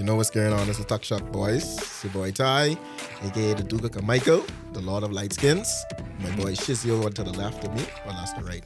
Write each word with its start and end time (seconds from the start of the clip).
You 0.00 0.06
know 0.06 0.16
what's 0.16 0.30
going 0.30 0.50
on? 0.54 0.66
It's 0.66 0.78
the 0.78 0.84
Tuckshop 0.84 1.30
Boys. 1.30 1.76
It's 1.76 2.04
your 2.04 2.12
boy 2.14 2.30
Ty, 2.30 2.78
aka 3.22 3.52
the 3.52 3.62
Duke 3.62 3.96
of 3.96 4.02
Michael, 4.02 4.42
the 4.72 4.80
Lord 4.80 5.04
of 5.04 5.12
Light 5.12 5.34
Skins. 5.34 5.84
My 6.20 6.34
boy 6.36 6.52
Shizzy 6.52 6.88
over 6.88 7.10
to 7.10 7.22
the 7.22 7.32
left 7.32 7.62
of 7.64 7.74
me. 7.74 7.84
Well, 8.06 8.14
that's 8.14 8.32
the 8.32 8.42
right. 8.42 8.64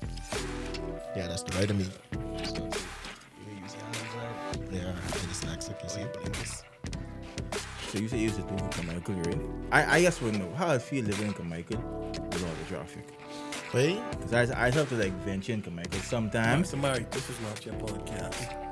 Yeah, 1.16 1.26
that's 1.26 1.42
the 1.42 1.58
right 1.58 1.68
of 1.68 1.76
me. 1.76 1.86
Yeah, 4.70 4.92
I'm 4.92 5.26
dyslexic, 5.26 5.82
you 5.82 5.88
see. 5.88 6.04
So 7.88 7.98
you 7.98 8.06
say 8.06 8.18
you 8.18 8.22
used 8.22 8.36
to 8.36 8.42
do 8.42 8.54
with 8.54 8.86
Michael, 8.86 9.16
right? 9.16 9.40
I, 9.72 9.96
I 9.96 10.02
just 10.02 10.22
want 10.22 10.34
to 10.34 10.38
know 10.38 10.54
how 10.54 10.68
I 10.68 10.78
feel 10.78 11.04
living 11.04 11.34
in 11.36 11.48
Michael 11.48 11.80
with 11.80 12.44
all 12.44 12.54
the 12.62 12.68
traffic. 12.68 13.08
Wait, 13.74 14.00
Because 14.20 14.52
I, 14.52 14.66
I 14.66 14.70
have 14.70 14.88
to 14.88 14.94
like 14.94 15.12
venture 15.24 15.54
in 15.54 15.64
Michael 15.74 15.98
sometimes. 15.98 16.72
Samari, 16.72 17.10
this 17.10 17.28
is 17.28 17.40
not 17.40 17.66
your 17.66 17.74
podcast. 17.74 18.64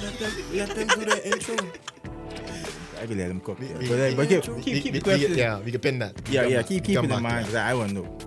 Let 0.00 0.18
them, 0.18 0.32
let 0.54 0.68
them 0.68 0.88
do 0.88 1.04
their 1.04 1.22
intro. 1.32 1.56
I 3.00 3.06
can 3.06 3.18
let 3.18 3.30
him 3.30 3.40
cook. 3.40 3.58
Yeah. 3.60 3.78
we- 3.78 3.88
But, 3.88 3.98
like, 3.98 4.16
but 4.16 4.28
keep, 4.28 4.48
we- 4.48 4.62
keep, 4.62 4.74
we- 4.74 4.80
keep 5.00 5.06
we- 5.06 5.26
we- 5.28 5.34
yeah, 5.36 5.58
we 5.60 5.70
can 5.70 5.80
pin 5.80 5.98
that. 6.00 6.14
yeah, 6.28 6.44
yeah, 6.46 6.56
back- 6.58 6.66
keep 6.68 6.84
come 6.84 6.94
keep 6.94 7.04
in 7.04 7.10
mind 7.10 7.24
that. 7.24 7.38
because 7.40 7.54
I 7.54 7.74
want 7.74 7.88
to 7.90 7.94
know. 7.96 8.18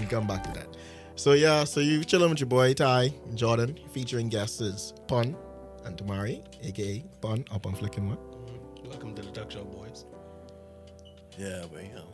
We 0.00 0.06
come 0.06 0.26
back 0.26 0.42
to 0.44 0.52
that. 0.58 0.68
So 1.16 1.32
yeah, 1.32 1.64
so 1.64 1.80
you 1.80 2.02
chilling 2.04 2.30
with 2.30 2.40
your 2.40 2.48
boy 2.48 2.74
Ty 2.74 3.12
Jordan, 3.34 3.78
featuring 3.92 4.28
guests 4.28 4.60
is 4.60 4.92
Pun 5.06 5.36
and 5.84 5.96
Tamari, 5.96 6.42
aka 6.64 7.04
Pun 7.20 7.44
up 7.52 7.66
on 7.66 7.74
Flicking 7.74 8.08
One. 8.08 8.18
Welcome 8.88 9.14
to 9.14 9.22
the 9.22 9.30
Tuckshop, 9.30 9.70
boys. 9.72 10.04
Yeah, 11.38 11.64
but 11.72 11.82
you 11.84 11.94
know, 11.94 12.08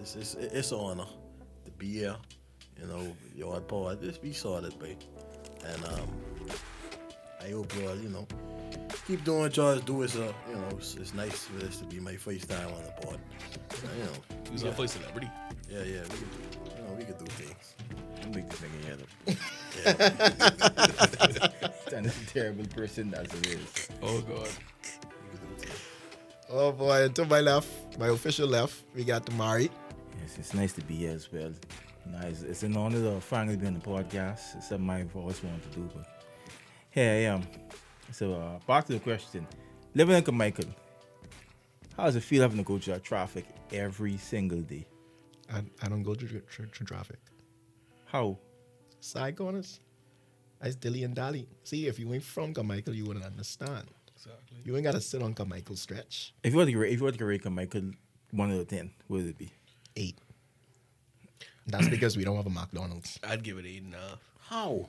it's 0.00 0.16
it's 0.16 0.34
it's 0.34 0.72
an 0.72 0.78
honor 0.78 1.06
to 1.64 1.70
be 1.72 1.86
here. 2.00 2.16
You 2.80 2.86
know, 2.88 3.16
your 3.34 3.60
pod. 3.60 4.02
Just 4.02 4.20
be 4.22 4.32
sorted, 4.32 4.78
babe. 4.78 4.98
And 5.64 5.84
um, 5.86 6.08
I 7.40 7.50
hope 7.50 7.72
y'all, 7.76 7.96
you 7.96 8.08
know, 8.08 8.26
keep 9.06 9.24
doing 9.24 9.40
what 9.40 9.56
y'all 9.56 9.78
do. 9.78 10.02
It's 10.02 10.16
a, 10.16 10.34
you 10.48 10.56
know, 10.56 10.68
it's, 10.72 10.94
it's 10.96 11.14
nice 11.14 11.44
for 11.46 11.58
this 11.64 11.78
to 11.78 11.84
be 11.84 12.00
my 12.00 12.16
first 12.16 12.48
time 12.48 12.68
on 12.68 12.82
the 12.84 12.92
pod. 13.06 13.20
You 13.96 14.04
know, 14.04 14.12
Who's 14.50 14.64
our 14.64 14.72
first 14.72 14.94
celebrity? 14.94 15.30
yeah, 15.70 15.82
yeah, 15.82 16.02
we 16.02 16.08
can 16.08 16.28
do, 16.28 16.36
you 16.76 16.82
know, 16.82 16.94
we 16.98 17.04
can 17.04 17.16
do 17.18 17.24
things. 17.26 17.74
I'm 18.22 18.32
big 18.32 18.48
this 18.48 18.60
nigga 18.60 18.84
head 18.84 19.02
up. 21.64 21.74
Stand 21.88 22.06
a 22.06 22.10
terrible 22.32 22.66
person 22.66 23.14
as 23.14 23.26
it 23.34 23.46
is. 23.46 23.88
Oh 24.02 24.20
God. 24.20 24.48
Oh 26.50 26.72
boy, 26.72 27.04
and 27.04 27.14
to 27.16 27.24
my 27.24 27.40
left, 27.40 27.98
my 27.98 28.08
official 28.08 28.46
left, 28.46 28.84
we 28.94 29.04
got 29.04 29.24
Tamari. 29.24 29.70
Yes, 30.20 30.36
it's 30.38 30.52
nice 30.54 30.72
to 30.74 30.82
be 30.84 30.96
here 30.96 31.12
as 31.12 31.32
well. 31.32 31.52
Nice. 32.06 32.42
It's 32.42 32.62
an 32.62 32.76
honor 32.76 33.00
to 33.00 33.20
finally 33.20 33.56
be 33.56 33.66
on 33.66 33.74
the 33.74 33.80
podcast. 33.80 34.56
It's 34.56 34.68
something 34.68 34.90
I've 34.90 35.16
always 35.16 35.42
wanted 35.42 35.62
to 35.72 35.78
do, 35.78 35.88
but 35.94 36.06
here 36.90 37.10
I 37.10 37.24
am. 37.34 37.42
So 38.12 38.34
uh, 38.34 38.58
back 38.66 38.84
to 38.86 38.92
the 38.92 39.00
question: 39.00 39.46
Living 39.94 40.22
in 40.22 40.34
Michael, 40.34 40.66
how 41.96 42.04
does 42.04 42.16
it 42.16 42.22
feel 42.22 42.42
having 42.42 42.58
to 42.58 42.64
go 42.64 42.78
through 42.78 42.94
that 42.94 43.04
traffic 43.04 43.46
every 43.72 44.16
single 44.18 44.60
day? 44.60 44.86
I, 45.52 45.62
I 45.82 45.88
don't 45.88 46.02
go 46.02 46.14
through, 46.14 46.40
through, 46.50 46.66
through 46.66 46.86
traffic. 46.86 47.18
How? 48.06 48.38
Side 49.00 49.36
corners. 49.36 49.80
That's 50.60 50.76
dilly 50.76 51.02
and 51.02 51.14
dally. 51.14 51.48
See, 51.64 51.88
if 51.88 51.98
you 51.98 52.12
ain't 52.14 52.22
from 52.22 52.54
Carmichael, 52.54 52.94
you 52.94 53.04
wouldn't 53.04 53.24
understand. 53.24 53.86
Exactly. 54.14 54.58
You 54.64 54.76
ain't 54.76 54.84
gotta 54.84 55.00
sit 55.00 55.22
on 55.22 55.34
Carmichael 55.34 55.76
stretch. 55.76 56.32
If 56.44 56.52
you 56.52 56.58
were 56.58 56.66
to 56.66 56.76
rate, 56.76 56.92
if 56.92 57.00
you 57.00 57.04
were 57.04 57.12
to 57.12 57.24
rate 57.24 57.44
Michael 57.50 57.90
one 58.30 58.52
out 58.52 58.60
of 58.60 58.68
ten, 58.68 58.92
what 59.08 59.18
would 59.18 59.26
it 59.30 59.38
be? 59.38 59.52
Eight. 59.96 60.18
That's 61.66 61.88
because 61.88 62.16
we 62.16 62.24
don't 62.24 62.36
have 62.36 62.46
a 62.46 62.50
McDonald's. 62.50 63.18
I'd 63.24 63.42
give 63.42 63.58
it 63.58 63.66
eight 63.66 63.82
and 63.82 63.94
a 63.94 63.98
half. 63.98 64.18
How? 64.40 64.86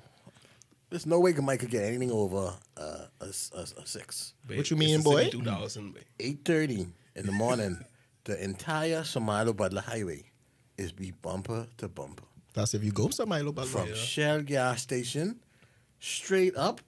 There's 0.93 1.07
no 1.07 1.19
way 1.19 1.33
Mike 1.33 1.59
could 1.59 1.71
get 1.71 1.85
anything 1.85 2.11
over 2.11 2.53
uh, 2.77 3.05
a, 3.19 3.25
s- 3.25 3.49
a 3.57 3.61
s- 3.61 3.73
a 3.81 3.87
six. 3.87 4.35
Babe, 4.47 4.57
What 4.59 4.69
you 4.69 4.77
mean, 4.77 5.01
boy? 5.01 5.23
city 5.23 5.39
2000, 5.39 5.91
babe. 5.95 6.03
Eight 6.19 6.45
thirty 6.45 6.85
in 7.15 7.25
the 7.25 7.31
morning, 7.31 7.83
the 8.25 8.41
entire 8.43 9.03
Sir 9.03 9.19
Milo 9.19 9.53
Butler 9.53 9.81
Highway 9.81 10.21
is 10.77 10.91
be 10.91 11.09
bumper 11.09 11.65
to 11.77 11.87
bumper. 11.87 12.25
That's 12.53 12.75
if 12.75 12.83
you 12.83 12.91
go 12.91 13.07
to 13.07 13.25
Milo 13.25 13.51
From 13.53 13.71
Butler. 13.81 13.95
Shell 13.95 14.43
gas 14.43 14.83
station 14.83 15.39
straight 15.99 16.55
up 16.55 16.79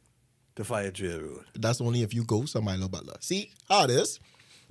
to 0.55 0.63
Fire 0.63 0.91
Trail 0.91 1.21
Road. 1.21 1.45
That's 1.55 1.81
only 1.81 2.03
if 2.03 2.13
you 2.13 2.23
go 2.25 2.43
to 2.43 2.61
Milo 2.61 2.87
Butler. 2.87 3.15
See 3.21 3.49
how 3.67 3.85
it 3.85 3.89
is? 3.89 4.19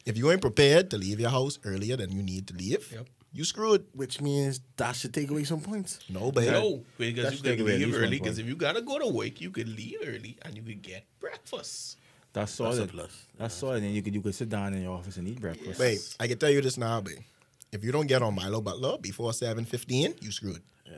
If 0.06 0.16
you 0.16 0.30
ain't 0.30 0.42
prepared 0.42 0.90
to 0.90 0.96
leave 0.96 1.18
your 1.18 1.30
house 1.30 1.58
earlier 1.64 1.96
than 1.96 2.12
you 2.12 2.22
need 2.22 2.46
to 2.46 2.54
leave, 2.54 2.88
Yep. 2.92 3.08
You 3.34 3.44
screwed. 3.44 3.84
Which 3.92 4.20
means 4.20 4.60
that 4.76 4.96
should 4.96 5.12
take 5.12 5.30
away 5.30 5.44
some 5.44 5.60
points. 5.60 5.98
No, 6.08 6.32
babe. 6.32 6.52
No, 6.52 6.84
because 6.96 7.24
That's 7.24 7.36
you 7.36 7.42
could 7.42 7.50
taking 7.50 7.62
away 7.66 7.74
at 7.74 7.80
leave 7.80 7.94
early. 7.94 8.18
Because 8.18 8.38
if 8.38 8.46
you 8.46 8.54
gotta 8.56 8.80
go 8.80 8.98
to 8.98 9.08
work, 9.08 9.40
you 9.40 9.50
could 9.50 9.68
leave 9.68 9.98
early 10.06 10.38
and 10.42 10.56
you 10.56 10.62
could 10.62 10.80
get 10.80 11.04
breakfast. 11.20 11.98
That's 12.32 12.56
That's 12.56 12.76
solid. 12.76 12.88
a 12.88 12.92
plus. 12.92 13.26
That's 13.38 13.54
solid. 13.54 13.82
And 13.82 13.94
you 13.94 14.02
could 14.02 14.14
you 14.14 14.22
could 14.22 14.34
sit 14.34 14.48
down 14.48 14.72
in 14.74 14.82
your 14.82 14.96
office 14.96 15.16
and 15.18 15.28
eat 15.28 15.40
breakfast. 15.40 15.78
Babe, 15.78 15.98
I 16.18 16.26
can 16.28 16.38
tell 16.38 16.50
you 16.50 16.62
this 16.62 16.78
now, 16.78 17.00
babe. 17.00 17.18
If 17.72 17.82
you 17.84 17.90
don't 17.90 18.06
get 18.06 18.22
on 18.22 18.34
Milo 18.34 18.60
Butler 18.60 18.98
before 18.98 19.32
7.15, 19.32 20.22
you 20.22 20.30
screwed. 20.30 20.62
Yeah. 20.86 20.92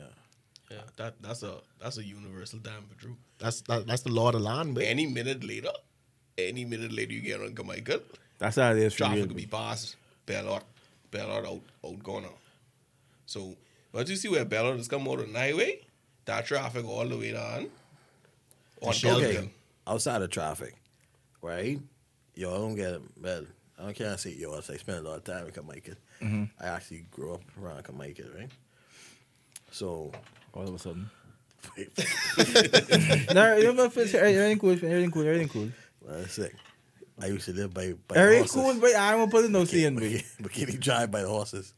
Yeah, 0.71 0.79
that 0.97 1.15
that's 1.23 1.43
a 1.43 1.61
that's 1.81 1.97
a 1.99 2.05
universal 2.05 2.59
time 2.59 2.85
for 2.89 3.01
true. 3.01 3.17
That's 3.39 3.61
that, 3.63 3.87
that's 3.87 4.03
the 4.03 4.11
law 4.11 4.29
of 4.29 4.35
the 4.35 4.41
land, 4.41 4.75
babe. 4.75 4.85
Any 4.89 5.07
minute 5.07 5.45
later, 5.45 5.71
any 6.37 6.65
minute 6.65 6.93
later 6.93 7.13
you 7.13 7.21
get 7.21 7.41
on 7.41 7.55
Michael. 7.67 8.01
That's 8.39 8.57
how 8.57 8.73
it 8.73 8.79
is 8.79 8.93
for 8.93 8.99
traffic 8.99 9.29
could 9.29 9.37
be 9.37 9.47
past 9.47 9.97
Bellot, 10.27 10.63
Bellot 11.19 11.47
out 11.47 11.60
out 11.84 12.03
corner. 12.03 12.28
So 13.27 13.56
once 13.93 14.10
you 14.10 14.16
see 14.16 14.28
where 14.28 14.44
Bellot 14.44 14.78
is 14.78 14.88
coming 14.88 15.12
out 15.12 15.21
on 15.21 15.32
the 15.32 15.38
highway, 15.38 15.81
that 16.27 16.47
traffic 16.47 16.84
all 16.87 17.06
the 17.06 17.16
way 17.16 17.32
down. 17.32 17.69
On 18.82 18.93
Shelby. 18.93 19.22
Shelby. 19.22 19.38
Okay. 19.38 19.50
Outside 19.87 20.22
of 20.22 20.31
traffic, 20.31 20.75
right? 21.43 21.81
Y'all 22.34 22.59
don't 22.59 22.75
get 22.75 23.00
well. 23.22 23.44
I 23.78 23.82
don't 23.84 23.94
care. 23.94 24.12
I 24.12 24.16
say 24.16 24.31
y'all. 24.32 24.56
I 24.56 24.60
spend 24.60 24.99
a 24.99 25.09
lot 25.09 25.19
of 25.19 25.25
time 25.25 25.47
in 25.47 25.53
Jamaica. 25.54 25.93
Mm-hmm. 26.22 26.44
I 26.60 26.66
actually 26.69 27.04
grew 27.10 27.34
up 27.34 27.43
around 27.60 27.84
Jamaica, 27.87 28.25
right? 28.37 28.50
So, 29.71 30.10
All 30.54 30.69
of 30.69 30.75
a 30.75 30.78
sudden. 30.78 31.10
no, 33.34 33.56
you 33.56 33.72
know, 33.75 33.84
everything 33.84 34.59
cool, 34.59 34.71
everything 34.72 35.10
cool, 35.10 35.22
everything 35.27 35.48
cool. 35.48 35.69
well, 36.00 36.19
that's 36.21 36.34
sick. 36.34 36.54
I 37.21 37.27
used 37.27 37.47
to 37.47 37.53
live 37.53 37.72
by 37.72 37.94
by 38.09 38.16
Everything 38.16 38.43
horses. 38.44 38.54
cool, 38.54 38.75
but 38.81 38.94
I 38.94 39.15
won't 39.15 39.31
put 39.31 39.44
it 39.44 39.50
no 39.50 39.65
seeing, 39.65 39.97
Bikini, 39.97 40.25
but 40.41 40.53
bikini 40.53 40.78
drive 40.81 41.10
by 41.10 41.22
the 41.22 41.28
horses. 41.28 41.72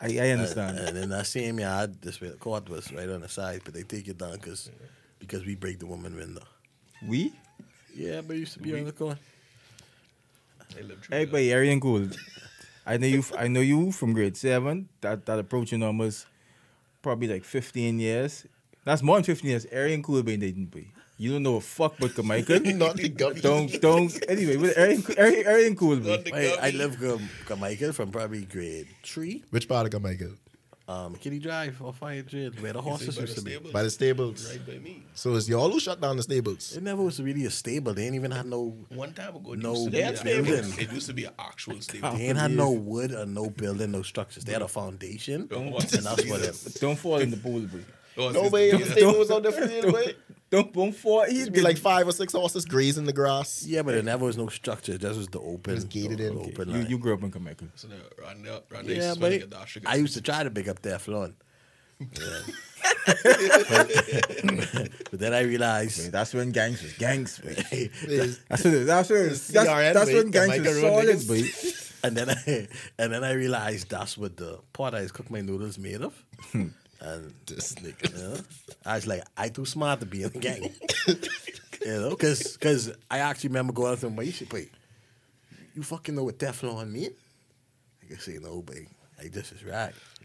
I, 0.00 0.06
I 0.18 0.30
understand. 0.30 0.78
And, 0.78 0.88
and 0.90 0.98
in 0.98 1.08
that 1.10 1.26
same 1.26 1.58
yard, 1.58 2.00
this 2.00 2.20
way 2.20 2.28
the 2.28 2.36
court 2.36 2.68
was 2.68 2.92
right 2.92 3.08
on 3.08 3.22
the 3.22 3.28
side, 3.28 3.62
but 3.64 3.74
they 3.74 3.82
take 3.82 4.06
it 4.06 4.18
down 4.18 4.34
because 4.34 4.70
because 5.18 5.44
we 5.44 5.56
break 5.56 5.80
the 5.80 5.86
woman 5.86 6.14
window. 6.16 6.42
we? 7.06 7.32
Yeah, 7.94 8.20
but 8.20 8.36
it 8.36 8.40
used 8.40 8.52
to 8.54 8.60
be 8.60 8.78
on 8.78 8.84
the 8.84 8.92
court. 8.92 9.18
They 10.76 10.82
live 10.82 11.04
Hey, 11.10 11.24
but 11.24 11.42
everything 11.42 11.80
cool. 11.80 12.08
I 12.86 12.96
know 12.96 13.06
you. 13.08 13.24
I 13.36 13.48
know 13.48 13.60
you 13.60 13.90
from 13.90 14.12
grade 14.12 14.36
seven. 14.36 14.88
That 15.00 15.26
that 15.26 15.38
approaching 15.40 15.82
almost 15.82 16.26
probably 17.02 17.26
like 17.26 17.42
fifteen 17.44 17.98
years. 17.98 18.46
That's 18.84 19.02
more 19.02 19.16
than 19.16 19.24
fifteen 19.24 19.50
years. 19.50 19.66
Everything 19.72 20.02
cool, 20.04 20.22
but 20.22 20.26
they 20.26 20.36
didn't 20.36 20.70
be. 20.70 20.92
You 21.20 21.32
don't 21.32 21.42
know 21.42 21.56
a 21.56 21.60
fuck 21.60 21.94
but 21.98 22.14
Jamaica. 22.14 22.60
Not 22.74 22.96
the 22.96 23.08
gummy. 23.08 23.40
don't 23.40 23.80
don't. 23.80 24.16
Anyway, 24.28 24.56
but 24.56 24.70
everything, 24.74 25.16
everything, 25.18 25.46
everything 25.46 25.76
cool, 25.76 25.96
Not 25.96 26.04
but 26.04 26.24
the 26.26 26.32
Wait, 26.32 26.52
I 26.58 26.70
gummy. 26.70 26.78
lived 26.78 27.02
in 27.02 27.28
Jamaica 27.48 27.92
from 27.92 28.10
probably 28.12 28.44
grade 28.44 28.86
three. 29.02 29.42
Which 29.50 29.68
part 29.68 29.86
of 29.86 29.92
Carmichael? 29.92 30.34
Um, 30.86 31.16
Kitty 31.16 31.38
Drive 31.38 31.82
or 31.82 31.92
Fire 31.92 32.22
Trail, 32.22 32.50
where 32.60 32.72
the 32.72 32.80
horses 32.80 33.16
by 33.16 33.22
the 33.22 33.26
used 33.26 33.38
to 33.38 33.44
be. 33.44 33.58
By 33.72 33.82
the 33.82 33.90
stables. 33.90 34.48
Right 34.50 34.64
by 34.66 34.78
me. 34.78 35.02
So 35.12 35.34
it's 35.34 35.46
y'all 35.46 35.70
who 35.70 35.78
shut 35.80 36.00
down 36.00 36.16
the 36.16 36.22
stables. 36.22 36.74
It 36.76 36.82
never 36.82 37.02
was 37.02 37.20
really 37.20 37.44
a 37.44 37.50
stable. 37.50 37.92
They 37.92 38.06
ain't 38.06 38.14
even 38.14 38.30
had 38.30 38.46
no. 38.46 38.74
One 38.94 39.12
time 39.12 39.36
ago, 39.36 39.52
it 39.52 39.58
No 39.58 39.72
used 39.72 39.84
to 39.86 39.90
be 39.90 39.96
They 39.98 40.02
had 40.04 40.14
a- 40.14 40.16
stables. 40.16 40.78
It 40.78 40.92
used 40.92 41.06
to 41.08 41.12
be 41.12 41.24
an 41.24 41.32
actual 41.38 41.80
stable. 41.82 42.12
They 42.12 42.26
ain't 42.28 42.38
had 42.38 42.52
no 42.52 42.70
wood 42.70 43.12
or 43.12 43.26
no 43.26 43.50
building, 43.50 43.90
no 43.90 44.00
structures. 44.02 44.44
They 44.44 44.52
had 44.52 44.62
a 44.62 44.68
foundation, 44.68 45.48
The 45.48 45.58
and 45.58 45.70
horses 45.70 46.04
that's 46.04 46.24
what 46.26 46.40
used 46.40 46.76
it. 46.76 46.80
don't 46.80 46.96
fall 46.98 47.18
in 47.18 47.32
the 47.32 47.36
pool, 47.36 47.60
boy. 47.60 47.80
to- 48.14 48.32
No 48.32 48.48
way, 48.48 48.70
the 48.70 48.86
stable 48.86 49.18
was 49.18 49.30
on 49.30 49.42
the 49.42 49.52
field, 49.52 49.92
way. 50.50 50.62
Don't 50.62 50.72
don't 50.72 50.92
fall. 50.92 51.24
He'd 51.24 51.52
be 51.52 51.60
like 51.60 51.76
five 51.78 52.06
or 52.08 52.12
six 52.12 52.32
horses 52.32 52.64
grazing 52.64 53.04
the 53.04 53.12
grass. 53.12 53.64
Yeah, 53.66 53.82
but 53.82 53.92
there 53.92 54.02
never 54.02 54.24
was 54.26 54.36
no 54.36 54.48
structure. 54.48 54.92
It 54.94 55.00
just 55.00 55.18
was 55.18 55.28
the 55.28 55.40
open. 55.40 55.74
was 55.74 55.84
gated 55.84 56.20
in. 56.20 56.34
the 56.34 56.40
Open 56.40 56.68
You, 56.68 56.74
line. 56.78 56.86
you 56.90 56.98
grew 56.98 57.14
up 57.14 57.22
in 57.22 57.30
Jamaica. 57.32 57.66
So 57.74 57.88
now, 57.88 57.96
Randy, 58.22 58.50
Randy 58.70 58.94
yeah, 58.94 59.14
but 59.18 59.30
get. 59.30 59.52
I 59.86 59.96
used 59.96 60.14
to 60.14 60.20
try 60.22 60.42
to 60.44 60.50
pick 60.50 60.68
up 60.68 60.80
Teflon. 60.82 61.34
Yeah. 62.00 62.40
but 65.10 65.18
then 65.18 65.32
I 65.34 65.40
realized 65.40 66.12
That's 66.12 66.32
when 66.34 66.52
gangs 66.52 66.82
was 66.82 66.92
gangs, 66.94 67.38
boy. 67.38 67.54
That's 68.48 68.64
when 68.64 68.86
that's 68.86 69.10
when 69.10 69.28
that's, 69.28 69.50
CRN, 69.50 69.94
that's 69.94 70.10
boy. 70.10 70.16
when 70.16 70.30
gangs 70.30 70.54
Jamaica 70.54 70.70
was 70.70 70.82
run 70.82 70.92
solid, 70.92 71.16
niggas. 71.18 71.92
and 72.04 72.16
then 72.16 72.30
I 72.30 72.68
and 72.98 73.12
then 73.12 73.24
I 73.24 73.32
realized 73.32 73.88
that's 73.90 74.16
what 74.16 74.36
the 74.36 74.60
pot 74.72 74.94
I 74.94 75.06
cook 75.06 75.30
my 75.30 75.40
noodles 75.40 75.78
made 75.78 76.02
of. 76.02 76.14
and 77.00 77.34
this 77.46 77.74
nigga. 77.74 78.12
you 78.12 78.22
know, 78.22 78.36
I 78.84 78.96
was 78.96 79.06
like, 79.06 79.22
I 79.36 79.48
too 79.48 79.64
smart 79.64 80.00
to 80.00 80.06
be 80.06 80.22
in 80.22 80.32
the 80.32 80.38
gang. 80.38 80.74
you 81.84 82.00
know, 82.00 82.10
because 82.10 82.56
cause 82.56 82.92
I 83.10 83.18
actually 83.18 83.48
remember 83.48 83.72
going 83.72 83.92
up 83.92 84.00
to 84.00 84.10
my 84.10 84.24
shit, 84.30 84.52
wait, 84.52 84.70
you 85.74 85.82
fucking 85.82 86.14
know 86.14 86.24
what 86.24 86.38
Teflon 86.38 86.90
mean? 86.90 87.12
I 88.02 88.06
can 88.06 88.18
say 88.18 88.38
no, 88.40 88.62
babe. 88.62 88.88
Like 89.18 89.32
this 89.32 89.52
is 89.52 89.64
right. 89.64 89.92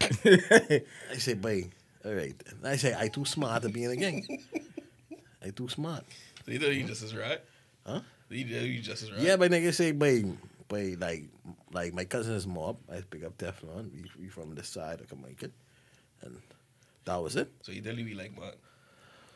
I 1.12 1.16
say, 1.16 1.34
babe, 1.34 1.70
all 2.04 2.12
right. 2.12 2.34
And 2.48 2.66
I 2.66 2.76
say, 2.76 2.94
I 2.98 3.08
too 3.08 3.24
smart 3.24 3.62
to 3.62 3.68
be 3.68 3.84
in 3.84 3.90
the 3.90 3.96
gang. 3.96 4.44
I 5.44 5.50
too 5.50 5.68
smart. 5.68 6.04
You 6.46 6.58
know 6.58 6.70
he 6.70 6.82
just 6.82 7.02
is 7.02 7.14
right. 7.14 7.40
Huh? 7.86 8.00
You, 8.30 8.44
know 8.44 8.62
you 8.62 8.80
just 8.80 9.02
is 9.02 9.12
right. 9.12 9.20
Yeah, 9.20 9.36
but 9.36 9.50
nigga 9.50 9.72
say, 9.72 9.92
but, 9.92 10.22
but 10.68 10.98
like, 10.98 11.24
like 11.72 11.94
my 11.94 12.04
cousin 12.04 12.34
is 12.34 12.46
mob. 12.46 12.78
I 12.90 13.00
pick 13.08 13.24
up 13.24 13.36
Teflon. 13.38 13.92
We, 13.92 14.04
we 14.18 14.28
from 14.28 14.54
the 14.54 14.64
side 14.64 15.00
of 15.00 15.08
Jamaica, 15.08 15.50
and 16.22 16.38
that 17.04 17.16
was 17.22 17.36
it. 17.36 17.50
So 17.62 17.72
you 17.72 17.80
definitely 17.80 18.04
be 18.04 18.14
like, 18.14 18.32
man. 18.38 18.52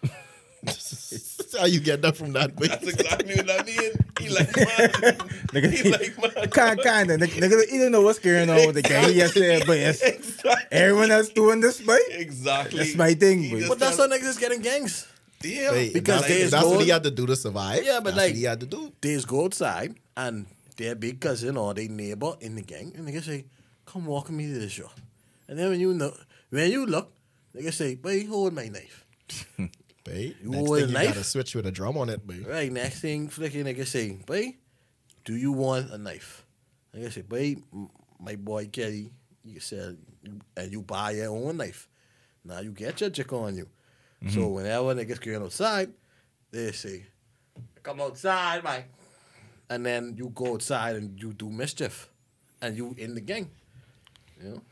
How 1.59 1.67
you 1.67 1.81
get 1.81 2.03
that 2.03 2.17
from 2.17 2.33
that? 2.33 2.55
Boy? 2.57 2.67
That's 2.67 2.87
exactly 2.87 3.35
what 3.37 3.51
I 3.51 3.63
mean. 3.63 3.93
He 4.19 4.29
like, 4.29 4.55
man. 4.57 4.67
Nigga, 5.55 5.71
he 5.71 5.91
like, 5.91 6.19
man. 6.37 6.51
kind, 6.51 6.81
kind 6.83 7.11
of. 7.11 7.21
Nigga, 7.21 7.41
nigga, 7.41 7.71
you 7.73 7.81
don't 7.83 7.93
know 7.93 8.03
what's 8.03 8.19
going 8.19 8.51
on 8.51 8.67
with 8.67 8.75
the 8.75 8.83
gang 8.83 9.15
yesterday, 9.15 9.63
but 9.65 9.79
yes, 9.79 10.03
Exactly. 10.03 10.67
everyone 10.73 11.11
else 11.13 11.29
doing 11.29 11.61
this, 11.61 11.81
boy. 11.81 11.97
Exactly. 12.11 12.79
That's 12.79 12.97
my 12.97 13.15
thing, 13.15 13.43
He 13.45 13.51
boy. 13.61 13.69
But 13.69 13.79
that's 13.79 13.97
tell- 13.97 14.11
how 14.11 14.17
niggas 14.17 14.29
is 14.31 14.39
getting 14.39 14.61
gangs. 14.61 15.07
Yeah. 15.43 15.71
Wait, 15.71 15.95
Because 15.95 16.23
that's, 16.23 16.29
there's 16.35 16.51
that's 16.51 16.67
what 16.67 16.81
he 16.83 16.89
had 16.89 17.05
to 17.05 17.11
do 17.13 17.27
to 17.27 17.37
survive. 17.37 17.85
Yeah, 17.85 18.01
but 18.03 18.15
that's 18.15 18.17
like- 18.17 18.31
what 18.33 18.37
he 18.37 18.43
had 18.45 18.61
to 18.61 18.67
do. 18.67 18.93
They 19.01 19.15
just 19.15 19.29
go 19.29 19.45
outside 19.45 19.95
and 20.17 20.47
their 20.77 20.97
big 20.97 21.21
cousin 21.21 21.57
or 21.57 21.73
their 21.75 21.89
neighbor 21.89 22.35
in 22.41 22.57
the 22.57 22.63
gang, 22.63 22.93
and 22.97 23.07
nigga 23.07 23.23
say, 23.23 23.45
"Come 23.87 24.07
walk 24.07 24.29
me 24.31 24.47
to 24.53 24.59
the 24.59 24.69
shop." 24.69 24.93
And 25.49 25.57
then 25.59 25.71
when 25.71 25.81
you 25.81 25.95
know, 25.95 26.13
when 26.51 26.71
you 26.71 26.85
look, 26.87 27.13
nigga 27.55 27.73
say, 27.73 27.95
"Boy, 27.95 28.27
hold 28.27 28.53
my 28.55 28.69
knife." 28.69 29.05
Babe, 30.05 30.35
You 30.43 30.51
next 30.51 30.67
hold 30.67 30.79
thing 30.79 30.85
a 30.85 30.89
you 30.89 30.95
knife? 30.95 31.07
gotta 31.09 31.25
switch 31.25 31.55
with 31.55 31.67
a 31.67 31.71
drum 31.71 31.99
on 31.99 32.09
it, 32.09 32.27
babe. 32.27 32.47
Right, 32.47 32.73
next 32.73 33.01
thing, 33.01 33.29
flicking 33.29 33.65
nigga 33.67 33.87
say, 33.87 34.13
boy, 34.13 34.57
do 35.27 35.37
you 35.37 35.53
want 35.53 35.91
a 35.91 35.99
knife? 35.99 36.47
Nigga 36.97 37.13
say, 37.13 37.21
boy, 37.21 37.57
m- 37.75 37.91
my 38.19 38.35
boy 38.37 38.69
Kelly, 38.69 39.11
you 39.45 39.61
said, 39.61 39.99
and 40.57 40.73
you 40.73 40.81
buy 40.81 41.11
your 41.11 41.29
own 41.37 41.59
knife. 41.59 41.89
Now 42.43 42.61
you 42.61 42.71
get 42.71 42.99
your 43.03 43.11
chick 43.11 43.31
on 43.35 43.57
you. 43.59 43.69
Mm-hmm. 44.25 44.35
So 44.35 44.49
whenever 44.49 44.95
they 44.95 45.05
niggas 45.05 45.21
going 45.21 45.43
outside, 45.43 45.93
they 46.53 46.73
say, 46.73 47.05
come 47.83 48.01
outside, 48.01 48.65
man. 48.65 48.85
And 49.69 49.85
then 49.85 50.15
you 50.17 50.31
go 50.35 50.55
outside 50.55 50.97
and 50.97 51.21
you 51.21 51.35
do 51.35 51.51
mischief. 51.51 52.09
And 52.63 52.77
you 52.79 52.95
in 52.97 53.15
the 53.15 53.21
gang. 53.21 53.51
You 54.43 54.49
know? 54.49 54.63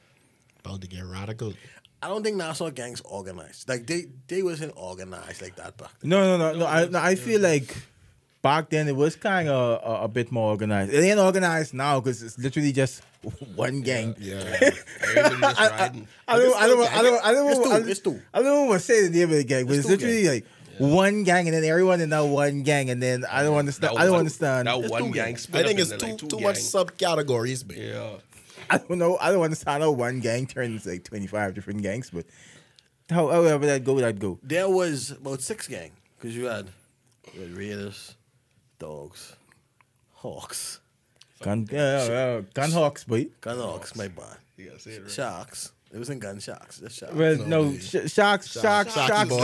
About 0.64 0.80
to 0.80 0.88
get 0.88 1.04
radical. 1.04 1.52
I 2.06 2.08
don't 2.08 2.22
think 2.22 2.36
Nassau 2.36 2.70
gangs 2.70 3.00
organized. 3.02 3.68
Like 3.68 3.86
they 3.86 4.06
they 4.28 4.42
wasn't 4.42 4.72
organized 4.76 5.42
like 5.42 5.56
that 5.56 5.76
back 5.76 5.90
then. 6.00 6.10
No, 6.10 6.22
no, 6.22 6.52
no, 6.52 6.58
no. 6.60 6.66
I, 6.66 6.86
no, 6.86 6.98
I 7.00 7.16
feel 7.16 7.40
like 7.40 7.76
back 8.42 8.70
then 8.70 8.86
it 8.86 8.94
was 8.94 9.16
kind 9.16 9.48
of 9.48 9.80
a, 9.82 10.04
a 10.04 10.08
bit 10.08 10.30
more 10.30 10.50
organized. 10.50 10.94
It 10.94 11.02
ain't 11.02 11.18
organized 11.18 11.74
now 11.74 11.98
because 11.98 12.22
it's 12.22 12.38
literally 12.38 12.70
just 12.72 13.02
one 13.56 13.80
gang. 13.80 14.14
Yeah. 14.20 14.36
Everybody 15.02 15.40
just 15.40 15.70
riding. 15.72 16.08
I 16.28 16.38
don't, 16.38 16.56
I 16.56 16.66
don't, 16.68 16.92
I 16.92 17.02
don't, 17.02 17.24
I 17.24 17.32
don't, 17.32 17.50
It's 17.50 17.58
two, 17.58 17.64
I 17.72 17.78
don't, 17.80 17.88
it's 17.90 18.00
two. 18.00 18.22
I 18.34 18.42
don't 18.42 18.68
want 18.68 18.80
to 18.80 18.86
say 18.86 19.08
the 19.08 19.10
name 19.18 19.30
of 19.30 19.36
the 19.36 19.44
gang, 19.44 19.66
but 19.66 19.74
It's 19.74 19.88
it's, 19.88 19.88
two 19.88 20.06
literally 20.06 20.28
like 20.28 20.46
one 20.78 21.24
gang, 21.24 21.48
and 21.48 21.54
then 21.56 21.64
everyone 21.64 22.00
in 22.00 22.10
that 22.10 22.20
one 22.20 22.62
gang, 22.62 22.90
and 22.90 23.02
then 23.02 23.24
I 23.30 23.42
don't 23.42 23.56
understand. 23.56 23.96
That 23.96 24.00
I 24.00 24.04
don't 24.04 24.12
one- 24.12 24.18
understand. 24.20 24.68
That 24.68 24.78
It's 24.78 24.90
one 24.90 25.04
two 25.06 25.12
gang 25.12 25.36
split 25.38 25.64
I 25.64 25.68
think 25.68 25.80
up 25.80 25.82
it's 25.84 25.92
into, 25.92 26.04
too 26.04 26.10
like, 26.10 26.18
two 26.18 26.26
too 26.28 26.40
much 26.40 26.56
subcategories, 26.56 27.66
babe. 27.66 27.78
Yeah. 27.94 28.10
I 28.70 28.78
don't 28.78 28.98
know. 28.98 29.16
I 29.18 29.30
don't 29.30 29.40
want 29.40 29.50
to 29.50 29.54
understand 29.56 29.82
how 29.82 29.90
one 29.92 30.20
gang 30.20 30.46
turns 30.46 30.86
like 30.86 31.04
twenty 31.04 31.26
five 31.26 31.54
different 31.54 31.82
gangs, 31.82 32.10
but 32.10 32.26
how- 33.10 33.28
however 33.28 33.66
that 33.66 33.84
go, 33.84 33.98
that 34.00 34.18
go. 34.18 34.38
There 34.42 34.68
was 34.68 35.12
about 35.12 35.40
six 35.42 35.68
gang 35.68 35.92
because 36.16 36.36
you 36.36 36.46
had 36.46 36.68
the 37.36 37.46
Raiders, 37.48 38.14
Dogs, 38.78 39.36
Hawks, 40.14 40.80
Gun, 41.42 41.68
uh, 41.72 41.76
uh, 41.76 42.40
gun 42.54 42.70
hawks, 42.72 43.04
boy. 43.04 43.26
Gun 43.40 43.58
Hawks, 43.58 43.94
my 43.94 44.08
bad, 44.08 44.38
You 44.56 44.66
gotta 44.70 44.80
say 44.80 44.92
it 44.92 45.02
right. 45.02 45.10
Sharks. 45.10 45.72
It 45.92 45.98
wasn't 45.98 46.20
Gun 46.20 46.40
Sharks. 46.40 46.80
Just 46.80 46.98
Sharks. 46.98 47.14
Well, 47.14 47.36
No, 47.38 47.44
no, 47.46 47.64
baby. 47.70 47.80
sh- 47.80 48.12
sharks, 48.12 48.50
sharks, 48.50 48.92
Sharky 48.92 49.06
sharks, 49.06 49.30
come. 49.30 49.38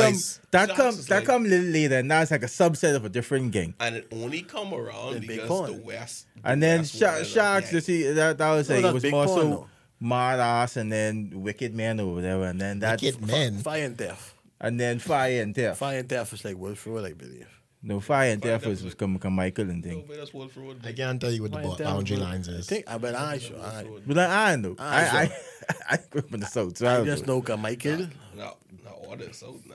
That 0.50 0.66
Sharks 0.68 0.76
come, 0.76 0.96
that 0.96 1.10
like- 1.10 1.24
come 1.24 1.46
a 1.46 1.48
little 1.48 1.66
later, 1.66 1.98
and 1.98 2.08
now 2.08 2.20
it's 2.22 2.30
like 2.30 2.42
a 2.42 2.46
subset 2.46 2.94
of 2.96 3.04
a 3.04 3.08
different 3.08 3.52
gang. 3.52 3.74
And 3.80 3.96
it 3.96 4.08
only 4.12 4.42
come 4.42 4.74
around 4.74 5.16
In 5.16 5.26
because 5.26 5.48
Pond. 5.48 5.68
the 5.74 5.82
West. 5.82 6.26
And 6.44 6.62
then 6.62 6.80
West 6.80 6.96
Sha- 6.96 7.06
wanted 7.06 7.22
a 7.22 7.24
sharks, 7.24 7.72
you 7.72 7.80
see, 7.80 8.02
that, 8.12 8.38
that 8.38 8.50
was 8.50 8.68
No, 8.68 8.76
like 8.76 8.84
it 8.86 8.92
was 8.94 9.04
more 9.04 9.24
Pond, 9.26 9.40
so 9.40 9.48
though. 9.50 9.68
mad 10.00 10.40
ass, 10.40 10.76
and 10.76 10.90
then 10.92 11.30
wicked 11.36 11.74
man 11.74 12.00
or 12.00 12.12
whatever, 12.14 12.44
and 12.44 12.60
then 12.60 12.80
that, 12.80 13.00
Wicked 13.00 13.24
men. 13.26 13.58
Fire 13.60 13.84
and 13.84 13.96
Death. 13.96 14.34
and 14.60 14.78
then 14.80 14.98
fire 14.98 15.42
and 15.42 15.54
death. 15.54 15.78
Fire 15.78 16.00
and 16.00 16.08
Death 16.08 16.32
is 16.32 16.44
like 16.44 16.56
Wolf 16.58 16.86
Road, 16.86 17.04
I 17.06 17.12
believe. 17.14 17.48
No, 17.84 17.98
fire 17.98 18.30
and 18.30 18.40
Fire 18.42 18.52
and 18.52 18.60
death 18.62 18.68
was, 18.68 18.78
Death 18.78 18.84
was 18.84 18.84
was- 18.84 18.94
come, 18.94 19.18
come 19.18 19.32
Michael 19.34 19.68
and 19.70 19.84
No, 19.84 19.88
thing. 19.90 20.04
but 20.06 20.16
that's 20.16 20.32
Wolf 20.32 20.56
Road. 20.56 20.80
I 20.86 20.92
can't 20.92 21.20
tell 21.20 21.32
you 21.32 21.42
what 21.42 21.50
the 21.50 21.58
Fire 21.58 21.66
and 21.68 21.78
bo- 21.78 21.84
boundary 21.84 22.16
was- 22.16 22.24
lines 22.26 22.48
I 22.48 22.52
is. 22.52 22.66
think, 22.68 22.84
I 22.88 22.98
bet 22.98 23.14
I 23.16 23.38
sure. 23.38 23.58
I, 23.60 23.82
Road. 23.82 24.02
But 24.06 24.18
I, 24.18 24.52
I 24.52 24.56
know. 24.56 24.76
I, 24.78 25.04
I, 25.18 25.26
sure. 25.26 25.36
I 25.90 25.98
grew 26.10 26.20
up 26.20 26.34
in 26.34 26.40
the 26.40 26.46
south, 26.46 26.76
so 26.78 26.86
I, 26.86 26.92
I 26.92 26.96
don't 26.98 27.06
just 27.06 27.26
know. 27.26 27.40
know 27.40 27.56
Michael. 27.56 28.06
No, 28.36 28.56
no, 28.84 28.90
all 29.08 29.16
this 29.16 29.38
so 29.38 29.58
now. 29.68 29.74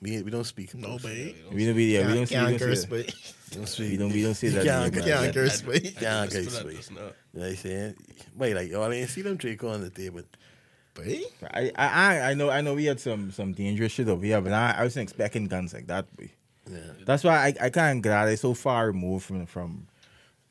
We, 0.00 0.22
we 0.22 0.30
don't 0.30 0.44
speak. 0.44 0.74
No, 0.74 0.90
those. 0.90 1.02
babe. 1.02 1.34
We 1.52 1.66
don't, 1.66 1.74
we, 1.74 1.94
yeah, 1.94 2.06
we 2.06 2.14
don't, 2.14 2.16
Can't, 2.18 2.28
see, 2.28 2.34
we 2.36 2.40
can't 2.40 2.58
don't, 2.58 2.68
curse, 2.68 2.80
see 2.82 2.86
that. 2.86 2.90
babe. 3.06 3.14
We 3.50 3.56
don't 3.56 3.66
speak. 3.68 3.90
we 3.90 3.96
don't, 3.96 4.12
we 4.12 4.22
don't 4.22 4.34
see 4.34 4.46
You 4.46 4.52
that. 4.52 4.64
can't- 4.64 4.82
name, 4.82 4.92
can't 4.92 5.06
man. 5.06 5.22
Can't 5.22 5.34
curse, 5.34 5.62
babe. 5.62 5.84
Yeah, 5.84 5.90
Yeah, 6.00 6.22
okay, 6.24 6.44
just 6.44 6.60
sweet. 6.60 6.76
just 6.76 6.90
now. 6.92 7.00
You 7.00 7.04
know 7.06 7.12
what 7.32 7.48
I'm 7.48 7.56
saying? 7.56 7.94
Wait, 8.36 8.54
like, 8.54 8.68
oh, 8.68 8.70
y'all 8.82 8.92
ain't 8.92 9.10
see 9.10 9.22
them 9.22 9.36
Draco 9.36 9.68
on 9.70 9.80
the 9.80 9.90
table. 9.90 10.22
Babe? 10.94 11.24
I, 11.52 11.72
I, 11.74 11.86
I- 11.88 12.30
I 12.30 12.34
know, 12.34 12.50
I 12.50 12.60
know. 12.60 12.74
We 12.74 12.84
had 12.84 13.00
some, 13.00 13.32
some 13.32 13.52
dangerous 13.54 13.90
shit 13.92 14.06
over 14.08 14.24
here, 14.24 14.40
but 14.40 14.52
I, 14.52 14.76
I 14.78 14.82
wasn't 14.84 15.02
expecting 15.04 15.46
guns 15.46 15.74
like 15.74 15.86
that. 15.88 16.14
Boy. 16.16 16.30
Yeah. 16.70 16.78
That's 17.04 17.24
why 17.24 17.36
I, 17.46 17.66
I 17.66 17.70
can't 17.70 18.02
glad 18.02 18.28
I 18.28 18.34
so 18.34 18.54
far 18.54 18.88
removed 18.88 19.26
from, 19.26 19.46
from, 19.46 19.86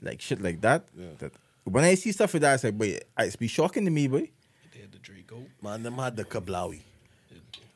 like 0.01 0.21
shit 0.21 0.41
like 0.41 0.61
that. 0.61 0.87
That 1.19 1.31
when 1.63 1.83
I 1.83 1.95
see 1.95 2.11
stuff 2.11 2.33
like 2.33 2.41
that, 2.41 2.55
it's 2.55 2.63
like, 2.63 2.77
boy, 2.77 2.99
it's 3.19 3.35
be 3.35 3.47
shocking 3.47 3.85
to 3.85 3.91
me, 3.91 4.07
boy. 4.07 4.29
They 4.73 4.81
had 4.81 4.91
the 4.91 4.99
Draco. 4.99 5.43
Man, 5.61 5.83
them 5.83 5.95
had 5.95 6.15
the 6.15 6.23
Kablawi. 6.23 6.81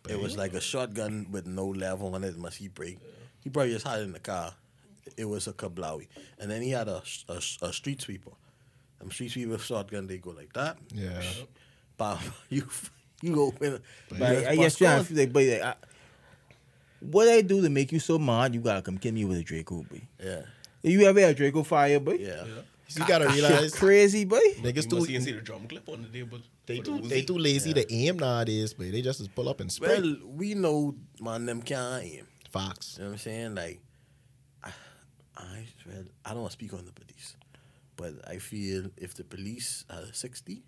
It 0.07 0.19
was 0.19 0.37
like 0.37 0.53
a 0.53 0.61
shotgun 0.61 1.27
with 1.31 1.45
no 1.45 1.67
level 1.67 2.15
on 2.15 2.23
it. 2.23 2.37
Must 2.37 2.57
he 2.57 2.67
break? 2.67 2.97
He 3.43 3.49
probably 3.49 3.73
just 3.73 3.87
had 3.87 3.99
it 3.99 4.03
in 4.03 4.11
the 4.11 4.19
car. 4.19 4.53
It 5.17 5.25
was 5.25 5.47
a 5.47 5.53
Kablawi, 5.53 6.07
and 6.39 6.49
then 6.49 6.61
he 6.61 6.71
had 6.71 6.87
a, 6.87 7.01
a, 7.27 7.41
a 7.61 7.73
street 7.73 8.01
sweeper. 8.01 8.31
Them 8.99 9.11
street 9.11 9.31
sweeper 9.31 9.57
shotgun, 9.57 10.07
they 10.07 10.17
go 10.17 10.31
like 10.31 10.53
that. 10.53 10.77
Yeah. 10.93 11.21
But 11.97 12.19
you 12.49 12.67
you 13.21 13.33
go 13.33 13.53
in. 13.61 13.79
But 14.09 14.21
I, 14.21 14.49
I 14.51 14.55
guess 14.55 14.75
trying 14.75 14.99
to 14.99 15.05
feel 15.05 15.17
like, 15.17 15.33
boy, 15.33 15.51
like, 15.51 15.61
I, 15.61 15.75
what 17.01 17.27
I 17.27 17.41
do 17.41 17.61
to 17.61 17.69
make 17.69 17.91
you 17.91 17.99
so 17.99 18.19
mad, 18.19 18.53
you 18.53 18.61
gotta 18.61 18.81
come 18.81 18.97
kill 18.97 19.13
me 19.13 19.25
with 19.25 19.37
a 19.37 19.43
Draco, 19.43 19.83
boy. 19.83 20.01
Yeah, 20.23 20.41
You 20.81 21.05
ever 21.05 21.19
had 21.19 21.31
a 21.31 21.33
Draco 21.33 21.63
fire, 21.63 21.99
boy? 21.99 22.17
yeah. 22.19 22.45
You 22.95 23.05
gotta 23.05 23.25
ah, 23.27 23.29
ah, 23.29 23.33
realize 23.33 23.75
crazy, 23.75 24.25
boy. 24.25 24.39
niggas 24.61 24.75
You 24.85 24.89
too, 24.89 24.95
must 24.95 25.07
see, 25.07 25.19
see 25.19 25.31
the 25.33 25.41
drum 25.41 25.67
clip 25.67 25.87
on 25.89 26.01
the 26.01 26.07
table. 26.07 26.39
they 26.65 26.77
for 26.77 26.83
the 26.83 26.99
too, 27.01 27.07
they 27.07 27.21
too 27.21 27.37
lazy 27.37 27.71
to 27.73 27.93
aim 27.93 28.17
nowadays, 28.17 28.73
but 28.73 28.91
they 28.91 29.01
just 29.03 29.33
pull 29.35 29.47
up 29.47 29.59
and 29.59 29.71
spray. 29.71 29.99
Well, 29.99 30.15
we 30.25 30.55
know 30.55 30.95
man 31.21 31.45
them 31.45 31.61
can't 31.61 32.03
aim. 32.03 32.25
Fox. 32.49 32.95
You 32.97 33.03
know 33.03 33.09
what 33.09 33.13
I'm 33.13 33.17
saying? 33.19 33.55
Like, 33.55 33.79
I, 34.63 34.71
I, 35.37 35.65
well, 35.85 36.03
I 36.25 36.29
don't 36.31 36.39
want 36.41 36.49
to 36.51 36.53
speak 36.53 36.73
on 36.73 36.83
the 36.83 36.91
police, 36.91 37.35
but 37.95 38.13
I 38.27 38.37
feel 38.37 38.89
if 38.97 39.13
the 39.13 39.23
police 39.23 39.85
had 39.87 40.05
a 40.05 40.13
60, 40.13 40.63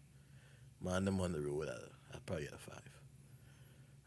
man, 0.80 1.06
them 1.06 1.20
on 1.22 1.32
the 1.32 1.42
road 1.42 1.70
at, 1.70 1.76
a, 1.76 1.90
at 2.18 2.26
probably 2.28 2.46
at 2.48 2.54
a 2.54 2.58
five. 2.58 2.82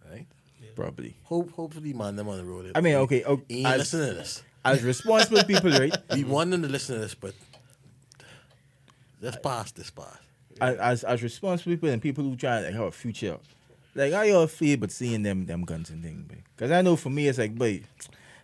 Right? 0.08 0.26
Probably. 0.74 1.16
Hope, 1.24 1.52
hopefully, 1.52 1.92
man, 1.92 2.16
them 2.16 2.28
on 2.28 2.38
the 2.38 2.44
road. 2.44 2.72
I 2.74 2.80
mean, 2.80 2.94
okay, 2.96 3.24
okay 3.24 3.44
He 3.48 3.58
ain't 3.58 3.66
as, 3.68 3.78
listening 3.78 4.08
to 4.08 4.14
this. 4.14 4.42
as 4.64 4.82
responsible 4.82 5.44
people, 5.46 5.70
right? 5.70 5.94
We 6.12 6.24
want 6.24 6.50
them 6.50 6.62
to 6.62 6.68
listen 6.68 6.96
to 6.96 7.02
this, 7.02 7.14
but 7.14 7.34
let's 9.20 9.36
pass 9.38 9.72
this 9.72 9.90
part. 9.90 10.16
as, 10.60 10.76
as 10.78 11.04
as 11.04 11.22
responsible 11.22 11.72
people 11.72 11.88
and 11.90 12.00
people 12.02 12.24
who 12.24 12.36
try 12.36 12.60
to 12.60 12.66
like, 12.66 12.74
have 12.74 12.84
a 12.84 12.92
future, 12.92 13.38
like 13.94 14.12
I 14.12 14.24
y'all 14.24 14.46
feel 14.46 14.76
but 14.78 14.90
seeing 14.90 15.22
them 15.22 15.46
them 15.46 15.64
guns 15.64 15.90
and 15.90 16.02
things, 16.02 16.30
because 16.56 16.70
I 16.70 16.82
know 16.82 16.96
for 16.96 17.10
me 17.10 17.28
it's 17.28 17.38
like, 17.38 17.54
boy, 17.54 17.82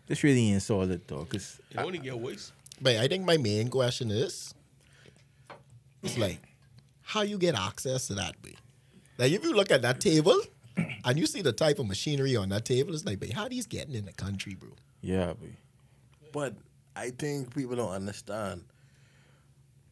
this 0.07 0.23
really 0.23 0.53
ain't 0.53 0.63
solid 0.63 1.03
though, 1.07 1.25
cause 1.25 1.61
It 1.71 1.79
only 1.79 1.99
get 1.99 2.19
worse. 2.19 2.53
But 2.81 2.97
I 2.97 3.09
think 3.09 3.25
my 3.25 3.37
main 3.37 3.69
question 3.69 4.11
is, 4.11 4.55
it's 6.03 6.17
like, 6.17 6.41
how 7.03 7.23
you 7.23 7.37
get 7.39 7.55
access 7.55 8.07
to 8.07 8.15
that, 8.15 8.41
boy? 8.41 8.55
Like, 9.19 9.33
if 9.33 9.45
you 9.45 9.53
look 9.53 9.71
at 9.71 9.83
that 9.83 10.01
table 10.01 10.41
and 11.05 11.19
you 11.19 11.27
see 11.27 11.43
the 11.43 11.53
type 11.53 11.79
of 11.79 11.87
machinery 11.87 12.37
on 12.37 12.49
that 12.51 12.65
table, 12.65 12.95
it's 12.95 13.05
like, 13.05 13.21
boy, 13.21 13.31
how 13.35 13.49
these 13.49 13.67
getting 13.67 13.95
in 13.95 14.05
the 14.07 14.13
country, 14.13 14.55
bro? 14.55 14.71
yeah, 15.03 15.33
boy. 15.35 15.57
But 16.33 16.55
I 16.95 17.11
think 17.11 17.55
people 17.55 17.77
don't 17.77 17.91
understand. 17.91 18.65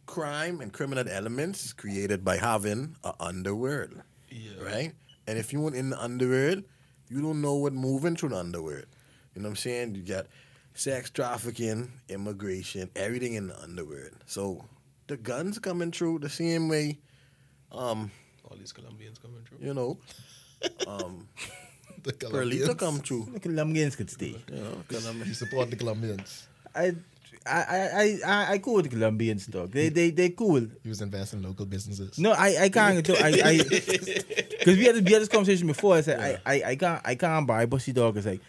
Crime 0.06 0.60
and 0.60 0.72
criminal 0.72 1.04
elements 1.08 1.64
is 1.66 1.72
created 1.72 2.24
by 2.24 2.36
having 2.36 2.96
an 3.04 3.12
underworld. 3.20 4.00
Yeah. 4.30 4.62
right? 4.62 4.92
And 5.26 5.38
if 5.38 5.52
you 5.52 5.60
went 5.60 5.76
in 5.76 5.90
the 5.90 6.02
underworld, 6.02 6.64
you 7.10 7.20
don't 7.20 7.40
know 7.42 7.54
what 7.56 7.72
moving 7.72 8.16
through 8.16 8.30
the 8.30 8.36
underworld. 8.38 8.86
You 9.34 9.42
know 9.42 9.48
what 9.48 9.52
I'm 9.52 9.56
saying? 9.56 9.94
You 9.96 10.02
got 10.02 10.26
sex 10.74 11.10
trafficking, 11.10 11.90
immigration, 12.08 12.88
everything 12.96 13.34
in 13.34 13.48
the 13.48 13.60
underworld. 13.60 14.12
So 14.26 14.64
the 15.08 15.16
guns 15.16 15.58
coming 15.58 15.90
through 15.90 16.20
the 16.20 16.28
same 16.30 16.68
way, 16.68 16.98
um, 17.72 18.10
All 18.44 18.56
these 18.56 18.72
Colombians 18.72 19.18
coming 19.18 19.42
through. 19.44 19.58
you 19.66 19.74
know, 19.74 19.98
um, 20.86 21.26
The 22.04 22.12
Perlita 22.12 22.30
Colombians. 22.30 22.74
come 22.74 22.98
through. 23.00 23.24
Look 23.26 23.36
at 23.36 23.42
Colombians 23.42 23.96
could 23.96 24.08
stay. 24.10 24.36
You 24.52 24.56
know, 24.60 24.82
'cause 24.88 25.06
I'm- 25.06 25.22
You 25.26 25.34
support 25.34 25.70
the 25.70 25.76
Colombians. 25.76 26.46
I. 26.74 26.94
I, 27.46 27.60
I, 27.62 28.18
I, 28.26 28.52
I 28.52 28.58
cool 28.58 28.74
with 28.74 28.84
the 28.84 28.90
Colombians 28.90 29.46
dog. 29.46 29.70
They 29.72 29.88
they 29.88 30.10
they 30.10 30.28
cool. 30.30 30.60
He 30.82 30.88
was 30.88 31.00
investing 31.00 31.38
in 31.38 31.46
local 31.46 31.64
businesses. 31.64 32.18
No, 32.18 32.32
I, 32.32 32.64
I 32.64 32.68
can't 32.68 33.02
do 33.02 33.14
I 33.16 33.28
I 33.42 33.56
because 33.68 34.76
we 34.76 34.84
had 34.84 34.96
we 34.96 35.12
had 35.12 35.22
this 35.22 35.28
conversation 35.28 35.66
before. 35.66 35.94
I 35.96 36.00
said 36.02 36.20
I, 36.20 36.52
I, 36.54 36.62
I 36.70 36.76
can't 36.76 37.00
I 37.06 37.14
can't 37.14 37.46
buy 37.46 37.64
pussy 37.64 37.92
dog. 37.92 38.18
It's 38.18 38.26
like 38.26 38.40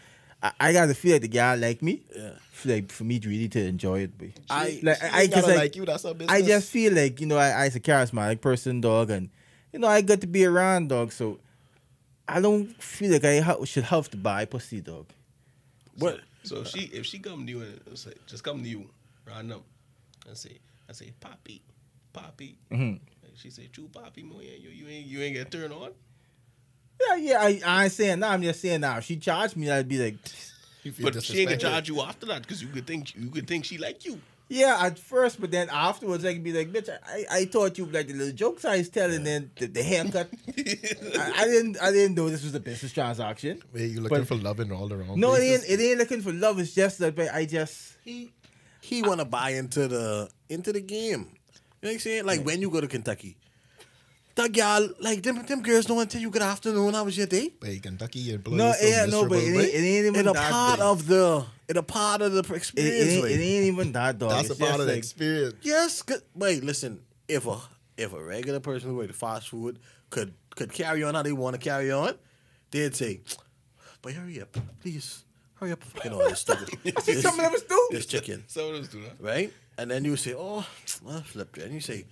I, 0.44 0.51
I 0.60 0.74
gotta 0.74 0.94
feel 0.94 1.13
like 1.13 1.22
the 1.22 1.30
guy 1.30 1.56
like 1.56 1.82
me. 1.82 2.01
Yeah. 2.13 2.32
Feel 2.51 2.75
like 2.75 2.92
for 2.92 3.06
me 3.06 3.20
to 3.20 3.30
really 3.30 3.48
to 3.50 3.60
enjoy 3.66 4.00
it, 4.01 4.18
boy. 4.18 4.34
I- 4.50 4.82
like 4.84 5.01
I, 5.01 5.20
I 5.22 5.28
just 5.28 5.48
like, 5.48 5.58
like 5.58 5.75
you. 5.78 5.86
That's 5.86 6.04
her 6.04 6.13
business. 6.13 6.36
I 6.38 6.42
just 6.42 6.70
feel 6.70 6.92
like 6.94 7.22
you 7.22 7.28
know 7.28 7.38
I, 7.38 7.50
I 7.51 7.66
as 7.68 7.75
a 7.78 7.80
charismatic 7.80 8.42
person, 8.42 8.82
dog, 8.82 9.12
and 9.12 9.30
you 9.72 9.80
know 9.80 9.88
I 9.88 10.01
got 10.01 10.20
to 10.22 10.28
be 10.28 10.44
around, 10.44 10.89
dog. 10.89 11.13
So 11.13 11.39
I 12.36 12.41
don't 12.41 12.67
feel 12.81 13.12
like 13.12 13.25
I 13.25 13.39
ha- 13.39 13.63
should 13.65 13.86
have 13.86 14.09
to 14.12 14.17
buy 14.17 14.45
pussy, 14.45 14.81
dog. 14.81 15.07
What? 15.98 16.21
So 16.43 16.62
if 16.62 16.67
she 16.67 16.79
if 16.93 17.05
she 17.05 17.19
come 17.19 17.45
to 17.45 17.51
you 17.51 17.62
and 17.62 17.98
say 17.98 18.13
just 18.27 18.43
come 18.43 18.63
to 18.63 18.69
you 18.69 18.89
random 19.25 19.62
and 20.27 20.38
say 20.38 20.57
I 20.89 20.93
say 20.93 21.12
Poppy, 21.19 21.62
Poppy. 22.13 22.57
Mhm. 22.71 23.00
And 23.00 23.01
she 23.36 23.50
say 23.50 23.67
True 23.71 23.89
Poppy, 23.91 24.24
mo 24.24 24.39
yeah, 24.41 24.51
you 24.59 24.69
you 24.69 24.88
ain't 24.88 25.07
you 25.07 25.21
ain't 25.21 25.36
get 25.36 25.51
turned 25.51 25.74
on. 25.74 25.91
Yeah, 27.01 27.15
yeah. 27.15 27.39
I, 27.41 27.62
I 27.65 27.83
ain't 27.86 27.93
saying 27.93 28.19
that. 28.21 28.31
I'm 28.31 28.41
just 28.41 28.62
saying 28.62 28.81
now. 28.81 28.98
If 28.98 29.05
she 29.05 29.17
charged 29.17 29.55
me, 29.55 29.69
I'd 29.71 29.88
be 29.88 29.98
like, 29.98 30.15
You 30.83 30.91
feel 30.91 31.12
But 31.12 31.24
she 31.24 31.39
ain't 31.39 31.50
gonna 31.50 31.59
charge 31.59 31.88
you 31.89 32.01
after 32.01 32.25
that 32.27 32.41
because 32.41 32.62
you 32.62 32.67
could 32.69 32.86
think 32.88 33.15
you 33.15 33.29
could 33.29 33.48
think 33.48 33.65
she 33.65 33.77
like 33.77 34.05
you. 34.05 34.19
Yeah, 34.50 34.77
at 34.82 34.98
first, 35.00 35.39
but 35.39 35.51
then 35.51 35.70
afterwards, 35.72 36.25
I 36.25 36.34
can 36.34 36.41
be 36.44 36.51
like, 36.51 36.72
bitch, 36.74 36.89
I, 37.08 37.25
I 37.32 37.46
thought 37.46 37.77
you 37.77 37.86
like 37.86 38.08
the 38.08 38.13
little 38.15 38.34
jokes 38.34 38.65
I 38.65 38.77
was 38.77 38.89
telling, 38.89 39.24
then 39.24 39.51
the, 39.56 39.68
the 39.68 39.84
haircut. 39.84 40.27
I, 40.58 41.34
I 41.38 41.46
didn't 41.46 41.82
I 41.82 41.91
didn't 41.91 42.15
know 42.15 42.29
this 42.29 42.44
was 42.44 42.56
a 42.56 42.60
business 42.60 42.91
transaction. 42.91 43.62
Wait, 43.74 43.91
you 43.91 44.01
looking 44.01 44.18
But- 44.18 44.27
for 44.27 44.36
love 44.36 44.60
in 44.60 44.72
all 44.72 44.88
the 44.88 44.98
wrong 44.98 45.20
No, 45.20 45.34
it 45.36 45.38
places? 45.39 45.70
ain't. 45.70 45.79
It 45.79 45.84
ain't 45.84 46.00
looking 46.00 46.22
for 46.22 46.34
love. 46.34 46.60
It's 46.60 46.74
just 46.74 46.98
that 47.00 47.15
but 47.15 47.34
I 47.34 47.46
just. 47.46 47.96
He 48.03 48.32
he 48.82 49.03
want 49.03 49.20
to 49.20 49.25
buy 49.25 49.51
into 49.51 49.88
the 49.88 50.29
into 50.50 50.74
the 50.74 50.82
game. 50.82 51.27
You 51.82 51.86
know 51.86 51.89
what 51.89 51.91
I'm 51.94 52.00
saying? 52.00 52.25
Like 52.25 52.44
when 52.44 52.60
you 52.62 52.70
go 52.72 52.82
to 52.82 52.88
Kentucky, 52.88 53.38
that 54.36 54.51
girl, 54.51 54.89
like 55.00 55.22
them 55.22 55.46
them 55.46 55.62
girls 55.62 55.86
don't 55.86 55.98
want 55.98 56.10
to 56.10 56.15
tell 56.18 56.22
you 56.22 56.29
good 56.32 56.41
afternoon. 56.41 56.94
How 56.94 57.03
was 57.03 57.18
your 57.18 57.27
day? 57.27 57.51
Wait, 57.62 57.84
Kentucky, 57.84 58.20
you 58.20 58.38
blow 58.39 58.58
No, 58.58 58.72
so 58.72 58.86
yeah, 58.88 59.06
no, 59.06 59.27
but 59.29 59.38
it 59.38 59.48
ain't, 59.53 59.74
it 59.74 59.77
ain't 59.77 60.06
even 60.08 60.15
In 60.15 60.27
a 60.27 60.34
part 60.34 60.77
big. 60.79 60.86
of 60.86 61.08
the 61.08 61.46
in 61.70 61.78
a 61.78 61.84
part 61.84 62.22
of 62.22 62.32
the 62.34 62.40
It, 62.40 62.50
it, 62.50 62.56
experience. 62.56 63.10
ain't, 63.12 63.24
like. 63.24 63.32
it 63.32 63.40
ain't 63.42 63.66
even 63.66 63.92
that, 63.94 64.18
dog. 64.20 64.32
That's 64.32 64.50
a 64.50 64.56
part 64.56 64.70
just 64.72 64.80
of 64.82 64.86
the 64.88 64.92
like- 64.94 64.98
experience. 64.98 65.56
Yes. 65.62 66.02
Good. 66.02 66.22
Wait, 66.36 66.64
listen. 66.64 67.02
If 67.28 67.46
a 67.46 67.58
if 67.98 68.12
a 68.14 68.24
regular 68.24 68.60
person 68.60 68.90
who 68.90 69.02
ate 69.04 69.14
fast 69.14 69.50
food 69.50 69.80
could 70.10 70.34
could 70.56 70.74
carry 70.74 71.04
on 71.04 71.14
how 71.14 71.22
they 71.22 71.32
want 71.32 71.54
to 71.56 71.60
carry 71.62 71.92
on, 71.92 72.16
they'd 72.72 72.96
say, 72.96 73.22
"But 74.02 74.14
hurry 74.14 74.42
up, 74.42 74.58
please, 74.82 75.24
hurry 75.56 75.72
up, 75.72 75.84
fucking 75.84 76.12
all 76.12 76.20
this 76.28 76.40
stupid, 76.40 76.70
See, 77.04 77.14
this, 77.14 77.22
some 77.22 77.40
of 77.40 77.52
them 77.52 77.62
do. 77.70 77.88
this 77.92 78.08
chicken, 78.08 78.44
Some 78.48 78.74
of 78.74 78.82
us 78.82 78.88
do 78.88 79.02
that. 79.04 79.16
right?" 79.20 79.54
And 79.78 79.92
then 79.92 80.04
you 80.06 80.16
say, 80.18 80.34
"Oh, 80.36 80.60
I 80.60 81.06
well, 81.06 81.22
flip," 81.22 81.56
and 81.58 81.72
you 81.72 81.82
say, 81.82 82.06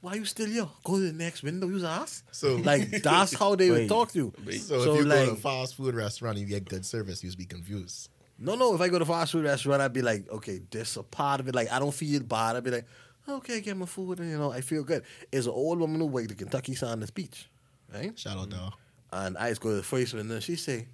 "Why 0.00 0.12
are 0.12 0.16
you 0.16 0.24
still 0.24 0.46
here? 0.48 0.66
Go 0.82 0.94
to 0.96 1.00
the 1.02 1.12
next 1.12 1.42
window, 1.42 1.68
use 1.68 1.84
ass." 1.84 2.22
So- 2.32 2.56
like 2.64 3.02
that's 3.02 3.34
how 3.34 3.54
they 3.56 3.70
would 3.70 3.88
talk 3.90 4.12
to 4.12 4.18
you. 4.18 4.32
So, 4.58 4.82
So, 4.84 4.94
if 4.94 4.98
you 5.00 5.04
go 5.04 5.26
to 5.26 5.32
a 5.32 5.36
fast 5.36 5.74
food 5.76 5.94
restaurant 5.94 6.38
and 6.38 6.48
you 6.48 6.54
get 6.54 6.66
good 6.66 6.86
service, 6.86 7.22
you'd 7.22 7.36
be 7.36 7.44
confused. 7.44 8.08
No, 8.40 8.54
no. 8.54 8.74
If 8.74 8.80
I 8.80 8.88
go 8.88 8.98
to 8.98 9.04
fast 9.04 9.32
food 9.32 9.44
restaurant, 9.44 9.82
I'd 9.82 9.92
be 9.92 10.02
like, 10.02 10.28
okay, 10.30 10.60
this 10.70 10.96
a 10.96 11.02
part 11.02 11.40
of 11.40 11.48
it. 11.48 11.54
Like 11.54 11.70
I 11.70 11.78
don't 11.78 11.92
feel 11.94 12.22
bad. 12.22 12.56
I'd 12.56 12.64
be 12.64 12.70
like, 12.70 12.86
okay, 13.28 13.60
get 13.60 13.76
my 13.76 13.86
food, 13.86 14.18
and 14.18 14.30
you 14.30 14.38
know, 14.38 14.50
I 14.50 14.60
feel 14.62 14.82
good. 14.82 15.04
It's 15.30 15.46
an 15.46 15.52
old 15.52 15.78
woman 15.78 16.00
who 16.00 16.06
wait 16.06 16.28
to 16.30 16.34
Kentucky 16.34 16.74
Saunders 16.74 17.10
Beach, 17.10 17.48
right? 17.92 18.18
Shout 18.18 18.38
out 18.38 18.48
dog. 18.50 18.72
And 19.12 19.36
I 19.38 19.50
just 19.50 19.60
go 19.60 19.70
to 19.70 19.76
the 19.76 19.82
first 19.82 20.14
one, 20.14 20.20
and 20.22 20.30
then 20.30 20.40
she 20.40 20.56
say, 20.56 20.88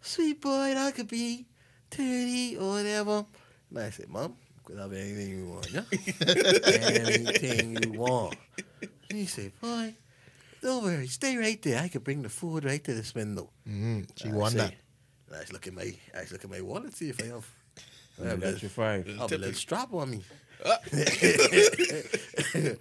"Sweet 0.00 0.40
boy, 0.40 0.72
that 0.74 0.94
could 0.94 1.08
be 1.08 1.46
thirty 1.90 2.56
or 2.56 2.70
whatever." 2.70 3.26
And 3.70 3.78
I 3.78 3.90
say, 3.90 4.04
"Mom, 4.08 4.34
could 4.64 4.78
have 4.78 4.92
anything 4.92 5.28
you 5.30 5.46
want, 5.48 5.70
yeah, 5.72 5.82
anything 6.66 7.82
you 7.82 7.90
want." 7.92 8.36
And 9.10 9.18
he 9.18 9.26
say, 9.26 9.52
"Boy, 9.60 9.94
don't 10.62 10.82
worry, 10.82 11.06
stay 11.08 11.36
right 11.36 11.60
there. 11.62 11.82
I 11.82 11.88
could 11.88 12.04
bring 12.04 12.22
the 12.22 12.28
food 12.28 12.64
right 12.64 12.82
to 12.84 12.94
this 12.94 13.14
window." 13.14 13.50
hmm 13.64 14.02
She 14.16 14.28
won 14.28 14.52
that. 14.54 14.74
And 15.28 15.36
I 15.36 15.40
just 15.40 15.52
look 15.52 15.66
at 15.66 15.74
my, 15.74 15.92
I 16.14 16.20
just 16.20 16.32
look 16.32 16.44
at 16.44 16.50
my 16.50 16.60
wallet, 16.60 16.94
see 16.96 17.10
if 17.10 17.20
I 17.22 17.26
have. 17.26 17.46
I 18.18 18.22
Yeah, 18.24 18.30
have 18.30 18.40
that's 18.40 18.62
your 18.62 18.70
five. 18.70 19.06
I 19.08 19.12
have 19.22 19.32
a 19.32 19.38
little 19.38 19.54
strap 19.54 19.92
on 19.92 20.10
me. 20.10 20.22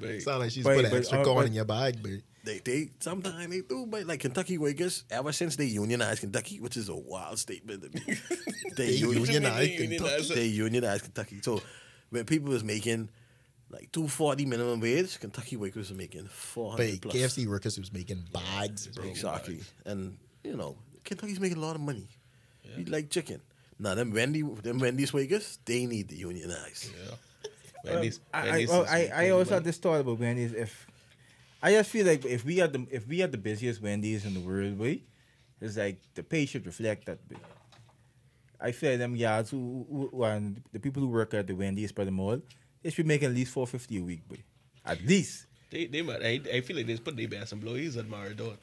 Babe. 0.00 0.20
Sound 0.20 0.40
like 0.40 0.50
she's 0.50 0.64
But- 0.64 0.76
put 0.76 0.84
an 0.84 0.90
but, 0.90 0.96
extra 0.98 1.20
uh, 1.20 1.24
corn 1.24 1.36
but- 1.38 1.46
in 1.46 1.52
your 1.54 1.64
bag, 1.64 1.96
but 2.02 2.10
They, 2.44 2.58
they 2.60 2.90
sometimes 3.00 3.48
they 3.48 3.60
do, 3.62 3.86
but 3.86 4.04
like 4.06 4.20
Kentucky 4.20 4.58
Wakers, 4.58 5.02
ever 5.10 5.32
since 5.32 5.56
they 5.56 5.64
unionized 5.64 6.20
Kentucky, 6.20 6.60
which 6.60 6.76
is 6.76 6.88
a 6.88 6.94
wild 6.94 7.38
statement, 7.38 7.82
they, 8.06 8.16
They 8.76 8.90
union- 8.92 9.24
unionized 9.24 9.70
Unionized. 9.80 10.34
they 10.34 10.46
unionized 10.46 11.04
Kentucky. 11.04 11.40
So 11.42 11.60
when 12.10 12.24
people 12.24 12.50
was 12.50 12.62
making 12.62 13.08
like 13.70 13.90
two 13.90 14.06
forty 14.06 14.44
minimum 14.46 14.80
wage, 14.80 15.18
Kentucky 15.18 15.56
Wakers 15.56 15.90
were 15.90 15.96
making 15.96 16.26
four 16.28 16.76
but 16.76 16.86
hundred 16.86 17.02
plus. 17.02 17.14
KFC 17.16 17.46
workers 17.48 17.78
was 17.78 17.92
making 17.92 18.22
bags, 18.32 18.86
bro. 18.88 19.04
exactly, 19.06 19.60
and 19.84 20.16
you 20.44 20.56
know 20.56 20.76
Kentucky's 21.06 21.40
making 21.40 21.56
a 21.56 21.60
lot 21.60 21.76
of 21.76 21.80
money. 21.80 22.08
We 22.76 22.84
like 22.84 23.08
chicken. 23.08 23.40
Now 23.78 23.94
them 23.94 24.12
Wendy, 24.12 24.42
them 24.42 24.78
Wendy's 24.78 25.12
Wakers, 25.12 25.58
they 25.64 25.86
need 25.86 26.10
to 26.10 26.16
unionize. 26.16 26.90
Yeah. 26.92 27.12
Um, 27.88 27.94
Wendy's, 27.94 28.20
I, 28.34 28.48
I, 28.48 28.66
well, 28.68 28.86
I, 28.88 29.10
I 29.14 29.30
always 29.30 29.48
money. 29.48 29.56
had 29.56 29.64
this 29.64 29.78
thought 29.78 30.00
about 30.00 30.18
Wendy's. 30.18 30.52
If 30.52 30.86
I 31.62 31.72
just 31.72 31.90
feel 31.90 32.06
like 32.06 32.24
if 32.24 32.44
we 32.44 32.58
had 32.58 32.72
the 32.72 32.86
if 32.90 33.06
we 33.06 33.20
had 33.20 33.32
the 33.32 33.38
busiest 33.38 33.80
Wendy's 33.80 34.26
in 34.26 34.34
the 34.34 34.40
world, 34.40 34.78
way, 34.78 35.04
it's 35.60 35.76
like 35.76 36.00
the 36.14 36.22
pay 36.22 36.44
should 36.44 36.66
reflect 36.66 37.06
that. 37.06 37.18
Way. 37.30 37.38
I 38.60 38.72
feel 38.72 38.90
like 38.90 38.98
them 38.98 39.14
guys 39.14 39.50
who, 39.50 39.86
who, 39.90 40.08
who 40.10 40.24
and 40.24 40.62
the 40.72 40.80
people 40.80 41.02
who 41.02 41.08
work 41.08 41.34
at 41.34 41.46
the 41.46 41.54
Wendy's 41.54 41.92
by 41.92 42.04
the 42.04 42.10
mall, 42.10 42.40
they 42.82 42.90
should 42.90 43.04
be 43.04 43.08
making 43.08 43.28
at 43.28 43.34
least 43.34 43.52
four 43.52 43.66
fifty 43.66 43.98
a 43.98 44.02
week, 44.02 44.26
boy. 44.26 44.42
At 44.84 45.04
least. 45.04 45.46
They, 45.70 45.86
they 45.86 46.00
might, 46.00 46.22
I, 46.22 46.40
I 46.54 46.60
feel 46.62 46.76
like 46.76 46.86
they 46.86 46.94
just 46.94 47.04
put 47.04 47.16
their 47.16 47.28
best 47.28 47.52
employees 47.52 47.96
at 47.96 48.08
Marathon. 48.08 48.56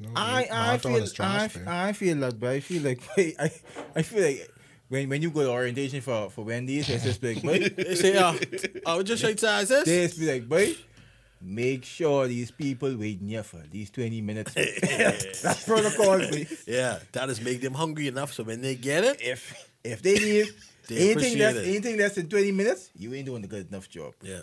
No, 0.00 0.08
I 0.16 0.48
I 0.50 0.66
Marathon 0.66 0.94
feel 0.94 1.06
trash, 1.08 1.56
I. 1.66 1.88
I 1.88 1.92
feel 1.92 2.16
like, 2.16 2.40
but 2.40 2.50
I 2.50 2.60
feel 2.60 2.82
like 2.82 3.00
I 3.18 3.50
I 3.94 4.02
feel 4.02 4.22
like 4.24 4.50
when 4.88 5.08
when 5.08 5.20
you 5.22 5.30
go 5.30 5.42
to 5.42 5.50
orientation 5.50 6.00
for 6.00 6.30
for 6.30 6.44
Wendy's, 6.44 6.88
it's 6.88 7.04
just 7.04 7.22
like, 7.22 7.42
boy, 7.42 7.58
They 7.76 7.94
say, 7.94 8.18
"Oh, 8.18 8.36
I 8.86 8.96
would 8.96 9.06
just 9.06 9.22
right 9.22 9.38
size 9.38 9.68
this." 9.68 9.84
They 9.84 10.06
just 10.06 10.18
be 10.18 10.32
like, 10.32 10.48
boy, 10.48 10.74
make 11.42 11.84
sure 11.84 12.26
these 12.26 12.50
people 12.50 12.96
waiting 12.96 13.28
here 13.28 13.42
for 13.42 13.58
at 13.58 13.72
least 13.72 13.94
20 13.94 14.20
minutes. 14.22 14.54
That's 15.42 15.64
protocol, 15.64 16.18
boy. 16.18 16.46
Yeah, 16.66 16.98
that 17.12 17.28
is 17.30 17.40
make 17.40 17.60
them 17.60 17.74
hungry 17.74 18.08
enough 18.08 18.32
so 18.32 18.42
when 18.44 18.62
they 18.62 18.74
get 18.76 19.04
it, 19.04 19.20
If 19.20 19.54
if 19.84 20.00
they 20.02 20.14
need 20.14 20.48
They 20.88 20.96
anything 20.96 21.12
appreciate 21.12 21.38
less 21.38 21.56
it. 21.56 21.68
anything 21.68 21.96
less 21.98 22.14
than 22.14 22.28
20 22.28 22.52
minutes, 22.52 22.90
you 22.96 23.12
ain't 23.14 23.26
doing 23.26 23.44
a 23.44 23.46
good 23.46 23.68
enough 23.68 23.88
job. 23.88 24.14
Yeah, 24.22 24.42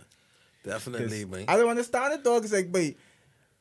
definitely, 0.64 1.26
man. 1.26 1.46
I 1.48 1.58
don't 1.58 1.70
understand 1.70 2.14
it, 2.14 2.24
dog. 2.24 2.44
It's 2.44 2.54
like, 2.54 2.72
boy, 2.72 2.96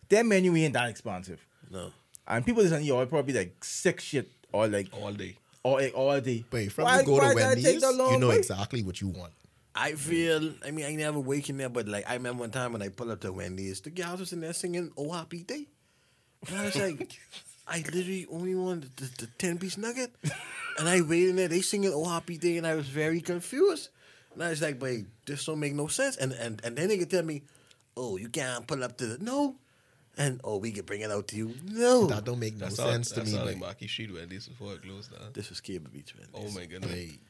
their 0.08 0.22
menu 0.24 0.54
ain't 0.56 0.74
that 0.74 0.88
expensive. 0.90 1.44
No, 1.70 1.92
And 2.26 2.44
people 2.44 2.62
is 2.62 2.72
on 2.72 2.80
here 2.82 2.94
all 2.94 3.06
probably 3.06 3.34
like 3.34 3.62
sick 3.64 4.00
shit 4.00 4.28
or 4.52 4.66
like 4.68 4.88
all 4.92 5.12
day. 5.12 5.36
all, 5.62 5.74
like, 5.74 5.94
all 5.94 6.20
day. 6.20 6.44
But 6.48 6.72
from 6.72 6.84
Why- 6.84 7.00
you 7.00 7.06
go 7.06 7.20
to 7.20 7.34
Wendy's, 7.34 7.64
take 7.64 7.80
that 7.80 7.94
long, 7.94 8.12
you 8.14 8.18
know 8.20 8.28
boy? 8.28 8.36
exactly 8.36 8.82
what 8.82 9.00
you 9.00 9.08
want. 9.08 9.32
I 9.74 9.92
feel. 9.92 10.54
I 10.64 10.70
mean, 10.70 10.86
I 10.86 10.94
never 10.94 11.20
waking 11.20 11.58
there, 11.58 11.68
but 11.68 11.86
like 11.86 12.08
I 12.08 12.14
remember 12.14 12.40
one 12.40 12.50
time 12.50 12.72
when 12.72 12.80
I 12.82 12.88
pulled 12.88 13.10
up 13.10 13.20
to 13.20 13.32
Wendy's, 13.32 13.80
the 13.82 13.90
gals 13.90 14.20
was 14.20 14.32
in 14.32 14.40
there 14.40 14.54
singing 14.54 14.90
"Oh 14.96 15.12
Happy 15.12 15.42
Day," 15.42 15.66
and 16.48 16.56
I 16.56 16.64
was 16.64 16.76
like, 16.76 17.18
I 17.68 17.78
literally 17.78 18.26
only 18.30 18.54
wanted 18.54 18.96
the, 18.96 19.10
the 19.18 19.26
ten 19.38 19.58
piece 19.58 19.76
nugget, 19.76 20.14
and 20.78 20.88
I 20.88 21.02
waited 21.02 21.30
in 21.30 21.36
there. 21.36 21.48
They 21.48 21.60
singing 21.60 21.90
"Oh 21.92 22.08
Happy 22.08 22.38
Day," 22.38 22.56
and 22.56 22.66
I 22.66 22.74
was 22.74 22.88
very 22.88 23.20
confused. 23.20 23.90
And 24.32 24.42
I 24.42 24.48
was 24.50 24.62
like, 24.62 24.78
"But 24.78 24.92
this 25.26 25.44
don't 25.44 25.60
make 25.60 25.74
no 25.74 25.88
sense." 25.88 26.16
And 26.16 26.32
and 26.32 26.58
and 26.64 26.74
then 26.74 26.88
they 26.88 26.96
could 26.96 27.10
tell 27.10 27.22
me, 27.24 27.42
"Oh, 27.98 28.16
you 28.16 28.30
can't 28.30 28.66
pull 28.66 28.82
up 28.82 28.96
to 28.96 29.06
the 29.06 29.18
no," 29.22 29.56
and 30.16 30.40
"Oh, 30.44 30.56
we 30.58 30.72
can 30.72 30.84
bring 30.84 31.00
it 31.02 31.10
out 31.10 31.28
to 31.28 31.36
you." 31.36 31.54
No, 31.64 32.06
That 32.06 32.24
don't 32.24 32.38
make 32.38 32.54
no 32.54 32.66
That's 32.66 32.76
sense 32.76 33.12
all, 33.12 33.14
to 33.14 33.20
that's 33.20 33.32
me. 33.32 33.38
all 33.38 33.44
but- 33.44 33.52
like 33.52 33.60
Marquis 33.60 33.88
Street 33.88 34.12
Wendy's 34.12 34.48
before 34.48 34.74
it 34.74 34.82
closed 34.82 35.12
down. 35.12 35.30
this 35.32 35.48
was 35.50 35.60
Cable 35.60 35.90
Beach, 35.92 36.14
man. 36.16 36.28
Oh 36.34 36.50
my 36.50 36.66
goodness. 36.66 36.92
Wait, 36.92 37.20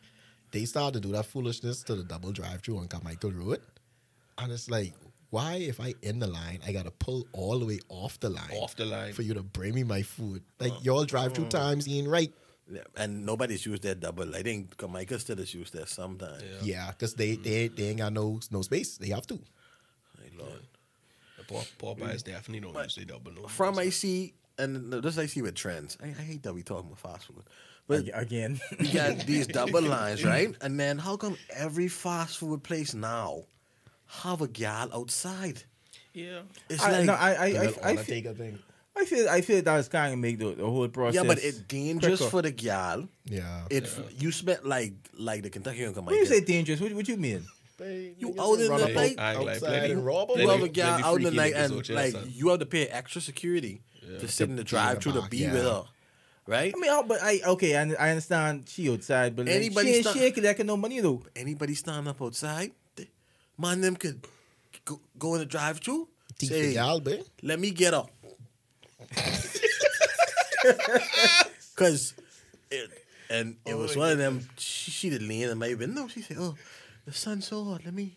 they 0.53 0.65
started 0.65 1.03
to 1.03 1.09
do 1.09 1.13
that 1.15 1.27
foolishness 1.27 1.83
to 1.85 1.95
the 1.95 2.05
double 2.05 2.33
drive 2.33 2.63
through 2.63 2.79
on 2.79 2.89
Carmichael 2.89 3.33
Road. 3.33 3.61
And 4.39 4.53
it's 4.53 4.69
like, 4.71 4.93
why, 5.31 5.55
if 5.55 5.81
I 5.81 5.95
in 6.03 6.19
the 6.19 6.27
line, 6.27 6.61
I 6.67 6.73
gotta 6.73 6.91
pull 6.91 7.27
all 7.33 7.59
the 7.59 7.67
way 7.67 7.81
off 7.89 8.21
the 8.21 8.31
line 8.31 8.51
Off 8.53 8.77
the 8.77 8.85
line. 8.87 9.13
for 9.13 9.23
you 9.23 9.35
to 9.35 9.43
bring 9.43 9.75
me 9.75 9.83
my 9.83 10.03
food? 10.03 10.43
Like, 10.61 10.73
oh. 10.73 10.81
y'all 10.83 11.05
drive 11.05 11.35
through 11.35 11.47
oh. 11.47 11.49
times 11.49 11.89
ain't 11.89 12.09
right. 12.09 12.33
Yeah, 12.69 12.81
and 12.97 13.25
nobody's 13.25 13.65
used 13.65 13.83
that 13.83 14.01
double. 14.01 14.35
I 14.35 14.43
think 14.43 14.77
Carmichael 14.77 15.21
still 15.21 15.39
is 15.39 15.55
used 15.55 15.73
that 15.75 15.89
sometimes. 15.89 16.43
Yeah, 16.63 16.91
because 16.91 17.15
they, 17.15 17.37
they 17.37 17.69
they 17.69 17.91
ain't 17.91 17.99
got 17.99 18.13
no 18.13 18.41
no 18.51 18.63
space. 18.63 18.99
They 18.99 19.11
have 19.11 19.27
to. 19.29 19.35
My 20.19 20.45
Lord. 20.45 20.63
The 21.49 21.55
poor, 21.79 21.95
Popeyes 21.97 22.25
definitely 22.25 22.61
don't 22.61 22.83
use 22.83 22.95
their 22.97 23.05
double 23.05 23.33
no. 23.33 23.47
From 23.49 23.79
I 23.79 23.91
see, 23.91 24.35
and 24.59 24.93
this 24.93 25.19
I 25.19 25.27
see 25.27 25.43
with 25.43 25.55
trends. 25.55 25.97
I, 26.03 26.09
I 26.09 26.23
hate 26.23 26.43
that 26.45 26.55
we 26.55 26.63
talking 26.63 26.87
about 26.87 26.99
fast 26.99 27.27
food, 27.27 27.45
but 27.89 28.05
Again. 28.13 28.61
we 28.81 28.91
got 28.91 29.19
these 29.27 29.47
double 29.47 29.83
lines, 29.97 30.25
right? 30.25 30.55
And 30.61 30.79
then 30.79 30.99
how 30.99 31.17
come 31.17 31.37
every 31.55 31.89
fast 31.89 32.39
food 32.39 32.63
place 32.63 32.95
now 32.95 33.45
have 34.07 34.41
a 34.41 34.49
gal 34.49 34.91
outside? 34.93 35.63
Yeah. 36.13 36.41
It's 36.69 36.83
I, 36.83 36.93
like 36.93 37.05
no, 37.07 37.13
I, 37.13 37.31
I, 37.31 37.45
I, 37.45 37.51
The 37.51 37.59
I, 37.59 37.67
feel, 37.67 37.85
Undertaker 37.85 38.35
thing. 38.35 38.59
I 38.97 39.05
feel, 39.05 39.29
I 39.29 39.41
feel 39.43 39.63
that's 39.63 39.89
kind 39.89 40.15
of 40.15 40.19
make 40.19 40.39
the, 40.39 40.55
the 40.55 40.65
whole 40.65 40.89
process. 40.89 41.23
yeah, 41.23 41.29
but 41.29 41.39
it's 41.45 41.59
dangerous 41.59 42.19
quicker. 42.19 42.31
for 42.31 42.43
the 42.43 42.51
gal. 42.51 43.07
Yeah. 43.27 43.65
It 43.71 43.89
you 44.19 44.33
spent 44.33 44.67
like 44.67 44.95
like 45.19 45.43
the 45.43 45.51
Kentucky 45.51 45.85
and 45.85 45.95
When 45.95 46.15
you 46.15 46.25
say 46.25 46.41
dangerous, 46.41 46.81
what, 46.81 46.93
what 46.95 47.07
you 47.07 47.19
mean? 47.19 47.45
You 47.79 48.35
out 48.41 48.59
in 48.61 48.69
run 48.71 48.81
the 48.81 48.87
up 48.87 48.93
night, 48.95 49.15
I 49.19 49.35
ain't 49.35 49.45
like 49.45 49.57
outside 49.57 49.69
plenty- 49.69 49.93
and 49.93 50.05
rob 50.07 50.31
'em? 50.31 50.41
you 50.41 50.49
have 50.49 50.57
a 50.57 50.59
Plenty- 50.61 50.73
gal 50.73 50.89
plenty 50.99 51.05
out 51.05 51.17
in 51.19 51.23
the 51.25 51.31
night 51.31 51.53
and 51.55 51.89
like 51.91 52.13
son. 52.13 52.31
you 52.35 52.49
have 52.49 52.59
to 52.61 52.67
pay 52.67 52.87
extra 52.87 53.21
security 53.21 53.83
to 54.21 54.27
sit 54.29 54.49
in 54.49 54.57
the 54.57 54.65
drive 54.65 55.03
through 55.03 55.13
to 55.13 55.23
be 55.29 55.39
yeah. 55.39 55.53
with 55.53 55.63
her. 55.65 55.85
right? 56.47 56.73
I 56.75 56.79
mean, 56.81 56.91
oh, 56.91 57.03
but 57.03 57.23
I 57.23 57.41
okay, 57.45 57.77
I, 57.77 57.83
I 57.99 58.11
understand 58.11 58.69
she 58.69 58.89
outside, 58.91 59.35
but 59.37 59.47
like, 59.47 59.55
Anybody 59.57 59.93
she, 59.95 60.01
start- 60.03 60.17
she 60.17 60.25
ain't 60.25 60.35
collecting 60.35 60.67
no 60.67 60.77
money 60.77 61.01
though. 61.01 61.23
Anybody 61.35 61.75
stand 61.75 62.09
up 62.09 62.23
outside, 62.23 62.71
they- 62.95 63.11
man, 63.59 63.81
them 63.83 63.97
could 63.97 64.25
go, 64.85 65.01
go 65.19 65.35
in 65.35 65.41
the 65.41 65.47
drive-through. 65.47 66.09
Say, 66.41 66.69
for 66.69 66.75
y'all, 66.75 67.01
babe. 67.01 67.25
let 67.43 67.59
me 67.61 67.71
get 67.73 67.93
up. 67.95 68.11
Cause 71.77 72.15
it, 72.71 72.91
and 73.31 73.57
it 73.67 73.75
oh 73.75 73.79
was 73.79 73.97
one 73.97 74.11
of 74.13 74.19
them. 74.19 74.49
She, 74.57 74.91
she 74.91 75.11
did 75.11 75.23
lean 75.23 75.49
in 75.49 75.59
my 75.59 75.75
window. 75.75 76.09
She 76.09 76.23
said, 76.23 76.37
"Oh, 76.41 76.55
the 77.07 77.13
sun's 77.13 77.47
so 77.47 77.65
hot. 77.65 77.85
Let 77.85 77.95
me. 77.95 78.17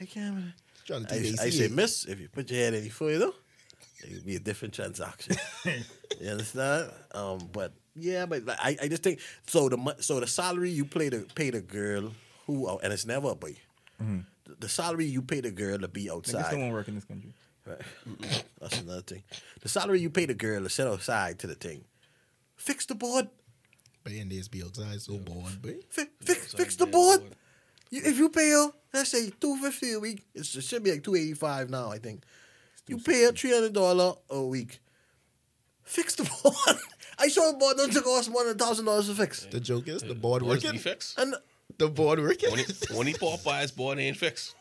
I 0.00 0.04
can't." 0.04 0.52
Trying 0.86 1.04
to 1.06 1.14
I, 1.14 1.18
teach 1.18 1.38
I 1.40 1.44
AC. 1.46 1.58
said, 1.58 1.70
"Miss, 1.72 2.04
if 2.06 2.18
you 2.20 2.28
put 2.28 2.50
your 2.50 2.58
head 2.60 2.74
any 2.74 2.88
further, 2.88 3.30
it 4.02 4.12
would 4.12 4.26
be 4.26 4.36
a 4.36 4.40
different 4.40 4.74
transaction." 4.74 5.36
you 6.20 6.28
understand? 6.30 6.90
Um, 7.14 7.38
but 7.52 7.72
yeah, 7.94 8.26
but 8.26 8.44
like, 8.44 8.58
I, 8.60 8.76
I 8.82 8.88
just 8.88 9.02
think 9.02 9.20
so. 9.46 9.68
The 9.68 9.76
mo- 9.76 9.94
so 10.00 10.18
the 10.20 10.26
salary 10.26 10.70
you 10.70 10.84
pay 10.84 11.08
the 11.10 11.26
pay 11.34 11.50
the 11.50 11.60
girl 11.60 12.10
who 12.46 12.66
oh, 12.66 12.80
and 12.82 12.92
it's 12.92 13.06
never 13.06 13.30
a 13.30 13.34
boy. 13.34 13.56
The, 13.98 14.24
the 14.60 14.68
salary 14.68 15.04
you 15.04 15.20
pay 15.22 15.40
the 15.42 15.50
girl 15.50 15.78
to 15.78 15.86
be 15.88 16.08
Like, 16.08 16.16
outside. 16.16 16.44
this 16.44 16.50
don't 16.52 16.70
work 16.72 16.88
in 16.88 16.94
this 16.94 17.04
country. 17.04 17.34
Right. 17.66 17.78
That's 18.60 18.80
another 18.80 19.02
thing. 19.02 19.22
The 19.60 19.68
salary 19.68 20.00
you 20.00 20.08
pay 20.08 20.24
the 20.24 20.34
girl 20.34 20.62
to 20.62 20.70
sit 20.70 20.86
outside 20.86 21.38
to 21.40 21.46
the 21.46 21.54
thing. 21.54 21.84
Fix 22.56 22.86
the 22.86 22.94
board. 22.94 23.28
But 24.02 24.12
in 24.14 24.30
days 24.30 24.48
be 24.48 24.62
outside 24.62 25.02
so 25.02 25.18
bored, 25.18 25.60
babe. 25.60 25.80
Fi- 25.90 26.08
fix, 26.22 26.54
fix 26.54 26.76
the 26.76 26.86
board. 26.86 27.20
You, 27.20 27.30
if 27.90 28.18
you 28.18 28.28
pay 28.28 28.50
her, 28.50 28.68
let's 28.94 29.10
say 29.10 29.30
two 29.40 29.56
fifty 29.56 29.92
a 29.92 30.00
week, 30.00 30.24
it's, 30.34 30.54
it 30.56 30.62
should 30.64 30.82
be 30.82 30.92
like 30.92 31.02
two 31.04 31.14
eighty 31.14 31.34
five 31.34 31.70
now. 31.70 31.90
I 31.90 31.98
think. 31.98 32.22
You 32.86 32.98
pay 32.98 33.24
her 33.24 33.32
three 33.32 33.52
hundred 33.52 33.72
dollar 33.72 34.14
a 34.30 34.42
week. 34.42 34.80
Fix 35.84 36.14
the 36.14 36.24
board. 36.24 36.78
I 37.18 37.28
saw 37.28 37.50
the 37.52 37.58
board 37.58 37.76
doesn't 37.76 38.02
cost 38.02 38.30
more 38.30 38.44
than 38.44 38.56
thousand 38.56 38.86
dollars 38.86 39.08
to 39.08 39.14
fix. 39.14 39.44
The 39.46 39.60
joke 39.60 39.88
is 39.88 40.02
the 40.02 40.14
board 40.14 40.42
Board's 40.42 40.64
working. 40.64 40.76
defects. 40.78 41.14
And 41.18 41.34
The 41.78 41.88
board 41.88 42.18
working. 42.20 42.48
Only, 42.52 42.64
only 42.94 43.12
Popeyes 43.12 43.74
board 43.74 43.98
ain't 43.98 44.16
fixed. 44.16 44.54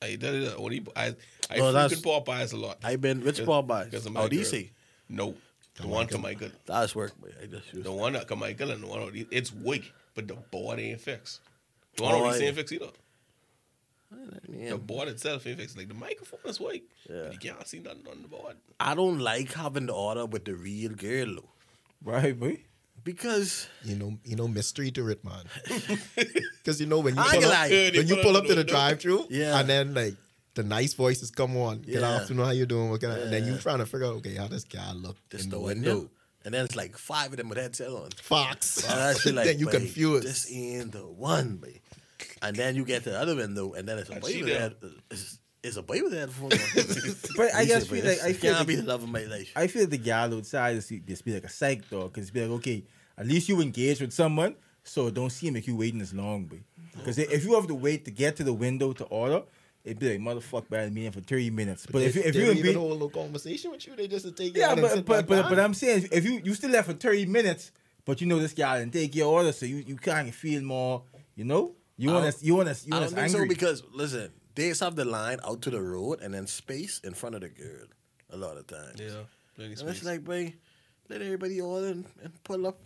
I 0.00 0.16
did 0.16 0.22
it. 0.34 0.54
Only 0.58 0.84
I 0.96 1.14
I 1.50 1.56
No, 1.58 1.72
that's- 1.72 2.00
frequent 2.00 2.26
Popeyes 2.26 2.52
a 2.52 2.56
lot. 2.56 2.78
I've 2.82 3.00
been 3.00 3.22
which 3.22 3.36
Because- 3.38 3.48
Popeyes? 3.64 3.84
because 3.86 4.06
of 4.06 4.12
my 4.12 4.22
Oh. 4.22 4.28
DC. 4.28 4.70
No, 5.08 5.34
the 5.80 5.86
one 5.86 6.06
to 6.08 6.18
Michael. 6.18 6.50
That's 6.66 6.94
work. 6.94 7.12
I 7.42 7.46
just 7.46 7.82
The 7.84 7.92
one 7.92 8.16
uh, 8.16 8.20
at 8.28 8.36
Michael 8.38 8.70
and 8.72 8.82
the 8.82 8.86
one 8.86 9.26
it's 9.30 9.52
weak, 9.52 9.92
but 10.14 10.26
the 10.26 10.34
board 10.34 10.80
ain't 10.80 11.00
fixed. 11.00 11.40
The 11.96 12.02
one 12.02 12.14
Oh, 12.14 12.24
on 12.24 12.32
DC 12.34 12.40
yeah. 12.40 12.46
ain't 12.46 12.56
fixed 12.56 12.72
either. 12.72 12.90
yeah. 14.48 14.70
The 14.70 14.78
board 14.78 15.08
itself 15.08 15.46
ain't 15.46 15.58
fixed. 15.58 15.76
Like 15.76 15.88
the 15.88 15.94
microphone 15.94 16.40
is 16.46 16.60
weak. 16.60 16.88
Yeah. 17.08 17.22
But 17.24 17.32
you 17.34 17.38
can't 17.38 17.66
see 17.66 17.78
nothing 17.80 18.06
on 18.10 18.22
the 18.22 18.28
board. 18.28 18.56
I 18.80 18.94
don't 18.94 19.18
like 19.18 19.52
having 19.52 19.86
the 19.86 19.94
order 19.94 20.26
with 20.26 20.44
the 20.44 20.54
real 20.54 20.92
girl 20.92 21.36
though. 21.36 21.48
Right, 22.04 22.38
boy. 22.38 22.58
Because 23.04 23.68
You 23.82 23.96
know, 23.96 24.18
you 24.24 24.36
know, 24.36 24.46
mystery 24.48 24.90
to 24.92 25.08
it, 25.08 25.24
man. 25.24 25.44
Because 26.62 26.80
you 26.80 26.86
know 26.86 27.00
when 27.00 27.16
you 27.16 27.20
I 27.20 27.24
pull 27.30 27.34
ain't 27.36 27.44
up, 27.46 27.50
lie. 27.50 27.66
Yeah, 27.66 27.90
when 27.98 28.06
you 28.06 28.14
pull 28.16 28.22
pull 28.24 28.36
up 28.36 28.42
up 28.44 28.48
to 28.48 28.54
the 28.54 28.62
the 28.62 28.64
drive-through, 28.64 29.26
Yeah. 29.30 29.58
and 29.58 29.68
then 29.68 29.94
like 29.94 30.14
the 30.54 30.62
nice 30.62 30.94
voices 30.94 31.30
come 31.32 31.56
on. 31.56 31.78
Good 31.82 31.94
Yeah. 32.02 32.14
afternoon, 32.16 32.44
how 32.44 32.52
you're 32.52 32.66
doing? 32.66 32.90
What 32.90 33.00
kind 33.00 33.14
of, 33.14 33.22
And 33.24 33.32
then 33.32 33.44
you 33.46 33.52
Yeah. 33.54 33.58
trying 33.58 33.78
to 33.78 33.86
figure 33.86 34.06
out, 34.06 34.14
okay, 34.16 34.34
how 34.36 34.46
this 34.46 34.62
guy 34.64 34.92
look 34.92 35.16
this 35.30 35.44
in 35.44 35.50
the 35.50 35.56
the 35.56 35.62
window. 35.62 35.94
window? 35.98 36.10
And 36.44 36.52
then 36.54 36.64
it's 36.64 36.76
like 36.76 36.96
five 36.98 37.30
of 37.30 37.36
them 37.36 37.48
with 37.48 37.58
headset 37.58 37.88
on. 37.88 38.10
Fox. 38.22 38.84
And 38.88 39.00
I 39.00 39.14
feel 39.14 39.34
like 39.38 39.46
then 39.46 39.58
you 39.58 39.66
"Boy, 39.66 39.72
confused. 39.72 40.26
This 40.26 40.50
ain't 40.52 40.92
the 40.92 41.00
one, 41.06 41.56
babe. 41.56 41.76
And 42.40 42.56
then 42.56 42.74
you 42.76 42.84
get 42.84 43.04
to 43.04 43.10
the 43.10 43.20
other 43.20 43.36
window, 43.36 43.72
and 43.74 43.86
then 43.88 43.98
it's 43.98 44.10
a 44.10 44.14
And 44.14 44.20
boy 44.22 44.32
with 44.38 44.46
there. 44.46 44.58
head. 44.60 44.74
It's, 45.10 45.38
it's 45.62 45.76
a 45.76 45.82
boy 45.82 46.02
with 46.02 46.12
headphones. 46.12 46.54
on. 46.54 47.14
But 47.36 47.54
I 47.54 47.62
He 47.62 47.68
just 47.68 47.88
feel 47.88 48.04
like 48.04 48.20
I 48.20 48.32
feel 48.32 48.54
can't 48.54 48.66
be 48.66 48.74
the 48.74 48.82
like, 48.82 48.88
love 48.88 49.02
of 49.04 49.08
my 49.08 49.22
life. 49.24 49.52
I 49.54 49.66
feel 49.68 49.86
the 49.86 49.98
gal 49.98 50.34
outside 50.34 50.76
is 50.76 50.88
just 51.06 51.24
be 51.24 51.32
like 51.34 51.44
a 51.44 51.48
psych 51.48 51.88
dog 51.88 52.12
because 52.12 52.30
be 52.32 52.40
like 52.42 52.50
okay, 52.58 52.84
at 53.16 53.26
least 53.26 53.48
you 53.48 53.60
engage 53.60 54.00
with 54.00 54.12
someone, 54.12 54.56
so 54.82 55.10
don't 55.10 55.30
seem 55.30 55.54
like 55.54 55.66
you 55.68 55.76
waiting 55.76 56.00
this 56.00 56.12
long, 56.12 56.44
boy. 56.46 56.60
Because 56.96 57.18
if 57.18 57.44
you 57.44 57.54
have 57.54 57.68
to 57.68 57.74
wait 57.74 58.04
to 58.06 58.10
get 58.10 58.34
to 58.36 58.44
the 58.44 58.52
window 58.52 58.92
to 58.92 59.04
order, 59.04 59.42
it'd 59.84 59.98
be 59.98 60.16
like 60.16 60.20
motherfuck 60.20 60.68
bad 60.68 60.92
me 60.92 61.06
in 61.06 61.12
for 61.12 61.20
thirty 61.20 61.50
minutes. 61.50 61.86
But, 61.86 62.02
if 62.02 62.16
you 62.16 62.22
if 62.22 62.34
you 62.34 62.42
don't 62.42 62.50
in 62.52 62.58
even 62.58 62.72
be, 62.72 62.78
hold 62.78 63.00
no 63.00 63.08
conversation 63.08 63.70
with 63.70 63.86
you, 63.86 63.96
they 63.96 64.08
just 64.08 64.24
take 64.36 64.54
you 64.54 64.60
yeah, 64.60 64.70
out 64.70 64.72
and 64.72 64.82
but 64.82 64.90
sit 64.92 65.04
but 65.04 65.14
back 65.14 65.26
but, 65.26 65.42
down. 65.42 65.50
but 65.50 65.60
I'm 65.60 65.74
saying 65.74 66.08
if 66.12 66.24
you 66.24 66.40
you 66.44 66.54
still 66.54 66.70
left 66.70 66.88
for 66.88 66.94
thirty 66.94 67.26
minutes, 67.26 67.72
but 68.04 68.20
you 68.20 68.26
know 68.26 68.38
this 68.38 68.52
guy 68.52 68.78
didn't 68.78 68.92
take 68.92 69.14
your 69.14 69.32
order, 69.32 69.52
so 69.52 69.66
you 69.66 69.76
you 69.76 69.96
kind 69.96 70.28
of 70.28 70.34
feel 70.34 70.62
more, 70.62 71.02
you 71.34 71.44
know, 71.44 71.74
you 71.96 72.10
want 72.10 72.34
to 72.34 72.44
you 72.44 72.54
want 72.54 72.68
to 72.68 72.86
you 72.86 72.94
I 72.94 73.00
want 73.00 73.10
don't 73.10 73.16
to 73.16 73.22
angry. 73.22 73.40
so 73.40 73.48
because 73.48 73.82
listen, 73.92 74.30
they 74.54 74.68
just 74.68 74.80
have 74.80 74.96
the 74.96 75.04
line 75.04 75.38
out 75.44 75.62
to 75.62 75.70
the 75.70 75.82
road 75.82 76.20
and 76.20 76.34
then 76.34 76.46
space 76.46 77.00
in 77.04 77.14
front 77.14 77.34
of 77.34 77.40
the 77.40 77.48
girl 77.48 77.86
a 78.30 78.36
lot 78.36 78.56
of 78.56 78.66
times. 78.66 79.00
Yeah. 79.00 79.24
Plenty 79.54 79.80
And 79.80 79.88
it's 79.90 80.04
like, 80.04 80.24
boy, 80.24 80.54
let 81.08 81.20
everybody 81.22 81.60
order 81.60 81.88
and, 81.88 82.06
and 82.22 82.42
pull 82.44 82.66
up. 82.66 82.78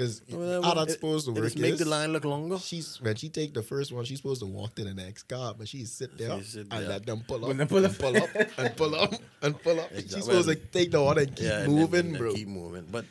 Because 0.00 0.22
Whatever. 0.30 0.64
how 0.66 0.74
that's 0.74 0.94
supposed 0.94 1.26
to 1.26 1.32
it 1.32 1.34
work 1.34 1.44
just 1.44 1.58
make 1.58 1.76
the 1.76 1.84
line 1.84 2.10
look 2.14 2.24
longer. 2.24 2.58
she's 2.58 2.98
when 3.02 3.16
she 3.16 3.28
take 3.28 3.52
the 3.52 3.62
first 3.62 3.92
one, 3.92 4.02
she's 4.06 4.16
supposed 4.16 4.40
to 4.40 4.46
walk 4.46 4.74
to 4.76 4.84
the 4.84 4.94
next 4.94 5.24
car, 5.24 5.52
but 5.56 5.68
she 5.68 5.84
sit 5.84 6.16
there 6.16 6.38
She 6.38 6.44
sit 6.44 6.60
and 6.70 6.82
there. 6.84 6.88
let 6.88 7.04
them 7.04 7.22
pull 7.28 7.44
up, 7.44 7.48
When 7.54 7.68
pull 7.68 7.84
and 7.84 7.86
up. 7.94 7.98
pull 7.98 8.16
up, 8.16 8.30
and 8.58 8.76
pull 8.76 8.94
up, 8.94 9.14
and 9.42 9.62
pull 9.62 9.78
up. 9.78 9.90
Exactly. 9.92 10.16
She's 10.16 10.24
supposed 10.24 10.48
to 10.48 10.54
take 10.56 10.90
the 10.92 10.98
order 11.02 11.20
and 11.20 11.36
keep 11.36 11.44
Yeah, 11.46 11.58
and 11.60 11.68
then- 11.72 11.78
moving, 11.78 12.00
and 12.06 12.14
then 12.14 12.18
bro. 12.22 12.34
Keep 12.34 12.48
moving, 12.48 12.86
but 12.90 13.04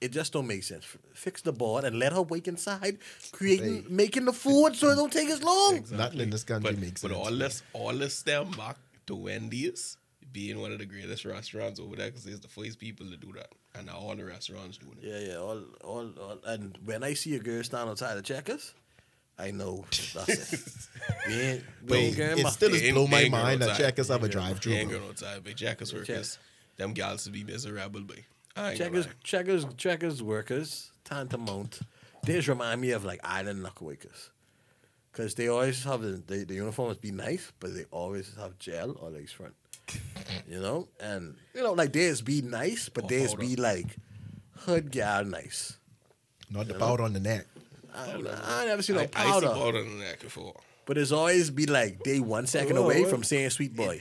it 0.00 0.12
just 0.12 0.32
don't 0.32 0.46
make 0.46 0.62
sense. 0.62 0.84
Fix 1.14 1.42
the 1.42 1.52
board 1.52 1.82
and 1.82 1.98
let 1.98 2.12
her 2.12 2.22
wait 2.22 2.46
inside, 2.46 2.98
creating, 3.32 3.82
Hey. 3.82 3.88
making 3.90 4.24
the 4.26 4.32
food 4.32 4.76
so 4.76 4.90
it 4.90 4.94
don't 4.94 5.12
take 5.12 5.28
as 5.30 5.42
long. 5.42 5.84
Nothing 5.90 6.20
in 6.20 6.30
this 6.30 6.44
country 6.44 6.70
But, 6.74 6.80
makes 6.80 7.02
but 7.02 7.10
sense. 7.10 7.26
all 7.26 7.34
this, 7.36 7.62
all 7.72 7.92
this 7.94 8.14
stem 8.14 8.52
back 8.52 8.76
to 9.08 9.16
Wendy's 9.16 9.96
being 10.32 10.60
one 10.60 10.70
of 10.70 10.78
the 10.78 10.86
greatest 10.86 11.24
restaurants 11.24 11.80
over 11.80 11.96
there 11.96 12.06
because 12.10 12.24
it's 12.26 12.38
the 12.38 12.46
first 12.48 12.78
people 12.78 13.06
to 13.10 13.16
do 13.16 13.32
that, 13.32 13.50
and 13.74 13.86
now 13.86 13.96
all 13.98 14.14
the 14.16 14.24
restaurants 14.24 14.78
doing 14.78 14.96
it. 15.02 15.06
Yeah, 15.06 15.32
yeah, 15.32 15.38
all, 15.38 15.62
all, 15.84 16.10
all. 16.20 16.38
And 16.46 16.76
when 16.84 17.02
I 17.04 17.14
see 17.14 17.34
a 17.36 17.38
girl 17.38 17.62
stand 17.62 17.88
outside 17.88 18.14
the 18.16 18.22
checkers, 18.22 18.74
I 19.38 19.50
know 19.52 19.84
that's 20.14 20.52
it. 20.52 20.60
we 21.28 21.34
ain't, 21.40 21.64
we 21.86 21.96
ain't 21.98 22.16
going 22.16 22.38
it 22.38 22.42
back. 22.42 22.52
still 22.52 22.74
is 22.74 22.82
ain't- 22.82 22.94
blow 22.94 23.06
my 23.06 23.20
ain't 23.20 23.30
going 23.32 23.42
mind 23.44 23.62
that 23.62 23.70
outside. 23.70 23.82
checkers 23.84 24.08
have 24.08 24.22
a 24.24 24.28
drive-through. 24.28 24.72
They 24.72 24.78
ain't 24.80 24.90
bro. 24.90 24.98
going 24.98 25.10
outside, 25.10 25.44
but 25.44 25.56
Checkers 25.56 25.94
workers, 25.94 26.38
them 26.76 26.92
gals 26.92 27.24
to 27.24 27.30
be 27.30 27.44
miserable, 27.44 28.00
but 28.00 28.18
I 28.56 28.70
ain't 28.70 28.78
checkers, 28.78 29.06
checkers. 29.22 29.64
checkers, 29.64 29.74
checkers 29.76 30.22
workers, 30.22 30.90
tantamount. 31.04 31.80
They 32.24 32.34
just 32.34 32.48
remind 32.48 32.80
me 32.80 32.90
of 32.90 33.04
like 33.04 33.20
island 33.22 33.64
knucklewickers. 33.64 34.30
Because 35.12 35.34
they 35.34 35.48
always 35.48 35.82
have 35.84 36.02
the, 36.02 36.22
the, 36.26 36.44
the 36.44 36.54
uniforms 36.54 36.96
be 36.98 37.10
nice, 37.10 37.50
but 37.60 37.74
they 37.74 37.84
always 37.90 38.34
have 38.36 38.58
gel 38.58 38.96
or 39.00 39.10
lace 39.10 39.32
front. 39.32 39.54
You 40.48 40.60
know? 40.60 40.88
And, 41.00 41.36
you 41.54 41.62
know, 41.62 41.72
like 41.72 41.92
theirs 41.92 42.20
be 42.22 42.42
nice, 42.42 42.88
but 42.88 43.04
Or 43.04 43.08
theirs 43.08 43.34
powder. 43.34 43.46
be 43.46 43.56
like 43.56 43.96
hood 44.60 44.90
gal 44.90 45.24
nice. 45.24 45.76
Not 46.50 46.68
the 46.68 46.74
powder 46.74 47.02
on 47.04 47.12
the 47.12 47.20
neck. 47.20 47.46
I, 47.94 48.12
I 48.62 48.64
never 48.66 48.82
seen 48.82 48.96
no 48.96 49.02
I, 49.02 49.04
I 49.04 49.06
see 49.06 49.30
powder. 49.32 49.48
powder 49.48 49.78
in 49.78 49.98
the 49.98 50.04
neck 50.04 50.20
before. 50.20 50.54
But 50.86 50.96
it's 50.98 51.12
always 51.12 51.50
be 51.50 51.66
like 51.66 52.02
they 52.04 52.20
one 52.20 52.46
second 52.46 52.76
Whoa, 52.76 52.84
away 52.84 53.02
what? 53.02 53.10
from 53.10 53.22
saying 53.22 53.50
sweet 53.50 53.76
boy. 53.76 54.00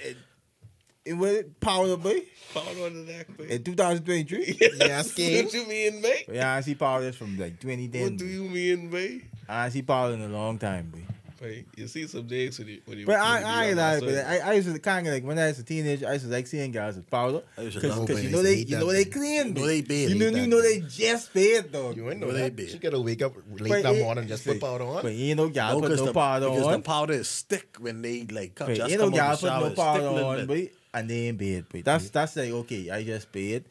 it 1.06 1.13
was 1.13 1.43
power 1.60 1.97
boy 1.97 2.21
Powder 2.54 2.86
on 2.86 3.06
the 3.06 3.12
neck, 3.12 3.38
man. 3.39 3.50
in 3.50 3.63
2023. 3.63 4.58
Yeah, 4.80 5.02
skin. 5.02 5.45
What 5.45 5.54
you 5.54 5.65
mean, 5.67 6.02
mate? 6.02 6.26
yeah, 6.32 6.54
I 6.56 6.62
see 6.62 6.76
power 6.76 7.12
from 7.12 7.38
like 7.38 7.60
2010. 7.60 8.02
What 8.04 8.17
do 8.17 8.26
you 8.26 8.43
mean, 8.43 8.89
mate? 8.89 9.26
I 9.50 9.67
see 9.69 9.82
power 9.82 10.13
in 10.13 10.21
a 10.21 10.28
long 10.30 10.58
time, 10.58 10.89
boy. 10.89 11.00
Wait, 11.41 11.67
you 11.76 11.88
see 11.88 12.08
some 12.08 12.26
days 12.26 12.58
when 12.58 12.67
you, 12.67 12.82
when 12.86 12.97
you 12.97 13.06
But 13.06 13.13
when 13.13 13.21
I, 13.21 13.39
you 13.39 13.45
I 13.45 13.65
ain't 13.65 13.76
be 13.76 13.82
lie, 13.82 14.00
but 14.00 14.12
that 14.12 14.28
I, 14.45 14.50
I 14.50 14.54
used 14.54 14.73
to 14.73 14.80
kind 14.80 15.06
of 15.08 15.13
like 15.13 15.23
when 15.23 15.38
I 15.38 15.47
was 15.47 15.60
a 15.60 15.63
teenager, 15.63 16.08
I 16.08 16.13
used 16.13 16.26
to 16.26 16.32
like 16.32 16.47
seeing 16.47 16.71
guys 16.71 16.95
with 16.95 17.10
powder 17.10 17.41
I 17.58 17.62
used 17.62 17.80
to 17.80 17.82
because 17.82 18.23
you 18.23 18.30
know 18.32 18.41
they 18.41 18.56
Hate 18.58 18.69
you 18.69 18.78
know 18.78 18.91
they 18.91 19.04
thing. 19.04 19.13
clean, 19.13 19.47
know 19.54 19.62
boy. 19.62 19.67
they 19.67 19.82
bad, 19.82 20.10
you 20.10 20.15
know 20.32 20.39
you 20.39 20.47
know 20.47 20.62
they 20.62 20.80
just 20.82 21.34
paid 21.34 21.71
dog. 21.71 21.95
You 21.95 22.10
ain't 22.10 22.19
know 22.19 22.32
they 22.32 22.41
that. 22.43 22.56
did. 22.56 22.69
She 22.71 22.80
gotta 22.80 23.00
wake 23.00 23.21
up 23.21 23.34
late 23.60 23.69
But 23.69 23.84
that 23.84 23.95
it- 23.95 24.04
morning 24.04 24.28
just 24.28 24.45
put 24.45 24.60
powder 24.60 24.84
on. 24.86 25.04
But 25.04 25.12
ain't 25.12 25.38
no 25.38 25.50
gal 25.50 25.73
No, 25.80 25.88
put 25.88 25.95
no 25.97 26.06
the, 26.06 26.13
powder 26.13 26.50
because 26.50 26.65
on. 26.65 26.71
the 26.73 26.80
powder 26.80 27.13
is 27.13 27.28
stick 27.28 27.78
when 27.80 28.02
they 28.02 28.23
like 28.23 28.56
come, 28.56 28.67
But 28.67 28.78
just 28.78 28.91
ain't 28.91 29.00
no 29.02 29.10
come 29.12 29.19
out 29.19 29.39
gal 29.41 29.60
put 29.60 29.60
no 29.62 29.65
it's 29.67 29.76
powder 29.80 30.00
stick 30.00 30.10
a 30.10 30.13
little 30.13 30.30
on, 30.30 30.38
bit. 30.38 30.47
boy, 30.47 30.69
and 30.93 31.10
they 31.10 31.28
ain't 31.28 31.38
bed, 31.38 31.69
boy. 31.69 31.82
That's 31.84 32.10
that's 32.10 32.36
like 32.36 32.50
okay, 32.52 32.89
I 32.89 33.04
just 33.04 33.32
paid. 33.32 33.65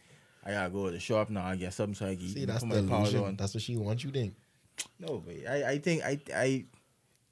I 0.44 0.52
gotta 0.52 0.70
go 0.70 0.86
to 0.86 0.92
the 0.92 1.00
shop 1.00 1.28
now. 1.30 1.44
I 1.44 1.56
get 1.56 1.74
something 1.74 1.94
so 1.96 2.06
I 2.06 2.14
can 2.14 2.28
See, 2.28 2.42
eat, 2.42 2.46
that's 2.46 2.62
put 2.62 2.70
the 2.72 2.82
my 2.82 2.88
powder 2.88 3.00
illusion. 3.08 3.24
on. 3.24 3.36
That's 3.36 3.52
what 3.54 3.62
she 3.64 3.76
wants 3.76 4.04
you 4.04 4.12
to 4.12 4.18
think. 4.20 4.34
No, 5.00 5.22
but 5.26 5.34
I, 5.50 5.70
I 5.72 5.78
think 5.78 6.04
I 6.04 6.20
I 6.32 6.64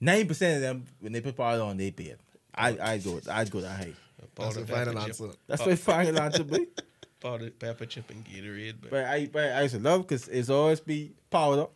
ninety 0.04 0.24
percent 0.28 0.56
of 0.56 0.62
them 0.62 0.84
when 1.00 1.12
they 1.12 1.20
put 1.20 1.36
powder 1.36 1.62
on, 1.62 1.76
they 1.76 1.90
paid. 1.90 2.16
I 2.54 2.68
I 2.92 2.98
go 2.98 3.20
I'd 3.30 3.50
go 3.50 3.60
that 3.60 3.76
high. 3.76 3.92
That's 4.18 4.54
powder, 4.54 4.66
the 4.66 4.72
final 4.72 4.98
answer. 4.98 5.30
That's 5.46 5.66
my 5.66 5.76
final 5.76 6.20
answer, 6.20 6.44
boy. 6.44 6.66
powder, 7.20 7.50
pepper 7.50 7.86
chip, 7.86 8.10
and 8.10 8.24
Gatorade. 8.24 8.76
But 8.80 8.90
But 8.90 9.04
I 9.06 9.26
but 9.26 9.44
I 9.52 9.62
used 9.62 9.74
to 9.74 9.80
love 9.80 10.02
because 10.02 10.28
it's 10.28 10.50
always 10.50 10.80
be 10.80 11.12
powder, 11.30 11.66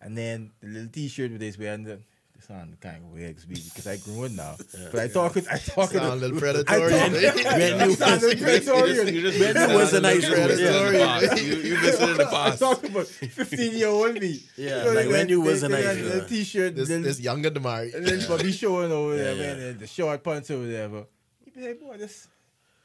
and 0.00 0.16
then 0.16 0.50
the 0.60 0.68
little 0.68 0.88
T-shirt 0.88 1.30
with 1.32 1.40
this 1.40 1.58
wearing 1.58 1.84
the. 1.84 1.98
This 2.42 2.48
sound 2.48 2.80
kind 2.80 2.96
of 2.96 3.04
weird 3.12 3.36
because 3.48 3.86
I 3.86 3.96
grew 3.98 4.24
up 4.24 4.32
now. 4.32 4.56
But 4.90 5.00
I 5.00 5.08
talk 5.08 5.36
I 5.36 5.58
talk 5.58 5.90
Sound 5.92 5.94
a 5.94 6.16
little 6.16 6.36
I 6.36 6.40
predatory. 6.40 6.90
thought- 6.90 7.12
babe. 7.12 7.78
When 7.78 7.90
you 7.90 7.94
Sound 7.96 8.22
was, 8.22 8.34
predatory. 8.34 8.90
you 9.14 9.20
just 9.22 9.38
when 9.40 9.54
missing 9.54 9.74
was 9.76 9.92
a 9.92 10.00
nice 10.00 10.24
on 10.24 10.30
the- 10.30 10.36
boy. 10.36 10.42
you 10.42 10.48
missing 10.48 10.66
in 10.88 10.92
the 10.92 10.98
Yeah. 10.98 11.20
past. 11.20 11.42
You, 11.42 11.54
you 11.56 11.74
missing 11.80 12.08
in 12.10 12.16
the 12.16 12.26
I 12.28 12.30
past. 12.30 12.58
talk 12.58 12.84
about 12.84 13.06
fifteen 13.06 13.72
year 13.78 13.88
old 13.88 14.14
me. 14.20 14.40
Yeah, 14.56 14.84
like 14.86 15.08
when 15.08 15.28
you 15.28 15.40
was 15.40 15.62
a 15.62 15.68
they- 15.68 15.82
they 15.82 15.84
nice 16.02 16.02
got 16.02 16.22
the 16.22 16.28
T-shirt, 16.28 16.74
This, 16.76 16.88
then- 16.88 17.02
this 17.02 17.20
younger 17.20 17.50
Damari. 17.50 17.94
and 17.94 18.04
then 18.06 18.26
Bobby 18.28 18.50
showing 18.52 18.90
or 18.90 19.08
whatever, 19.10 19.40
yeah. 19.40 19.50
and 19.70 19.78
the 19.78 19.86
short 19.86 20.24
pants 20.24 20.50
or 20.50 20.58
whatever. 20.60 21.04
You 21.46 21.52
be 21.52 21.60
like, 21.68 21.80
boy, 21.80 21.96
this 21.98 22.26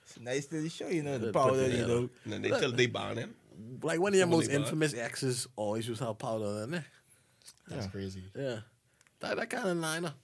it's 0.04 0.20
nice 0.20 0.52
little 0.52 0.70
show, 0.70 0.88
you 0.88 1.02
know, 1.04 1.18
the 1.18 1.32
powder, 1.34 1.68
you 1.68 1.86
know. 1.88 2.10
And 2.26 2.34
then 2.34 2.42
they 2.44 2.50
tell 2.50 2.72
they 2.72 2.86
ban 2.86 3.18
him. 3.18 3.34
like 3.82 4.00
one 4.00 4.14
of 4.14 4.18
your 4.20 4.28
most 4.28 4.50
infamous 4.52 4.94
exes 4.94 5.48
always 5.56 5.88
used 5.88 6.00
to 6.02 6.06
have 6.08 6.20
powder 6.20 6.46
on 6.46 6.72
there. 6.72 6.86
That's 7.68 7.88
crazy. 7.88 8.24
Yeah, 8.38 8.60
that 9.20 9.38
that 9.38 9.50
kind 9.50 9.68
of 9.68 9.78
line 9.78 10.06
up. 10.06 10.16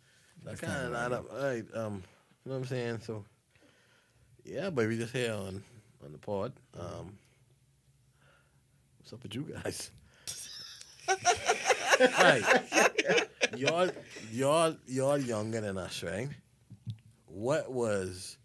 That 0.44 0.60
kind 0.60 0.86
of 0.86 0.92
line 0.92 1.14
up. 1.14 1.26
All 1.32 1.44
right, 1.44 1.66
um, 1.74 2.04
you 2.44 2.52
know 2.52 2.56
what 2.56 2.58
I'm 2.58 2.66
saying? 2.66 3.00
So, 3.00 3.24
yeah, 4.44 4.70
but 4.70 4.88
we 4.88 4.98
just 4.98 5.14
here 5.14 5.34
on 5.34 5.64
on 6.04 6.12
the 6.12 6.18
pod. 6.18 6.54
Um, 6.78 7.18
what's 9.00 9.14
up 9.14 9.24
with 9.24 9.36
you 9.36 9.44
guys? 9.44 9.92
All 11.08 11.16
right, 12.20 13.28
y'all, 13.56 13.90
y'all, 14.32 14.76
y'all 14.88 15.18
younger 15.18 15.62
than 15.62 15.78
us, 15.78 16.04
right? 16.04 16.30
What 17.26 17.72
was? 17.72 18.38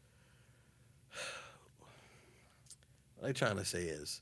What 3.16 3.28
I'm 3.28 3.34
trying 3.34 3.56
to 3.56 3.64
say 3.64 3.82
is, 3.82 4.20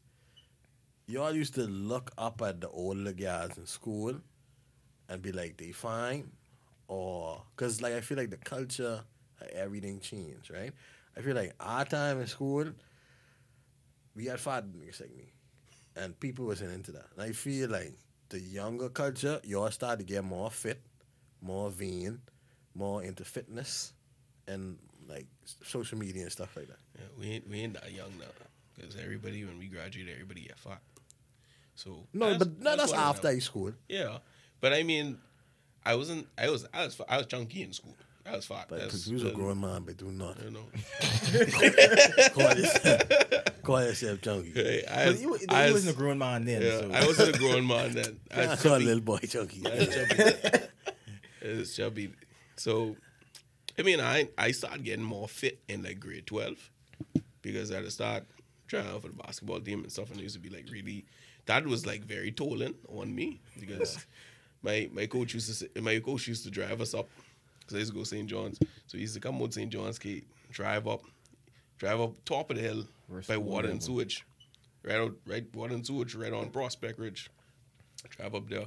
y'all 1.06 1.34
used 1.34 1.54
to 1.54 1.62
look 1.62 2.10
up 2.16 2.40
at 2.40 2.62
the 2.62 2.68
older 2.70 3.12
guys 3.12 3.58
in 3.58 3.66
school 3.66 4.14
and 5.08 5.22
be 5.22 5.32
like, 5.32 5.56
they 5.56 5.72
fine, 5.72 6.30
or 6.88 7.42
because 7.54 7.80
like 7.82 7.94
I 7.94 8.00
feel 8.00 8.16
like 8.18 8.30
the 8.30 8.36
culture, 8.36 9.00
everything 9.52 10.00
changed, 10.00 10.50
right? 10.50 10.72
I 11.16 11.20
feel 11.20 11.34
like 11.36 11.52
our 11.60 11.84
time 11.84 12.20
in 12.20 12.26
school, 12.26 12.66
we 14.14 14.26
had 14.26 14.40
fat 14.40 14.64
niggas 14.66 15.00
like 15.00 15.16
me, 15.16 15.32
and 15.96 16.18
people 16.18 16.46
wasn't 16.46 16.72
into 16.72 16.92
that. 16.92 17.06
And 17.14 17.22
I 17.22 17.32
feel 17.32 17.70
like 17.70 17.92
the 18.28 18.40
younger 18.40 18.88
culture, 18.88 19.40
y'all 19.44 19.70
started 19.70 20.06
to 20.06 20.12
get 20.12 20.24
more 20.24 20.50
fit, 20.50 20.80
more 21.40 21.70
vain, 21.70 22.20
more 22.74 23.02
into 23.02 23.24
fitness, 23.24 23.92
and 24.48 24.78
like 25.08 25.26
social 25.64 25.98
media 25.98 26.22
and 26.22 26.32
stuff 26.32 26.56
like 26.56 26.66
that. 26.68 26.78
Yeah, 26.96 27.04
we 27.18 27.26
ain't 27.30 27.48
we 27.48 27.60
ain't 27.60 27.74
that 27.74 27.92
young 27.92 28.12
now. 28.18 28.26
Because 28.76 28.96
everybody 28.96 29.44
when 29.44 29.58
we 29.58 29.66
graduate, 29.68 30.08
everybody 30.12 30.42
get 30.42 30.58
fat. 30.58 30.80
So 31.76 32.06
No, 32.12 32.26
that's- 32.32 32.38
but 32.38 32.58
no, 32.60 32.76
that's 32.76 32.92
of 32.92 32.98
after 32.98 33.28
high 33.28 33.38
school. 33.38 33.72
Yeah, 33.88 34.18
but 34.66 34.72
I 34.76 34.82
mean, 34.82 35.18
I 35.84 35.94
wasn't. 35.94 36.26
I 36.36 36.50
was. 36.50 36.66
I 36.74 36.84
was. 36.84 37.00
I 37.08 37.16
was 37.18 37.26
chunky 37.26 37.62
in 37.62 37.72
school. 37.72 37.94
I 38.28 38.34
was 38.34 38.44
fat. 38.46 38.66
But 38.68 38.80
because 38.80 39.06
you 39.06 39.14
was 39.14 39.22
a 39.22 39.26
that- 39.26 39.34
grown 39.34 39.60
man, 39.60 39.82
but 39.84 39.96
do 39.96 40.06
not 40.10 40.36
You 40.42 40.50
know. 40.50 40.66
call 42.34 42.54
yourself, 42.56 43.02
call 43.62 43.82
yourself 43.84 44.20
junkie. 44.20 44.50
Hey, 44.52 44.84
I, 44.90 45.04
But 45.04 45.12
was- 45.12 45.22
you, 45.22 45.36
you 45.38 45.46
I 45.50 45.64
was- 45.66 45.72
wasn't 45.74 45.94
a 45.94 45.98
grown 45.98 46.18
man 46.18 46.44
then. 46.44 46.62
Yeah, 46.62 46.80
so. 46.80 46.90
I 46.92 47.06
wasn't 47.06 47.36
a 47.36 47.38
grown 47.38 47.66
man 47.68 47.92
then. 47.94 48.18
I 48.34 48.42
I 48.42 48.46
was 48.48 48.64
a 48.64 48.78
little 48.80 49.00
boy 49.00 49.18
junkie. 49.18 49.62
I 49.64 49.76
was 49.76 49.86
chubby. 49.94 50.22
It 51.42 51.56
was 51.56 51.76
chubby. 51.76 52.12
So, 52.56 52.96
I 53.78 53.82
mean, 53.82 54.00
I 54.00 54.28
I 54.36 54.50
started 54.50 54.82
getting 54.84 55.04
more 55.04 55.28
fit 55.28 55.60
in 55.68 55.84
like 55.84 56.00
grade 56.00 56.26
twelve 56.26 56.58
because 57.42 57.70
I 57.70 57.76
had 57.76 57.84
to 57.84 57.90
start 57.92 58.24
trying 58.66 58.88
out 58.88 59.02
for 59.02 59.08
the 59.08 59.14
basketball 59.14 59.60
team 59.60 59.82
and 59.84 59.92
stuff, 59.92 60.10
and 60.10 60.18
it 60.18 60.24
used 60.24 60.34
to 60.34 60.40
be 60.40 60.50
like 60.50 60.66
really. 60.72 61.04
That 61.44 61.64
was 61.64 61.86
like 61.86 62.02
very 62.04 62.32
tolling 62.32 62.74
on 62.88 63.14
me 63.14 63.40
because 63.60 64.04
my 64.66 64.88
my 64.92 65.06
coach 65.06 65.32
used 65.34 65.46
to 65.48 65.54
say, 65.54 65.68
my 65.80 65.98
coach 66.00 66.26
used 66.28 66.44
to 66.44 66.50
drive 66.50 66.80
us 66.80 66.92
up 66.94 67.08
because 67.60 67.76
I 67.76 67.78
used 67.78 67.92
to 67.92 67.98
go 67.98 68.04
St. 68.04 68.28
John's, 68.28 68.58
so 68.86 68.98
he 68.98 69.00
used 69.00 69.14
to 69.14 69.20
come 69.20 69.40
out 69.40 69.54
St. 69.54 69.70
John's 69.72 69.98
Gate, 69.98 70.26
drive 70.50 70.86
up, 70.86 71.02
drive 71.78 72.00
up 72.00 72.12
top 72.24 72.50
of 72.50 72.56
the 72.56 72.62
hill 72.62 72.84
Where's 73.08 73.26
by 73.26 73.34
school 73.34 73.44
water 73.44 73.68
and 73.68 73.82
sewage, 73.82 74.24
right 74.84 74.96
out 74.96 75.14
right 75.26 75.46
water 75.54 75.74
and 75.74 75.86
sewage 75.86 76.14
right 76.14 76.32
on 76.32 76.50
Prospect 76.50 76.98
Ridge. 76.98 77.30
Drive 78.10 78.34
up 78.34 78.48
there. 78.48 78.66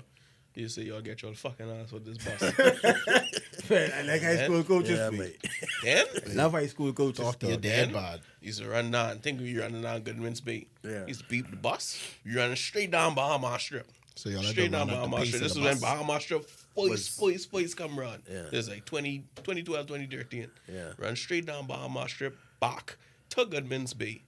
He 0.54 0.62
used 0.62 0.76
to 0.76 0.82
say, 0.82 0.88
"Y'all 0.88 1.02
get 1.02 1.22
your 1.22 1.34
fucking 1.34 1.70
ass 1.70 1.92
with 1.94 2.04
this 2.06 2.18
bus." 2.18 2.42
I 3.72 4.02
like 4.02 4.22
high 4.22 4.44
school 4.46 4.64
coaches. 4.64 4.98
Yeah, 4.98 5.10
mate. 5.12 5.38
then 5.84 6.06
Love 6.36 6.54
high 6.54 6.66
school 6.68 6.92
coaches. 6.92 7.24
Talk 7.24 7.40
to 7.40 7.46
your 7.48 7.56
dog. 7.56 7.62
dad, 7.64 7.86
Then- 7.88 7.94
bad. 7.94 8.20
used 8.42 8.62
to 8.62 8.68
run 8.68 8.92
down. 8.92 9.20
Think 9.20 9.40
we 9.40 9.58
running 9.58 9.82
down 9.84 10.02
Goodman's 10.02 10.42
Bay. 10.42 10.68
Yeah. 10.84 11.06
Used 11.06 11.22
to 11.22 11.28
beat 11.30 11.50
the 11.50 11.56
bus. 11.58 12.02
You 12.26 12.38
running 12.38 12.56
straight 12.56 12.92
down 12.92 13.16
Bahamas 13.16 13.62
Strip. 13.62 13.90
So 14.20 14.28
y'all 14.30 14.42
had 14.42 14.52
straight 14.52 14.72
down 14.72 14.90
run 14.90 14.98
at 14.98 15.02
the 15.02 15.08
Bahamas 15.08 15.20
pace 15.20 15.28
Strip. 15.30 15.44
This 15.44 15.54
the 15.54 15.60
was 15.62 15.66
when 15.66 15.74
bus. 15.76 15.82
Bahamas 15.82 16.24
Strip 16.24 16.42
Was- 16.76 16.90
voice, 16.90 17.16
voice, 17.16 17.46
voice 17.46 17.74
come 17.74 17.98
run. 17.98 18.22
Yeah. 18.30 18.44
There's 18.52 18.68
like 18.68 18.84
20, 18.84 19.20
2012, 19.38 19.88
2013. 19.88 20.52
Yeah. 20.68 20.92
Run 20.98 21.16
straight 21.16 21.46
down 21.46 21.68
Bahamas 21.68 22.12
Strip, 22.12 22.38
back 22.60 22.98
to 23.30 23.46
Goodman's 23.46 23.94
Bay. 23.94 24.24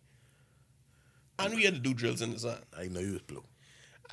And 1.37 1.55
we 1.55 1.63
had 1.65 1.73
to 1.73 1.81
do 1.81 1.93
drills 1.93 2.21
in 2.21 2.31
the 2.31 2.39
sun. 2.39 2.59
I 2.77 2.87
know 2.87 3.01
you 3.01 3.13
was 3.13 3.21
blue. 3.23 3.43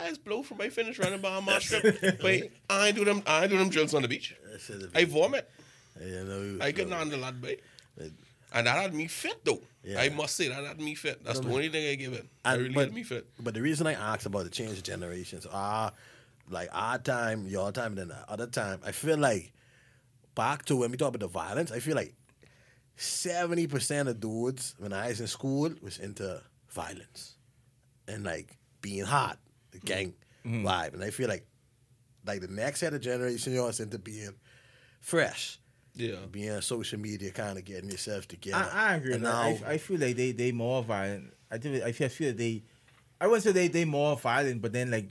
I 0.01 0.09
just 0.09 0.25
blow 0.25 0.43
from 0.43 0.59
my 0.59 0.69
finish 0.69 0.99
running 0.99 1.21
Bahamas 1.21 1.65
Strip. 1.65 2.01
but 2.21 2.51
I 2.69 2.91
do 2.91 3.05
them 3.05 3.23
I 3.25 3.47
do 3.47 3.57
them 3.57 3.69
drills 3.69 3.95
on 3.95 4.03
the 4.03 4.09
beach. 4.09 4.35
I 4.53 4.59
said 4.59 4.83
it. 4.83 4.91
I 4.97 5.05
vomit. 5.05 5.49
I 5.97 6.05
know 6.25 6.41
you 6.43 6.59
I 6.61 6.73
couldn't 6.73 6.89
blue. 6.89 6.99
handle 6.99 7.21
that, 7.21 7.41
babe. 7.41 7.59
But- 7.97 8.11
And 8.53 8.67
that 8.67 8.77
had 8.77 8.95
me 8.95 9.07
fit 9.07 9.45
though. 9.45 9.61
Yeah. 9.85 10.01
I 10.01 10.09
must 10.09 10.37
say 10.37 10.49
that 10.49 10.65
had 10.65 10.81
me 10.81 10.95
fit. 10.95 11.25
That's 11.25 11.41
the 11.41 11.49
only 11.49 11.69
thing 11.69 11.91
I 11.91 11.95
give 11.95 12.13
it. 12.13 12.27
I 12.45 12.55
really 12.55 12.71
but, 12.71 12.85
had 12.87 12.95
me 12.95 13.03
fit. 13.03 13.27
But 13.39 13.55
the 13.55 13.63
reason 13.63 13.87
I 13.87 13.95
asked 13.95 14.27
about 14.27 14.45
the 14.45 14.51
change 14.51 14.73
of 14.73 14.83
generations, 14.83 15.47
our 15.47 15.53
ah, 15.53 15.93
like 16.51 16.69
our 16.73 16.99
time, 16.99 17.47
your 17.47 17.73
time, 17.73 17.93
and 17.93 17.99
then 17.99 18.09
the 18.09 18.31
other 18.31 18.47
time, 18.47 18.81
I 18.85 18.93
feel 18.93 19.19
like 19.19 19.53
back 20.35 20.65
to 20.67 20.77
when 20.77 20.91
we 20.91 20.97
talk 20.97 21.09
about 21.09 21.21
the 21.21 21.29
violence, 21.29 21.71
I 21.71 21.81
feel 21.81 21.95
like 21.95 22.15
seventy 22.97 23.67
percent 23.67 24.09
of 24.09 24.21
dudes 24.21 24.75
when 24.79 24.93
I 24.93 25.09
was 25.09 25.21
in 25.21 25.27
school 25.27 25.71
was 25.83 25.99
into 25.99 26.43
violence 26.71 27.35
and 28.07 28.25
like 28.25 28.57
being 28.81 29.05
hot, 29.05 29.39
the 29.71 29.79
mm-hmm. 29.79 29.87
gang 29.87 30.15
mm-hmm. 30.45 30.67
vibe, 30.67 30.95
and 30.95 31.05
I 31.05 31.11
feel 31.11 31.29
like 31.29 31.47
like 32.27 32.41
the 32.41 32.49
next 32.49 32.81
set 32.81 32.95
of 32.95 33.01
generation 33.01 33.53
yours 33.53 33.81
into 33.81 33.99
being 33.99 34.35
fresh, 35.01 35.59
Yeah. 35.99 36.17
being 36.31 36.51
on 36.51 36.63
social 36.63 36.99
media, 36.99 37.31
kind 37.33 37.59
of 37.59 37.65
getting 37.65 37.91
yourself 37.91 38.27
together. 38.29 38.57
I, 38.73 38.93
I 38.93 38.95
agree. 38.97 39.15
And 39.15 39.23
man. 39.25 39.35
I, 39.67 39.73
I 39.75 39.79
feel 39.79 39.99
like 40.01 40.17
they 40.17 40.33
they 40.33 40.53
more 40.53 40.83
violent. 40.83 41.33
I 41.51 41.59
do. 41.59 41.83
I 41.85 41.93
feel, 41.93 42.07
I 42.07 42.09
feel 42.09 42.33
they. 42.35 42.63
I 43.21 43.27
wouldn't 43.27 43.43
say 43.45 43.53
they 43.53 43.69
they 43.69 43.85
more 43.85 44.17
violent, 44.17 44.63
but 44.63 44.73
then 44.73 44.91
like 44.91 45.09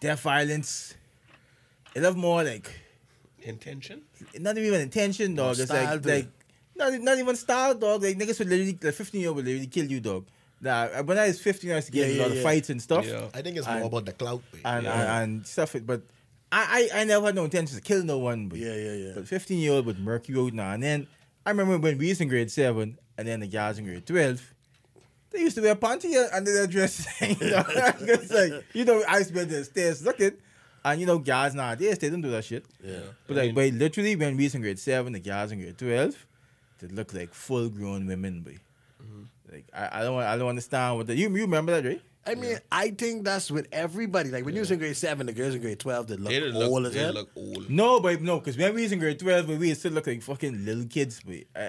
their 0.00 0.14
violence, 0.16 0.94
it 1.94 2.02
have 2.02 2.16
more 2.16 2.44
like 2.44 2.70
Intention. 3.42 4.02
not 4.38 4.58
even 4.58 4.80
intention, 4.80 5.34
More 5.34 5.54
dog. 5.54 5.58
It's 5.60 5.70
like 5.70 6.02
to 6.02 6.08
like 6.08 6.28
not 6.76 6.92
not 7.00 7.18
even 7.18 7.36
style, 7.36 7.74
dog. 7.74 8.02
Like 8.02 8.16
niggas 8.18 8.38
would 8.40 8.48
literally 8.48 8.76
like 8.82 8.94
fifteen 8.94 9.20
year 9.20 9.28
old 9.30 9.36
would 9.36 9.44
literally 9.46 9.68
kill 9.68 9.86
you, 9.86 10.00
dog. 10.00 10.26
Nah, 10.60 10.88
uh, 10.92 11.02
when 11.04 11.16
I 11.18 11.28
was 11.28 11.40
fifteen, 11.40 11.70
I 11.70 11.76
used 11.76 11.86
to 11.88 11.92
get 11.92 12.08
Yeah, 12.08 12.14
a 12.16 12.22
lot 12.22 12.30
yeah, 12.32 12.36
of 12.38 12.42
fights 12.42 12.70
and 12.70 12.82
stuff. 12.82 13.06
Yeah. 13.06 13.28
I 13.32 13.42
think 13.42 13.56
it's 13.56 13.66
And- 13.66 13.78
more 13.80 13.88
about 13.88 14.06
the 14.06 14.12
clout. 14.12 14.42
and, 14.64 14.84
Yeah. 14.84 15.20
and 15.22 15.38
and 15.38 15.46
stuff. 15.46 15.76
But 15.84 16.02
I, 16.52 16.88
I 16.92 17.00
I 17.00 17.04
never 17.04 17.26
had 17.26 17.34
no 17.34 17.44
intentions 17.44 17.78
to 17.78 17.82
kill 17.82 18.02
no 18.04 18.18
one. 18.18 18.48
But, 18.48 18.58
Yeah, 18.58 18.74
yeah, 18.74 18.92
yeah. 18.92 19.12
But 19.14 19.28
fifteen 19.28 19.58
year 19.58 19.72
old 19.72 19.86
would 19.86 19.98
murk 19.98 20.28
you 20.28 20.44
out 20.44 20.52
now. 20.52 20.72
And 20.72 20.82
then 20.82 21.06
I 21.44 21.50
remember 21.50 21.78
when 21.78 21.98
we 21.98 22.08
was 22.08 22.20
in 22.20 22.28
grade 22.28 22.50
seven, 22.50 22.98
and 23.18 23.26
then 23.26 23.40
the 23.40 23.46
guys 23.46 23.78
in 23.78 23.84
grade 23.84 24.06
twelve. 24.06 24.42
They 25.30 25.40
used 25.40 25.56
to 25.56 25.62
wear 25.62 25.74
panty 25.74 26.14
under 26.32 26.52
their 26.52 26.66
dress. 26.66 27.06
you 27.20 27.28
know, 27.28 27.36
it's 27.68 28.32
like 28.32 28.64
you 28.72 28.84
know, 28.84 29.02
I 29.08 29.18
used 29.18 29.28
to 29.28 29.34
be 29.34 29.40
at 29.40 29.48
the 29.48 29.64
stairs 29.64 30.04
looking, 30.04 30.32
and 30.84 31.00
you 31.00 31.06
know, 31.06 31.18
guys 31.18 31.54
nowadays 31.54 31.98
they 31.98 32.08
don't 32.10 32.22
do 32.22 32.30
that 32.30 32.44
shit. 32.44 32.64
yeah. 32.82 33.00
But 33.26 33.36
like, 33.36 33.54
but 33.54 33.72
literally 33.72 34.14
when 34.16 34.36
we 34.36 34.44
was 34.44 34.54
in 34.54 34.62
grade 34.62 34.78
seven, 34.78 35.12
the 35.12 35.20
guys 35.20 35.50
in 35.52 35.58
grade 35.60 35.76
twelve, 35.76 36.26
they 36.78 36.86
look 36.88 37.12
like 37.12 37.34
full 37.34 37.68
grown 37.68 38.06
women, 38.06 38.42
boy. 38.42 38.58
Mm-hmm. 39.02 39.22
Like 39.52 39.66
I, 39.74 40.00
I 40.00 40.02
don't 40.04 40.22
I 40.22 40.38
don't 40.38 40.48
understand 40.48 40.96
what 40.96 41.08
the 41.08 41.16
you 41.16 41.28
you 41.28 41.42
remember 41.42 41.80
that 41.80 41.88
right? 41.88 42.02
I 42.26 42.34
mean, 42.34 42.58
I 42.72 42.90
think 42.90 43.24
that's 43.24 43.50
with 43.50 43.68
everybody. 43.72 44.30
Like 44.30 44.44
when 44.44 44.54
you 44.54 44.60
was 44.60 44.70
in 44.70 44.78
grade 44.78 44.96
seven, 44.96 45.26
the 45.26 45.32
girls 45.32 45.54
in 45.54 45.60
grade 45.60 45.78
twelve, 45.78 46.08
they 46.08 46.16
look 46.16 46.28
They 46.32 46.40
didn't 46.40 46.56
old 46.56 46.82
look, 46.82 46.86
as 46.90 46.94
they 46.94 47.00
hell. 47.04 47.12
look 47.12 47.30
old. 47.36 47.70
No, 47.70 48.00
but 48.00 48.20
no, 48.20 48.38
because 48.40 48.56
when 48.58 48.74
we 48.74 48.82
was 48.82 48.92
in 48.92 48.98
grade 48.98 49.18
twelve, 49.18 49.46
but 49.46 49.58
we 49.58 49.72
still 49.74 49.92
look 49.92 50.06
like 50.06 50.22
fucking 50.22 50.64
little 50.64 50.86
kids. 50.86 51.20
But 51.24 51.34
I, 51.54 51.60
I, 51.60 51.64
I, 51.64 51.66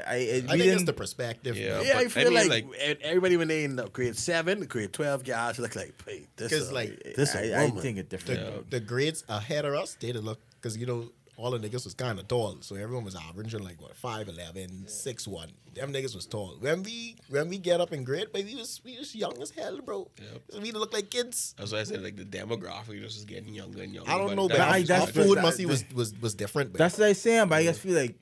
I 0.49 0.53
we 0.53 0.59
think 0.59 0.61
it's 0.73 0.83
the 0.85 0.93
perspective. 0.93 1.55
Yeah. 1.57 1.81
yeah, 1.81 1.91
I 1.91 1.93
but 1.93 2.05
I 2.05 2.07
feel 2.09 2.23
mean, 2.31 2.49
like, 2.49 2.65
like- 2.65 2.99
everybody 3.01 3.37
when 3.37 3.47
they 3.47 3.63
in 3.63 3.75
the 3.75 3.87
grade 3.89 4.17
seven, 4.17 4.61
grade 4.65 4.93
twelve, 4.93 5.23
guys 5.23 5.59
look 5.59 5.75
like, 5.75 5.93
hey, 6.07 6.27
this 6.37 6.51
'Cause, 6.51 6.61
is 6.63 6.71
like, 6.71 7.03
this 7.15 7.35
a 7.35 7.55
I, 7.55 7.61
I 7.61 7.65
woman. 7.67 7.81
think 7.83 7.97
it 7.99 8.09
the, 8.09 8.17
different. 8.17 8.71
the 8.71 8.79
grades 8.79 9.23
ahead 9.29 9.65
of 9.65 9.73
us, 9.75 9.95
they 9.99 10.07
didn't 10.07 10.25
look 10.25 10.39
because 10.59 10.75
you 10.77 10.85
know 10.87 11.09
all 11.37 11.51
the 11.51 11.59
niggas 11.59 11.83
was 11.85 11.93
kind 11.93 12.17
of 12.19 12.27
tall, 12.27 12.57
so 12.61 12.75
everyone 12.75 13.05
was 13.05 13.15
averaging 13.15 13.63
like 13.63 13.79
what 13.81 13.93
5'11", 13.95 14.85
6'1". 14.87 15.47
Them 15.75 15.93
niggas 15.93 16.15
was 16.15 16.25
tall. 16.25 16.57
When 16.59 16.81
we 16.83 17.15
when 17.29 17.47
we 17.47 17.59
get 17.59 17.79
up 17.79 17.93
in 17.93 18.03
grade, 18.03 18.33
baby, 18.33 18.53
we 18.55 18.59
was 18.59 18.81
we 18.83 18.97
was 18.97 19.15
young 19.15 19.39
as 19.41 19.51
hell, 19.51 19.79
bro. 19.85 20.09
Yep. 20.19 20.41
So 20.49 20.59
we 20.59 20.71
look 20.71 20.91
like 20.93 21.11
kids. 21.11 21.53
That's 21.57 21.71
why 21.71 21.79
I 21.81 21.83
said 21.83 22.01
like 22.03 22.15
the 22.15 22.25
demographic 22.25 22.99
just 23.01 23.17
is 23.17 23.25
getting 23.25 23.53
younger 23.53 23.83
and 23.83 23.93
younger. 23.93 24.09
I 24.11 24.17
don't 24.17 24.35
know, 24.35 24.47
but 24.47 24.57
but 24.57 24.61
I- 24.61 24.79
our, 24.79 24.81
that's 24.81 25.01
our 25.01 25.07
the- 25.11 25.23
food 25.23 25.37
that- 25.37 25.43
must 25.43 25.57
the- 25.57 25.65
was 25.67 25.85
was 25.93 26.13
was 26.19 26.33
different. 26.33 26.73
babe. 26.73 26.79
That's 26.79 26.97
what 26.97 27.07
I'm 27.09 27.13
saying. 27.13 27.47
But 27.49 27.55
I 27.59 27.63
just 27.65 27.81
feel 27.81 27.95
like 27.95 28.15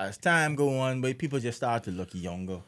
as 0.00 0.16
time 0.16 0.54
go 0.54 0.78
on, 0.78 1.00
but 1.02 1.16
people 1.18 1.38
just 1.38 1.58
start 1.58 1.84
to 1.84 1.90
look 1.90 2.08
younger. 2.14 2.60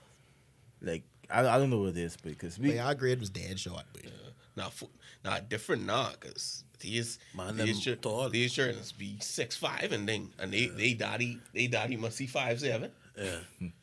Like 0.83 1.05
I, 1.31 1.41
I 1.41 1.59
don't 1.59 1.71
know 1.71 1.79
what 1.79 1.91
it 1.91 1.97
is, 1.97 2.17
but 2.23 2.33
because 2.33 2.59
we 2.59 2.73
Like, 2.73 2.81
our 2.87 2.95
grade 2.95 3.21
was 3.21 3.31
dead 3.31 3.59
short, 3.59 3.85
babe. 3.95 4.11
now, 4.57 4.69
fo- 4.69 4.91
now 5.25 5.39
different 5.41 5.87
now 5.87 6.11
because 6.21 6.65
these 6.85 7.19
Man, 7.35 7.57
these, 7.57 7.67
them 7.67 7.81
chil- 7.83 7.97
tall. 7.97 8.29
these 8.31 8.53
children 8.53 8.79
be 8.99 9.17
six 9.21 9.57
five 9.57 9.91
and 9.93 10.09
then 10.09 10.31
and 10.39 10.53
they 10.53 10.67
they 10.67 10.95
daddy 10.95 11.39
they 11.53 11.67
daddy 11.67 11.97
must 11.97 12.17
see 12.17 12.27
five 12.27 12.61
seven. 12.61 12.91
Yeah. 13.19 13.39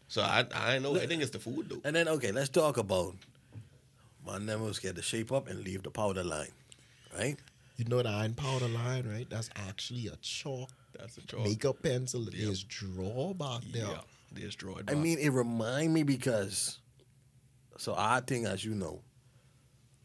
So 0.08 0.22
I 0.22 0.46
I 0.54 0.80
know 0.80 0.96
I 0.96 1.06
think 1.08 1.22
it's 1.22 1.32
the 1.32 1.40
food 1.40 1.68
though. 1.70 1.82
And 1.84 1.96
then 1.96 2.08
okay, 2.08 2.32
let's 2.32 2.50
talk 2.50 2.78
about 2.78 3.16
man. 4.26 4.46
Them 4.46 4.62
was 4.64 4.80
get 4.80 4.96
the 4.96 5.02
shape 5.02 5.32
up 5.32 5.48
and 5.50 5.64
leave 5.64 5.84
the 5.84 5.92
powder 5.92 6.24
line, 6.24 6.52
right? 7.18 7.38
You 7.78 7.86
know 7.86 8.02
the 8.04 8.10
iron 8.10 8.34
powder 8.36 8.68
line, 8.68 9.08
right? 9.10 9.28
That's 9.30 9.50
actually 9.56 10.08
a 10.08 10.16
chalk 10.22 10.70
That's 10.98 11.18
a 11.18 11.22
chalk. 11.26 11.44
makeup 11.44 11.82
pencil 11.82 12.26
that 12.26 12.34
Yep. 12.34 12.52
is 12.52 12.64
draw 12.64 13.34
back 13.34 13.62
there. 13.72 13.86
Yeah, 13.88 14.02
they 14.34 14.42
destroyed. 14.42 14.90
I 14.92 14.94
mean, 14.96 15.18
it 15.18 15.30
remind 15.30 15.94
me 15.94 16.04
because 16.04 16.78
so 17.78 17.96
I 17.98 18.20
think 18.20 18.46
as 18.46 18.64
you 18.64 18.76
know, 18.76 19.02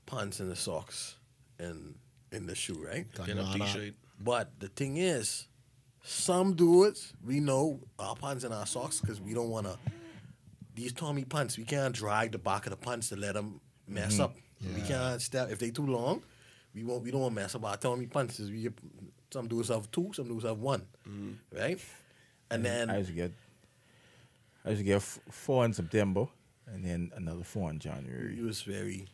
pants 0.06 0.40
and 0.40 0.50
the 0.50 0.56
socks 0.56 1.16
and 1.58 1.94
in 2.36 2.46
the 2.46 2.54
shoe, 2.54 2.84
right? 2.86 3.12
Got 3.14 3.26
Pin 3.26 3.38
up 3.38 3.46
all 3.46 3.58
that. 3.58 3.66
t-shirt. 3.66 3.94
But 4.20 4.60
the 4.60 4.68
thing 4.68 4.96
is, 4.96 5.46
some 6.04 6.54
dudes 6.54 7.12
we 7.24 7.40
know 7.40 7.80
our 7.98 8.14
pants 8.14 8.44
and 8.44 8.54
our 8.54 8.66
socks 8.66 9.00
because 9.00 9.20
we 9.20 9.34
don't 9.34 9.50
want 9.50 9.66
to. 9.66 9.76
These 10.74 10.92
Tommy 10.92 11.24
pants, 11.24 11.56
we 11.56 11.64
can't 11.64 11.94
drag 11.94 12.32
the 12.32 12.38
back 12.38 12.66
of 12.66 12.70
the 12.70 12.76
pants 12.76 13.08
to 13.08 13.16
let 13.16 13.34
them 13.34 13.60
mess 13.88 14.14
mm-hmm. 14.14 14.22
up. 14.22 14.36
We 14.74 14.82
can't 14.82 15.20
step 15.20 15.50
if 15.50 15.58
they 15.58 15.70
too 15.70 15.86
long. 15.86 16.22
We 16.74 16.84
won't. 16.84 17.02
We 17.02 17.10
don't 17.10 17.22
want 17.22 17.34
to 17.34 17.40
mess 17.40 17.54
up 17.54 17.64
our 17.64 17.76
Tommy 17.76 18.06
pants. 18.06 18.38
'cause 18.38 18.50
We 18.50 18.68
some 19.32 19.48
dudes 19.48 19.68
have 19.68 19.90
two, 19.90 20.12
some 20.14 20.28
dudes 20.28 20.44
have 20.44 20.58
one, 20.58 20.86
mm-hmm. 21.08 21.32
right? 21.58 21.80
And 22.50 22.64
then 22.64 22.90
I 22.90 22.98
used 22.98 23.08
to 23.10 23.14
get, 23.14 23.32
I 24.64 24.70
used 24.70 24.80
to 24.80 24.84
get 24.84 24.96
f- 24.96 25.18
four 25.30 25.64
in 25.64 25.72
September, 25.72 26.26
and 26.66 26.84
then 26.84 27.10
another 27.16 27.42
four 27.42 27.70
in 27.70 27.78
January. 27.78 28.38
It 28.38 28.44
was 28.44 28.62
very 28.62 29.08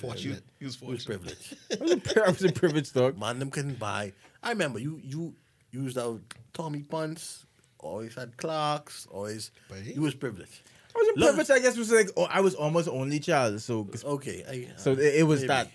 Fortunate. 0.00 0.42
He 0.58 0.64
was 0.64 0.76
he 0.76 0.86
was 0.90 1.04
fortunate. 1.04 1.38
privileged. 1.38 1.56
I 1.72 1.82
was 1.82 1.90
a, 1.92 1.96
pri- 1.98 2.22
I 2.26 2.30
was 2.30 2.44
a 2.44 2.52
privileged 2.52 2.94
dog. 2.94 3.18
Man, 3.22 3.38
them 3.38 3.50
couldn't 3.50 3.78
buy. 3.78 4.12
I 4.42 4.50
remember 4.50 4.78
you 4.78 5.00
you 5.02 5.34
used 5.70 5.96
out 5.98 6.20
Tommy 6.52 6.82
pants. 6.82 7.46
Always 7.78 8.14
had 8.14 8.36
Clarks. 8.36 9.06
Always 9.10 9.50
But 9.68 9.84
you 9.84 10.00
was 10.02 10.14
privileged. 10.14 10.60
I 10.96 10.98
was 10.98 11.08
a 11.08 11.12
privileged. 11.20 11.50
I 11.50 11.58
guess 11.58 11.76
was 11.76 11.92
like 11.92 12.10
oh, 12.16 12.24
I 12.30 12.40
was 12.40 12.54
almost 12.54 12.88
only 12.88 13.20
child, 13.20 13.60
so 13.60 13.88
Okay, 14.04 14.44
I, 14.48 14.72
uh, 14.72 14.76
So 14.78 14.92
it- 14.92 15.16
it 15.20 15.26
was 15.26 15.40
maybe, 15.40 15.48
that. 15.48 15.70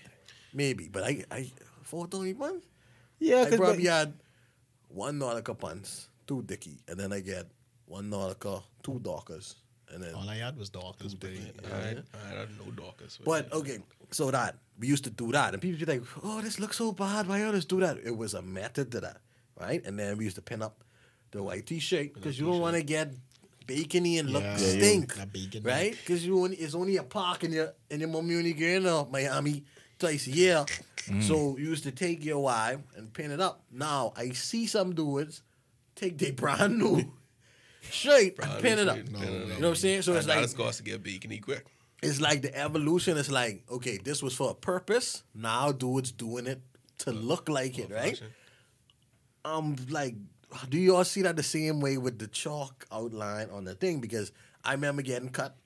maybe, 0.52 0.88
but 0.88 1.02
I 1.04 1.24
I 1.30 1.50
four 1.82 2.06
Tommy 2.08 2.34
pants. 2.34 2.66
yeah, 3.18 3.42
I 3.50 3.56
probably 3.56 3.86
had 3.86 4.12
one 4.88 5.18
Nautica 5.20 5.56
pants, 5.58 6.08
two 6.26 6.42
Dicky, 6.42 6.78
and 6.88 6.98
then 6.98 7.12
I 7.12 7.20
get 7.20 7.46
one 7.86 8.10
Nautica, 8.10 8.62
two 8.82 8.98
Dockers, 9.00 9.54
and 9.92 10.02
then. 10.02 10.14
All 10.14 10.28
I 10.28 10.36
had 10.36 10.56
was 10.56 10.70
doctors, 10.70 11.14
baby. 11.14 11.40
I, 11.64 11.76
had, 11.76 12.04
I 12.14 12.38
had 12.40 12.48
no 12.58 12.70
Dorcas. 12.72 13.18
But 13.24 13.52
okay, 13.52 13.78
so 14.10 14.30
that 14.30 14.56
we 14.78 14.86
used 14.88 15.04
to 15.04 15.10
do 15.10 15.32
that, 15.32 15.52
and 15.52 15.60
people 15.62 15.78
be 15.84 15.92
like, 15.92 16.02
"Oh, 16.22 16.40
this 16.40 16.58
looks 16.58 16.76
so 16.78 16.92
bad. 16.92 17.26
Why 17.28 17.38
you 17.40 17.46
others 17.46 17.64
do 17.64 17.80
that?" 17.80 17.98
It 18.04 18.16
was 18.16 18.34
a 18.34 18.42
method 18.42 18.90
to 18.92 19.00
that, 19.00 19.18
right? 19.60 19.84
And 19.84 19.98
then 19.98 20.16
we 20.18 20.24
used 20.24 20.36
to 20.36 20.42
pin 20.42 20.62
up 20.62 20.82
the 21.32 21.42
white 21.42 21.66
T-shirt 21.66 22.14
because 22.14 22.38
you 22.38 22.46
don't 22.46 22.60
want 22.60 22.76
to 22.76 22.82
get 22.82 23.12
bacony 23.66 24.18
and 24.18 24.30
look 24.30 24.42
Yeah. 24.42 24.58
Yeah, 24.58 24.78
stink, 24.78 25.14
that 25.14 25.32
bacon. 25.32 25.62
right? 25.62 25.92
Because 25.92 26.26
you 26.26 26.38
only 26.42 26.56
it's 26.56 26.74
only 26.74 26.96
a 26.96 27.02
park 27.04 27.44
in 27.44 27.52
your 27.52 27.72
in 27.90 28.00
your 28.00 28.08
mommy 28.08 28.34
only 28.36 28.52
going 28.52 28.82
to 28.84 29.06
Miami 29.10 29.64
twice 29.98 30.26
a 30.26 30.30
year, 30.32 30.64
Mm. 31.06 31.22
so 31.22 31.56
you 31.56 31.68
used 31.70 31.84
to 31.84 31.92
take 31.92 32.24
your 32.24 32.40
wife 32.40 32.78
and 32.96 33.12
pin 33.12 33.30
it 33.30 33.40
up. 33.40 33.62
Now 33.70 34.12
I 34.16 34.30
see 34.32 34.66
some 34.66 34.94
dudes 34.94 35.42
take 35.94 36.18
their 36.18 36.32
brand 36.32 36.78
new 36.78 37.12
shirt 37.82 38.38
and 38.42 38.62
pin 38.62 38.78
it 38.78 38.88
up. 38.88 38.96
No, 39.10 39.20
You 39.20 39.28
know 39.28 39.54
what 39.54 39.64
I'm 39.68 39.74
saying? 39.76 40.02
So 40.02 40.14
it's 40.14 40.26
that 40.26 40.36
like 40.36 40.44
is 40.44 40.54
cost 40.54 40.78
to 40.78 40.84
get 40.84 41.02
bacon 41.02 41.36
quick. 41.40 41.66
it's 42.02 42.20
like 42.20 42.42
the 42.42 42.56
evolution 42.56 43.16
It's 43.16 43.30
like, 43.30 43.62
okay, 43.70 43.98
this 43.98 44.22
was 44.22 44.34
for 44.34 44.50
a 44.50 44.54
purpose. 44.54 45.22
Now 45.34 45.72
dudes 45.72 46.12
doing 46.12 46.46
it 46.46 46.60
to 46.98 47.12
look 47.12 47.48
like 47.48 47.78
it, 47.78 47.90
right? 47.90 48.10
Fashion. 48.18 48.28
Um, 49.44 49.76
like, 49.88 50.14
do 50.68 50.78
you 50.78 50.96
all 50.96 51.04
see 51.04 51.22
that 51.22 51.36
the 51.36 51.42
same 51.42 51.80
way 51.80 51.96
with 51.96 52.18
the 52.18 52.26
chalk 52.26 52.86
outline 52.92 53.48
on 53.50 53.64
the 53.64 53.74
thing? 53.74 54.00
Because 54.00 54.32
I 54.64 54.72
remember 54.72 55.00
getting 55.02 55.30
cut, 55.30 55.56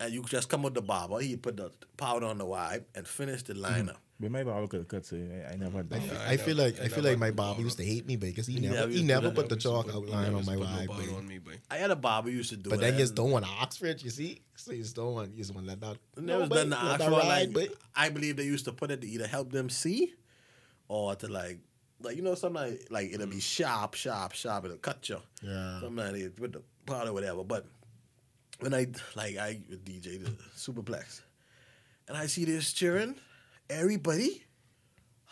and 0.00 0.12
you 0.12 0.22
just 0.24 0.48
come 0.48 0.62
with 0.64 0.74
the 0.74 0.82
barber, 0.82 1.20
he 1.20 1.36
put 1.36 1.56
the 1.56 1.70
powder 1.96 2.26
on 2.26 2.38
the 2.38 2.44
wipe 2.44 2.88
and 2.96 3.06
finish 3.06 3.44
the 3.44 3.54
liner. 3.54 3.94
But 4.20 4.30
my 4.30 4.44
barber 4.44 4.68
could 4.68 4.78
have 4.80 4.88
cut, 4.88 5.04
so 5.04 5.16
I, 5.16 5.52
I 5.52 5.56
never 5.56 5.78
had 5.78 5.92
I, 5.92 5.98
that. 5.98 6.02
feel- 6.08 6.18
I 6.18 6.24
I 6.32 6.36
feel 6.36 6.56
never- 6.56 6.68
like 6.68 6.80
I 6.80 6.84
I 6.84 6.88
feel 6.88 7.04
like 7.04 7.18
my 7.18 7.28
put 7.30 7.36
barber 7.36 7.62
used 7.62 7.78
to 7.78 7.84
hate 7.84 8.06
me 8.06 8.14
because 8.16 8.46
he 8.46 8.54
He 8.54 8.60
never 8.60 8.74
never 8.76 8.92
he 8.92 9.02
never 9.02 9.30
put 9.32 9.48
the 9.48 9.56
chalk 9.56 9.88
outline 9.92 10.32
on 10.34 10.46
my 10.46 10.54
put 10.54 10.60
no 10.62 10.66
wife, 10.76 10.88
powder 10.88 11.00
baby. 11.02 11.14
on 11.14 11.26
me, 11.26 11.38
boy. 11.38 11.58
I 11.68 11.76
had 11.78 11.90
a 11.90 11.96
barber 11.96 12.30
used 12.30 12.50
to 12.50 12.56
do 12.56 12.70
But 12.70 12.76
it. 12.76 12.78
But 12.78 12.80
then 12.82 12.92
you 12.94 12.98
just 13.00 13.10
and 13.10 13.16
don't 13.16 13.30
want 13.32 13.44
to 13.44 13.50
ask 13.60 13.78
for 13.78 13.86
it, 13.86 14.04
you 14.04 14.10
see? 14.10 14.40
So 14.54 14.70
you 14.72 14.82
just 14.82 14.94
don't 14.94 15.14
want 15.14 15.32
you 15.32 15.38
just 15.38 15.52
want 15.54 15.66
let 15.66 15.80
that. 15.80 15.96
there 16.16 16.38
was 16.38 16.48
babe, 16.48 16.68
nothing 16.68 16.70
to 16.70 16.76
let 16.76 16.92
ask 16.92 16.98
that 17.00 17.10
for. 17.10 17.18
ride, 17.18 17.26
Like, 17.26 17.52
babe. 17.54 17.70
I 17.96 18.08
believe 18.10 18.36
they 18.36 18.44
used 18.44 18.64
to 18.66 18.72
put 18.72 18.90
it 18.92 19.00
to 19.00 19.06
either 19.08 19.26
help 19.26 19.50
them 19.50 19.68
see 19.68 20.14
or 20.86 21.16
to 21.16 21.26
like, 21.26 21.58
like 22.00 22.16
you 22.16 22.22
know, 22.22 22.36
sometimes 22.36 22.78
like 22.90 23.12
it'll 23.12 23.26
be 23.26 23.36
mm. 23.36 23.42
sharp, 23.42 23.94
sharp, 23.94 24.32
sharp. 24.32 24.64
It'll 24.66 24.76
cut 24.76 25.08
you. 25.08 25.18
Yeah. 25.42 25.80
Sometimes 25.80 26.12
they 26.12 26.30
with 26.40 26.52
the 26.52 26.62
powder, 26.86 27.12
whatever. 27.12 27.42
But 27.42 27.66
when 28.60 28.72
I 28.74 28.86
like 29.16 29.36
I 29.38 29.58
DJ 29.84 30.22
the 30.24 30.30
Superplex, 30.56 31.20
and 32.06 32.16
I 32.16 32.26
see 32.26 32.44
this 32.44 32.72
cheering, 32.72 33.16
everybody 33.70 34.42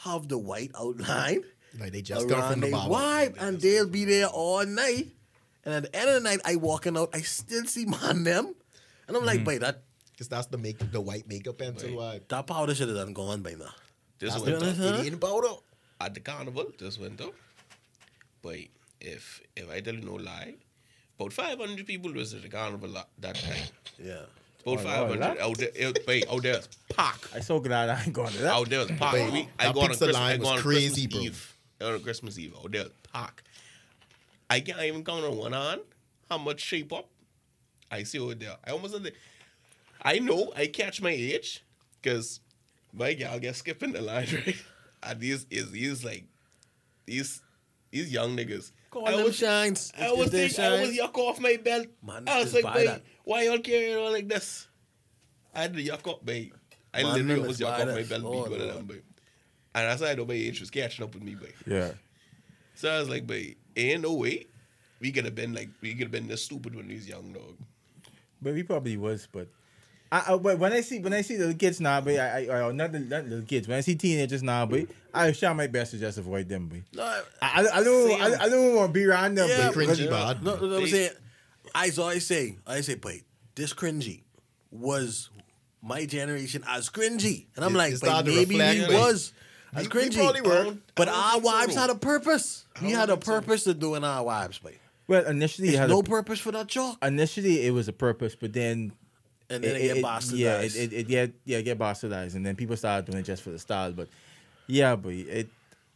have 0.05 0.29
the 0.29 0.38
white 0.38 0.71
outline 0.79 1.42
Like 1.79 1.92
they 1.92 2.03
just 2.03 2.29
come 2.29 2.38
around 2.40 2.53
from 2.53 2.61
the 2.61 2.71
their 2.71 2.88
wife, 2.88 3.35
and 3.40 3.61
they'll 3.61 3.88
be 3.88 4.05
there 4.05 4.27
all 4.27 4.64
night. 4.66 5.09
And 5.64 5.75
at 5.75 5.83
the 5.85 5.97
end 5.97 6.09
of 6.11 6.14
the 6.23 6.29
night, 6.29 6.40
I 6.45 6.57
walking 6.57 6.97
out, 6.99 7.11
I 7.14 7.21
still 7.23 7.64
see 7.66 7.85
man 7.97 8.25
them, 8.25 8.55
and 9.09 9.16
I'm 9.16 9.25
like, 9.25 9.38
mm-hmm. 9.40 9.47
wait, 9.47 9.61
that 9.61 9.83
Because 10.12 10.29
that's 10.29 10.47
the 10.49 10.59
make 10.59 10.79
the 10.92 11.01
white 11.01 11.27
makeup 11.29 11.59
pencil 11.59 11.88
Right. 11.90 11.97
wipe. 12.21 12.29
that 12.29 12.47
powder 12.47 12.75
should 12.75 12.88
have 12.88 12.97
done 12.99 13.12
gone 13.14 13.42
by 13.42 13.55
now. 13.55 13.71
This 14.18 14.35
That's 14.35 14.45
winter, 14.45 14.71
the 14.71 14.75
Huh? 14.75 14.97
Indian 14.99 15.18
powder. 15.18 15.55
at 16.01 16.14
the 16.14 16.21
carnival 16.21 16.66
this 16.79 16.99
winter, 16.99 17.29
but 18.42 18.57
if 19.01 19.40
if 19.57 19.71
I 19.71 19.81
tell 19.81 19.95
you 19.95 20.03
no 20.03 20.14
lie, 20.14 20.55
about 21.18 21.33
500 21.33 21.87
people 21.87 22.12
visited 22.12 22.45
the 22.45 22.49
carnival 22.51 22.90
la- 22.90 23.07
that 23.21 23.37
time. 23.37 23.66
Yeah. 23.99 24.27
About 24.64 24.79
Oh, 24.79 24.83
500 24.83 25.20
Lord. 25.20 25.38
out 25.38 25.59
there. 25.59 25.70
It, 25.75 26.05
wait, 26.07 26.25
out 26.31 26.42
there 26.42 26.57
was 26.57 26.68
packed. 26.90 27.35
I 27.35 27.40
so 27.40 27.59
glad 27.61 27.88
I 27.88 28.03
ain't 28.03 28.12
going 28.12 28.31
to 28.33 28.38
that. 28.38 28.53
Out 28.53 28.68
there 28.68 28.81
was. 28.81 28.90
Wait, 28.90 29.33
We- 29.33 29.48
I 29.59 29.66
that 29.66 29.75
go 29.75 29.81
on 29.81 29.87
Christmas, 29.87 30.14
line 30.14 30.33
I 30.33 30.37
go 30.37 30.40
was 30.42 30.51
on 30.51 30.59
crazy, 30.59 31.07
Christmas 31.09 31.12
bro. 31.12 31.20
Eve. 31.22 31.94
On 31.96 32.01
Christmas 32.03 32.38
Eve, 32.38 32.55
out 32.62 32.72
there 32.72 32.85
was. 33.14 33.31
I 34.51 34.61
can't 34.61 34.81
even 34.83 35.03
count 35.05 35.25
on 35.25 35.37
one 35.37 35.53
hand 35.53 35.81
how 36.31 36.38
much 36.38 36.61
shape 36.61 36.92
up 36.92 37.09
I 37.90 38.03
see 38.05 38.18
over 38.18 38.35
there. 38.35 38.57
I 38.66 38.70
almost 38.70 38.94
said, 38.94 39.12
I 40.03 40.18
know 40.18 40.53
I 40.57 40.66
catch 40.66 41.01
my 41.03 41.11
age 41.11 41.64
because 42.01 42.40
my 42.92 43.14
gal 43.14 43.38
gets 43.38 43.59
skipping 43.59 43.92
the 43.92 44.03
line, 44.03 44.27
right? 44.46 44.57
And 45.03 45.20
these 45.20 45.46
is 45.51 45.70
these 45.70 46.05
like 46.05 46.25
these 47.07 47.40
these 47.90 48.12
young 48.12 48.37
niggas. 48.37 48.72
Call 48.90 49.09
I 49.09 49.12
them 49.12 49.25
was, 49.25 49.37
shines. 49.37 49.92
I 49.98 50.12
was 50.12 50.31
they 50.31 50.48
think 50.48 50.59
I 50.61 50.81
was 50.83 50.90
yuck 50.96 51.16
off 51.16 51.40
my 51.40 51.57
belt. 51.57 51.87
Man, 52.07 52.25
I 52.29 52.40
was 52.40 52.53
like, 52.55 52.62
buy 52.64 52.75
babe, 52.75 52.87
that. 52.88 53.03
Why 53.25 53.43
y'all 53.45 53.59
carrying 53.59 53.97
on 53.99 54.13
like 54.13 54.29
this? 54.29 54.67
I 55.55 55.63
had 55.63 55.75
to 55.75 55.83
yuck 55.85 56.09
up, 56.11 56.25
babe. 56.25 56.53
I 56.95 57.03
Man, 57.03 57.13
literally 57.13 57.35
them 57.35 57.47
was 57.49 57.61
is 57.61 57.67
yuck 57.67 57.71
buy 57.71 57.81
off 57.83 57.89
my 57.89 57.95
that. 57.95 58.09
belt 58.09 58.23
Lord, 58.23 58.51
beat 58.51 58.59
one 58.61 58.69
of 58.69 58.75
them, 58.77 58.87
babe. 58.87 59.03
And 59.75 59.89
that's 59.89 60.03
how 60.03 60.09
I 60.09 60.15
know 60.15 60.27
my 60.27 60.35
age 60.35 60.61
was 60.61 60.71
catching 60.71 61.05
up 61.05 61.15
with 61.15 61.23
me, 61.23 61.35
babe. 61.35 61.51
Yeah. 61.67 61.93
So 62.75 62.91
I 62.91 62.99
was 62.99 63.09
like, 63.09 63.27
babe, 63.27 63.57
ain't 63.77 64.03
no 64.03 64.13
way. 64.15 64.47
We 65.01 65.11
could 65.13 65.25
have 65.25 65.35
been 65.35 65.53
like, 65.55 65.71
we 65.81 65.93
could 65.95 66.03
have 66.03 66.11
been 66.11 66.29
this 66.29 66.45
stupid 66.45 66.75
when 66.75 66.89
we 66.89 66.95
was 66.95 67.09
young, 67.09 67.33
dog. 67.33 67.57
But 68.41 68.55
he 68.57 68.63
probably 68.63 68.97
was, 68.97 69.29
but 69.33 69.49
I, 70.11 70.35
I 70.35 70.37
but 70.37 70.59
when 70.59 70.73
I 70.73 70.81
see 70.83 70.99
when 70.99 71.13
I 71.13 71.23
see 71.23 71.39
little 71.39 71.55
kids 71.55 71.81
now, 71.81 72.01
but 72.01 72.17
I, 72.19 72.47
I, 72.47 72.69
I 72.69 72.73
not, 72.73 72.93
the, 72.93 72.99
not 73.01 73.25
little 73.25 73.45
kids. 73.47 73.67
When 73.69 73.79
I 73.79 73.81
see 73.81 73.95
teenagers 73.95 74.43
now, 74.43 74.67
but 74.67 74.87
I 75.15 75.33
try 75.33 75.53
my 75.55 75.69
best 75.69 75.93
to 75.93 75.99
just 75.99 76.19
avoid 76.19 76.49
them. 76.49 76.69
But 76.69 76.81
No, 76.97 77.03
I- 77.05 77.23
I, 77.41 77.63
I, 77.67 77.79
I 77.79 77.83
don't 77.85 78.21
I, 78.21 78.45
I 78.45 78.49
don't 78.49 78.75
want 78.77 78.89
to 78.91 78.93
be 78.93 79.05
around 79.07 79.37
them. 79.37 79.49
Yeah, 79.49 79.69
but, 79.69 79.75
cringy 79.77 80.11
but- 80.11 80.35
bad. 80.37 80.43
No, 80.45 80.57
no, 80.57 80.67
no, 80.67 80.77
I'm 80.79 80.87
saying, 80.87 81.11
I 81.75 81.91
so 81.91 82.05
I 82.05 82.19
say, 82.19 82.57
I 82.67 82.81
say, 82.83 82.97
wait, 83.03 83.25
this 83.55 83.73
cringy 83.73 84.23
was 84.71 85.31
my 85.83 86.07
generation 86.07 86.65
as 86.69 86.89
cringy, 86.91 87.47
and 87.57 87.65
I'm 87.65 87.75
It- 87.75 87.79
like, 87.79 87.93
it 87.95 88.01
but 88.01 88.07
started 88.07 88.31
to 88.31 88.37
maybe 88.37 88.55
reflect, 88.57 88.89
we 88.89 88.95
like, 88.95 89.05
was 89.07 89.33
as 89.75 89.89
we- 89.89 89.89
we 89.89 89.89
cringy. 90.09 90.15
probably 90.17 90.41
were. 90.43 90.77
But 90.95 91.09
I 91.09 91.13
don't 91.13 91.21
our 91.21 91.31
think 91.33 91.43
so, 91.45 91.51
wives 91.51 91.75
though. 91.75 91.81
had 91.81 91.91
a 91.91 91.95
purpose. 91.97 92.65
We 92.81 92.91
had 92.93 93.09
a 93.11 93.13
think 93.15 93.25
so. 93.25 93.33
purpose 93.33 93.65
to 93.65 93.75
doing 93.75 94.05
our 94.05 94.23
wives, 94.25 94.61
but 94.63 94.75
Well, 95.09 95.27
initially, 95.27 95.69
it 95.71 95.79
had 95.79 95.91
no 95.91 95.99
a, 96.01 96.03
purpose 96.05 96.39
for 96.41 96.53
that 96.53 96.69
chalk, 96.69 96.99
initially 97.05 97.67
it 97.67 97.71
was 97.73 97.89
a 97.89 97.93
purpose, 97.93 98.35
but 98.37 98.53
then 98.53 98.93
and 99.51 99.63
then 99.65 99.77
it, 99.77 99.95
get 99.95 100.05
bastardized. 100.05 100.39
yeah, 100.39 100.61
it, 100.61 100.77
it, 100.77 100.93
it 100.93 101.09
get 101.09 101.33
yeah 101.45 101.61
get 101.61 101.79
bastardized, 101.79 102.35
and 102.37 102.47
then 102.47 102.55
people 102.57 102.77
started 102.77 103.05
doing 103.11 103.19
it 103.23 103.27
just 103.27 103.43
for 103.43 103.51
the 103.51 103.59
style. 103.59 103.93
But 103.93 104.09
yeah, 104.67 104.95
but 104.97 105.13
it 105.13 105.49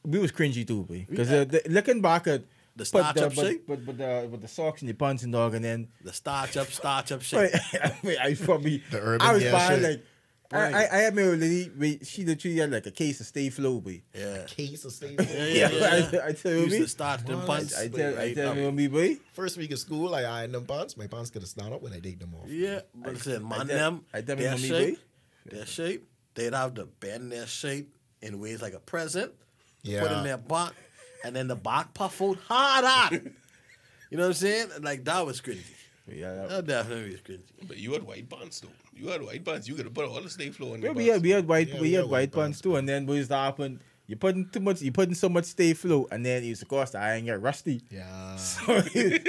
we 0.04 0.18
was 0.18 0.32
cringy 0.32 0.66
too, 0.66 0.84
because 1.08 1.30
Yeah. 1.30 1.44
looking 1.68 2.00
back 2.02 2.26
at 2.26 2.42
The 2.76 2.80
but 2.80 2.86
starch 2.86 3.14
the, 3.16 3.26
up 3.26 3.34
but, 3.34 3.46
shape? 3.46 3.66
but, 3.66 3.86
but 3.86 3.96
the 3.98 4.28
but 4.30 4.40
the 4.42 4.48
socks 4.48 4.82
and 4.82 4.88
the 4.88 4.94
pants 4.94 5.22
and 5.22 5.32
dog, 5.32 5.54
and 5.54 5.64
then 5.64 5.88
the 6.04 6.12
starch 6.12 6.56
up, 6.58 6.66
starch 6.68 7.10
up 7.10 7.22
shit. 7.22 7.52
Wait, 8.04 8.18
I 8.20 8.34
probably 8.34 8.82
The 8.90 9.00
urban 9.00 9.26
I 9.26 9.32
was 9.32 9.42
gear 9.42 9.52
buying 9.52 9.80
shit. 9.80 9.90
like. 9.90 10.04
Right. 10.52 10.72
I, 10.74 10.84
I, 10.84 10.88
I 10.92 10.98
had 11.00 11.16
my 11.16 11.22
old 11.22 11.40
lady, 11.40 11.72
wait, 11.76 12.06
she 12.06 12.24
literally 12.24 12.58
had 12.58 12.70
like 12.70 12.86
a 12.86 12.92
case 12.92 13.18
of 13.18 13.26
Sta-Flo, 13.26 13.80
boy. 13.80 14.00
Yeah. 14.14 14.44
Case 14.46 14.84
of 14.84 14.92
state. 14.92 15.18
Yeah, 15.28 15.44
yeah, 15.46 15.68
yeah. 16.12 16.18
I, 16.22 16.28
I 16.28 16.32
tell 16.34 16.52
you, 16.52 16.58
Used 16.60 16.70
me. 16.72 16.78
to 16.82 16.88
start 16.88 17.26
them 17.26 17.44
pants. 17.44 17.76
I 17.76 17.88
but 17.88 17.96
tell, 17.98 18.18
I 18.20 18.32
tell 18.32 18.50
up. 18.52 18.56
you, 18.56 18.70
me, 18.70 18.86
boy. 18.86 19.16
First 19.32 19.56
week 19.56 19.72
of 19.72 19.80
school, 19.80 20.14
I 20.14 20.22
ironed 20.22 20.54
them 20.54 20.64
pants. 20.64 20.96
My 20.96 21.08
pants 21.08 21.30
could 21.30 21.42
have 21.42 21.48
stand 21.48 21.74
up 21.74 21.82
when 21.82 21.92
I 21.94 21.98
take 21.98 22.20
them 22.20 22.32
off. 22.36 22.48
Yeah, 22.48 22.82
but 22.94 23.14
listen, 23.14 23.44
I 23.44 23.48
man, 23.48 23.66
tell- 23.66 23.66
them, 23.66 24.04
I 24.14 24.20
tell 24.20 24.36
me, 24.36 24.42
their 24.44 24.52
mommy, 24.52 24.68
shape, 24.68 24.98
their 25.46 25.66
shape, 25.66 26.08
they'd 26.36 26.52
have 26.54 26.74
to 26.74 26.84
bend 26.86 27.32
their 27.32 27.46
shape 27.48 27.92
in 28.22 28.38
ways 28.38 28.62
like 28.62 28.74
a 28.74 28.78
present, 28.78 29.32
Yeah. 29.82 30.02
put 30.02 30.12
in 30.12 30.22
their 30.22 30.38
back, 30.38 30.74
and 31.26 31.36
then 31.36 31.48
the 31.48 31.56
back 31.56 31.92
puff 31.94 32.20
out 32.22 32.38
hard 32.48 32.84
out. 32.84 33.12
you 33.12 34.16
know 34.16 34.22
what 34.22 34.26
I'm 34.28 34.32
saying? 34.34 34.68
Like 34.80 35.04
that 35.04 35.24
was 35.26 35.40
cringy. 35.40 35.62
Yeah, 36.10 36.34
that, 36.34 36.48
That 36.48 36.66
definitely 36.66 37.10
was 37.12 37.20
cringy. 37.20 37.40
But 37.66 37.78
you 37.78 37.92
had 37.92 38.04
white 38.04 38.28
pants, 38.30 38.60
though. 38.60 38.68
You 38.94 39.08
had 39.08 39.22
white 39.22 39.44
pants. 39.44 39.68
You 39.68 39.74
could 39.74 39.86
have 39.86 39.94
put 39.94 40.06
all 40.06 40.20
the 40.20 40.30
Sta-Flo 40.30 40.74
on 40.74 40.82
yeah, 40.82 40.90
we 40.92 41.08
had 41.08 41.22
we 41.22 41.30
had 41.30 41.46
white 41.46 41.68
Yeah, 41.68 41.74
we 41.74 41.80
we 41.80 41.92
had 41.92 42.02
had 42.04 42.10
white 42.10 42.10
white 42.10 42.32
pants 42.32 42.60
too, 42.60 42.76
and 42.76 42.88
then 42.88 43.06
we 43.06 43.18
was 43.18 43.28
happen. 43.28 43.80
You 44.06 44.14
putting 44.16 44.48
too 44.48 44.60
much, 44.60 44.80
you 44.82 44.92
putting 44.92 45.14
so 45.16 45.28
much 45.28 45.46
Sta-Flo, 45.46 46.06
and 46.12 46.24
then 46.24 46.44
it's 46.44 46.62
of 46.62 46.68
course 46.68 46.90
the 46.92 46.98
iron 47.00 47.24
get 47.24 47.40
rusty. 47.42 47.82
Yeah. 47.90 48.36
So, 48.38 48.80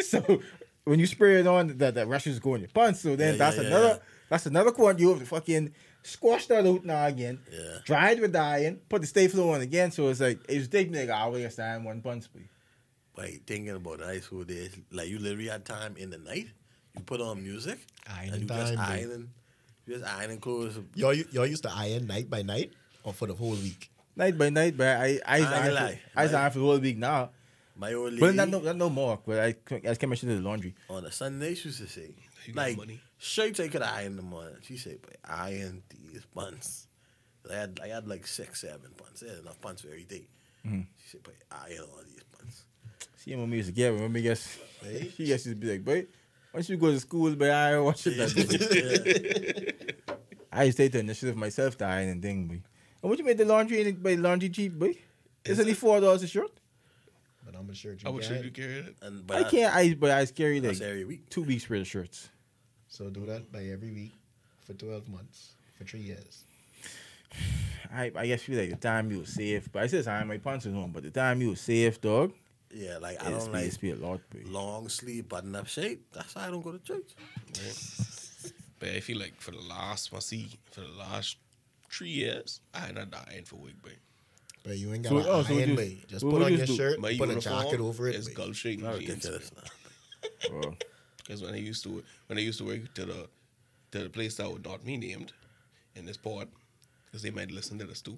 so 0.03 0.41
when 0.83 0.99
you 0.99 1.07
spray 1.07 1.39
it 1.39 1.47
on, 1.47 1.77
that 1.79 1.95
that 1.95 2.07
rushes 2.07 2.33
is 2.35 2.39
going 2.39 2.61
your 2.61 2.69
pants. 2.69 3.01
So 3.01 3.15
then 3.15 3.33
Yeah, 3.33 3.37
that's 3.39 3.57
yeah, 3.57 3.61
yeah, 3.63 3.67
another 3.69 3.87
yeah. 3.87 3.97
that's 4.29 4.45
another 4.45 4.71
point 4.71 4.99
you 4.99 5.09
have 5.09 5.19
to 5.19 5.25
fucking 5.25 5.73
squash 6.07 6.45
that 6.47 6.65
out 6.65 6.83
now 6.85 7.05
again, 7.05 7.39
Yeah. 7.51 7.79
dry 7.85 8.11
it 8.11 8.21
with 8.21 8.35
iron, 8.35 8.79
put 8.89 9.01
the 9.01 9.07
Sta-Flo 9.07 9.51
on 9.53 9.61
again. 9.61 9.91
So 9.91 10.07
it's 10.09 10.19
like 10.19 10.39
it 10.49 10.57
was 10.57 10.67
taking 10.67 10.93
me 10.93 10.99
like 11.01 11.09
hour 11.09 11.37
to 11.37 11.49
stand 11.51 11.85
one 11.85 12.01
punch. 12.01 12.31
Boy. 12.33 12.41
Wait, 13.17 13.41
thinking 13.47 13.75
about 13.75 13.99
high 14.01 14.19
school 14.19 14.43
days, 14.43 14.71
like 14.91 15.09
you 15.09 15.17
literally 15.19 15.47
had 15.47 15.65
time 15.65 15.95
in 15.97 16.09
the 16.11 16.17
night. 16.19 16.47
You 16.95 17.03
put 17.03 17.19
on 17.21 17.41
music, 17.43 17.79
Ironing 18.07 18.33
and 18.33 18.41
you 18.43 18.47
time, 18.47 18.57
just 18.59 18.71
babe. 18.73 18.79
ironing, 19.09 19.29
you 19.85 19.93
just 19.97 20.05
ironing 20.05 20.39
clothes. 20.39 20.79
Y'all, 20.95 21.13
y'all 21.13 21.45
used 21.45 21.63
to 21.63 21.71
iron 21.73 22.07
night 22.07 22.29
by 22.29 22.41
night 22.43 22.71
or 23.03 23.13
for 23.13 23.27
the 23.27 23.33
whole 23.33 23.51
week? 23.55 23.89
Night 24.15 24.37
by 24.37 24.49
night, 24.49 24.75
but 24.77 24.87
I 24.87 25.19
I 25.25 25.37
I 25.37 25.37
I, 25.37 25.67
ain't 25.67 25.77
I. 25.77 26.01
I, 26.15 26.23
I 26.23 26.25
Right. 26.43 26.53
for 26.53 26.59
the 26.59 26.65
whole 26.65 26.79
week 26.79 26.97
now. 26.97 27.31
My 27.75 27.93
old 27.93 28.13
lady 28.13 28.21
But 28.21 28.33
not 28.35 28.49
no, 28.49 28.59
not 28.59 28.75
no 28.75 28.89
more. 28.89 29.19
But 29.25 29.39
I 29.39 29.47
I 29.71 29.79
can't 29.95 30.07
mention 30.09 30.29
the 30.29 30.35
laundry. 30.41 30.73
on 30.89 31.05
a 31.05 31.11
Sunday, 31.11 31.53
she 31.53 31.67
used 31.69 31.79
to 31.81 31.87
say, 31.87 32.09
You 32.47 32.53
got 32.53 32.61
like, 32.61 32.77
money. 32.77 32.99
Shirts 33.17 33.59
I 33.59 33.67
could 33.67 33.81
iron 33.81 34.07
in 34.11 34.15
the 34.17 34.21
morning. 34.23 34.55
She 34.61 34.77
said, 34.77 34.99
but 35.01 35.17
iron 35.29 35.83
these 35.89 36.23
buns. 36.33 36.87
I 37.49 37.55
had, 37.55 37.79
I 37.81 37.87
had 37.87 38.07
like 38.07 38.27
six, 38.27 38.61
seven 38.61 38.91
buns. 38.97 39.23
I 39.25 39.29
had 39.29 39.39
enough 39.39 39.59
buns 39.61 39.81
for 39.81 39.87
every 39.87 40.03
day. 40.03 40.27
Mm-hmm. 40.65 40.81
She 41.01 41.09
said, 41.09 41.21
but 41.23 41.33
iron 41.51 41.79
all 41.91 42.01
these 42.05 42.23
buns. 42.37 42.63
See 43.15 43.35
when 43.35 43.49
we 43.49 43.57
used 43.57 43.69
to 43.69 43.73
get 43.73 43.93
when 43.93 44.11
we 44.11 44.21
guess 44.21 44.57
Hey. 44.81 45.11
she 45.15 45.25
used 45.25 45.45
to 45.45 45.55
be 45.55 45.71
like, 45.71 45.83
boy, 45.85 46.05
once 46.53 46.69
you 46.69 46.77
go 46.77 46.87
to 46.91 46.99
school, 46.99 47.33
but 47.35 47.49
I 47.49 47.79
watch 47.79 48.05
it 48.07 48.17
that 48.17 48.33
day. 48.35 49.93
I 50.51 50.63
used 50.63 50.77
to 50.77 50.83
take 50.83 50.91
the 50.93 50.99
initiative 50.99 51.35
myself 51.35 51.77
to 51.79 51.85
iron 51.85 52.09
and 52.09 52.21
thing, 52.21 52.47
boy. 52.47 52.61
And 53.01 53.09
what 53.09 53.19
you 53.19 53.25
made 53.25 53.37
the 53.37 53.45
laundry 53.45 53.81
and 53.87 54.01
by 54.01 54.15
laundry 54.15 54.49
cheap, 54.49 54.73
boy? 54.73 54.95
It's 55.45 55.59
only 55.59 55.73
four 55.73 55.99
dollars 56.01 56.23
a 56.23 56.27
shirt. 56.27 56.51
But 57.45 57.55
I'm 57.55 57.71
sure 57.73 57.93
you 57.93 57.99
How 58.03 58.11
much 58.11 58.27
can. 58.27 58.35
should 58.37 58.45
you 58.45 58.51
carry 58.51 58.73
it? 58.79 58.95
And 59.01 59.25
but 59.25 59.37
I 59.37 59.49
can't 59.49 59.73
I 59.75 59.93
but 59.93 60.11
I 60.11 60.25
carry 60.25 60.59
like 60.59 60.71
That's 60.71 60.81
every 60.81 61.05
week. 61.05 61.29
two 61.29 61.43
weeks 61.43 61.69
worth 61.69 61.81
of 61.81 61.87
shirts. 61.87 62.29
So 62.89 63.09
do 63.09 63.25
that 63.25 63.51
by 63.51 63.63
every 63.65 63.91
week 63.91 64.13
for 64.65 64.73
12 64.73 65.07
months, 65.09 65.51
for 65.77 65.83
three 65.83 66.01
years. 66.01 66.43
I 67.93 68.11
I 68.15 68.27
guess 68.27 68.41
feel 68.43 68.59
like 68.59 68.69
the 68.69 68.75
time 68.77 69.11
you 69.11 69.19
was 69.19 69.29
safe, 69.33 69.69
but 69.71 69.83
I 69.83 69.87
said 69.87 70.07
I 70.07 70.23
my 70.23 70.37
pants 70.37 70.65
was 70.65 70.75
on, 70.75 70.91
but 70.91 71.03
the 71.03 71.11
time 71.11 71.41
you 71.41 71.49
was 71.51 71.61
safe, 71.61 71.99
dog. 72.01 72.33
Yeah, 72.73 72.97
like 72.97 73.21
I 73.23 73.29
It's 73.31 73.45
don't 73.45 73.53
be, 73.53 73.61
like 73.63 73.79
be 73.81 73.91
a 73.91 73.95
lot, 73.95 74.19
boy. 74.29 74.41
long 74.45 74.89
sleeve 74.89 75.29
button 75.29 75.55
up 75.55 75.67
shape. 75.67 76.05
That's 76.13 76.35
why 76.35 76.47
I 76.47 76.49
don't 76.51 76.61
go 76.63 76.71
to 76.71 76.79
church. 76.79 77.11
But 78.79 78.89
I 78.89 78.99
feel 78.99 79.17
like 79.17 79.41
for 79.41 79.49
the 79.49 79.61
last, 79.61 80.13
I 80.13 80.19
see, 80.19 80.49
for 80.71 80.81
the 80.81 80.91
last 80.99 81.37
three 81.89 82.09
years, 82.11 82.61
I 82.75 82.79
had 82.81 82.93
not 82.95 83.09
dying 83.09 83.43
for 83.43 83.55
wig, 83.55 83.81
babe. 83.83 83.93
But 84.63 84.77
you 84.77 84.93
ain't 84.93 85.03
So- 85.03 85.15
got 85.17 85.23
to 85.23 85.29
oh, 85.31 85.41
so 85.43 85.57
iron, 85.57 85.69
you- 85.77 85.97
Just 86.07 86.23
put 86.23 86.33
we 86.35 86.43
on 86.45 86.53
your 86.57 86.65
do- 86.67 86.75
shirt, 86.75 86.99
My 86.99 87.17
put 87.17 87.29
a 87.31 87.39
jacket 87.39 87.79
over 87.79 88.07
it. 88.07 88.13
it. 88.13 88.19
is 88.19 88.27
babe. 88.27 88.37
Gulf 88.37 88.55
shade 88.55 88.83
Not 88.83 88.99
jeans. 88.99 89.25
ridiculous. 89.25 89.51
Oh. 91.27 91.33
Because 91.33 91.41
when 91.43 91.53
I 91.53 91.57
used 91.57 91.83
to 91.83 92.03
when 92.27 92.37
I 92.37 92.41
used 92.41 92.57
to 92.59 92.65
work 92.65 92.93
to 92.95 93.05
the 93.05 93.27
to 93.91 94.03
the 94.03 94.09
place 94.09 94.35
that 94.35 94.51
would 94.51 94.65
not 94.65 94.85
be 94.85 94.97
named 94.97 95.33
in 95.95 96.05
this 96.05 96.17
part, 96.17 96.47
because 97.05 97.21
they 97.21 97.31
might 97.31 97.51
listen 97.51 97.77
to 97.79 97.85
this 97.85 98.01
too. 98.01 98.17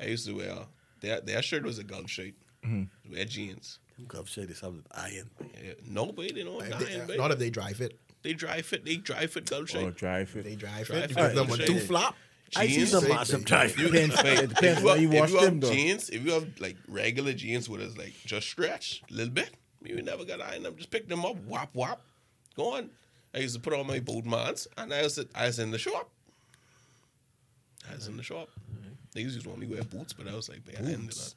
I 0.00 0.04
used 0.06 0.26
to 0.26 0.34
wear 0.36 0.54
their 1.00 1.20
their 1.20 1.42
shirt 1.42 1.64
was 1.64 1.78
a 1.78 1.84
Gulf 1.84 2.10
shirt, 2.10 2.34
mm-hmm. 2.64 3.12
wear 3.12 3.24
jeans. 3.24 3.78
Them 3.96 4.06
cup 4.06 4.28
shade 4.28 4.50
is 4.50 4.58
something 4.58 4.84
iron. 4.92 5.30
Yeah, 5.64 5.72
no, 5.84 6.12
babe, 6.12 6.34
they 6.34 6.44
don't 6.44 6.62
If 6.62 6.78
they- 6.78 7.00
uh, 7.00 7.06
babe. 7.06 7.18
Not 7.18 7.32
if 7.32 7.38
they 7.40 7.50
dry 7.50 7.72
fit. 7.72 7.98
They 8.22 8.32
dry 8.32 8.62
fit, 8.62 8.84
they 8.84 8.96
dry 8.96 9.26
fit 9.26 9.48
Gulf 9.50 9.62
Oh, 9.62 9.66
shirt. 9.66 9.96
dry 9.96 10.20
If 10.20 10.34
they 10.34 10.42
fit. 10.42 10.58
dry 10.58 10.82
Dry 10.82 11.00
fit, 11.00 11.10
you 11.10 11.16
fit, 11.16 11.34
give 11.34 11.34
them 11.34 11.50
a 11.50 11.56
shade. 11.56 11.66
two 11.66 11.80
flop. 11.80 12.14
I 12.56 12.66
see 12.66 12.74
Jeans, 12.76 12.90
some 12.92 13.02
babe, 13.04 13.10
massive 13.12 13.40
babe. 13.40 13.46
drive. 13.46 13.76
Depends- 13.76 14.14
it 14.18 14.48
depends 14.48 14.78
if 14.78 14.82
you 14.82 14.88
how 14.88 14.94
you 14.94 15.08
have- 15.10 15.20
wash 15.20 15.28
if 15.28 15.34
you 15.34 15.40
them, 15.40 15.54
have 15.54 15.60
though. 15.60 15.72
jeans, 15.72 16.10
if 16.10 16.24
you 16.24 16.32
have 16.32 16.60
like 16.60 16.76
regular 16.88 17.32
jeans 17.32 17.68
with 17.68 17.80
us 17.80 17.96
like 17.96 18.14
just 18.24 18.48
stretch 18.48 19.02
a 19.10 19.14
little 19.14 19.32
bit, 19.34 19.50
you 19.84 20.00
never 20.02 20.24
got 20.24 20.40
iron 20.40 20.62
them. 20.62 20.76
Just 20.76 20.90
pick 20.90 21.08
them 21.08 21.24
up, 21.24 21.36
wop 21.44 21.70
whop, 21.74 22.00
go 22.58 22.74
on. 22.76 22.90
I 23.34 23.38
used 23.38 23.54
to 23.54 23.60
put 23.60 23.72
on 23.72 23.86
my 23.86 24.00
boat 24.00 24.24
mans, 24.24 24.68
and 24.76 24.92
I 24.92 25.02
was 25.02 25.18
I 25.34 25.46
was 25.46 25.58
in 25.58 25.70
the 25.70 25.78
shop. 25.78 26.10
I 27.90 27.94
was 27.94 28.08
in 28.08 28.16
the 28.16 28.22
shop. 28.22 28.48
They 29.14 29.22
used 29.22 29.40
to 29.40 29.48
want 29.48 29.60
me 29.60 29.66
to 29.66 29.74
wear 29.74 29.84
boots, 29.84 30.12
but 30.12 30.28
I 30.28 30.34
was 30.34 30.48
like, 30.48 30.66
man, 30.66 30.76
I 30.78 30.90
didn't 30.90 31.06
do 31.06 31.16
that. 31.16 31.34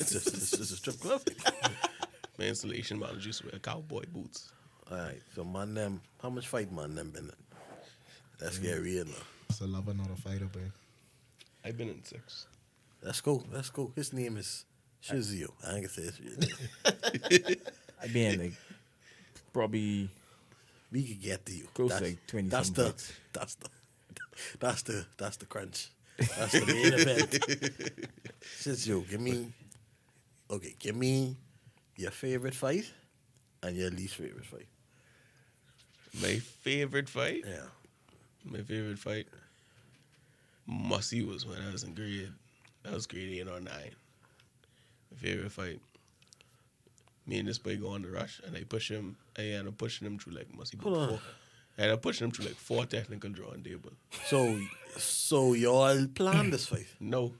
It's 0.00 0.12
just, 0.12 0.28
it's 0.28 0.70
a 0.70 0.76
strip 0.76 1.00
club. 1.00 1.22
My 2.38 2.46
installation 2.46 2.98
manager 2.98 3.28
used 3.28 3.42
to 3.42 3.48
wear 3.48 3.58
cowboy 3.58 4.04
boots. 4.12 4.52
All 4.90 4.98
right, 4.98 5.20
so 5.34 5.44
man, 5.44 5.74
them 5.74 6.00
how 6.22 6.30
much 6.30 6.46
fight 6.46 6.70
man 6.70 6.94
them 6.94 7.10
been 7.10 7.24
in? 7.24 7.32
That's 8.38 8.56
scary, 8.56 8.90
mm. 8.90 8.94
you 8.94 9.04
know. 9.04 9.12
It's 9.48 9.60
a 9.60 9.66
lover, 9.66 9.94
not 9.94 10.10
a 10.10 10.20
fighter, 10.20 10.46
babe. 10.46 10.72
I've 11.64 11.76
been 11.76 11.88
in 11.88 12.04
six. 12.04 12.46
Let's 13.02 13.20
go, 13.20 13.42
let's 13.52 13.70
go. 13.70 13.92
His 13.96 14.12
name 14.12 14.36
is 14.36 14.64
Shizzyo. 15.02 15.48
I 15.66 15.76
ain't 15.76 15.76
gonna 15.76 15.88
say 15.88 16.02
his 16.02 16.20
real 16.24 16.36
name. 16.38 17.56
I 18.02 18.06
been 18.08 18.40
like 18.40 18.52
probably 19.52 20.10
We 20.94 21.02
could 21.02 21.20
get 21.20 21.44
to 21.46 21.52
you. 21.52 21.66
Close 21.74 21.90
that's, 21.90 22.02
like 22.02 22.26
20 22.28 22.48
That's 22.48 22.70
the, 22.70 22.94
that's 23.32 23.56
the, 23.56 23.68
that's 24.60 24.82
the, 24.82 25.04
that's 25.18 25.36
the 25.38 25.46
crunch. 25.46 25.88
That's 26.18 26.52
the 26.52 26.66
main 26.66 26.92
event. 26.92 28.08
Shizzyo, 28.60 29.10
give 29.10 29.20
me, 29.20 29.52
okay, 30.48 30.76
give 30.78 30.94
me 30.94 31.36
your 31.96 32.12
favorite 32.12 32.54
fight 32.54 32.88
and 33.64 33.76
your 33.76 33.90
least 33.90 34.14
favorite 34.14 34.46
fight. 34.46 34.68
My 36.22 36.38
favorite 36.38 37.08
fight. 37.08 37.42
Yeah. 37.44 37.66
My 38.44 38.60
favorite 38.60 39.00
fight. 39.00 39.26
Musty 40.64 41.24
was 41.24 41.44
when 41.44 41.58
I 41.60 41.72
was 41.72 41.82
in 41.82 41.94
grade. 41.94 42.30
That 42.84 42.92
was 42.92 43.08
grade 43.08 43.40
eight 43.40 43.48
or 43.48 43.58
nine. 43.58 43.96
My 45.10 45.18
favorite 45.18 45.50
fight. 45.50 45.80
Me 47.26 47.38
and 47.38 47.48
this 47.48 47.58
boy 47.58 47.76
go 47.76 47.88
on 47.88 48.02
the 48.02 48.08
rush, 48.10 48.40
and 48.46 48.56
I 48.56 48.64
push 48.64 48.90
him. 48.90 49.16
and 49.36 49.46
I 49.46 49.50
end 49.58 49.68
up 49.68 49.78
pushing 49.78 50.06
him 50.06 50.18
through 50.18 50.34
like 50.34 50.54
Musty. 50.54 50.76
Hold 50.82 50.96
on. 50.98 51.08
Four. 51.10 51.20
I 51.78 51.82
end 51.82 51.92
up 51.92 52.02
pushing 52.02 52.26
him 52.26 52.30
through 52.30 52.46
like 52.46 52.54
four 52.56 52.84
technical 52.86 53.30
drawing 53.30 53.62
table. 53.62 53.90
So, 54.26 54.58
so 54.96 55.54
y'all 55.54 56.06
planned 56.14 56.52
this 56.52 56.66
fight, 56.66 56.86
No, 57.00 57.32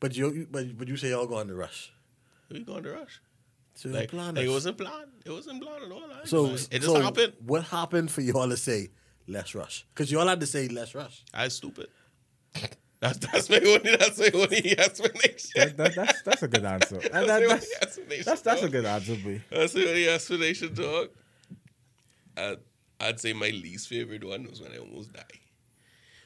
but 0.00 0.16
you, 0.16 0.46
but, 0.50 0.76
but 0.78 0.86
you 0.88 0.96
say 0.96 1.10
y'all 1.10 1.26
go 1.26 1.36
on 1.36 1.48
the 1.48 1.54
rush. 1.54 1.90
we 2.50 2.60
go 2.62 2.74
on 2.76 2.82
the 2.82 2.90
rush. 2.92 3.20
So 3.74 3.88
y'all 3.88 3.98
Like, 3.98 4.10
planned 4.10 4.36
like 4.36 4.44
it 4.44 4.46
this. 4.46 4.54
wasn't 4.54 4.78
planned. 4.78 5.10
It 5.24 5.30
wasn't 5.30 5.62
planned 5.62 5.84
at 5.84 5.90
all. 5.92 6.04
I 6.22 6.24
So, 6.26 6.46
it 6.46 6.56
just 6.70 6.84
so 6.84 7.00
happened. 7.00 7.32
What 7.44 7.64
happened 7.64 8.10
for 8.10 8.20
y'all 8.20 8.48
to 8.48 8.56
say 8.56 8.90
let's 9.26 9.54
rush? 9.54 9.84
Because 9.94 10.12
y'all 10.12 10.28
had 10.28 10.40
to 10.40 10.46
say 10.46 10.68
let's 10.68 10.94
rush. 10.94 11.24
I 11.34 11.44
was 11.44 11.54
stupid. 11.56 11.88
That's 13.14 13.18
that's 13.18 13.50
my 13.50 13.56
only 13.58 13.96
that's 13.96 14.18
my 14.18 14.30
only 14.34 14.78
explanation. 14.78 15.50
that, 15.54 15.76
that, 15.76 15.94
that's 15.94 16.22
that's 16.22 16.42
a 16.42 16.48
good 16.48 16.64
answer. 16.74 16.96
And 16.96 17.04
That's 17.12 17.26
that, 17.26 17.40
the 17.40 17.46
that's, 17.48 17.82
explanation, 17.82 18.24
that's 18.26 18.40
that's 18.42 18.62
a 18.62 18.68
good 18.68 18.84
answer, 18.84 19.16
boy. 19.16 19.42
That's 19.50 19.72
the 19.72 19.88
only 19.88 20.08
explanation, 20.08 20.74
dog. 20.74 21.08
I'd, 22.36 22.58
I'd 23.00 23.20
say 23.20 23.32
my 23.32 23.48
least 23.50 23.88
favorite 23.88 24.24
one 24.24 24.44
was 24.48 24.60
when 24.60 24.72
I 24.72 24.78
almost 24.78 25.12
died. 25.12 25.24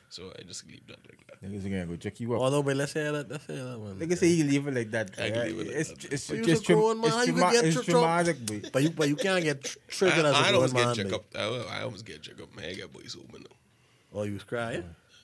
So 0.08 0.32
I 0.36 0.42
just 0.42 0.66
leave 0.66 0.84
that 0.88 0.98
like 1.08 1.24
that. 1.28 1.40
Niggas 1.48 1.64
are 1.66 1.68
gonna 1.68 1.86
go 1.86 1.96
check 1.96 2.18
you 2.18 2.34
up. 2.34 2.40
Although, 2.40 2.62
but 2.64 2.76
let's 2.76 2.92
hear 2.92 3.12
that. 3.12 3.30
Let's 3.30 3.46
hear 3.46 3.64
that 3.64 3.78
one. 3.78 3.96
Niggas 3.98 4.18
say 4.18 4.26
you 4.26 4.44
leave 4.44 4.66
it 4.66 4.74
like 4.74 4.90
that. 4.90 5.10
I 5.18 5.30
can 5.30 5.38
uh, 5.38 5.44
leave 5.44 5.60
it 5.60 5.66
like 5.68 5.76
it's 5.76 5.88
that. 5.90 6.12
it's 6.12 6.26
But 6.28 6.36
you 6.38 6.44
just 6.44 6.62
was 6.68 6.70
a 6.70 6.72
grown 6.80 7.00
tra- 7.00 7.08
man, 7.10 7.18
it's, 7.18 7.26
you 7.28 7.32
could 7.34 7.52
get 7.52 7.64
it's 7.64 7.76
tr- 7.76 7.82
trouble. 7.84 8.00
traumatic, 8.00 8.46
boy. 8.46 8.62
But 8.72 8.82
you, 8.82 8.90
but 8.90 9.08
you 9.08 9.16
can't 9.16 9.44
get 9.44 9.62
tr- 9.64 9.78
triggered 9.88 10.24
as 10.24 10.34
a 10.34 10.36
I, 10.36 10.40
I 10.40 10.42
grown 10.50 10.54
almost 10.56 10.74
man. 10.74 10.94
get 10.96 11.04
check 11.04 11.12
up. 11.12 11.24
I, 11.36 11.78
I 11.78 11.82
almost 11.82 12.04
get 12.04 12.22
check 12.22 12.40
up. 12.40 12.56
Man, 12.56 12.70
I 12.70 12.74
got 12.74 12.92
boys 12.92 13.16
open 13.18 13.44
though. 13.48 14.18
Or 14.18 14.26
you 14.26 14.32
was 14.34 14.42
crying, 14.42 14.82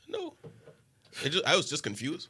No, 0.09 0.35
it 0.45 0.51
just 1.25 1.45
I 1.47 1.57
was 1.57 1.69
just 1.69 1.83
confused. 1.83 2.29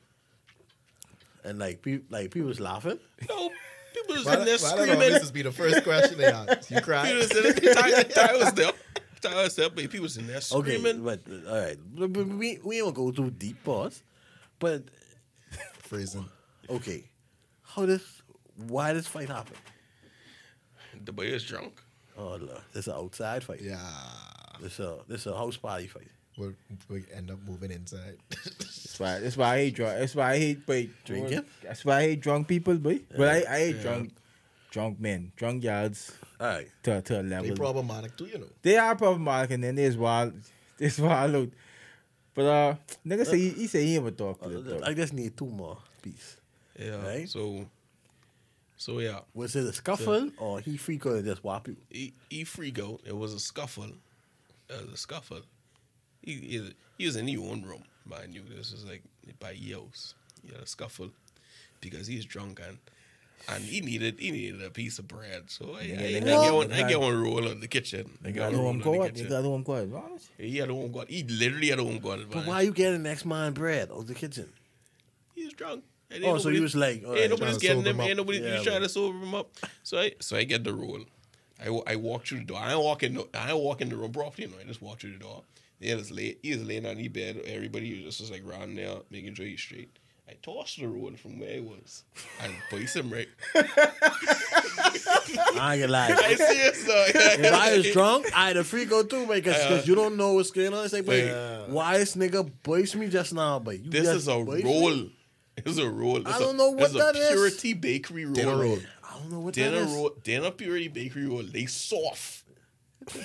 and 1.44 1.59
like, 1.59 1.83
pe- 1.83 2.01
like 2.11 2.31
people 2.31 2.49
was 2.49 2.61
laughing. 2.61 2.99
No, 3.29 3.51
people 3.94 4.14
was 4.16 4.27
in 4.27 4.33
there 4.33 4.38
why 4.38 4.44
that 4.46 4.59
screaming. 4.59 4.94
always 5.14 5.31
be 5.31 5.42
the 5.42 5.53
first 5.53 5.83
question 5.85 6.18
they 6.18 6.27
ask? 6.27 6.70
You 6.70 6.77
People 6.77 6.83
cry? 6.83 7.14
was 7.14 7.31
in 7.31 7.42
there. 7.42 7.75
Ty, 7.75 8.03
Ty 8.05 8.37
was 8.37 8.53
there. 8.53 8.72
Ty 9.20 9.42
was 9.42 9.57
there, 9.57 9.68
but 9.70 9.79
people 9.90 10.01
was 10.03 10.16
in 10.16 10.27
there 10.27 10.40
screaming. 10.40 10.87
Okay, 10.87 10.99
but 11.03 11.20
all 11.49 11.59
right, 11.64 11.77
But- 11.94 12.12
but 12.12 12.27
we 12.29 12.59
we 12.62 12.79
don't 12.79 12.94
go 12.94 13.11
too 13.11 13.31
deep, 13.31 13.62
pause. 13.64 14.03
But 14.59 14.85
Freezing. 15.81 16.27
okay, 16.68 17.05
how 17.62 17.87
this? 17.87 18.03
Why 18.57 18.92
this 18.92 19.07
fight 19.07 19.29
happen? 19.29 19.57
The 21.05 21.12
boy 21.12 21.25
is 21.27 21.44
drunk. 21.44 21.81
Oh 22.16 22.37
Lord, 22.40 22.62
this 22.72 22.87
is 22.87 22.88
an 22.88 22.94
outside 22.94 23.45
fight. 23.45 23.61
Yeah. 23.61 23.78
This 24.61 24.78
a 24.80 24.99
this 25.07 25.26
a 25.26 25.37
house 25.37 25.57
party 25.59 25.87
fight. 25.87 26.09
We'll, 26.39 26.53
we 26.91 27.05
end 27.14 27.30
up 27.30 27.39
moving 27.49 27.70
inside. 27.70 28.18
That's 28.28 29.01
why. 29.01 29.18
That's 29.20 29.37
why 29.37 29.55
I 29.55 29.57
hate 29.59 29.74
drunk. 29.74 29.99
That's 29.99 30.14
why 30.14 30.32
I 30.32 30.39
hate 30.39 30.66
boy, 30.66 30.91
Drinking? 31.05 31.45
That's 31.62 31.84
why 31.84 31.97
I 31.99 32.03
hate 32.03 32.20
drunk 32.20 32.49
people, 32.49 32.74
boy. 32.76 33.01
But 33.16 33.28
I, 33.49 33.55
I 33.55 33.59
hate 33.59 33.80
drunk, 33.80 34.12
drunk 34.70 35.01
men, 35.01 35.32
drunk 35.37 35.64
yards 35.64 36.12
All 36.39 36.47
right, 36.47 36.68
to 36.82 37.01
to 37.01 37.20
a 37.20 37.22
they 37.22 37.28
level. 37.28 37.57
problematic 37.57 38.16
too, 38.16 38.26
you 38.26 38.39
know. 38.39 38.47
They 38.61 38.76
are 38.76 38.95
problematic, 38.97 39.53
and 39.53 39.64
then 39.64 39.76
there's 39.76 39.97
wild, 39.97 40.34
there's 40.76 41.01
wild 41.01 41.34
out. 41.34 41.49
But 42.34 42.45
uh, 42.45 42.74
nigga 43.07 43.24
say 43.26 43.39
he, 43.39 43.49
he 43.51 43.66
say 43.66 43.84
he 43.87 43.97
ain't 43.97 44.18
talk 44.18 44.43
to 44.43 44.49
the 44.51 44.70
dog. 44.74 44.82
I 44.84 44.93
just 44.93 45.14
need 45.14 45.34
two 45.37 45.47
more 45.47 45.78
piece. 46.03 46.37
Yeah. 46.78 47.03
Right. 47.03 47.26
So, 47.26 47.64
so 48.76 48.99
yeah, 48.99 49.20
Was 49.32 49.57
it 49.57 49.64
a 49.64 49.72
scuffle 49.72 50.30
or 50.37 50.61
he 50.61 50.76
free 50.76 50.99
could 50.99 51.24
just 51.24 51.43
whop 51.43 51.66
you? 51.68 51.76
he, 51.89 52.12
he 52.28 52.45
freak 52.45 52.78
out. 52.78 53.01
It 53.07 53.16
was 53.16 53.32
a 53.32 53.41
scuffle. 53.41 53.93
It 54.68 54.84
was 54.84 54.93
a 54.93 54.97
scuffle. 54.99 55.41
He, 56.27 56.72
he, 56.99 57.07
was 57.07 57.14
in 57.16 57.29
his 57.29 57.39
own 57.39 57.62
room, 57.62 57.85
mind 58.05 58.35
you. 58.35 58.43
This 58.55 58.72
was 58.72 58.85
like 58.85 59.03
by 59.39 59.53
years. 59.53 60.14
He 60.43 60.53
had 60.53 60.61
a 60.61 60.66
scuffle 60.66 61.11
because 61.81 62.07
he's 62.07 62.24
drunk 62.24 62.61
and 62.66 62.79
and 63.49 63.62
he 63.62 63.81
needed 63.81 64.18
he 64.18 64.33
needed 64.33 64.62
a 64.62 64.70
piece 64.70 64.99
of 64.99 65.07
bread. 65.07 65.45
So 65.47 65.77
I, 65.77 65.79
I, 65.79 65.83
I, 65.83 66.20
get 66.20 66.55
one 66.55 66.72
I 66.72 66.89
get 66.89 67.01
one 67.01 67.22
roll 67.22 67.47
in 67.47 67.61
the 67.61 67.68
kitchen. 67.68 68.18
I 68.24 68.33
got 68.33 68.47
one 68.47 68.53
the 68.53 68.59
roll 68.59 68.66
home 68.66 68.74
in 68.74 68.79
the 68.79 68.85
court. 68.85 69.16
You 69.16 69.29
got 69.29 69.43
the 69.43 69.62
court 69.62 69.83
advantage. 69.85 70.22
He 70.37 70.57
had 70.57 70.68
a 70.68 70.74
home 70.74 70.91
guard. 70.91 71.09
He 71.09 71.22
literally 71.22 71.68
had 71.68 71.79
a 71.79 71.85
home 71.85 71.99
guard. 71.99 72.27
But 72.31 72.47
why 72.47 72.62
you 72.62 72.72
getting 72.72 73.05
next 73.05 73.24
man 73.24 73.53
bread 73.53 73.91
out 73.93 74.07
the 74.07 74.14
kitchen? 74.14 74.49
He's 75.35 75.53
drunk. 75.53 75.85
And 76.11 76.24
Oh, 76.24 76.39
so 76.39 76.51
he 76.51 76.61
was 76.61 76.74
like, 76.74 77.03
ain't 77.03 77.09
right, 77.09 77.31
nobody's 77.31 77.59
getting 77.59 77.85
him. 77.85 78.01
Ain't 78.01 78.16
nobody 78.16 78.39
Yeah, 78.39 78.57
he's 78.57 78.64
trying 78.64 78.83
to 78.83 78.89
sober 78.89 79.18
him 79.18 79.35
up. 79.35 79.49
So 79.83 79.99
I 79.99 80.12
so 80.20 80.37
I 80.37 80.43
get 80.45 80.64
the 80.64 80.74
roll. 80.74 81.05
I, 81.61 81.68
I 81.87 81.97
walk 81.97 82.27
through 82.27 82.41
the 82.41 82.45
door. 82.45 82.59
I 82.59 82.70
don't 82.70 82.85
walk 82.85 83.03
in. 83.03 83.14
The, 83.14 83.27
I 83.35 83.49
don't 83.49 83.62
walk 83.62 83.81
in 83.81 83.89
the 83.89 83.97
room 83.97 84.12
properly. 84.12 84.47
You 84.47 84.55
know, 84.55 84.61
I 84.61 84.64
just 84.64 84.83
walk 84.83 85.01
through 85.01 85.12
the 85.12 85.18
door. 85.18 85.43
He 85.81 85.95
was 85.95 86.11
late. 86.11 86.39
He 86.43 86.53
was 86.53 86.64
laying 86.64 86.87
on 86.87 86.97
his 86.97 87.09
bed. 87.09 87.41
Everybody 87.47 87.95
was 88.05 88.16
just, 88.16 88.18
just 88.18 88.33
like 88.33 88.47
around 88.47 88.77
there, 88.77 88.97
making 89.11 89.35
sure 89.35 89.47
he's 89.47 89.61
straight. 89.61 89.91
I 90.29 90.33
tossed 90.43 90.81
the 90.81 90.89
roll 90.89 91.12
from 91.12 91.39
where 91.39 91.55
he 91.55 91.61
was 91.61 92.03
and 92.43 92.53
placed 92.68 92.97
him 92.97 93.12
right. 93.12 93.29
I 93.55 93.61
ain't 95.74 95.83
gonna 95.83 95.89
lie. 95.89 96.09
I 96.11 96.35
see 96.35 96.37
serious 96.37 96.85
though. 96.85 97.05
If 97.09 97.53
I 97.53 97.77
was 97.77 97.91
drunk, 97.93 98.27
I'd 98.35 98.57
a 98.57 98.64
free 98.64 98.87
go 98.87 99.03
too, 99.03 99.27
man, 99.27 99.29
because 99.29 99.57
Yeah. 99.57 99.83
you 99.85 99.95
don't 99.95 100.16
know 100.16 100.33
what's 100.33 100.51
going 100.51 100.72
on. 100.74 100.85
It's 100.85 100.93
like, 100.93 101.07
wait, 101.07 101.27
Yeah. 101.27 101.66
why 101.68 101.99
this 101.99 102.16
nigga 102.16 102.51
boys 102.62 102.95
me 102.97 103.09
just 103.09 103.35
now, 103.35 103.59
but 103.59 103.79
you 103.79 103.91
This 103.91 104.09
is 104.09 104.29
a 104.29 104.33
roll. 104.33 105.09
It's 105.59 105.79
a 105.79 105.89
roll. 105.89 106.18
It's 106.18 106.31
I 106.31 106.37
a- 106.37 106.41
don't 106.41 106.57
know 106.57 106.70
what 106.70 106.93
that 106.93 107.16
is. 107.16 107.29
a. 107.31 107.33
Purity 107.33 107.74
Bakery 107.74 108.24
roll. 108.24 108.35
Dinner 108.35 108.57
roll. 108.59 108.79
I 109.05 109.18
don't 109.18 109.31
know 109.33 109.41
what 109.41 109.55
Dinner 109.55 109.81
that 109.81 109.89
is. 109.89 109.95
roll. 109.95 110.11
Dinner 110.22 110.51
Purity 110.51 110.89
Bakery 110.89 111.27
roll. 111.27 111.43
They 111.45 111.66
soft. 111.66 112.43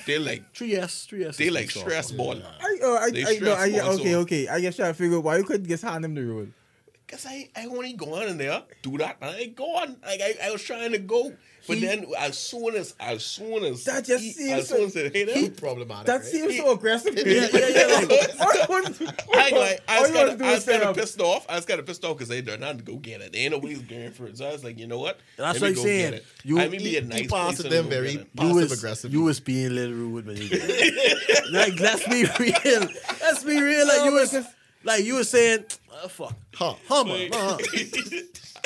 They 0.06 0.18
like 0.18 0.44
Three 0.54 0.76
S, 0.76 1.06
three 1.06 1.24
S. 1.24 1.36
they 1.36 1.50
like 1.50 1.70
stress 1.70 2.12
ball. 2.12 2.36
I, 2.60 2.78
oh, 2.82 2.96
I, 2.98 3.10
They 3.10 3.22
I, 3.24 3.38
no, 3.40 3.54
I, 3.54 3.68
stress 3.68 3.68
okay, 3.68 3.80
also. 3.80 4.20
okay. 4.20 4.48
I 4.48 4.60
guess 4.60 4.76
trying 4.76 4.90
to 4.90 4.94
figure 4.94 5.16
out 5.18 5.24
why 5.24 5.36
you 5.38 5.44
couldn't 5.44 5.66
just 5.66 5.82
hand 5.82 6.04
him 6.04 6.14
the 6.14 6.22
road. 6.24 6.52
Cause 7.12 7.26
I 7.28 7.48
I 7.54 7.66
only 7.66 7.92
go 7.92 8.14
on 8.14 8.26
in 8.28 8.38
there 8.38 8.62
do 8.80 8.96
that 8.96 9.18
and 9.20 9.30
I 9.36 9.44
go 9.46 9.76
on 9.76 9.96
like 10.02 10.20
I, 10.22 10.34
I 10.44 10.50
was 10.50 10.62
trying 10.62 10.92
to 10.92 10.98
go 10.98 11.32
but 11.68 11.76
He- 11.76 11.84
then 11.86 12.06
as 12.18 12.36
soon 12.38 12.74
as 12.74 12.94
as 12.98 13.22
soon 13.22 13.62
as 13.64 13.84
That 13.84 14.04
just 14.06 14.24
he, 14.24 14.32
seems 14.32 14.52
as 14.62 14.68
soon 14.68 14.84
as 14.86 14.94
so- 14.94 14.98
it 15.00 15.14
hit 15.14 15.28
He 15.28 15.50
problematic. 15.50 16.06
That 16.06 16.20
right? 16.22 16.24
seems 16.24 16.56
so 16.56 16.72
aggressive. 16.72 17.14
Yeah, 17.16 17.46
yeah, 17.52 17.68
yeah, 17.68 17.86
like- 18.08 18.40
All 18.40 18.54
you 18.54 18.64
want 18.68 18.96
to- 18.96 19.14
I 19.34 19.46
ain't 19.48 19.56
like 19.58 19.80
I 19.86 20.00
was 20.00 20.10
kind 20.10 20.28
of 20.30 20.42
I 20.42 20.54
was 20.54 20.64
kind 20.64 20.82
of 20.82 20.96
pissed 20.96 21.20
off 21.20 21.44
I 21.50 21.56
was 21.56 21.66
kind 21.66 21.78
of 21.80 21.86
pissed 21.86 22.02
off 22.04 22.16
because 22.16 22.28
they 22.30 22.40
they're 22.40 22.56
not 22.58 22.78
to 22.78 22.82
go 22.84 22.96
get 22.96 23.20
it 23.20 23.32
They 23.34 23.40
ain't 23.40 23.52
nobody's 23.52 23.82
going 23.82 24.10
for 24.12 24.26
it 24.26 24.38
so 24.38 24.48
I 24.48 24.52
was 24.52 24.64
like 24.64 24.78
you 24.78 24.86
know 24.86 24.98
what 24.98 25.20
That's 25.36 25.60
Let 25.60 25.70
what 25.70 25.78
I'm 25.78 25.84
saying. 25.84 26.12
get. 26.12 26.24
You- 26.44 26.58
I 26.60 26.68
may 26.68 26.78
be 26.78 26.96
a 26.96 27.02
nice 27.02 27.26
passed 27.30 27.58
person 27.58 27.70
them 27.70 27.88
very 27.90 28.12
get 28.12 28.20
it. 28.22 28.28
You 28.32 28.40
passive 28.40 28.54
was, 28.56 28.72
aggressive. 28.78 29.12
you 29.12 29.22
was 29.22 29.38
being 29.38 29.66
a 29.66 29.70
little 29.70 29.94
rude 29.94 30.26
when 30.26 30.36
you 30.38 30.48
did 30.48 30.62
it. 30.64 31.52
like, 31.52 31.78
let's 31.78 32.08
be 32.08 32.24
real. 32.40 32.88
Let's 33.20 33.44
be 33.44 33.60
real. 33.60 33.86
Like, 33.86 34.04
you 34.04 34.10
oh, 34.10 34.14
was, 34.14 34.46
like, 34.84 35.04
you 35.04 35.14
was 35.16 35.28
saying, 35.30 35.64
oh, 35.92 36.08
fuck. 36.08 36.34
Huh. 36.54 36.74
Hummer. 36.88 37.14
Like- 37.14 37.34
Uh-huh. 37.34 37.58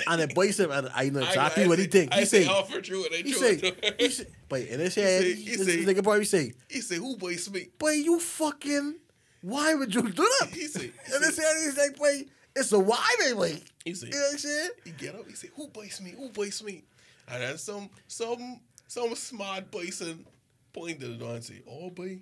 And 0.09 0.21
then 0.21 0.29
boy 0.35 0.51
said, 0.51 0.71
and 0.71 0.91
I 0.95 1.09
know 1.09 1.21
I- 1.21 1.27
exactly 1.29 1.65
I 1.65 1.67
what 1.69 1.79
he 1.79 1.85
say- 1.85 1.91
think. 1.91 2.13
I 2.13 2.21
He 2.21 2.27
say 2.27 2.45
say, 2.45 2.51
offer 2.51 2.81
true 2.83 3.05
and 3.07 3.15
I 3.15 3.17
he 3.17 3.33
true 3.33 3.41
say, 3.41 3.55
it. 3.55 3.95
he 4.01 4.11
say, 4.11 4.27
but 4.49 4.61
in 4.61 4.79
his 4.81 4.95
head, 4.95 5.23
say- 5.23 5.35
he 5.35 5.57
this 5.57 5.67
say- 5.67 5.85
nigga 5.85 6.03
probably 6.05 6.27
say, 6.27 6.53
he 6.69 6.81
said 6.83 6.99
who 6.99 7.17
boys 7.17 7.51
me 7.51 7.69
boy, 7.79 7.93
you 7.93 8.21
fucking, 8.21 8.97
why 9.41 9.75
would 9.75 9.95
you 9.95 10.03
do 10.03 10.11
that? 10.41 10.49
he 10.53 10.67
said 10.67 10.83
he 10.83 10.93
And 11.15 11.25
his 11.25 11.35
said- 11.37 11.45
head, 11.45 11.57
he's 11.65 11.77
like, 11.79 11.97
boy, 11.97 12.25
it's 12.55 12.71
a 12.73 12.79
why, 12.79 13.05
baby. 13.21 13.63
he 13.87 13.95
say, 13.95 14.09
You 14.09 14.13
know 14.13 14.19
what 14.21 14.33
I'm 14.33 14.39
saying? 14.39 14.71
He 14.85 14.91
get 14.93 15.15
up, 15.15 15.27
he 15.29 15.35
say, 15.35 15.49
Who 15.57 15.69
bites 15.69 16.01
me? 16.03 16.11
Who 16.17 16.29
bites 16.29 16.63
me? 16.63 16.85
And 17.29 17.43
then 17.43 17.59
some 17.59 17.89
some 18.07 18.61
some 18.87 19.15
smart 19.15 19.71
person 19.73 20.27
pointed 20.75 21.03
at 21.05 21.09
the 21.09 21.15
door 21.17 21.35
and 21.35 21.43
say, 21.45 21.63
Oh 21.69 21.89
boy. 21.91 22.21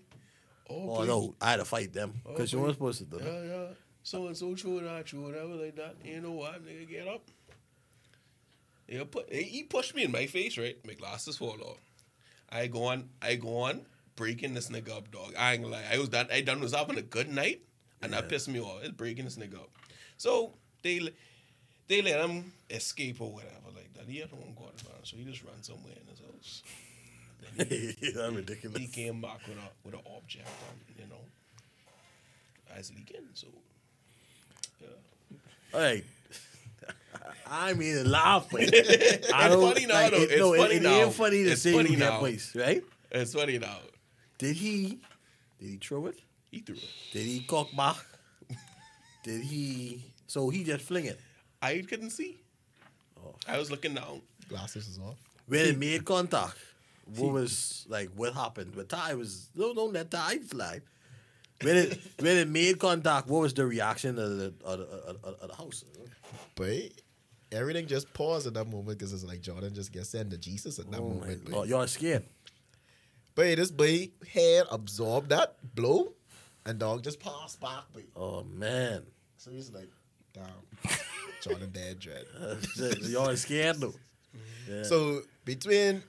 Oh, 0.70 0.74
Oh, 0.90 0.96
boy. 0.98 1.04
no, 1.06 1.34
I 1.40 1.50
had 1.50 1.56
to 1.58 1.64
fight 1.66 1.92
them 1.92 2.14
because 2.26 2.52
you 2.52 2.58
boy. 2.58 2.64
weren't 2.66 2.76
supposed 2.76 2.98
to 3.00 3.04
do 3.04 3.18
that. 3.18 3.26
Yeah, 3.26 3.42
yeah. 3.42 3.66
So 4.04 4.26
and 4.26 4.36
so 4.36 4.54
true 4.54 4.78
and 4.78 4.86
that 4.86 5.06
true, 5.06 5.22
whatever 5.22 5.54
like 5.54 5.76
that. 5.76 5.96
You 6.04 6.20
know 6.20 6.32
what, 6.32 6.64
nigga 6.64 6.88
get 6.88 7.08
up. 7.08 7.22
Yeah, 8.86 9.04
put 9.10 9.32
he 9.32 9.42
he 9.44 9.62
pushed 9.62 9.94
me 9.94 10.04
in 10.04 10.12
my 10.12 10.26
face, 10.26 10.58
right? 10.58 10.76
My 10.86 10.92
glasses 10.92 11.38
fall 11.38 11.56
off. 11.62 11.80
I 12.50 12.66
go 12.66 12.84
on, 12.84 13.08
I 13.22 13.36
go 13.36 13.62
on, 13.62 13.80
breaking 14.14 14.52
this 14.54 14.68
nigga 14.68 14.96
up, 14.96 15.10
dog. 15.10 15.32
I 15.38 15.54
ain't 15.54 15.62
gonna 15.62 15.74
lie. 15.76 15.84
I 15.90 15.98
was 15.98 16.10
done 16.10 16.28
I 16.30 16.42
done 16.42 16.60
was 16.60 16.74
having 16.74 16.98
a 16.98 17.02
good 17.02 17.30
night, 17.30 17.62
and 18.02 18.12
that 18.12 18.28
pissed 18.28 18.48
me 18.48 18.60
off. 18.60 18.82
It's 18.82 18.92
breaking 18.92 19.24
this 19.24 19.36
nigga 19.36 19.54
up. 19.54 19.70
So 20.18 20.52
they 20.82 21.00
they 21.88 22.02
let 22.02 22.20
him 22.20 22.52
escape 22.68 23.22
or 23.22 23.32
whatever 23.32 23.70
like 23.74 23.92
that. 23.94 24.06
He 24.06 24.18
had 24.18 24.30
no 24.32 24.38
one 24.38 24.54
got 24.54 24.74
around, 24.86 25.04
so 25.04 25.16
he 25.16 25.24
just 25.24 25.42
ran 25.42 25.62
somewhere 25.62 25.94
in 26.00 26.06
his 26.08 26.20
house. 26.20 26.62
Then 27.56 27.66
he, 27.68 28.10
That's 28.12 28.34
ridiculous. 28.34 28.78
he 28.78 28.86
came 28.88 29.20
back 29.20 29.40
with 29.46 29.56
a 29.58 29.68
with 29.84 29.94
an 29.94 30.00
object, 30.16 30.48
and 30.48 30.98
you 30.98 31.06
know, 31.08 31.20
as 32.76 32.90
leaking. 32.90 33.28
So 33.34 33.46
yeah. 33.46 33.63
All 35.74 35.80
right. 35.80 36.04
I 37.50 37.72
mean, 37.74 37.94
to 37.96 38.08
laugh, 38.08 38.46
but 38.50 38.60
I 38.62 38.64
It's 38.72 39.28
don't. 39.28 39.72
funny 39.74 39.86
now, 39.86 39.94
like, 39.94 40.10
though. 40.12 40.16
it, 40.18 40.30
It's 40.30 40.38
no, 40.40 40.52
it- 40.54 40.58
funny 40.58 40.74
it, 40.76 40.82
now. 40.82 40.90
ain't 40.90 41.12
funny 41.14 41.44
to 41.44 41.50
It's 41.50 41.62
say 41.62 41.72
funny 41.72 41.90
you 41.90 41.96
get 41.96 42.12
now. 42.12 42.20
right? 42.22 42.82
It's 43.10 43.34
funny 43.34 43.58
now. 43.58 43.78
Did 44.38 44.56
he? 44.56 44.98
Did 45.60 45.68
he 45.68 45.76
throw 45.76 46.06
it? 46.06 46.18
He 46.50 46.60
threw 46.60 46.74
it. 46.76 46.84
Did 47.12 47.22
he 47.26 47.40
cock 47.40 47.68
back? 47.76 47.96
did 49.22 49.42
he? 49.42 50.02
So 50.26 50.48
he 50.50 50.64
just 50.64 50.84
fling 50.84 51.06
it. 51.06 51.20
I 51.62 51.82
couldn't 51.88 52.10
see. 52.10 52.38
Oh. 53.24 53.34
I 53.48 53.58
was 53.58 53.70
looking 53.70 53.94
down. 53.94 54.20
Glasses 54.48 54.88
is 54.88 54.98
off. 54.98 55.16
When 55.46 55.60
it 55.66 55.78
made 55.78 56.04
contact, 56.04 56.56
what 57.16 57.32
was 57.32 57.86
like? 57.88 58.10
What 58.16 58.34
happened? 58.34 58.72
But 58.74 58.88
Ty 58.88 59.14
was 59.14 59.48
no, 59.54 59.72
no, 59.72 59.90
that 59.92 60.10
Ty 60.10 60.38
slide. 60.50 60.82
When 61.64 61.76
it 61.76 62.00
when 62.20 62.36
it 62.36 62.48
made 62.48 62.78
contact, 62.78 63.28
what 63.28 63.40
was 63.42 63.54
the 63.54 63.66
reaction 63.66 64.18
of 64.18 64.36
the 64.36 64.54
of 64.64 64.78
the, 64.78 64.84
of 64.84 65.22
the, 65.22 65.28
of 65.28 65.48
the 65.48 65.54
house? 65.56 65.84
But 66.54 66.92
everything 67.52 67.86
just 67.86 68.12
paused 68.12 68.46
at 68.46 68.54
that 68.54 68.66
moment 68.66 68.98
because 68.98 69.12
it's 69.12 69.24
like 69.24 69.40
Jordan 69.40 69.74
just 69.74 69.92
gets 69.92 70.10
sent 70.10 70.30
to 70.30 70.38
Jesus 70.38 70.78
at 70.78 70.90
that 70.90 71.00
Oh 71.00 71.08
my 71.10 71.14
moment. 71.20 71.50
God, 71.50 71.68
y'all 71.68 71.86
scared? 71.86 72.24
But 73.34 73.56
this 73.56 73.70
boy 73.70 74.10
head 74.32 74.66
absorbed 74.70 75.30
that 75.30 75.56
blow, 75.74 76.12
and 76.66 76.78
dog 76.78 77.02
just 77.02 77.18
passed 77.20 77.60
back. 77.60 77.92
Boy. 77.92 78.04
Oh 78.14 78.44
man, 78.44 79.02
So 79.36 79.50
he's 79.50 79.70
like, 79.72 79.88
damn, 80.32 80.44
Jordan 81.42 81.70
dead 81.72 81.98
dread. 81.98 82.26
y'all 83.08 83.34
scared 83.36 83.80
though. 83.80 83.88
Mm-hmm. 83.88 84.72
Yeah. 84.72 84.82
So 84.84 85.22
between 85.44 86.02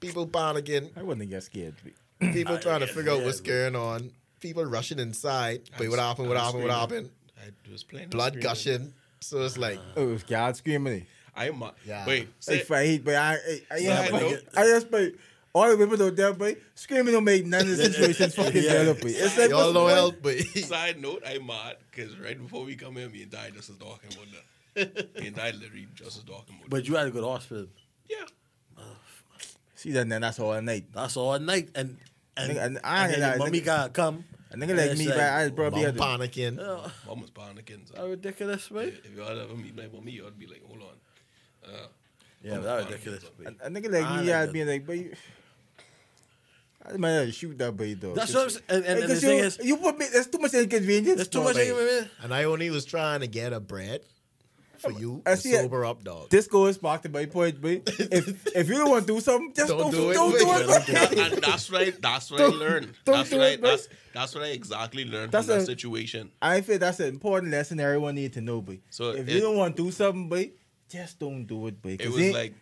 people 0.00 0.26
panicking, 0.26 0.90
I 0.96 1.02
wouldn't 1.02 1.28
get 1.30 1.42
scared. 1.44 1.74
people 2.20 2.58
trying 2.58 2.80
to 2.80 2.86
get 2.86 2.94
figure 2.94 3.12
out 3.12 3.22
what's 3.22 3.40
going 3.40 3.76
on, 3.76 4.10
people 4.42 4.64
rushing 4.66 4.98
inside. 4.98 5.62
But 5.78 5.88
what 5.88 5.98
happened? 5.98 6.28
What 6.28 6.36
happened? 6.36 6.62
What 6.64 6.72
happened? 6.72 7.10
I 7.40 7.48
was 7.72 7.82
playing. 7.84 8.08
Blood 8.10 8.32
screaming. 8.34 8.42
gushing. 8.42 8.94
So 9.20 9.40
it's 9.42 9.56
like, 9.56 9.78
Oh, 9.96 10.02
it 10.08 10.12
was 10.12 10.22
God 10.24 10.56
screaming. 10.56 11.06
I'm 11.34 11.62
uh, 11.62 11.70
Yeah. 11.86 12.04
wait. 12.06 12.24
Like 12.26 12.28
Say, 12.40 12.58
fight, 12.60 13.04
but 13.04 13.14
I, 13.14 13.34
I, 13.34 13.60
I, 13.70 13.78
Side 13.78 14.12
I, 14.14 14.20
note. 14.20 14.38
I 14.54 14.62
just, 14.64 14.90
but 14.90 15.12
all 15.54 15.68
the 15.70 15.76
women 15.78 16.02
out 16.02 16.16
there, 16.16 16.32
but 16.34 16.58
screaming 16.74 17.14
don't 17.14 17.24
make 17.24 17.46
none 17.46 17.62
of 17.62 17.68
the 17.68 17.76
situations 17.90 18.34
fucking 18.34 18.62
Yeah. 18.62 18.72
better. 18.72 18.94
but 18.94 19.04
It's 19.06 19.38
like, 19.38 19.48
y'all 19.50 19.60
what's 19.64 19.74
know 19.74 19.86
the 19.88 19.94
help, 19.94 20.22
but 20.22 20.38
side 20.64 21.00
note, 21.00 21.22
I'm 21.26 21.46
mad 21.46 21.76
because 21.90 22.18
right 22.18 22.38
before 22.38 22.64
we 22.64 22.74
come 22.76 22.96
here, 22.96 23.08
me 23.08 23.22
and 23.22 23.32
Ty 23.32 23.50
just 23.54 23.68
was 23.70 23.78
talking 23.78 24.10
about 24.12 24.26
that. 24.74 25.14
me 25.20 25.28
and 25.28 25.36
Ty 25.36 25.52
literally 25.52 25.86
just 25.94 26.16
was 26.16 26.24
talking 26.24 26.56
about. 26.56 26.68
But 26.70 26.86
you 26.88 26.96
had 26.96 27.04
to 27.04 27.10
go 27.10 27.20
to 27.22 27.28
hospital. 27.28 27.66
yeah. 28.08 28.16
See 29.74 29.90
that? 29.92 30.08
Then 30.08 30.20
that's 30.22 30.38
all 30.38 30.60
night. 30.62 30.84
That's 30.92 31.16
all 31.16 31.38
night, 31.40 31.70
and 31.74 31.96
and, 32.36 32.50
Nigga, 32.52 32.64
and 32.64 32.76
and, 32.76 32.80
I 32.84 33.02
ain't 33.08 33.10
then 33.12 33.20
like- 33.20 33.30
your 33.30 33.46
mommy 33.46 33.60
nigga- 33.60 33.64
gotta 33.64 33.90
come. 33.90 34.24
A 34.50 34.54
nigga 34.56 34.76
like 34.76 34.98
me, 34.98 35.06
like, 35.08 35.16
but 35.16 35.24
I 35.24 35.50
probably 35.50 35.82
mom 35.82 36.20
had 36.20 36.30
panicking. 36.30 36.58
Oh, 36.60 36.92
Mom 37.06 37.20
was 37.22 37.30
panicking. 37.30 37.88
So 37.88 37.94
that 37.94 38.06
ridiculous, 38.06 38.70
man. 38.70 38.88
if 39.02 39.16
y'all 39.16 39.40
ever 39.40 39.54
meet 39.54 39.74
my 39.74 39.86
mommy, 39.90 40.12
y'all 40.12 40.30
be 40.30 40.46
like, 40.46 40.62
hold 40.66 40.82
on. 40.82 41.70
Uh, 41.74 41.86
Yeah, 42.42 42.54
Mom 42.56 42.62
that 42.64 42.76
was 42.76 42.84
ridiculous. 42.86 43.24
panicking, 43.24 43.60
a, 43.62 43.66
a 43.66 43.70
nigga 43.70 43.90
like 43.92 44.04
I 44.04 44.20
me, 44.20 44.26
like 44.26 44.34
I'd 44.36 44.52
be 44.52 44.64
like, 44.66 44.86
but 44.86 44.98
you, 44.98 45.14
I 46.84 46.96
might 46.98 47.10
have 47.10 47.26
to 47.26 47.32
shoot 47.32 47.56
that 47.58 47.76
boy 47.76 47.94
though. 47.94 48.12
That's 48.14 48.34
what 48.34 48.42
I'm 48.44 48.50
saying. 48.50 48.64
And, 48.68 48.78
and, 48.78 48.86
and 48.86 49.02
the 49.02 49.06
Because 49.06 49.20
thing 49.22 49.38
is, 49.38 49.58
you 49.62 49.76
put 49.76 49.96
me. 49.98 50.06
That's 50.12 50.26
too 50.26 50.38
much 50.38 50.52
inconvenience. 50.52 51.16
there's 51.16 51.28
too 51.28 51.44
much. 51.44 51.54
babe. 51.54 51.74
man. 51.76 52.10
And 52.22 52.34
I 52.34 52.44
only 52.44 52.68
was 52.70 52.84
trying 52.84 53.20
to 53.20 53.26
get 53.28 53.52
a 53.52 53.60
bread 53.60 54.00
for 54.82 54.90
you 54.92 55.22
I 55.24 55.30
to 55.32 55.36
see 55.38 55.52
sober 55.52 55.84
up, 55.84 56.04
dog. 56.04 56.28
This 56.30 56.46
goes 56.46 56.76
back 56.78 57.02
to 57.02 57.08
my 57.08 57.26
point, 57.26 57.60
but 57.60 57.82
if 57.86 58.46
if 58.56 58.68
you 58.68 58.74
don't 58.74 58.90
want 58.90 59.06
to 59.06 59.14
do 59.14 59.20
something, 59.20 59.52
just 59.54 59.68
Don't 59.68 59.78
don't, 59.78 59.90
do 59.92 60.10
it, 60.10 60.14
don't 60.14 60.30
do 60.32 60.36
it. 60.36 60.40
don't 60.44 60.86
do 60.86 60.92
boy. 60.92 61.22
and, 61.22 61.32
and 61.34 61.42
that's 61.42 61.70
right. 61.70 61.94
That's 62.02 62.30
what 62.30 62.40
I 62.40 62.44
Don't- 62.44 62.58
learned. 62.58 62.92
don't 63.04 63.16
That's 63.16 63.30
do 63.30 63.38
what 63.38 63.52
it, 63.52 63.60
that's 63.62 63.88
that's 64.12 64.34
what 64.34 64.44
I 64.44 64.48
exactly 64.48 65.04
learned 65.06 65.32
That's 65.32 65.46
from 65.46 65.58
that 65.60 65.64
situation. 65.66 66.30
I 66.42 66.60
feel 66.60 66.78
that's 66.78 67.00
an 67.00 67.08
important 67.08 67.50
lesson 67.52 67.80
everyone 67.80 68.14
need 68.16 68.34
to 68.34 68.40
know, 68.42 68.60
boy. 68.60 68.80
So 68.90 69.10
if 69.12 69.26
it- 69.28 69.32
you 69.34 69.40
don't 69.40 69.56
want 69.56 69.76
to 69.76 69.84
do 69.84 69.90
something, 69.90 70.28
boy, 70.28 70.50
just 70.90 71.18
don't 71.18 71.44
do 71.46 71.66
it, 71.68 71.80
boy. 71.80 71.96
It 71.98 72.08
was 72.10 72.20
ain't- 72.20 72.34
like 72.34 72.54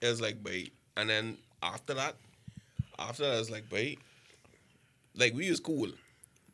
it 0.00 0.08
was 0.08 0.20
like 0.20 0.42
bait. 0.42 0.72
And 0.96 1.10
then 1.10 1.36
after 1.62 1.94
that, 1.94 2.14
after 2.98 3.24
that 3.24 3.40
it's 3.40 3.50
like 3.50 3.68
bait. 3.68 3.98
Like 5.16 5.34
we 5.34 5.50
was 5.50 5.60
cool. 5.60 5.88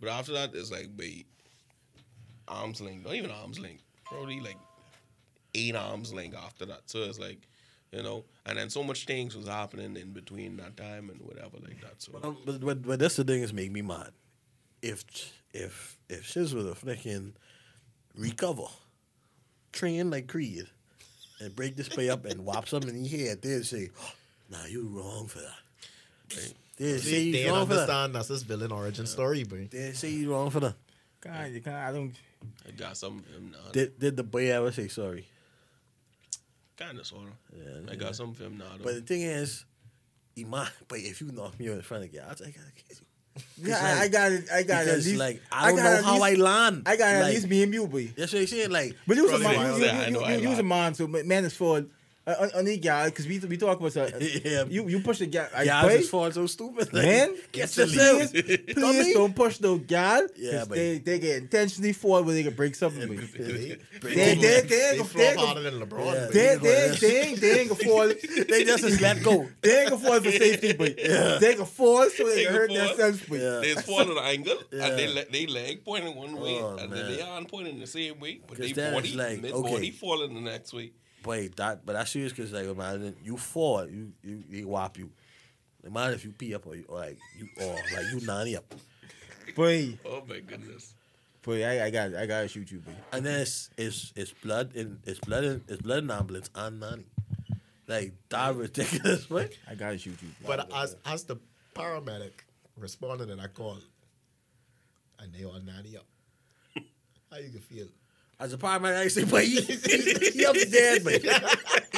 But 0.01 0.09
after 0.11 0.33
that 0.33 0.55
it's 0.55 0.71
like 0.73 0.97
bait. 0.97 1.27
Arms 2.49 2.81
length. 2.81 3.05
Not 3.07 3.15
even 3.15 3.31
arms 3.31 3.59
length. 3.61 3.83
Probably 4.05 4.41
like 4.41 4.57
eight 5.55 5.77
arms 5.77 6.13
length 6.13 6.37
after 6.37 6.67
that. 6.67 6.83
So 6.87 7.01
it's 7.01 7.19
like, 7.19 7.47
you 7.93 8.03
know, 8.03 8.25
and 8.47 8.57
then 8.59 8.71
so 8.71 8.83
much 8.83 9.07
things 9.07 9.37
was 9.37 9.49
happening 9.49 9.97
in 9.97 10.13
between 10.13 10.57
that 10.59 10.77
time 10.77 11.11
and 11.11 11.21
whatever 11.23 11.57
like 11.63 11.81
that. 11.81 12.01
So 12.01 12.13
Um, 12.23 12.37
but, 12.45 12.61
but, 12.61 12.83
but 12.83 12.99
that's 12.99 13.17
the 13.17 13.25
thing 13.25 13.43
is 13.43 13.53
make 13.53 13.73
me 13.73 13.83
mad. 13.83 14.11
If 14.83 15.05
if 15.53 15.99
if 16.09 16.25
Shiz 16.25 16.55
would 16.55 16.67
have 16.67 16.81
freaking 16.81 17.33
recover, 18.17 18.65
train 19.73 20.11
like 20.11 20.29
Creed, 20.29 20.67
and 21.41 21.55
break 21.55 21.77
this 21.77 21.89
play 21.89 22.09
up 22.09 22.25
and 22.25 22.45
whop 22.45 22.69
something 22.69 22.95
in 22.95 23.05
your 23.05 23.29
head, 23.29 23.43
they'd 23.43 23.67
say, 23.67 23.91
"Nah, 24.51 24.65
you 24.67 24.87
wrong 24.89 25.27
for 25.27 25.41
that." 25.41 26.37
Right? 26.37 26.55
They'd 26.77 26.99
say 27.01 27.21
you 27.21 27.45
don't 27.45 27.55
wrong 27.55 27.67
for 27.67 27.75
that. 27.75 27.81
understand 27.81 28.15
that's 28.15 28.29
his 28.29 28.43
villain 28.43 28.73
origin 28.73 29.07
story, 29.07 29.45
boy. 29.45 29.69
They'd 29.71 29.97
say 29.97 30.11
you 30.11 30.33
wrong 30.33 30.49
for 30.51 30.61
that. 30.61 30.77
God, 31.21 31.51
you 31.51 31.61
can't. 31.61 31.77
I 31.77 31.93
don't. 31.93 32.15
I 32.67 32.71
got 32.71 32.97
some 32.97 33.19
of 33.19 33.27
him 33.27 33.51
now. 33.53 33.71
Did 33.73 33.99
did 33.99 34.17
the 34.17 34.23
boy 34.23 34.51
ever 34.51 34.73
say 34.73 34.89
sorry? 34.89 35.27
Kind 36.81 36.99
of 36.99 37.07
sort 37.07 37.25
of. 37.25 37.35
Yeah, 37.57 37.93
I 37.93 37.97
got 37.97 38.17
some 38.17 38.31
of 38.31 38.39
him 38.39 38.57
now. 38.57 38.65
Though. 38.79 38.85
But 38.85 38.95
the 38.95 39.01
thing 39.03 39.23
is, 39.23 39.65
he 40.35 40.45
might. 40.45 40.71
But 40.89 41.01
if 41.01 41.21
you 41.21 41.31
knock 41.31 41.59
me 41.61 41.67
in 41.69 41.83
front 41.83 42.05
of 42.05 42.13
guys, 42.13 42.41
I 42.47 42.47
gotta 42.51 42.73
kiss 42.89 43.01
you. 43.01 43.07
Yeah, 43.69 43.79
I, 43.81 44.05
I 44.05 44.09
got 44.09 44.33
it. 44.33 44.45
I 44.53 44.63
got 44.63 44.87
it. 44.87 44.89
At 44.89 44.97
least, 44.97 45.17
like 45.17 45.41
I 45.53 45.69
don't 45.69 45.77
got 45.77 45.85
know 45.85 45.97
at 45.99 46.05
how 46.05 46.15
least, 46.15 46.41
I 46.41 46.43
land. 46.43 46.83
I 46.87 46.97
got 46.97 47.15
it 47.15 47.19
at 47.19 47.31
least 47.31 47.49
me 47.49 47.63
and 47.63 47.73
you, 47.73 47.87
boy. 47.87 48.13
That's 48.17 48.33
what 48.33 48.41
I'm 48.41 48.47
saying. 48.47 48.71
Like, 48.71 48.97
But 49.07 49.17
you 49.17 49.25
was 49.25 49.33
a 49.33 49.39
man. 49.39 49.81
You, 49.81 49.87
you, 49.87 50.27
you, 50.27 50.35
you, 50.35 50.41
you 50.41 50.49
was 50.49 50.59
a 50.59 50.63
man, 50.63 50.95
so 50.95 51.07
man 51.07 51.45
is 51.45 51.55
for 51.55 51.85
on, 52.27 52.51
on 52.55 52.65
the 52.65 52.77
guy 52.77 53.07
because 53.07 53.27
we 53.27 53.39
we 53.41 53.57
talk 53.57 53.81
about 53.81 53.97
uh, 53.97 54.09
Yeah. 54.45 54.65
you 54.69 54.87
you 54.89 55.01
push 55.01 55.19
the 55.19 55.27
guy. 55.27 55.49
I 55.57 55.65
guys 55.65 55.85
play, 55.85 55.99
just 55.99 56.11
fall 56.11 56.31
so 56.31 56.47
stupid. 56.47 56.93
Like, 56.93 57.05
man. 57.05 57.35
get 57.53 57.71
please, 57.73 57.95
yourself. 57.95 58.33
please 58.33 58.75
Dummy. 58.75 59.13
don't 59.15 59.35
push 59.35 59.61
no 59.61 59.79
guy. 59.79 60.21
Yeah, 60.37 60.53
Yeah, 60.53 60.65
but- 60.69 60.77
they 60.77 60.99
they 60.99 61.19
get 61.19 61.37
intentionally 61.39 61.93
forward 61.93 62.27
where 62.27 62.35
they 62.35 62.43
can 62.45 62.55
break 62.55 62.75
something. 62.75 63.09
boy. 63.09 63.17
They, 63.17 63.43
They 63.43 63.79
Break 64.01 64.15
they 64.15 64.33
it. 64.33 64.41
they 64.41 64.61
they 64.61 64.99
they 64.99 64.99
flop 64.99 65.13
they 65.15 65.35
harder 65.37 65.63
than 65.63 65.81
LeBron. 65.81 66.33
They 66.33 66.57
They 66.57 66.57
they 66.57 66.97
they 67.01 67.21
ain't- 67.23 67.41
they 67.41 67.65
gonna 67.67 67.75
fall. 67.85 68.09
They 68.09 68.65
just 68.65 68.85
just 68.85 69.01
let 69.01 69.23
go. 69.23 69.49
They 69.63 69.81
ain't 69.81 69.91
gonna 69.91 70.05
fall 70.05 70.21
for 70.21 70.31
safety, 70.31 70.73
but 70.75 70.97
they 70.97 71.55
can 71.55 71.65
fall 71.67 72.09
so 72.11 72.25
they 72.29 72.35
They 72.37 72.45
can 72.45 72.53
can 72.53 72.55
hurt 72.55 72.71
themselves. 72.71 73.23
But 73.29 73.61
they 73.63 73.75
fall 73.75 74.01
at 74.03 74.09
an 74.09 74.19
angle 74.19 74.59
and 74.73 74.99
they 74.99 75.09
le- 75.09 75.25
they 75.33 75.47
leg 75.47 75.85
pointing 75.85 76.15
one 76.17 76.35
way 76.39 76.59
Oh, 76.61 76.77
and 76.77 76.93
then 76.93 77.07
they 77.11 77.23
arm 77.23 77.47
pointing 77.47 77.79
the 77.81 77.87
same 77.87 78.21
way, 78.21 78.41
but 78.47 78.59
they 78.59 78.73
then 78.73 78.95
it's 78.95 78.95
body 78.95 79.15
like, 79.17 79.43
their 79.43 79.53
okay. 79.53 79.73
body 79.73 79.91
falling 79.91 80.35
the 80.35 80.41
next 80.41 80.73
way. 80.75 80.93
Wait, 81.25 81.57
that 81.57 81.85
but 81.85 81.93
that's 81.95 82.11
serious 82.11 82.33
because 82.33 82.53
like 82.53 82.67
imagine 82.67 83.15
you 83.25 83.37
fall, 83.37 83.87
you 83.87 84.13
you 84.23 84.43
they 84.51 84.63
whop 84.65 84.97
you. 84.99 85.11
Imagine 85.85 86.15
if 86.15 86.25
you 86.25 86.33
pee 86.33 86.55
up 86.55 86.67
or, 86.67 86.77
you, 86.77 86.85
or 86.89 86.99
like 86.99 87.19
you 87.39 87.49
or 87.61 87.75
like 87.95 88.07
you 88.13 88.21
nanny 88.27 88.57
up, 88.57 88.65
boy, 89.55 89.99
Oh 90.05 90.23
my 90.29 90.41
goodness! 90.41 90.95
boy, 91.43 91.65
I, 91.65 91.87
I 91.87 91.91
got 91.91 92.15
I 92.15 92.27
gotta 92.27 92.49
shoot 92.49 92.71
you, 92.71 92.79
boy. 92.81 92.93
and 93.13 93.25
then 93.25 93.41
it's 93.41 93.71
it's 93.77 94.13
it's 94.17 94.33
blood 94.33 94.73
in 94.75 94.99
it's 95.05 95.21
blood 95.21 95.45
in 95.45 95.63
it's 95.69 95.83
blood 95.83 96.05
in 96.05 96.11
ambulance 96.11 96.51
and 96.55 96.81
nanny, 96.81 97.05
like 97.87 98.13
that 98.31 98.57
ridiculous, 98.57 99.31
right? 99.31 99.51
I 99.69 99.75
gotta 99.75 99.99
shoot 99.99 100.21
you. 100.23 100.29
boy. 100.43 100.57
But 100.57 100.73
as 100.75 100.97
as 101.05 101.25
the 101.25 101.37
paramedic 101.75 102.33
responded 102.77 103.27
to 103.29 103.43
I 103.43 103.47
called 103.49 103.85
and 105.19 105.33
they 105.35 105.45
all 105.45 105.61
nanny 105.61 105.97
up, 105.97 106.07
how 107.31 107.39
you 107.39 107.51
can 107.51 107.61
feel? 107.61 107.87
As 108.41 108.55
a 108.55 108.57
paramedic, 108.59 108.97
I 108.97 109.09
say, 109.09 109.25
but 109.25 109.45
he, 109.45 109.61
he, 109.61 110.31
he 110.39 110.47
up 110.47 110.55
to 110.57 110.65
dead, 110.71 111.05
man. 111.05 111.21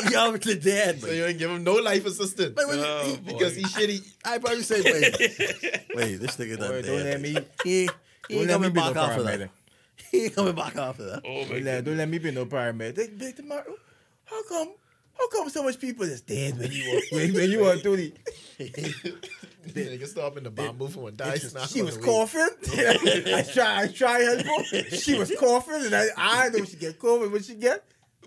He 0.09 0.15
up 0.17 0.41
to 0.41 0.55
dead, 0.57 1.01
So 1.01 1.07
man. 1.07 1.17
you 1.17 1.25
ain't 1.27 1.39
give 1.39 1.49
him 1.51 1.63
no 1.63 1.75
life 1.75 2.05
assistance 2.05 2.55
But 2.57 2.67
when 2.67 2.79
you- 2.79 2.85
Oh, 2.85 3.19
because 3.25 3.55
boy. 3.55 3.61
he's 3.61 3.73
shitty. 3.75 4.13
I 4.25 4.39
probably 4.39 4.63
say, 4.65 4.83
wait, 4.83 5.13
wait, 5.95 6.17
this 6.17 6.37
nigga 6.37 6.59
done 6.59 6.69
Boy, 6.71 6.83
dead. 6.83 6.87
don't 6.87 7.05
let 7.05 7.21
me 7.21 7.39
He, 7.63 7.89
he 8.29 8.41
ain't 8.41 8.51
coming 8.51 8.73
be 8.73 8.81
no 8.81 8.93
back 8.93 8.97
after 9.11 9.23
paramedic. 9.23 9.39
that. 9.39 9.51
He 10.11 10.25
ain't 10.25 10.35
coming 10.35 10.55
back 10.57 10.75
after 10.77 11.05
that. 11.05 11.23
Oh 11.25 11.43
my 11.45 11.49
Don't 11.49 11.63
let, 11.65 11.85
don't 11.85 11.97
let 11.97 12.09
me 12.09 12.19
be 12.19 12.31
no 12.33 12.47
paramedic. 12.47 12.95
They, 12.97 13.07
they, 13.07 13.33
tomorrow, 13.33 13.75
how 14.25 14.43
come? 14.49 14.73
How 15.17 15.29
come 15.29 15.49
so 15.51 15.63
much 15.63 15.79
people 15.79 16.05
is 16.07 16.23
dead 16.23 16.59
when 16.59 16.73
you 16.73 16.91
were 16.91 17.01
when, 17.17 17.35
when 17.35 17.51
you 17.53 17.61
were 17.61 17.77
doing? 17.77 18.13
They 19.65 19.99
can 19.99 20.07
stop 20.07 20.37
in 20.37 20.45
the 20.45 20.51
bamboo 20.51 20.89
from 20.89 21.07
a 21.07 21.11
die 21.13 21.37
snap. 21.37 21.69
She 21.69 21.83
was 21.83 21.97
coughing. 21.97 22.49
I 22.73 23.45
try, 23.53 23.83
I 23.83 23.87
try 23.89 24.21
help 24.21 24.47
her. 24.47 24.83
She 24.97 25.19
was 25.19 25.33
coughing, 25.39 25.87
and 25.87 25.95
I, 25.95 26.07
I 26.17 26.49
know 26.49 26.65
she 26.65 26.77
get 26.77 26.99
COVID 26.99 27.31
when 27.31 27.43
she 27.43 27.55
get. 27.55 27.85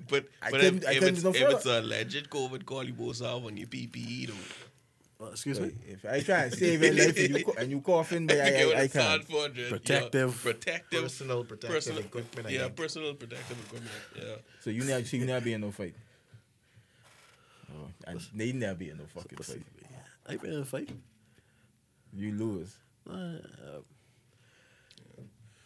But 0.10 0.26
I 0.42 0.52
but 0.52 0.62
couldn't- 0.62 0.84
if, 0.84 0.88
I 0.88 0.92
if 0.92 1.00
couldn't 1.00 1.16
it's 1.16 1.24
no 1.24 1.30
if 1.32 1.42
it's 1.42 1.66
a 1.66 1.80
alleged 1.80 2.30
COVID 2.30 2.66
call, 2.66 2.84
you 2.84 2.94
both 2.94 3.20
have 3.20 3.44
on 3.46 3.58
your 3.58 3.68
PPE. 3.68 4.28
Though. 4.28 5.26
Uh, 5.26 5.30
excuse 5.30 5.60
me? 5.62 5.72
If 5.88 6.06
I 6.06 6.20
try 6.20 6.44
and 6.44 6.54
save 6.54 6.84
your 6.84 6.94
life 6.94 7.18
and 7.18 7.38
you, 7.38 7.46
co- 7.46 7.54
and 7.58 7.72
you 7.72 7.82
coughing, 7.82 8.28
but 8.28 8.36
You 8.36 8.42
I, 8.76 8.80
I, 8.80 8.82
I 8.84 8.88
can't. 8.88 9.28
Protective. 9.30 10.42
Yeah, 10.46 10.52
protective, 10.52 11.02
Personal 11.04 11.44
protective 11.46 11.70
personal 11.72 12.00
equipment, 12.00 12.50
Yeah, 12.50 12.64
think. 12.64 12.76
personal 12.76 13.14
protective 13.14 13.58
equipment. 13.66 13.94
Yeah. 14.18 14.36
So 14.62 14.70
you 14.72 14.84
never, 14.84 15.06
so 15.06 15.16
you 15.18 15.26
never 15.26 15.44
be 15.44 15.54
in 15.54 15.62
no 15.62 15.72
fight. 15.72 15.96
Oh, 17.74 17.88
and 18.08 18.22
they 18.34 18.52
never 18.54 18.76
be 18.76 18.90
in 18.90 18.98
no 18.98 19.04
fucking 19.06 19.36
Pussy, 19.38 19.54
fight. 19.54 19.64
I 20.28 20.32
ain't 20.34 20.42
been 20.42 20.54
in 20.54 20.60
a 20.62 20.66
fight. 20.66 20.90
You 22.16 22.32
lose. 22.34 22.76
Uh, 23.10 23.38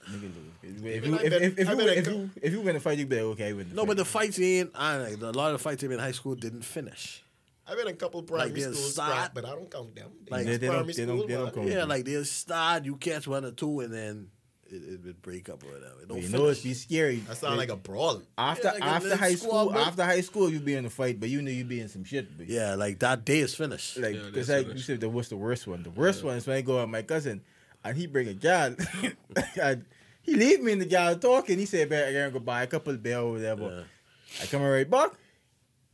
Nigga 0.10 0.22
lose. 0.24 0.84
If 0.84 1.06
you, 1.06 1.16
if, 1.16 1.30
bet- 1.30 1.42
if, 1.42 1.60
if, 1.60 1.70
you, 1.70 1.76
bet 1.76 1.90
I 1.90 1.92
if, 1.94 2.08
you, 2.08 2.30
if 2.42 2.54
you 2.54 2.62
win 2.62 2.76
a 2.76 2.80
fight, 2.80 2.98
you 2.98 3.06
be 3.06 3.16
like, 3.18 3.26
okay, 3.26 3.50
I 3.50 3.54
win 3.54 3.70
the 3.70 3.76
no, 3.76 3.82
fight. 3.84 3.88
but 3.90 3.98
the 3.98 4.06
fights 4.06 4.40
ain't. 4.40 4.72
I 4.74 4.98
like, 4.98 5.22
a 5.22 5.26
lot 5.28 5.48
of 5.48 5.54
the 5.54 5.60
fights 5.60 5.84
in 5.84 6.00
high 6.00 6.12
school 6.14 6.36
didn't 6.36 6.64
finish. 6.64 7.24
I've 7.68 7.78
been 7.78 7.88
in 7.88 7.94
a 7.94 7.98
couple 7.98 8.24
primary 8.24 8.50
they'll 8.60 8.74
schools, 8.74 8.94
start- 8.94 9.32
but 9.36 9.46
I 9.46 9.50
don't 9.50 9.70
count 9.70 9.96
them. 9.96 10.10
Like, 10.30 10.46
They- 10.48 10.58
they 10.58 10.68
don't- 10.68 10.76
primary 10.78 10.94
they 10.94 11.06
don't- 11.06 11.18
school, 11.20 11.28
they 11.28 11.34
don't 11.36 11.54
count. 11.54 11.68
Yeah, 11.68 11.84
like 11.84 12.06
they'll 12.06 12.26
start, 12.26 12.86
you 12.86 12.96
catch 12.96 13.28
one 13.28 13.46
or 13.46 13.52
two, 13.52 13.82
and 13.82 13.94
then 13.94 14.30
it, 14.72 14.76
it 14.94 15.04
would 15.06 15.22
break 15.22 15.50
up 15.50 15.64
or 15.64 15.68
whatever. 15.68 16.02
It 16.02 16.08
don't 16.08 16.18
you 16.18 16.24
finish. 16.28 16.40
know 16.40 16.48
it's 16.48 16.62
be 16.62 16.74
scary. 16.74 17.18
That 17.18 17.38
sound 17.38 17.58
like 17.58 17.70
a 17.70 17.76
brawl. 17.76 18.22
after 18.38 18.68
Yeah, 18.68 18.72
like 18.74 18.84
after 18.84 19.16
high 19.16 19.36
squad, 19.36 19.62
school. 19.64 19.74
but- 19.74 19.88
After 19.88 20.06
high 20.06 20.22
school, 20.22 20.50
you'd 20.50 20.66
be 20.66 20.76
in 20.76 20.86
a 20.86 20.90
fight, 20.90 21.20
but 21.20 21.30
you 21.30 21.42
know 21.42 21.52
you'd 21.52 21.70
be 21.70 21.80
in 21.82 21.90
some 21.90 22.04
shit. 22.04 22.38
But 22.38 22.48
yeah, 22.48 22.76
like 22.76 23.00
that 23.00 23.26
day 23.26 23.40
is 23.40 23.56
finished. 23.56 23.98
Like, 23.98 24.16
cause 24.34 24.48
that's 24.48 24.50
like 24.50 24.68
what 24.68 24.76
you 24.76 24.82
said, 24.82 25.00
the, 25.02 25.10
what's 25.10 25.30
the 25.30 25.38
worst 25.38 25.68
one? 25.68 25.84
The 25.84 25.90
worst 25.92 26.24
one 26.24 26.38
is 26.38 26.46
when 26.48 26.58
I 26.58 26.62
go 26.62 26.78
out 26.78 26.82
with 26.84 26.90
my 26.92 27.02
cousin, 27.02 27.42
and 27.84 27.98
he 27.98 28.08
bring 28.08 28.28
a 28.28 28.34
gal, 28.34 28.76
and 29.62 29.86
he 30.22 30.36
leave 30.36 30.62
me 30.62 30.74
in 30.74 30.80
the 30.80 30.86
gal 30.86 31.16
talking. 31.18 31.58
He 31.58 31.66
said, 31.66 31.90
"Man, 31.90 32.08
I 32.08 32.14
gotta 32.14 32.32
go 32.32 32.40
buy 32.40 32.64
a 32.64 32.68
couple 32.68 32.94
of 32.94 33.02
beer 33.02 33.20
or 33.20 33.32
whatever." 33.34 33.64
Yeah. 33.64 34.44
I 34.44 34.46
come 34.46 34.62
right 34.62 34.90
back, 34.90 35.12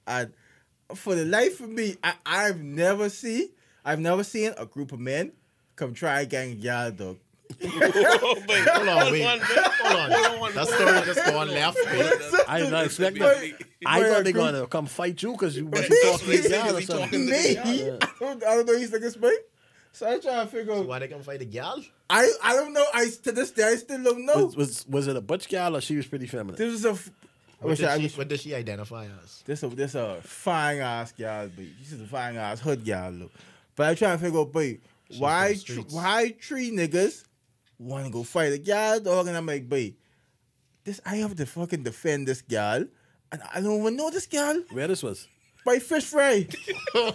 and 0.07 0.33
for 0.93 1.15
the 1.15 1.25
life 1.25 1.61
of 1.61 1.69
me, 1.69 1.95
I, 2.03 2.13
I've 2.25 2.61
never 2.61 3.09
seen, 3.09 3.49
I've 3.85 3.99
never 3.99 4.23
seen 4.23 4.53
a 4.57 4.65
group 4.65 4.91
of 4.91 4.99
men 4.99 5.31
come 5.75 5.93
try 5.93 6.25
gang 6.25 6.51
a 6.51 6.55
gal 6.55 6.91
dog. 6.91 7.17
Hold 7.61 8.87
on, 8.87 9.11
wait. 9.11 9.23
Hold 9.23 9.95
on. 9.95 10.53
That 10.53 10.67
story 10.67 11.05
just 11.13 11.25
going 11.25 11.49
left. 11.49 11.77
I 12.49 12.59
did 12.59 12.71
not 12.71 12.85
expect 12.85 13.17
that. 13.19 13.53
I 13.85 14.01
thought 14.09 14.23
they 14.23 14.31
group- 14.31 14.45
gonna 14.45 14.67
come 14.67 14.85
fight 14.87 15.21
you 15.21 15.31
because 15.33 15.55
you 15.57 15.65
must 15.65 15.89
be 15.89 15.99
talking 16.03 16.27
to 16.31 16.41
the 16.41 16.49
guy 16.49 16.71
or 16.71 16.81
something. 16.81 17.25
Me, 17.25 17.53
Yeah. 17.53 17.97
I, 18.01 18.07
don't, 18.19 18.43
I 18.43 18.55
don't 18.55 18.65
know. 18.65 18.77
He's 18.77 18.91
like 18.91 19.01
a 19.01 19.11
spring. 19.11 19.37
So 19.91 20.09
I 20.11 20.19
try 20.19 20.41
to 20.43 20.47
figure. 20.47 20.73
So 20.75 20.81
why 20.81 20.99
they 20.99 21.07
come 21.07 21.21
fight 21.21 21.41
a 21.41 21.45
gal? 21.45 21.81
I 22.09 22.29
I 22.43 22.53
don't 22.53 22.73
know. 22.73 22.85
I 22.93 23.07
to 23.23 23.31
this 23.31 23.51
day 23.51 23.63
I 23.63 23.75
still 23.75 24.03
don't 24.03 24.25
know. 24.25 24.45
Was, 24.45 24.55
was 24.55 24.87
was 24.87 25.07
it 25.07 25.15
a 25.15 25.21
butch 25.21 25.47
gal 25.47 25.75
or 25.75 25.81
she 25.81 25.95
was 25.95 26.05
pretty 26.07 26.27
feminine? 26.27 26.55
This 26.57 26.73
is 26.73 26.85
a. 26.85 26.89
f- 26.91 27.09
I 27.61 27.65
What 27.65 27.69
wish 27.69 27.79
did, 27.79 27.87
I 27.87 27.97
she, 27.97 28.03
wish 28.03 28.17
what 28.17 28.27
does 28.27 28.41
she 28.41 28.53
identify 28.53 29.05
as? 29.23 29.41
This 29.45 29.63
a 29.63 29.67
this 29.69 29.95
a 29.95 30.17
fine 30.23 30.79
ass 30.79 31.13
gal, 31.13 31.49
but 31.55 31.65
she's 31.79 31.99
a 32.01 32.05
fine 32.05 32.35
ass 32.35 32.59
hood 32.59 32.83
gal, 32.83 33.11
look. 33.11 33.31
But 33.77 33.87
I 33.87 33.95
try 33.95 34.11
to 34.11 34.17
figure 34.17 34.39
out, 34.39 34.51
boy, 34.51 34.79
why 35.17 35.55
tr- 35.63 35.79
why 35.89 36.35
three 36.41 36.71
niggas 36.71 37.23
want 37.79 38.05
to 38.05 38.11
go 38.11 38.23
fight 38.23 38.53
a 38.53 38.57
gal 38.57 38.99
dog? 38.99 39.27
And 39.27 39.37
I'm 39.37 39.45
like, 39.45 39.67
boy, 39.67 39.93
this 40.83 40.99
I 41.05 41.17
have 41.17 41.35
to 41.35 41.45
fucking 41.45 41.83
defend 41.83 42.27
this 42.27 42.41
gal, 42.41 42.85
and 43.31 43.41
I 43.53 43.61
don't 43.61 43.81
even 43.81 43.95
know 43.95 44.09
this 44.09 44.27
gal. 44.27 44.61
Where 44.71 44.87
this 44.87 45.03
was? 45.03 45.27
By 45.65 45.79
fish 45.79 46.05
fry. 46.05 46.47
uh, 46.95 47.11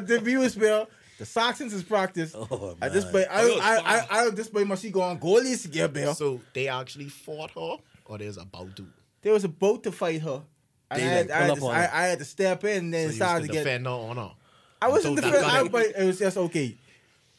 the 0.00 0.20
viewers 0.22 0.54
bill. 0.54 0.88
The 1.18 1.26
Saxons 1.26 1.74
is 1.74 1.82
practice. 1.82 2.34
Oh, 2.34 2.76
I 2.80 2.88
just 2.88 3.10
play. 3.10 3.24
boy, 3.24 3.30
I 3.30 3.42
don't, 3.42 3.62
I, 3.62 3.74
it's 3.76 3.86
I, 3.86 4.00
fine. 4.00 4.08
I, 4.10 4.24
don't 4.24 4.36
this 4.36 4.48
boy 4.48 4.64
must 4.64 4.82
be 4.82 4.90
going 4.90 5.18
goalies 5.18 5.62
to 5.62 5.68
get. 5.68 6.16
So 6.16 6.40
they 6.54 6.68
actually 6.68 7.08
fought 7.08 7.50
her, 7.50 7.76
or 8.06 8.18
there's 8.18 8.38
about 8.38 8.74
to. 8.76 8.86
They 9.20 9.30
was 9.30 9.44
about 9.44 9.82
to 9.82 9.92
fight 9.92 10.22
her. 10.22 10.42
And 10.90 11.00
They, 11.00 11.04
I, 11.04 11.08
had, 11.08 11.28
like, 11.28 11.36
I, 11.36 11.44
had 11.44 11.56
to, 11.58 11.66
I. 11.66 11.90
I 11.92 12.06
had 12.06 12.18
to 12.20 12.24
step 12.24 12.64
in 12.64 12.78
and 12.78 12.94
then 12.94 13.00
So 13.00 13.02
you 13.02 13.06
was 13.08 13.16
started 13.16 13.46
to 13.46 13.52
get. 13.52 13.64
defender 13.64 13.90
on 13.90 14.16
her. 14.16 14.32
I 14.80 14.88
wasn't 14.88 15.18
So 15.18 15.20
that 15.20 15.32
defend, 15.32 15.44
I, 15.44 15.68
but 15.68 15.86
it 15.86 16.04
was 16.04 16.18
just 16.18 16.36
okay. 16.36 16.76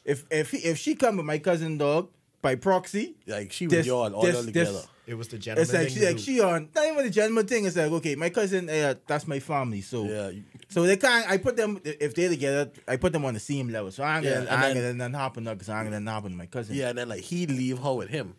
If 0.06 0.26
if 0.32 0.52
he, 0.52 0.58
if 0.60 0.78
she 0.78 0.95
come 0.95 1.18
with 1.18 1.26
my 1.26 1.38
cousin 1.38 1.78
dog 1.78 2.10
by 2.41 2.56
proxy, 2.56 3.16
Like 3.28 3.52
she 3.52 3.68
was 3.68 3.74
this, 3.78 3.86
y'all 3.86 4.14
all 4.14 4.24
this, 4.24 4.45
together. 4.45 4.72
this, 4.72 4.88
It 5.06 5.14
was 5.14 5.28
the 5.28 5.38
gentleman. 5.38 5.64
it's 5.64 5.74
like 5.74 5.88
thing 5.89 5.97
she 5.97 6.06
like 6.08 6.18
do. 6.18 6.22
she 6.24 6.41
on 6.41 6.70
not 6.74 6.86
even 6.88 7.04
the 7.06 7.12
gentleman 7.12 7.45
thing. 7.45 7.66
It's 7.66 7.76
like 7.76 7.91
okay, 7.91 8.16
my 8.16 8.30
cousin, 8.32 8.68
uh, 8.70 8.95
that's 9.06 9.28
my 9.28 9.39
family, 9.39 9.82
so 9.82 10.06
yeah, 10.06 10.32
so 10.70 10.84
they 10.84 10.97
can't. 10.97 11.30
I 11.30 11.38
put 11.38 11.56
them 11.56 11.80
if 11.84 12.16
they 12.16 12.28
together. 12.30 12.72
I 12.88 12.97
put 12.97 13.14
them 13.14 13.26
on 13.26 13.36
the 13.36 13.39
same 13.39 13.70
level. 13.70 13.91
So 13.91 14.04
I'm 14.04 14.24
Yeah, 14.24 14.30
gonna, 14.39 14.41
and 14.41 14.49
I'm 14.49 14.62
then- 14.74 14.76
gonna 14.76 14.93
nothing 15.10 15.14
happen 15.14 15.43
because 15.43 15.70
I'm 15.70 15.84
gonna 15.86 15.99
nothing 15.99 16.14
happen 16.16 16.32
to 16.32 16.38
my 16.38 16.45
cousin. 16.47 16.76
yeah, 16.76 16.89
and 16.89 16.97
then 16.97 17.10
like 17.10 17.22
he 17.22 17.45
leave 17.45 17.78
her 17.80 17.93
with 17.93 18.10
him. 18.10 18.34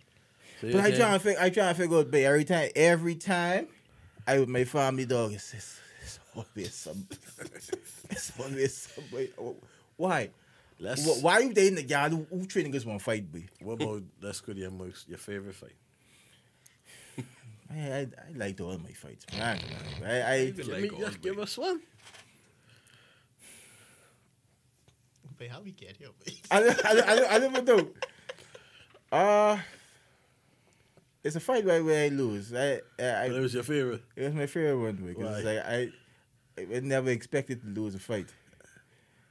So 0.60 0.72
But 0.72 0.80
I 0.80 0.88
yeah, 0.88 0.96
try 0.96 1.12
to 1.12 1.18
figure, 1.20 1.40
I 1.40 1.50
try 1.50 1.68
to 1.68 1.74
figure 1.74 1.98
out, 1.98 2.10
but 2.10 2.20
every 2.20 2.44
time, 2.44 2.70
every 2.74 3.14
time, 3.16 3.66
I 4.26 4.38
with 4.40 4.48
my 4.48 4.64
family 4.64 5.04
dog, 5.06 5.32
it's, 5.32 5.52
it's, 5.54 5.78
it's 6.02 6.18
always 6.36 6.74
some, 6.74 7.06
it's 8.10 8.32
always 8.38 8.76
somebody. 8.94 9.30
Why? 9.96 10.30
Let's. 10.82 11.06
Wh- 11.06 11.22
Why 11.22 11.38
you 11.38 11.54
dating 11.54 11.78
a 11.78 11.82
guy 11.82 12.08
who, 12.08 12.26
who 12.28 12.44
three 12.44 12.64
niggas 12.64 12.84
want 12.84 12.98
to 12.98 13.04
fight, 13.04 13.30
boy? 13.30 13.46
What 13.62 13.74
about 13.80 14.02
let's 14.20 14.40
go 14.40 14.52
to 14.52 14.58
your 14.58 14.72
most 14.72 15.08
your 15.08 15.18
favorite 15.18 15.54
fight? 15.54 15.76
I, 17.70 17.74
I, 17.76 18.00
I 18.00 18.36
liked 18.36 18.60
all 18.60 18.76
my 18.78 18.90
fights, 18.90 19.24
man. 19.32 19.42
I, 19.42 19.52
ain't. 19.54 20.04
I, 20.04 20.32
I, 20.32 20.50
Give, 20.50 20.66
like 20.68 20.82
me, 20.82 20.90
all 20.90 20.98
just 20.98 21.22
give 21.22 21.38
us 21.38 21.56
one. 21.56 21.80
Wait, 25.38 25.50
how 25.50 25.60
we 25.60 25.70
get 25.72 25.96
here? 25.96 26.08
boy? 26.08 26.32
I, 26.50 26.62
I, 26.62 26.74
I, 26.84 27.00
I, 27.00 27.34
I 27.36 27.38
never 27.38 27.62
know. 27.62 27.88
Uh, 29.12 29.58
it's 31.22 31.36
a 31.36 31.40
fight 31.40 31.66
where, 31.66 31.84
where 31.84 32.06
I 32.06 32.08
lose. 32.08 32.54
I, 32.54 32.80
I, 32.98 33.24
I 33.24 33.28
But 33.28 33.36
it 33.36 33.40
was 33.40 33.52
your 33.52 33.62
favorite. 33.62 34.02
it 34.16 34.22
was 34.24 34.32
my 34.32 34.46
favorite 34.46 34.78
one 34.78 34.96
because 34.96 35.44
Why? 35.44 35.52
like 35.52 35.66
I, 35.66 35.92
I 36.76 36.80
never 36.80 37.10
expected 37.10 37.60
to 37.60 37.68
lose 37.78 37.94
a 37.94 37.98
fight. 37.98 38.32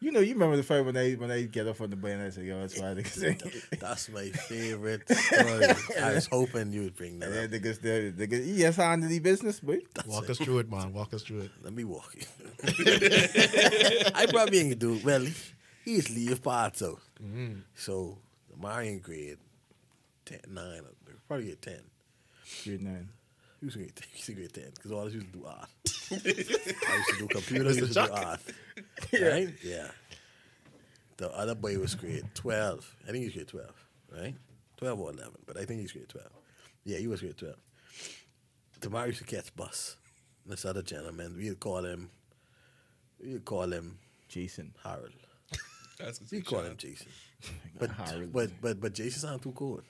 You 0.03 0.11
know, 0.11 0.19
you 0.19 0.33
remember 0.33 0.57
the 0.57 0.63
fight 0.63 0.83
when 0.83 0.97
I 0.97 1.11
when 1.13 1.29
I 1.29 1.43
get 1.43 1.67
off 1.67 1.79
on 1.79 1.91
the 1.91 1.95
bike 1.95 2.13
and 2.13 2.23
I 2.23 2.29
said, 2.31 2.45
"Yo, 2.45 2.59
that's 2.59 2.77
why 2.79 2.87
niggas." 2.87 3.79
That's 3.79 4.09
my 4.09 4.29
favorite 4.29 5.07
story. 5.15 6.01
I 6.01 6.13
was 6.15 6.25
hoping 6.25 6.73
you 6.73 6.81
would 6.85 6.95
bring 6.95 7.19
that 7.19 7.29
And 7.29 7.45
up. 7.45 7.51
then 7.51 7.61
niggas, 7.61 7.81
there, 7.81 8.11
niggas, 8.11 8.43
yes, 8.57 8.77
handle 8.77 9.07
the 9.09 9.19
business, 9.19 9.59
boy. 9.59 9.81
Walk 10.07 10.27
us 10.29 10.39
through 10.39 10.57
it, 10.59 10.71
man. 10.71 10.91
Walk 10.91 11.13
us 11.13 11.21
through 11.21 11.41
it. 11.41 11.51
Let 11.61 11.73
me 11.73 11.83
walk 11.83 12.15
you. 12.15 12.25
I 14.15 14.25
probably 14.29 14.59
ain't 14.59 14.79
gonna 14.81 14.95
do 14.97 14.99
well. 15.05 15.21
He, 15.21 15.33
he's 15.85 16.09
leave 16.09 16.41
part 16.41 16.81
out. 16.81 16.99
Mm-hmm. 17.23 17.59
So 17.75 18.17
Marion 18.59 18.99
grade 18.99 19.37
10, 20.25 20.39
9, 20.49 20.81
probably 21.27 21.45
get 21.47 21.61
10. 21.61 21.75
Grade 22.63 22.81
nine. 22.81 23.09
He 23.61 23.65
was 23.67 23.75
grade 23.75 23.95
10. 23.95 24.07
He 24.11 24.17
was 24.19 24.29
in 24.29 24.35
grade 24.35 24.53
10 24.53 24.63
because 24.75 24.91
all 24.91 25.01
I 25.01 25.03
used 25.09 25.31
to 25.31 25.37
do 25.39 25.45
art. 25.45 25.69
I 26.11 26.15
used 26.15 27.09
to 27.09 27.15
do 27.19 27.27
computers, 27.27 27.75
he 27.75 27.81
used 27.83 27.93
to 27.93 28.05
do 28.07 28.13
art. 28.13 28.39
Right? 29.13 29.49
Yeah. 29.63 29.87
The 31.17 31.29
other 31.31 31.55
boy 31.55 31.77
was 31.77 31.95
grade 31.95 32.25
12. 32.33 32.95
I 33.03 33.11
think 33.11 33.17
he 33.19 33.25
was 33.25 33.33
grade 33.35 33.47
12, 33.47 33.69
right? 34.19 34.35
12 34.77 34.99
or 34.99 35.11
11, 35.11 35.31
but 35.45 35.57
I 35.57 35.65
think 35.65 35.77
he 35.79 35.83
was 35.83 35.91
grade 35.93 36.09
12. 36.09 36.27
Yeah, 36.85 36.97
he 36.97 37.07
was 37.07 37.21
grade 37.21 37.37
12. 37.37 37.55
Tomorrow 38.81 39.05
used 39.07 39.19
to 39.19 39.25
catch 39.25 39.55
bus. 39.55 39.97
This 40.45 40.65
other 40.65 40.81
gentleman, 40.81 41.37
we'd 41.37 41.59
call 41.59 41.85
him, 41.85 42.09
we'd 43.23 43.45
call 43.45 43.71
him 43.71 43.99
Jason. 44.27 44.73
Harold. 44.83 45.11
That's 45.99 46.17
'cause 46.17 46.31
We 46.31 46.39
he 46.39 46.43
call 46.43 46.61
him 46.61 46.75
Jason. 46.77 47.07
But 47.77 47.91
Harold. 47.91 48.33
but 48.33 48.49
but 48.59 48.81
but 48.81 48.93
Jason 48.93 49.19
sound 49.21 49.43
too 49.43 49.51
cool. 49.51 49.81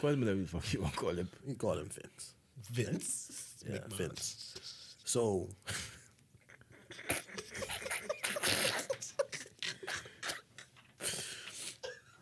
Call 0.00 0.10
him 0.10 0.20
whatever 0.20 0.40
the 0.40 0.46
fuck 0.46 0.72
you 0.72 0.82
want 0.82 0.92
to 0.92 0.98
call 0.98 1.10
him. 1.10 1.28
we 1.46 1.54
call 1.54 1.78
him 1.78 1.88
Vince. 1.88 2.34
Vince. 2.70 3.64
Yeah, 3.66 3.78
McMahon. 3.78 3.96
Vince. 3.96 4.96
So 5.04 5.48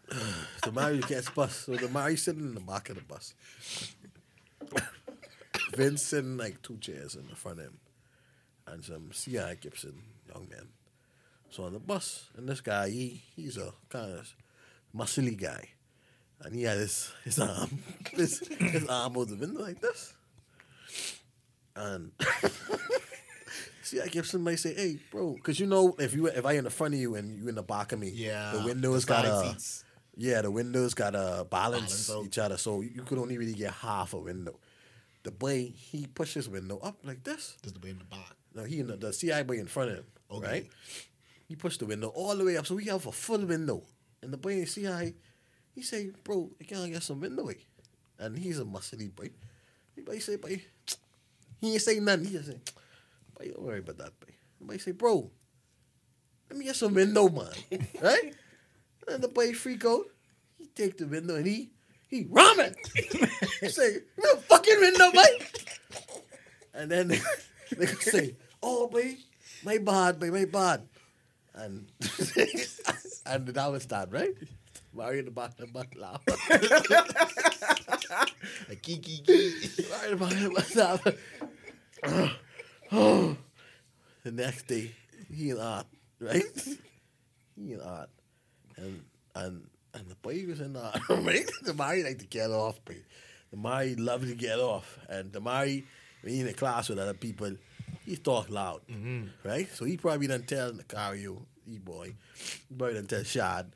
the 0.62 0.72
Mary 0.72 1.00
gets 1.00 1.30
bus. 1.30 1.56
So 1.56 1.76
the 1.76 1.88
Mary 1.88 2.16
sitting 2.16 2.42
in 2.42 2.54
the 2.54 2.60
back 2.60 2.88
of 2.90 2.96
the 2.96 3.02
bus. 3.02 3.34
Vince 5.74 6.02
sitting 6.02 6.36
like 6.36 6.62
two 6.62 6.78
chairs 6.78 7.14
in 7.14 7.26
the 7.28 7.36
front 7.36 7.60
end. 7.60 7.78
And 8.66 8.84
some 8.84 9.10
C.I. 9.12 9.54
Gibson 9.56 10.02
young 10.28 10.48
man. 10.48 10.68
So 11.50 11.64
on 11.64 11.72
the 11.72 11.80
bus, 11.80 12.28
and 12.36 12.48
this 12.48 12.60
guy, 12.60 12.90
he 12.90 13.22
he's 13.34 13.56
a 13.56 13.72
kind 13.88 14.12
of 14.12 14.36
muscly 14.96 15.40
guy. 15.40 15.70
And 16.42 16.54
he 16.54 16.62
had 16.62 16.78
his 16.78 17.12
his 17.24 17.38
arm 17.38 17.82
his, 18.12 18.38
his 18.58 18.86
arm 18.88 19.16
out 19.16 19.28
the 19.28 19.36
window 19.36 19.60
like 19.62 19.80
this. 19.80 20.14
And 21.76 22.12
see, 23.82 24.00
I 24.00 24.06
Gibson 24.08 24.42
might 24.42 24.58
say, 24.58 24.74
"Hey, 24.74 24.98
bro," 25.10 25.34
because 25.34 25.60
you 25.60 25.66
know, 25.66 25.94
if 25.98 26.14
you 26.14 26.26
if 26.26 26.44
I 26.44 26.52
in 26.54 26.64
the 26.64 26.70
front 26.70 26.94
of 26.94 27.00
you 27.00 27.14
and 27.14 27.36
you 27.38 27.48
in 27.48 27.54
the 27.54 27.62
back 27.62 27.92
of 27.92 27.98
me, 27.98 28.10
Yeah. 28.10 28.52
the 28.52 28.64
windows 28.64 29.04
got 29.04 29.24
a 29.24 29.48
seats. 29.48 29.84
yeah, 30.16 30.42
the 30.42 30.50
windows 30.50 30.94
got 30.94 31.10
to 31.10 31.46
balance, 31.50 32.08
Balance 32.08 32.26
each 32.26 32.38
other, 32.38 32.56
so 32.56 32.80
you 32.80 33.02
could 33.02 33.18
only 33.18 33.38
really 33.38 33.54
get 33.54 33.72
half 33.72 34.14
a 34.14 34.18
window. 34.18 34.58
The 35.22 35.30
boy 35.30 35.72
he 35.74 36.06
pushed 36.06 36.34
his 36.34 36.48
window 36.48 36.78
up 36.82 36.96
like 37.04 37.22
this. 37.24 37.56
Just 37.62 37.74
the 37.74 37.80
way 37.80 37.90
in 37.90 37.98
the 37.98 38.04
back. 38.04 38.32
No, 38.54 38.64
he 38.64 38.80
in 38.80 38.88
the, 38.88 38.96
the 38.96 39.12
CI 39.12 39.42
boy 39.44 39.58
in 39.58 39.66
front 39.66 39.90
of 39.90 39.96
him, 39.98 40.04
Okay. 40.30 40.46
right? 40.48 40.66
He 41.46 41.54
pushed 41.56 41.80
the 41.80 41.86
window 41.86 42.08
all 42.08 42.34
the 42.34 42.44
way 42.44 42.56
up, 42.56 42.66
so 42.66 42.74
we 42.74 42.84
have 42.86 43.06
a 43.06 43.12
full 43.12 43.44
window. 43.44 43.82
And 44.22 44.32
the 44.32 44.36
boy 44.38 44.54
in 44.60 44.66
CI, 44.66 45.14
he 45.80 45.86
say, 45.86 46.12
"Bro, 46.24 46.50
I 46.60 46.64
can't 46.64 46.92
get 46.92 47.02
some 47.02 47.20
window." 47.20 47.48
eh?" 47.48 47.64
And 48.18 48.36
he's 48.36 48.60
a 48.60 48.64
muscly 48.64 49.08
boy. 49.08 49.30
Boy 50.04 50.18
say, 50.18 50.36
"Boy," 50.36 50.60
he 51.60 51.72
ain't 51.72 51.82
say 51.82 52.00
nothing. 52.00 52.26
He 52.26 52.32
just 52.36 52.48
say, 52.48 52.60
"Boy, 53.36 53.48
don't 53.52 53.64
worry 53.64 53.80
about 53.80 53.98
that, 53.98 54.12
boy." 54.20 54.34
Boy 54.60 54.76
say, 54.76 54.92
"Bro, 54.92 55.30
let 56.48 56.58
me 56.58 56.64
get 56.66 56.76
some 56.76 56.94
window, 56.94 57.28
man." 57.28 57.52
right? 58.02 58.34
And 59.08 59.22
the 59.22 59.28
boy 59.28 59.52
freak 59.52 59.84
out. 59.84 60.04
He 60.58 60.68
take 60.76 60.98
the 60.98 61.06
window 61.06 61.36
and 61.36 61.46
he 61.46 61.72
he 62.08 62.26
ram 62.28 62.60
it. 62.60 62.76
he 63.60 63.68
say, 63.72 64.04
"No 64.18 64.36
fucking 64.36 64.80
window, 64.80 65.12
boy." 65.12 65.32
And 66.74 66.90
then 66.90 67.08
they 67.76 67.86
could 67.86 68.02
say, 68.02 68.36
"Oh, 68.62 68.88
boy, 68.88 69.16
my 69.64 69.78
bad, 69.78 70.20
boy, 70.20 70.30
my 70.30 70.44
bad," 70.44 70.84
and 71.54 71.88
and 73.26 73.48
that 73.48 73.68
was 73.72 73.86
that, 73.86 74.12
right? 74.12 74.34
Mario 74.92 75.22
the 75.22 75.30
back 75.30 75.52
laugh. 75.96 76.22
Like, 78.68 78.82
kiki, 78.82 79.18
kiki. 79.24 79.84
Mario 80.18 80.48
the 80.48 80.50
back 80.50 80.74
laugh. 80.76 81.04
the 84.24 84.32
next 84.32 84.66
day, 84.66 84.92
he 85.32 85.50
in 85.50 85.60
art, 85.60 85.86
right? 86.18 86.42
He 87.56 87.72
in 87.72 87.80
art, 87.80 88.10
and 88.76 89.02
and 89.34 89.68
and 89.94 90.08
the 90.08 90.16
boy 90.16 90.44
was 90.48 90.60
in 90.60 90.76
art, 90.76 90.98
right? 91.08 91.48
The 91.62 91.74
Mari 91.74 92.02
like 92.02 92.18
to 92.18 92.26
get 92.26 92.50
off, 92.50 92.84
boy. 92.84 92.96
The 93.50 93.56
Mari 93.56 93.94
love 93.96 94.22
to 94.26 94.34
get 94.34 94.58
off, 94.58 94.98
and 95.08 95.32
the 95.32 95.40
Mari 95.40 95.86
when 96.22 96.32
he 96.34 96.40
in 96.40 96.46
the 96.46 96.52
class 96.52 96.88
with 96.88 96.98
other 96.98 97.14
people, 97.14 97.52
he 98.04 98.16
talk 98.16 98.50
loud, 98.50 98.80
mm-hmm. 98.88 99.26
right? 99.48 99.68
So 99.74 99.84
he 99.84 99.96
probably 99.96 100.26
done 100.26 100.42
tell 100.42 100.72
the 100.72 100.84
Cario, 100.84 101.42
he 101.64 101.78
boy, 101.78 102.14
he 102.68 102.74
probably 102.74 102.94
done 102.94 103.06
tell 103.06 103.24
Shad, 103.24 103.72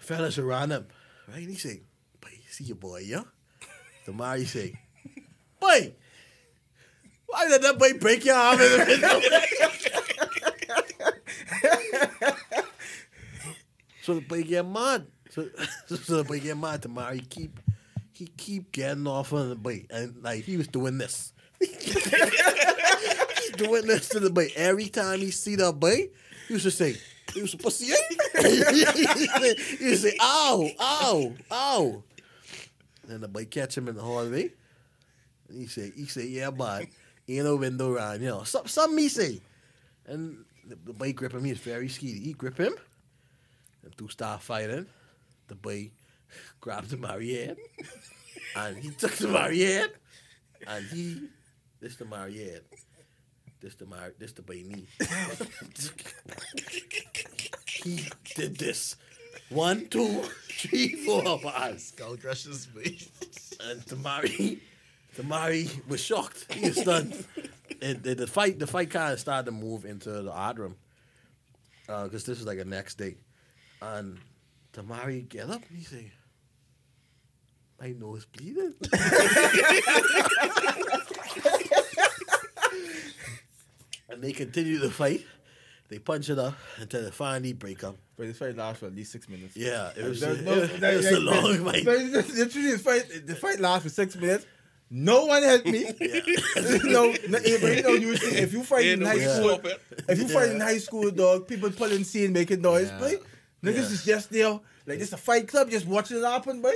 fellas 0.00 0.38
around 0.38 0.70
him, 0.70 0.86
right? 1.28 1.38
And 1.38 1.50
he 1.50 1.56
say, 1.56 1.80
boy, 2.20 2.30
see 2.48 2.64
your 2.64 2.76
boy, 2.76 3.02
yeah? 3.04 3.22
The 4.06 4.12
Mari 4.12 4.44
say, 4.44 4.74
boy, 5.60 5.94
why 7.26 7.48
did 7.48 7.62
that 7.62 7.78
boy 7.78 7.94
break 7.94 8.24
your 8.24 8.34
arm 8.34 8.60
in 8.60 8.72
the 8.72 8.86
middle? 8.86 9.20
so 14.02 14.14
the 14.14 14.20
boy 14.22 14.42
get 14.42 14.66
mad. 14.66 15.06
So, 15.30 15.48
so 15.86 16.16
the 16.16 16.24
boy 16.24 16.40
get 16.40 16.56
mad. 16.56 16.82
The 16.82 16.88
Mari 16.88 17.20
keep 17.20 17.60
he 18.12 18.26
keep 18.36 18.72
getting 18.72 19.06
off 19.06 19.32
on 19.32 19.48
the 19.48 19.54
boy, 19.54 19.86
and 19.90 20.22
like 20.22 20.44
he 20.44 20.56
was 20.56 20.68
doing 20.68 20.98
this. 20.98 21.32
He's 21.60 23.52
doing 23.56 23.86
this 23.86 24.08
to 24.10 24.20
the 24.20 24.30
boy 24.30 24.48
every 24.56 24.88
time 24.88 25.20
he 25.20 25.30
see 25.30 25.56
that 25.56 25.78
boy. 25.78 26.08
He 26.48 26.54
used 26.54 26.64
to 26.64 26.70
say, 26.70 26.96
Eh?" 27.30 27.32
he 27.34 27.40
used 27.40 27.58
to 27.58 27.70
say, 29.96 30.16
"Ow, 30.20 30.70
ow, 30.78 31.32
ow." 31.50 32.02
And 33.10 33.22
the 33.22 33.28
boy 33.28 33.44
catch 33.44 33.76
him 33.76 33.88
in 33.88 33.96
the 33.96 34.02
hallway. 34.02 34.52
And 35.48 35.60
he 35.60 35.66
say, 35.66 35.92
he 35.94 36.06
say, 36.06 36.26
yeah, 36.26 36.50
but 36.50 36.86
ain't 37.28 37.44
no 37.44 37.56
window 37.56 37.92
around, 37.92 38.22
you 38.22 38.28
know. 38.28 38.44
Some, 38.44 38.66
some 38.66 38.94
me 38.94 39.08
say. 39.08 39.40
And 40.06 40.44
the, 40.66 40.76
the 40.84 40.92
boy 40.92 41.12
grip 41.12 41.34
him, 41.34 41.44
he's 41.44 41.58
very 41.58 41.88
skeety. 41.88 42.22
He 42.22 42.32
grip 42.32 42.56
him. 42.56 42.72
And 43.82 43.96
two 43.98 44.08
start 44.08 44.42
fighting. 44.42 44.86
The 45.48 45.56
boy 45.56 45.90
grabbed 46.60 46.90
the 46.90 46.96
Mariette. 46.96 47.58
and 48.56 48.76
he 48.76 48.90
took 48.90 49.12
the 49.12 49.28
Mariette. 49.28 49.94
And 50.66 50.84
he, 50.86 51.22
this 51.80 51.96
the 51.96 52.04
Mariette. 52.04 52.64
This 53.60 53.74
the 53.74 53.86
my 53.86 54.10
this 54.18 54.32
the 54.32 54.42
knee. 54.42 54.86
he 57.66 58.08
did 58.34 58.56
this. 58.56 58.96
One, 59.50 59.86
two, 59.88 60.22
three, 60.48 60.94
four, 61.04 61.38
five. 61.40 61.80
Skull 61.80 62.16
crushes 62.16 62.68
me. 62.74 62.98
And 63.62 63.80
Tamari, 63.84 64.60
Tamari 65.16 65.86
was 65.88 66.00
shocked. 66.00 66.52
He 66.52 66.68
was 66.68 66.80
stunned. 66.80 67.24
and 67.82 68.02
the, 68.02 68.14
the 68.14 68.26
fight, 68.26 68.58
the 68.58 68.66
fight 68.66 68.90
kind 68.90 69.12
of 69.12 69.20
started 69.20 69.46
to 69.46 69.52
move 69.52 69.84
into 69.84 70.10
the 70.10 70.32
art 70.32 70.58
room, 70.58 70.76
uh, 71.88 72.04
because 72.04 72.24
this 72.24 72.38
was 72.38 72.46
like 72.46 72.58
a 72.60 72.64
next 72.64 72.94
day. 72.96 73.16
And 73.82 74.18
Tamari 74.72 75.28
get 75.28 75.50
up 75.50 75.62
and 75.68 75.78
he 75.78 75.84
say, 75.84 76.12
"My 77.80 77.90
nose 77.90 78.24
bleeding." 78.24 78.74
and 84.10 84.22
they 84.22 84.32
continue 84.32 84.78
the 84.78 84.90
fight. 84.90 85.24
They 85.88 85.98
punch 85.98 86.30
it 86.30 86.38
up 86.38 86.54
until 86.78 87.02
they 87.02 87.10
finally 87.10 87.52
break 87.52 87.82
up. 87.82 87.96
But 88.16 88.28
this 88.28 88.38
fight 88.38 88.56
lasts 88.56 88.80
for 88.80 88.86
at 88.86 88.94
least 88.94 89.10
six 89.10 89.28
minutes. 89.28 89.56
Yeah, 89.56 89.90
it 89.96 90.04
was, 90.04 90.20
There's 90.20 90.38
it 90.38 90.44
no- 90.44 90.60
was, 90.60 90.78
there- 90.78 90.92
it 90.92 90.96
was 90.98 91.06
a 91.06 91.18
long 91.20 91.64
fight. 91.64 91.84
But 91.84 91.98
literally, 91.98 92.70
the 92.72 92.78
fight, 92.78 93.26
the 93.26 93.34
fight 93.34 93.58
lasts 93.60 93.84
for 93.84 93.88
six 93.90 94.14
minutes. 94.16 94.46
No 94.92 95.26
one 95.26 95.42
helped 95.42 95.66
me. 95.66 95.84
no, 96.84 97.12
no, 97.12 97.14
but 97.30 97.46
you 97.46 97.60
know, 97.82 98.16
if 98.22 98.52
you 98.52 98.62
fight 98.64 98.86
in 98.86 99.00
Ain't 99.02 99.08
high 99.20 99.26
school, 99.26 99.60
if 100.08 100.18
you 100.18 100.28
fight 100.28 100.50
in 100.50 100.60
high 100.60 100.78
school, 100.78 101.10
dog, 101.12 101.46
people 101.46 101.70
pulling 101.70 102.02
scene, 102.04 102.32
making 102.32 102.60
noise, 102.60 102.88
Yeah. 102.88 102.98
boy. 102.98 103.14
Niggas 103.62 103.74
Yeah. 103.76 103.82
is 103.82 104.04
just 104.04 104.30
there, 104.30 104.58
like 104.86 104.98
this 104.98 105.12
a 105.12 105.18
fight 105.18 105.46
club, 105.46 105.70
just 105.70 105.86
watching 105.86 106.16
it 106.16 106.24
happen, 106.24 106.62
boy. 106.62 106.72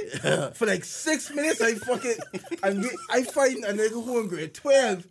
For 0.54 0.66
like 0.66 0.84
six 0.84 1.30
minutes, 1.30 1.60
I 1.62 1.74
fucking, 1.74 2.16
I'm, 2.62 2.84
I 3.10 3.22
fighting 3.22 3.64
a 3.64 3.68
nigga 3.68 3.90
who 4.04 4.20
in 4.20 4.28
grade 4.28 4.52
twelve. 4.52 5.06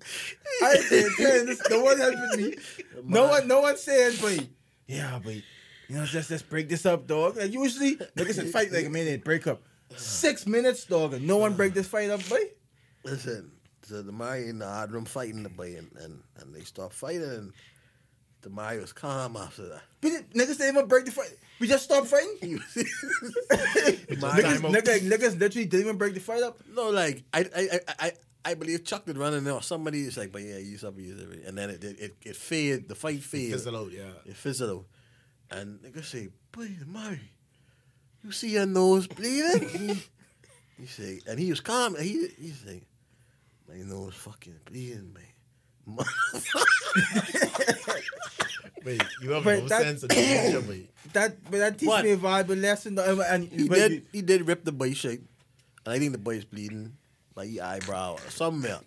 I 0.62 0.78
grade 0.88 1.12
ten, 1.18 1.46
this, 1.48 1.62
no 1.70 1.82
one 1.82 1.98
helping 1.98 2.42
me. 2.42 2.56
No 3.04 3.28
one, 3.28 3.48
no 3.48 3.62
one 3.62 3.78
saying, 3.78 4.18
boy. 4.22 4.38
Yeah, 4.88 5.18
boy. 5.20 5.42
You 5.90 5.96
know, 5.96 6.06
just 6.06 6.30
let's 6.30 6.44
break 6.44 6.70
this 6.70 6.86
up, 6.86 7.08
dog. 7.08 7.38
And 7.38 7.54
usually, 7.54 7.96
niggas 7.96 8.40
in 8.40 8.52
fight 8.52 8.72
like 8.72 8.86
a 8.86 8.90
minute, 8.90 9.24
break 9.24 9.48
up. 9.48 9.62
Six 9.96 10.46
minutes, 10.48 10.86
dog, 10.86 11.14
and 11.14 11.26
no 11.28 11.38
one 11.38 11.56
break 11.56 11.74
this 11.74 11.88
fight 11.88 12.10
up, 12.10 12.28
boy. 12.30 12.40
Listen, 13.04 13.52
so 13.82 14.02
the 14.02 14.12
Mari 14.12 14.48
in 14.50 14.60
the 14.60 14.68
hard 14.68 14.92
room 14.92 15.06
fighting 15.06 15.44
the 15.44 15.50
boy, 15.50 15.76
and, 15.78 15.92
and, 16.00 16.22
and 16.38 16.56
they 16.56 16.62
stop 16.62 16.94
fighting, 16.94 17.24
and 17.24 17.54
the 18.44 18.50
Mari 18.50 18.80
was 18.80 18.94
calm 18.94 19.36
after 19.36 19.68
that. 19.70 19.82
We 20.02 20.12
did, 20.12 20.30
niggas 20.32 20.58
didn't 20.58 20.76
even 20.76 20.88
break 20.88 21.06
the 21.06 21.12
fight. 21.12 21.32
We 21.60 21.68
just 21.68 21.86
stopped 21.86 22.08
fighting. 22.08 22.38
Niggas, 24.14 24.60
niggas, 24.60 25.00
niggas 25.10 25.40
literally 25.40 25.66
didn't 25.66 25.86
even 25.86 25.98
break 25.98 26.14
the 26.14 26.20
fight 26.20 26.44
up. 26.44 26.60
no, 26.74 26.90
like 26.90 27.24
I, 27.34 27.40
I, 27.56 27.62
I, 27.62 27.80
I, 28.00 28.12
I 28.46 28.54
believe 28.56 28.84
Chuck 28.84 29.06
did 29.06 29.18
run 29.18 29.34
in 29.34 29.44
there. 29.46 29.54
or 29.54 29.62
Somebody 29.62 30.02
is 30.02 30.18
like, 30.18 30.32
but 30.32 30.42
yeah, 30.42 30.58
use 30.58 30.84
up, 30.84 30.98
use 30.98 31.20
it, 31.20 31.46
and 31.48 31.58
then 31.58 31.70
it, 31.70 31.84
it, 31.84 32.00
it, 32.00 32.16
it 32.24 32.36
faded. 32.36 32.90
The 32.90 32.96
fight 32.96 33.24
faded. 33.24 33.54
Fizzle 33.54 33.78
out, 33.78 33.92
yeah. 33.92 34.12
It 34.26 34.36
fizzled 34.36 34.70
out. 34.72 34.86
And 35.58 35.80
nigga 35.80 36.04
say, 36.04 36.30
boy, 36.52 36.70
Mari, 36.86 37.22
you 38.24 38.32
see 38.32 38.50
your 38.52 38.66
nose 38.66 39.08
bleeding? 39.08 40.02
he 40.78 40.86
say, 40.86 41.20
and 41.28 41.40
he 41.40 41.50
was 41.50 41.62
calm. 41.62 41.96
And 41.96 42.04
he 42.04 42.28
he 42.40 42.50
say, 42.52 42.82
my 43.70 43.76
nose 43.78 44.16
fucking 44.16 44.60
bleeding, 44.66 45.14
man. 45.14 45.24
Wait, 48.86 49.02
you 49.22 49.32
have 49.32 49.44
But 49.44 49.60
no 49.64 49.68
that- 49.70 49.82
sense 49.82 50.04
of 50.04 50.10
danger, 50.10 50.62
wait. 50.70 50.90
That, 51.14 51.44
but 51.52 51.58
that 51.60 51.78
teach 51.78 52.04
me 52.04 52.12
a 52.12 52.18
valuable 52.18 52.56
lesson. 52.56 52.96
though, 52.96 53.22
And, 53.22 53.48
he 53.48 53.68
but 53.68 53.76
did 53.76 54.06
he 54.12 54.22
did 54.22 54.48
rip 54.48 54.64
the 54.64 54.72
boy 54.72 54.94
shirt. 54.94 55.20
And 55.86 55.94
I 55.94 56.00
think 56.00 56.12
the 56.14 56.18
boy's 56.18 56.46
bleeding, 56.46 56.94
like 57.36 57.50
he 57.50 57.60
eyebrow 57.60 58.14
or 58.14 58.30
somewhere. 58.32 58.80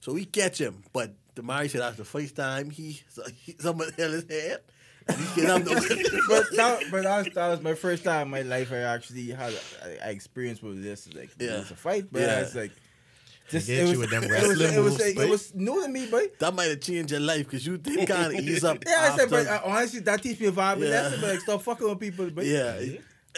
So 0.00 0.12
we 0.12 0.24
catch 0.26 0.60
him. 0.60 0.82
But 0.92 1.14
the 1.34 1.42
Mari 1.42 1.68
said 1.68 1.80
that's 1.80 1.96
the 1.96 2.04
first 2.04 2.36
time 2.36 2.70
he, 2.70 3.00
so 3.08 3.22
he 3.34 3.56
somebody 3.58 3.92
held 3.96 4.12
his 4.12 4.26
head. 4.28 4.60
And 5.08 5.16
he 5.18 5.40
get 5.40 5.50
up 5.50 5.64
the 5.64 6.22
but 6.28 6.56
that, 6.56 6.80
but 6.90 7.02
that 7.02 7.24
was, 7.24 7.34
that 7.34 7.48
was 7.48 7.60
my 7.62 7.74
first 7.74 8.04
time 8.04 8.22
in 8.26 8.30
my 8.30 8.42
life 8.42 8.70
I 8.70 8.76
actually 8.78 9.30
had 9.30 9.52
I, 9.84 10.06
I 10.06 10.10
experienced 10.10 10.62
with 10.62 10.80
this 10.82 11.08
like 11.14 11.30
Yeah. 11.40 11.54
it 11.54 11.58
was 11.60 11.70
a 11.72 11.76
fight, 11.76 12.06
but 12.12 12.20
Yeah. 12.22 12.40
it's 12.40 12.54
like 12.54 12.70
just 13.48 13.66
get 13.66 13.78
it 13.80 13.82
was, 13.82 13.92
you 13.92 13.98
with 14.00 14.10
them 14.10 14.24
it 14.24 14.30
wrestling 14.30 14.72
it 14.72 14.78
was, 14.80 14.92
moves, 14.92 15.04
like, 15.04 15.14
boy. 15.16 15.22
it 15.22 15.30
was 15.30 15.54
new 15.54 15.82
to 15.82 15.88
me, 15.88 16.06
boy. 16.06 16.28
That 16.38 16.54
might 16.54 16.70
have 16.70 16.80
changed 16.80 17.10
your 17.10 17.20
life 17.20 17.44
because 17.46 17.66
you 17.66 17.78
did 17.78 18.08
kind 18.08 18.26
of 18.26 18.40
ease 18.44 18.64
up. 18.64 18.78
Yeah, 18.86 19.10
I 19.12 19.16
said, 19.16 19.30
but 19.30 19.46
uh, 19.46 19.60
honestly, 19.64 20.00
that 20.00 20.22
teach 20.22 20.40
me 20.40 20.46
a 20.46 20.50
valuable 20.50 20.86
Yeah. 20.90 21.02
lesson. 21.02 21.20
But 21.20 21.30
like, 21.30 21.40
stop 21.40 21.62
fucking 21.62 21.88
with 21.88 22.00
people. 22.00 22.30
But 22.30 22.46
yeah. 22.46 22.80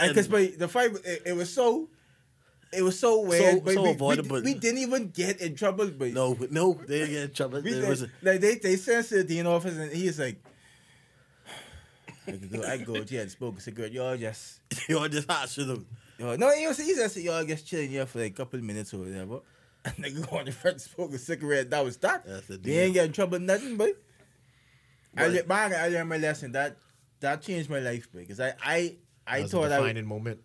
because 0.00 0.28
but 0.28 0.58
the 0.58 0.68
fight, 0.68 0.92
it, 1.04 1.22
it 1.26 1.32
was 1.36 1.52
so, 1.52 1.88
it 2.72 2.82
was 2.82 2.98
so 2.98 3.20
weird. 3.22 3.64
but 3.64 3.74
so 3.74 3.82
we, 3.82 3.90
avoidable. 3.90 4.36
We, 4.36 4.42
we 4.42 4.54
didn't 4.54 4.78
even 4.78 5.10
get 5.10 5.40
in 5.40 5.56
trouble. 5.56 5.90
But 5.90 6.12
No, 6.12 6.36
no, 6.50 6.74
they 6.86 6.98
didn't 7.00 7.10
get 7.14 7.22
in 7.24 7.32
trouble. 7.32 7.60
we, 7.62 7.72
There 7.72 7.88
was 7.90 8.02
a, 8.02 8.10
like 8.22 8.40
they 8.40 8.56
they 8.56 8.76
sent 8.76 9.08
to 9.08 9.16
the 9.16 9.24
dean 9.24 9.46
office, 9.46 9.76
and 9.76 9.90
he's 9.92 10.18
like. 10.18 10.36
I 12.26 12.30
go, 12.32 12.62
I 12.62 12.78
could 12.78 12.86
go, 12.86 13.04
yeah, 13.08 13.26
smoke 13.26 13.58
a 13.58 13.60
cigarette. 13.60 13.92
Y'all 13.92 14.16
just 14.16 14.60
y'all 14.88 15.08
just 15.08 15.30
hot 15.30 15.48
shit. 15.48 15.66
No, 16.18 16.50
he 16.56 16.66
was 16.66 16.78
he 16.78 16.94
just 16.94 17.16
y'all 17.18 17.44
just 17.44 17.66
chilling 17.66 17.90
here 17.90 18.06
for 18.06 18.20
like 18.20 18.32
a 18.32 18.34
couple 18.34 18.58
of 18.58 18.64
minutes 18.64 18.94
or 18.94 18.98
whatever. 18.98 19.40
And 19.84 19.94
nigga 20.04 20.28
go 20.30 20.38
on 20.38 20.44
the 20.46 20.52
front 20.52 20.80
smoke 20.80 21.12
a 21.12 21.18
cigarette. 21.18 21.70
That 21.70 21.84
was 21.84 21.96
that. 21.98 22.24
That's 22.26 22.46
They 22.46 22.56
deal. 22.56 22.80
ain't 22.84 22.94
get 22.94 23.04
in 23.06 23.12
trouble 23.12 23.38
nothing, 23.38 23.76
but 23.76 23.90
I 25.16 25.24
But- 25.24 25.32
le- 25.32 25.42
but 25.44 25.72
I 25.72 25.88
learned 25.88 26.08
my 26.08 26.16
lesson. 26.16 26.52
That 26.52 26.76
that 27.20 27.42
changed 27.42 27.70
my 27.70 27.78
life, 27.80 28.08
because 28.12 28.40
I 28.40 28.54
I 28.62 28.96
I 29.26 29.36
That 29.38 29.42
was 29.42 29.52
a 29.54 29.56
thought 29.56 29.72
I 29.72 29.76
defining 29.78 30.06
moment. 30.06 30.40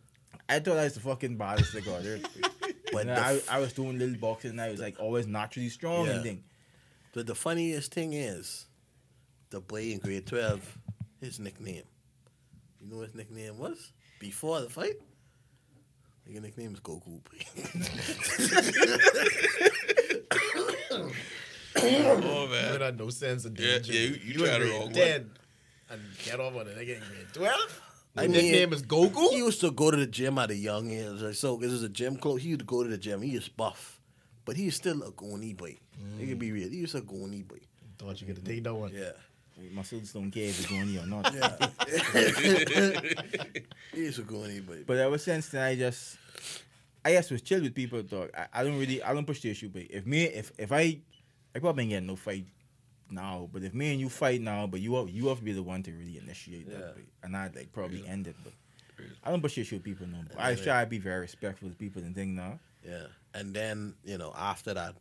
I 0.47 0.59
thought 0.59 0.77
I 0.77 0.83
was 0.85 0.93
the 0.95 0.99
fucking 1.01 1.37
baddest 1.37 1.73
nigga. 1.73 2.25
But 2.91 3.05
the 3.05 3.19
I, 3.19 3.39
I 3.51 3.59
was 3.59 3.73
doing 3.73 3.99
little 3.99 4.17
boxing 4.17 4.49
and 4.51 4.61
I 4.61 4.69
was 4.71 4.79
like 4.79 4.99
always 4.99 5.27
naturally 5.27 5.69
strong 5.69 6.07
Yeah. 6.07 6.13
and 6.13 6.23
thing. 6.23 6.43
But 7.13 7.27
the 7.27 7.35
funniest 7.35 7.93
thing 7.93 8.13
is, 8.13 8.65
the 9.51 9.61
boy 9.61 9.91
in 9.91 9.99
grade 9.99 10.25
12, 10.25 10.77
his 11.21 11.39
nickname. 11.39 11.83
You 12.81 12.89
know 12.89 12.97
what 12.97 13.07
his 13.07 13.15
nickname 13.15 13.59
was? 13.59 13.93
Before 14.19 14.61
the 14.61 14.69
fight? 14.69 14.95
His 16.29 16.41
nickname 16.41 16.73
is 16.73 16.79
Goku. 16.79 17.19
Oh 21.81 22.43
You 22.45 22.49
man. 22.49 22.81
had 22.81 22.97
no 22.99 23.09
sense 23.09 23.45
of 23.45 23.57
Yeah, 23.59 23.73
danger. 23.79 23.93
yeah, 23.93 23.99
you- 23.99 24.15
you 24.23 24.33
in 24.33 24.39
tried 24.39 24.53
the 24.53 24.57
grade 24.59 24.71
wrong 24.71 24.81
one. 24.85 24.93
10 24.93 25.31
and 25.89 26.01
get 26.25 26.39
off 26.39 26.55
on 26.55 26.67
it 26.67 26.77
again. 26.77 27.01
Grade 27.07 27.27
12? 27.33 27.81
I 28.15 28.21
My 28.21 28.27
mean- 28.27 28.31
nickname 28.43 28.73
is 28.73 28.81
Goku? 28.83 29.29
he 29.31 29.37
used 29.37 29.61
to 29.61 29.71
go 29.71 29.91
to 29.91 29.97
the 29.97 30.07
gym 30.07 30.37
at 30.39 30.49
a 30.51 30.55
young 30.55 30.89
age. 30.91 31.35
So 31.37 31.57
this 31.57 31.71
is 31.71 31.83
a 31.83 31.89
gym 31.89 32.17
close. 32.17 32.41
He 32.41 32.49
used 32.49 32.59
to 32.61 32.65
go 32.65 32.83
to 32.83 32.89
the 32.89 32.97
gym. 32.97 33.21
He 33.21 33.35
is 33.35 33.47
buff. 33.49 34.01
But 34.45 34.57
he's 34.57 34.75
still 34.75 35.03
a 35.03 35.11
goony 35.11 35.55
boy. 35.55 35.77
It 36.19 36.27
can 36.27 36.37
be 36.39 36.51
real. 36.51 36.69
He 36.69 36.81
was 36.81 36.95
a 36.95 37.01
goony 37.01 37.47
boy. 37.47 37.59
Thought 37.99 38.19
you 38.21 38.27
could 38.27 38.43
take 38.45 38.63
that 38.63 38.73
one. 38.73 38.91
Yeah. 38.93 39.11
My 39.71 39.83
students 39.83 40.13
don't 40.13 40.31
care 40.31 40.45
if 40.49 40.59
it's 40.59 40.69
going 40.69 40.97
or 40.97 41.05
not. 41.05 41.33
Yeah. 41.33 41.55
it's 43.93 44.17
a 44.17 44.23
goony 44.23 44.65
boy. 44.65 44.83
But 44.85 44.97
ever 44.97 45.17
since 45.17 45.49
then, 45.49 45.63
I 45.63 45.75
just, 45.75 46.17
I 47.03 47.13
just 47.13 47.31
was 47.31 47.41
chill 47.41 47.61
with 47.61 47.75
people. 47.75 48.01
Dog. 48.03 48.29
I, 48.37 48.47
I 48.53 48.63
don't 48.63 48.77
really, 48.79 49.01
I 49.03 49.13
don't 49.13 49.25
push 49.25 49.41
the 49.41 49.49
issue. 49.51 49.69
But 49.69 49.83
if 49.89 50.05
me, 50.05 50.23
if 50.23 50.51
if 50.57 50.71
I, 50.71 50.99
I 51.55 51.59
probably 51.59 51.83
ain't 51.83 51.89
getting 51.91 52.07
no 52.07 52.15
fight 52.15 52.45
now. 53.09 53.49
But 53.51 53.63
if 53.63 53.73
me 53.73 53.91
and 53.91 53.99
you 53.99 54.09
fight 54.09 54.41
now, 54.41 54.67
but 54.67 54.79
you 54.81 54.95
have, 54.95 55.09
you 55.09 55.27
have 55.27 55.39
to 55.39 55.43
be 55.43 55.51
the 55.53 55.63
one 55.63 55.83
to 55.83 55.91
really 55.91 56.17
initiate 56.17 56.67
Yeah. 56.69 56.77
that, 56.77 56.95
bit. 56.95 57.05
and 57.23 57.35
I'd 57.35 57.55
like 57.55 57.71
probably 57.73 58.05
end 58.07 58.27
it. 58.27 58.35
But 58.43 58.53
I 59.23 59.31
don't 59.31 59.41
push 59.41 59.55
the 59.55 59.61
issue 59.61 59.75
with 59.77 59.83
people 59.83 60.07
no 60.07 60.17
more. 60.17 60.25
I 60.37 60.51
Yeah. 60.51 60.63
try 60.63 60.83
to 60.83 60.89
be 60.89 60.99
very 60.99 61.21
respectful 61.21 61.69
to 61.69 61.75
people 61.75 62.01
and 62.01 62.13
thing 62.15 62.35
now. 62.35 62.59
Yeah. 62.85 63.07
And 63.33 63.53
then, 63.53 63.95
you 64.03 64.17
know, 64.17 64.33
after 64.37 64.73
that, 64.73 64.95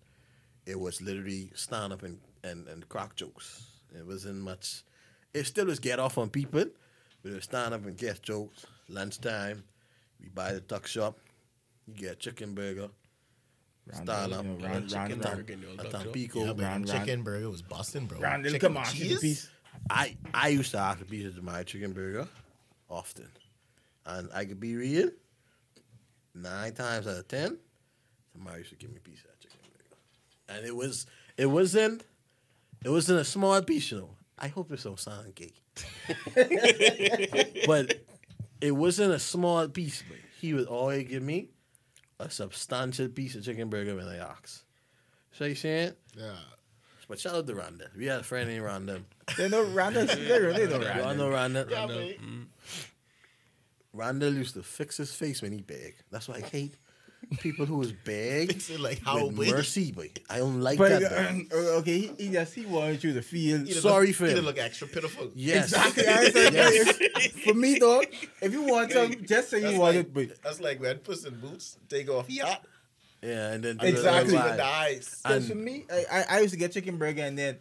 it 0.66 0.78
was 0.78 1.00
literally 1.00 1.50
stand 1.54 1.92
up 1.92 2.02
and, 2.02 2.18
and, 2.44 2.66
and 2.68 2.88
crack 2.88 3.16
jokes. 3.16 3.64
It 3.96 4.06
wasn't 4.06 4.36
much. 4.40 4.82
It 5.34 5.44
still 5.44 5.66
was 5.66 5.78
get 5.78 5.98
off 5.98 6.18
on 6.18 6.30
people, 6.30 6.64
but 7.22 7.30
it 7.32 7.34
was 7.34 7.44
stand 7.44 7.74
up 7.74 7.84
and 7.86 7.96
get 7.96 8.22
jokes. 8.22 8.66
Lunchtime, 8.88 9.64
we 10.20 10.28
buy 10.28 10.52
the 10.52 10.60
tuck 10.60 10.86
shop, 10.86 11.18
you 11.86 11.94
get 11.94 12.12
a 12.12 12.16
chicken 12.16 12.54
burger, 12.54 12.88
Round- 13.86 14.04
stand 14.06 14.32
up, 14.32 14.44
you 14.44 14.52
know, 14.52 14.66
round- 14.66 14.88
chicken 14.88 15.20
round- 15.20 15.46
burger 15.46 15.52
a 15.52 15.76
tuck 15.76 15.90
shop. 15.92 16.02
Tampico. 16.02 16.44
Yeah, 16.44 16.52
but 16.54 16.62
Round, 16.62 16.86
chicken 16.88 17.22
burger 17.22 17.50
was 17.50 17.62
busting, 17.62 18.06
bro. 18.06 18.18
Round 18.18 18.44
Chicken 18.44 18.60
come 18.60 18.76
on, 18.78 18.84
with 18.84 18.92
cheese. 18.94 19.50
I, 19.90 20.16
I 20.34 20.48
used 20.48 20.70
to 20.72 20.78
ask 20.78 20.98
the 20.98 21.04
pieces 21.04 21.36
of 21.36 21.44
my 21.44 21.62
chicken 21.62 21.92
burger 21.92 22.26
often. 22.88 23.28
And 24.06 24.28
I 24.34 24.44
could 24.46 24.58
be 24.58 24.74
real, 24.74 25.10
nine 26.34 26.72
times 26.74 27.06
out 27.06 27.16
of 27.18 27.28
ten, 27.28 27.58
somebody 28.32 28.58
used 28.58 28.70
to 28.70 28.76
give 28.76 28.90
me 28.90 28.96
a 28.96 29.00
piece 29.00 29.20
of 29.20 29.26
that 29.26 29.40
chicken 29.40 29.58
burger. 29.64 30.56
And 30.58 30.66
it 30.66 30.74
was 30.74 31.06
it 31.36 31.46
wasn't 31.46 32.04
it 32.84 32.90
wasn't 32.90 33.20
a 33.20 33.24
small 33.24 33.60
piece, 33.62 33.90
you 33.90 33.98
know. 33.98 34.10
I 34.38 34.48
hope 34.48 34.70
it's 34.70 34.84
don't 34.84 35.34
gay. 35.34 35.52
but 37.66 37.94
it 38.60 38.70
wasn't 38.72 39.12
a 39.12 39.18
small 39.18 39.68
piece, 39.68 40.02
but 40.08 40.18
he 40.40 40.54
would 40.54 40.66
always 40.66 41.08
give 41.08 41.22
me 41.22 41.50
a 42.20 42.30
substantial 42.30 43.08
piece 43.08 43.34
of 43.34 43.44
chicken 43.44 43.68
burger 43.68 43.96
when 43.96 44.06
I 44.06 44.18
asked. 44.18 44.62
So 45.32 45.44
you 45.44 45.54
saying? 45.54 45.92
Yeah. 46.16 46.32
But 47.08 47.18
shout 47.18 47.34
out 47.34 47.46
to 47.46 47.54
Rhonda. 47.54 47.88
We 47.96 48.06
had 48.06 48.20
a 48.20 48.22
friend 48.22 48.48
named 48.48 48.64
Rhonda. 48.64 49.02
They 49.36 49.48
know 49.48 49.64
Randall. 49.64 50.06
They 50.16 50.38
really 50.40 50.66
know 50.66 50.80
Y'all 50.80 50.80
Randall. 50.80 51.14
know 51.16 51.30
Rhonda? 51.36 51.70
Yeah, 51.70 51.76
Rhonda. 51.78 51.88
boy. 51.88 52.16
Mm-hmm. 52.22 52.42
Randall 53.94 54.34
used 54.34 54.54
to 54.54 54.62
fix 54.62 54.98
his 54.98 55.14
face 55.14 55.40
when 55.42 55.52
he 55.52 55.60
beg. 55.62 55.96
That's 56.10 56.28
why 56.28 56.36
I 56.36 56.40
hate 56.40 56.74
people 57.40 57.66
who 57.66 57.80
is 57.82 57.92
beg 57.92 58.48
Fix 58.52 58.70
it 58.70 58.80
like 58.80 59.02
how, 59.04 59.26
with 59.26 59.50
mercy, 59.50 59.92
boy. 59.92 60.10
I 60.30 60.38
don't 60.38 60.60
like 60.60 60.78
But 60.78 61.00
that. 61.00 61.46
uh, 61.52 61.56
okay, 61.80 61.98
he, 61.98 62.10
he 62.18 62.32
just 62.32 62.54
he 62.54 62.64
wanted 62.66 63.02
you 63.04 63.12
to 63.14 63.22
feel 63.22 63.58
He 63.64 63.72
Sorry 63.72 64.08
look, 64.08 64.16
for 64.16 64.24
he 64.24 64.30
him. 64.30 64.36
didn't 64.36 64.46
look 64.46 64.58
extra 64.58 64.88
pitiful. 64.88 65.30
Yes. 65.34 65.72
Exactly. 65.72 66.06
I 66.06 66.30
said, 66.30 66.54
Yes. 66.54 67.26
For 67.44 67.54
me, 67.54 67.78
dog, 67.78 68.06
if 68.40 68.52
you 68.52 68.62
want 68.62 68.92
something, 68.92 69.24
just 69.26 69.50
say 69.50 69.60
That's 69.60 69.74
you 69.74 69.80
want 69.80 69.96
like, 69.96 70.06
it. 70.06 70.14
But 70.14 70.42
that's 70.42 70.60
like 70.60 70.80
when 70.80 70.98
Puss 70.98 71.24
in 71.24 71.38
Boots 71.40 71.76
take 71.88 72.08
off. 72.08 72.30
Yeah. 72.30 72.56
Yeah, 73.22 73.52
and 73.52 73.64
then 73.64 73.80
Exactly. 73.80 74.34
With 74.34 74.42
Right. 74.42 74.56
the 74.56 74.64
eyes. 74.64 75.20
Because 75.22 75.36
And- 75.50 75.58
for 75.58 75.58
me, 75.58 75.84
I, 75.92 76.04
I, 76.10 76.24
I 76.36 76.40
used 76.40 76.52
to 76.54 76.58
get 76.58 76.72
chicken 76.72 76.98
burger 76.98 77.22
and 77.22 77.36
then 77.36 77.58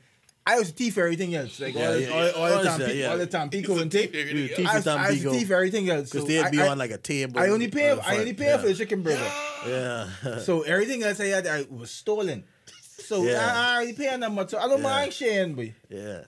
I 0.49 0.57
was 0.59 0.69
to 0.71 0.75
teeth 0.75 0.97
everything 0.97 1.35
else. 1.35 1.59
Like 1.59 1.75
Yeah, 1.75 1.85
all, 1.87 1.93
the, 1.93 2.01
yeah, 2.01 2.09
all, 2.09 2.43
all 2.53 2.63
the 2.63 2.69
time, 2.69 2.81
yeah, 2.97 3.05
all 3.11 3.17
the 3.17 3.27
time, 3.27 3.49
pico 3.49 3.77
and 3.79 3.91
tape. 3.91 4.13
Teeth 4.13 4.25
I, 4.25 4.29
and 4.29 4.39
used- 4.39 4.59
I 4.59 5.09
used 5.09 5.21
to 5.23 5.29
Tampico. 5.29 5.53
everything 5.55 5.89
else. 5.89 6.09
Because 6.09 6.27
So 6.27 6.27
they'd 6.27 6.51
be 6.51 6.61
I, 6.61 6.67
on 6.69 6.77
like 6.77 6.91
a 6.91 6.97
table. 6.97 7.39
I 7.39 7.49
only 7.49 7.67
pay. 7.67 7.91
I 7.91 8.17
only 8.19 8.33
pay 8.33 8.57
for 8.57 8.67
the 8.67 8.73
chicken 8.75 9.01
burger. 9.03 9.31
Yeah. 9.67 10.07
So 10.39 10.61
everything 10.61 11.03
else 11.03 11.19
I 11.19 11.25
had, 11.25 11.45
I 11.47 11.65
was 11.69 11.91
stolen. 11.91 12.43
So 12.81 13.23
Yeah. 13.23 13.41
I, 13.45 13.79
I 13.79 13.83
ain't 13.83 13.97
paying 13.97 14.19
that 14.21 14.31
much. 14.31 14.49
So 14.51 14.57
I 14.59 14.67
don't 14.67 14.81
mind 14.81 15.11
sharing, 15.13 15.55
boy. 15.55 15.73
Yeah. 15.89 16.21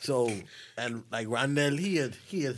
So 0.00 0.30
and 0.78 1.04
like 1.12 1.28
Randall, 1.28 1.76
he 1.76 1.96
had 1.96 2.14
he 2.26 2.44
had 2.44 2.56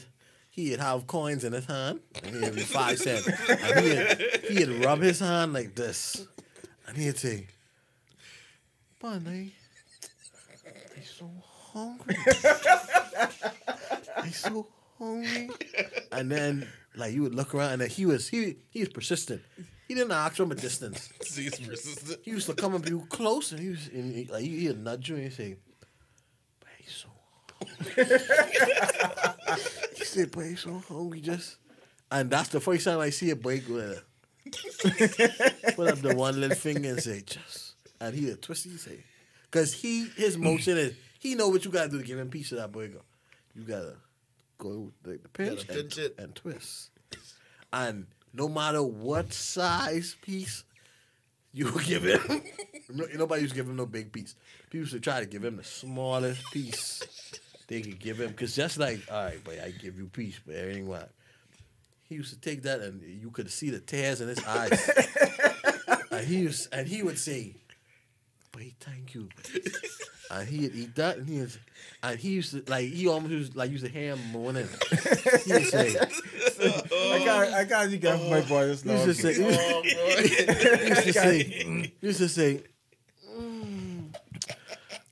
he'd 0.50 0.78
have 0.78 1.06
coins 1.08 1.42
in 1.44 1.52
his 1.52 1.64
hand 1.66 2.00
and 2.22 2.44
he'd 2.44 2.54
be 2.54 2.60
five 2.62 2.98
cents. 2.98 3.26
And 3.48 3.84
he'd 3.84 4.58
he'd 4.68 4.84
rub 4.84 5.00
his 5.00 5.18
hand 5.20 5.52
like 5.52 5.74
this. 5.74 6.26
And 6.86 6.96
he'd 6.96 7.18
say, 7.18 7.46
Bunny, 9.00 9.54
hungry. 11.72 12.16
I'm 14.16 14.32
so 14.32 14.66
hungry. 14.98 15.50
And 16.12 16.30
then 16.30 16.68
like 16.94 17.14
you 17.14 17.22
would 17.22 17.34
look 17.34 17.54
around 17.54 17.72
and 17.72 17.80
then 17.80 17.88
he 17.88 18.04
was 18.04 18.28
he 18.28 18.56
he 18.70 18.80
was 18.80 18.90
persistent. 18.90 19.40
He 19.88 19.94
didn't 19.94 20.12
ask 20.12 20.36
from 20.36 20.52
a 20.52 20.54
distance. 20.54 21.08
See, 21.22 21.46
it's 21.46 21.58
persistent. 21.58 22.20
He 22.22 22.32
used 22.32 22.46
to 22.48 22.54
come 22.54 22.74
up 22.74 22.86
you 22.86 23.06
close 23.08 23.50
and 23.52 23.60
he 23.60 23.70
was 23.70 23.88
and 23.88 24.14
he, 24.14 24.26
like 24.26 24.42
he'd 24.42 24.78
nudge 24.78 25.08
you 25.08 25.14
and 25.16 25.24
he'd 25.24 25.32
say, 25.32 25.56
"But 26.60 26.68
he's 26.78 26.92
so 26.92 27.08
hungry." 27.58 28.04
he 29.96 30.04
said, 30.04 30.30
"But 30.30 30.44
he's 30.44 30.60
so 30.60 30.82
hungry." 30.86 31.22
Just 31.22 31.56
and 32.10 32.30
that's 32.30 32.50
the 32.50 32.60
first 32.60 32.84
time 32.84 32.98
I 32.98 33.08
see 33.08 33.30
a 33.30 33.36
boy 33.36 33.60
go 33.60 33.72
like 33.74 33.96
that. 33.96 34.04
put 35.76 35.88
up 35.88 36.00
the 36.00 36.14
one 36.14 36.38
little 36.38 36.54
finger 36.56 36.90
and 36.90 37.00
say, 37.00 37.22
just. 37.22 37.72
And 38.00 38.14
he 38.14 38.28
a 38.28 38.36
twist, 38.36 38.64
he 38.64 38.76
say. 38.76 38.98
Because 39.50 39.72
he, 39.72 40.08
his 40.16 40.36
motion 40.36 40.76
is, 40.76 40.94
he 41.22 41.36
know 41.36 41.48
what 41.48 41.64
you 41.64 41.70
got 41.70 41.84
to 41.84 41.88
do 41.88 41.98
to 41.98 42.04
give 42.04 42.18
him 42.18 42.28
piece 42.28 42.50
of 42.50 42.58
that 42.58 42.72
burger. 42.72 43.00
You 43.54 43.62
got 43.62 43.82
to 43.82 43.94
go 44.58 44.90
the, 45.04 45.20
the 45.22 45.28
pinch, 45.28 45.68
gotta 45.68 45.80
pinch 45.80 45.96
and, 45.96 46.06
it. 46.06 46.14
and 46.18 46.34
twist. 46.34 46.90
And 47.72 48.06
no 48.34 48.48
matter 48.48 48.82
what 48.82 49.32
size 49.32 50.16
piece 50.20 50.64
you 51.52 51.70
give 51.86 52.02
him, 52.02 52.42
nobody 53.14 53.42
used 53.42 53.54
to 53.54 53.56
give 53.56 53.68
him 53.68 53.76
no 53.76 53.86
big 53.86 54.12
piece. 54.12 54.34
People 54.64 54.80
used 54.80 54.94
to 54.94 55.00
try 55.00 55.20
to 55.20 55.26
give 55.26 55.44
him 55.44 55.58
the 55.58 55.64
smallest 55.64 56.44
piece 56.52 57.04
they 57.68 57.82
could 57.82 58.00
give 58.00 58.20
him. 58.20 58.30
Because 58.30 58.56
just 58.56 58.78
like, 58.78 59.00
all 59.08 59.24
right, 59.24 59.38
but 59.44 59.60
I 59.60 59.70
give 59.70 59.96
you 59.96 60.06
piece, 60.06 60.40
but 60.44 60.56
everything 60.56 60.88
what? 60.88 61.12
He 62.08 62.16
used 62.16 62.34
to 62.34 62.40
take 62.40 62.64
that 62.64 62.80
and 62.80 63.00
you 63.00 63.30
could 63.30 63.48
see 63.48 63.70
the 63.70 63.78
tears 63.78 64.20
in 64.20 64.26
his 64.26 64.44
eyes. 64.44 64.90
and 66.10 66.26
he 66.26 66.46
was, 66.46 66.66
and 66.72 66.88
he 66.88 67.04
would 67.04 67.18
say, 67.18 67.54
"Wait, 68.56 68.74
thank 68.80 69.14
you." 69.14 69.28
and 70.32 70.48
he'd 70.48 70.74
eat 70.74 70.94
that, 70.96 71.18
and 71.18 71.28
he 71.28 71.40
was, 71.40 71.58
and 72.02 72.14
uh, 72.14 72.16
he 72.16 72.30
used 72.30 72.52
to 72.52 72.70
like 72.70 72.88
he 72.88 73.06
almost 73.06 73.32
used 73.32 73.56
like 73.56 73.70
used 73.70 73.84
to 73.84 73.90
ham 73.90 74.18
morning. 74.30 74.66
He 75.44 75.52
would 75.52 75.66
say, 75.66 75.94
I 75.98 77.20
can't, 77.22 77.54
I 77.54 77.64
can't 77.64 78.00
get 78.00 78.18
my 78.30 78.40
boy 78.40 78.66
this 78.66 78.82
he 78.82 78.90
used 78.90 79.04
to 79.04 79.14
say, 79.14 79.36
Oh, 79.38 79.82
he 79.82 80.88
used 80.88 81.02
to 81.04 81.12
say, 81.12 81.42
he 81.42 81.92
used 82.00 82.18
to 82.18 82.28
say, 82.28 82.62
"Mm, 83.30 84.14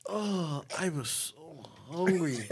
"Oh, 0.09 0.65
I 0.79 0.89
was 0.89 1.35
so 1.35 1.69
hungry." 1.91 2.39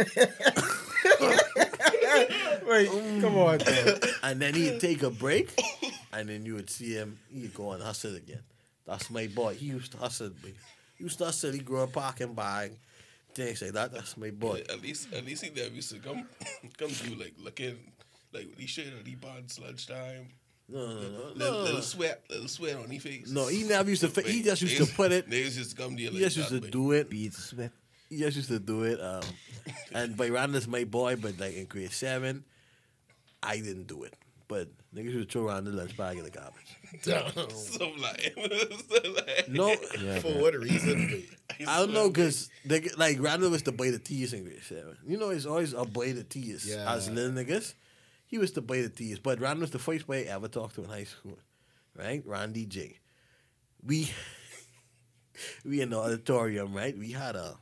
Wait, 2.68 2.90
come 3.22 3.38
on, 3.38 3.58
mm. 3.58 4.00
bro. 4.00 4.10
And 4.22 4.40
then 4.40 4.54
he'd 4.54 4.78
take 4.80 5.02
a 5.02 5.10
break, 5.10 5.58
and 6.12 6.28
then 6.28 6.44
you 6.44 6.54
would 6.54 6.68
see 6.68 6.92
him. 6.92 7.18
He'd 7.32 7.54
go 7.54 7.72
and 7.72 7.82
hustle 7.82 8.14
again. 8.14 8.42
That's 8.86 9.10
my 9.10 9.26
boy. 9.26 9.54
He 9.54 9.66
used 9.66 9.92
to 9.92 9.98
hustle. 9.98 10.30
Big. 10.42 10.54
Used 10.98 11.18
to 11.18 11.26
hustle. 11.26 11.52
He 11.52 11.60
grew 11.60 11.82
up 11.82 11.92
parking 11.92 12.34
bag. 12.34 12.72
Things 13.34 13.62
like 13.62 13.72
that. 13.72 13.92
That's 13.92 14.16
my 14.16 14.30
boy. 14.30 14.62
At 14.68 14.82
least, 14.82 15.12
at 15.12 15.24
least 15.24 15.44
he 15.44 15.50
never 15.50 15.74
used 15.74 15.90
to 15.90 15.98
come, 15.98 16.26
come 16.78 16.90
to 16.90 17.08
you 17.10 17.16
like 17.16 17.34
looking, 17.38 17.76
like 18.32 18.48
he 18.58 18.66
shit 18.66 18.86
on 18.98 19.04
he 19.04 19.14
bonds 19.14 19.58
lunchtime. 19.60 20.28
No, 20.70 20.86
no, 20.86 20.94
no, 20.94 21.08
Little, 21.34 21.34
no. 21.36 21.62
little 21.62 21.82
sweat, 21.82 22.24
little 22.28 22.48
sweat 22.48 22.76
on 22.76 22.90
his 22.90 23.02
face. 23.02 23.30
No, 23.30 23.46
he 23.46 23.62
never 23.62 23.88
used 23.88 24.02
to. 24.02 24.08
Fi- 24.08 24.28
he 24.28 24.42
just 24.42 24.60
used 24.60 24.76
to 24.76 24.86
put 24.94 25.12
it. 25.12 25.28
Niggas 25.30 25.56
used 25.56 25.76
to 25.76 25.82
come 25.82 25.96
to 25.96 26.02
you 26.02 26.10
He 26.10 26.18
just 26.18 26.36
used 26.36 26.50
to 26.50 26.60
do 26.60 26.92
it. 26.92 27.08
Beats 27.08 27.42
sweat. 27.44 27.70
He 28.10 28.18
just 28.18 28.36
used 28.36 28.48
to 28.48 28.58
do 28.58 28.82
it. 28.82 29.00
Um, 29.00 29.22
and 29.94 30.16
by 30.16 30.28
Randall's 30.28 30.66
my 30.66 30.84
boy, 30.84 31.16
but 31.16 31.38
like 31.38 31.54
in 31.54 31.66
grade 31.66 31.92
seven, 31.92 32.44
I 33.42 33.56
didn't 33.58 33.86
do 33.86 34.02
it. 34.02 34.14
But 34.48 34.68
niggas 34.94 35.12
used 35.12 35.30
to 35.30 35.32
throw 35.40 35.48
around 35.48 35.64
the 35.64 35.70
lunch 35.70 35.96
bag 35.96 36.18
in 36.18 36.24
the 36.24 36.30
garbage. 36.30 36.76
So 37.02 37.90
like, 37.98 38.34
so 38.88 39.10
like, 39.12 39.48
No, 39.48 39.74
For 40.20 40.32
what 40.40 40.54
reason? 40.54 41.24
I 41.66 41.78
don't 41.80 41.92
know, 41.92 42.10
cause 42.10 42.50
they, 42.64 42.88
like 42.96 43.20
Randall 43.20 43.50
was 43.50 43.62
the 43.62 43.72
boy 43.72 43.90
the 43.90 43.98
tease 43.98 44.32
in 44.32 44.44
grade 44.44 44.62
seven. 44.62 44.96
You 45.06 45.16
know, 45.18 45.30
it's 45.30 45.46
always 45.46 45.72
a 45.72 45.84
boy 45.84 46.12
the 46.12 46.24
tease 46.24 46.66
Yeah. 46.68 46.92
as 46.92 47.10
little 47.10 47.32
niggas. 47.32 47.74
He 48.26 48.38
was 48.38 48.52
the 48.52 48.60
boy 48.62 48.82
the 48.82 48.88
tease, 48.90 49.18
but 49.18 49.40
Randall 49.40 49.62
was 49.62 49.70
the 49.70 49.78
first 49.78 50.06
boy 50.06 50.20
I 50.22 50.34
ever 50.34 50.48
talked 50.48 50.74
to 50.76 50.84
in 50.84 50.90
high 50.90 51.04
school, 51.04 51.38
right? 51.96 52.22
Randy 52.26 52.66
J. 52.66 52.98
We 53.84 54.10
we 55.64 55.80
in 55.80 55.90
the 55.90 55.98
auditorium, 55.98 56.74
right? 56.74 56.96
We 56.96 57.12
had 57.12 57.36
a 57.36 57.56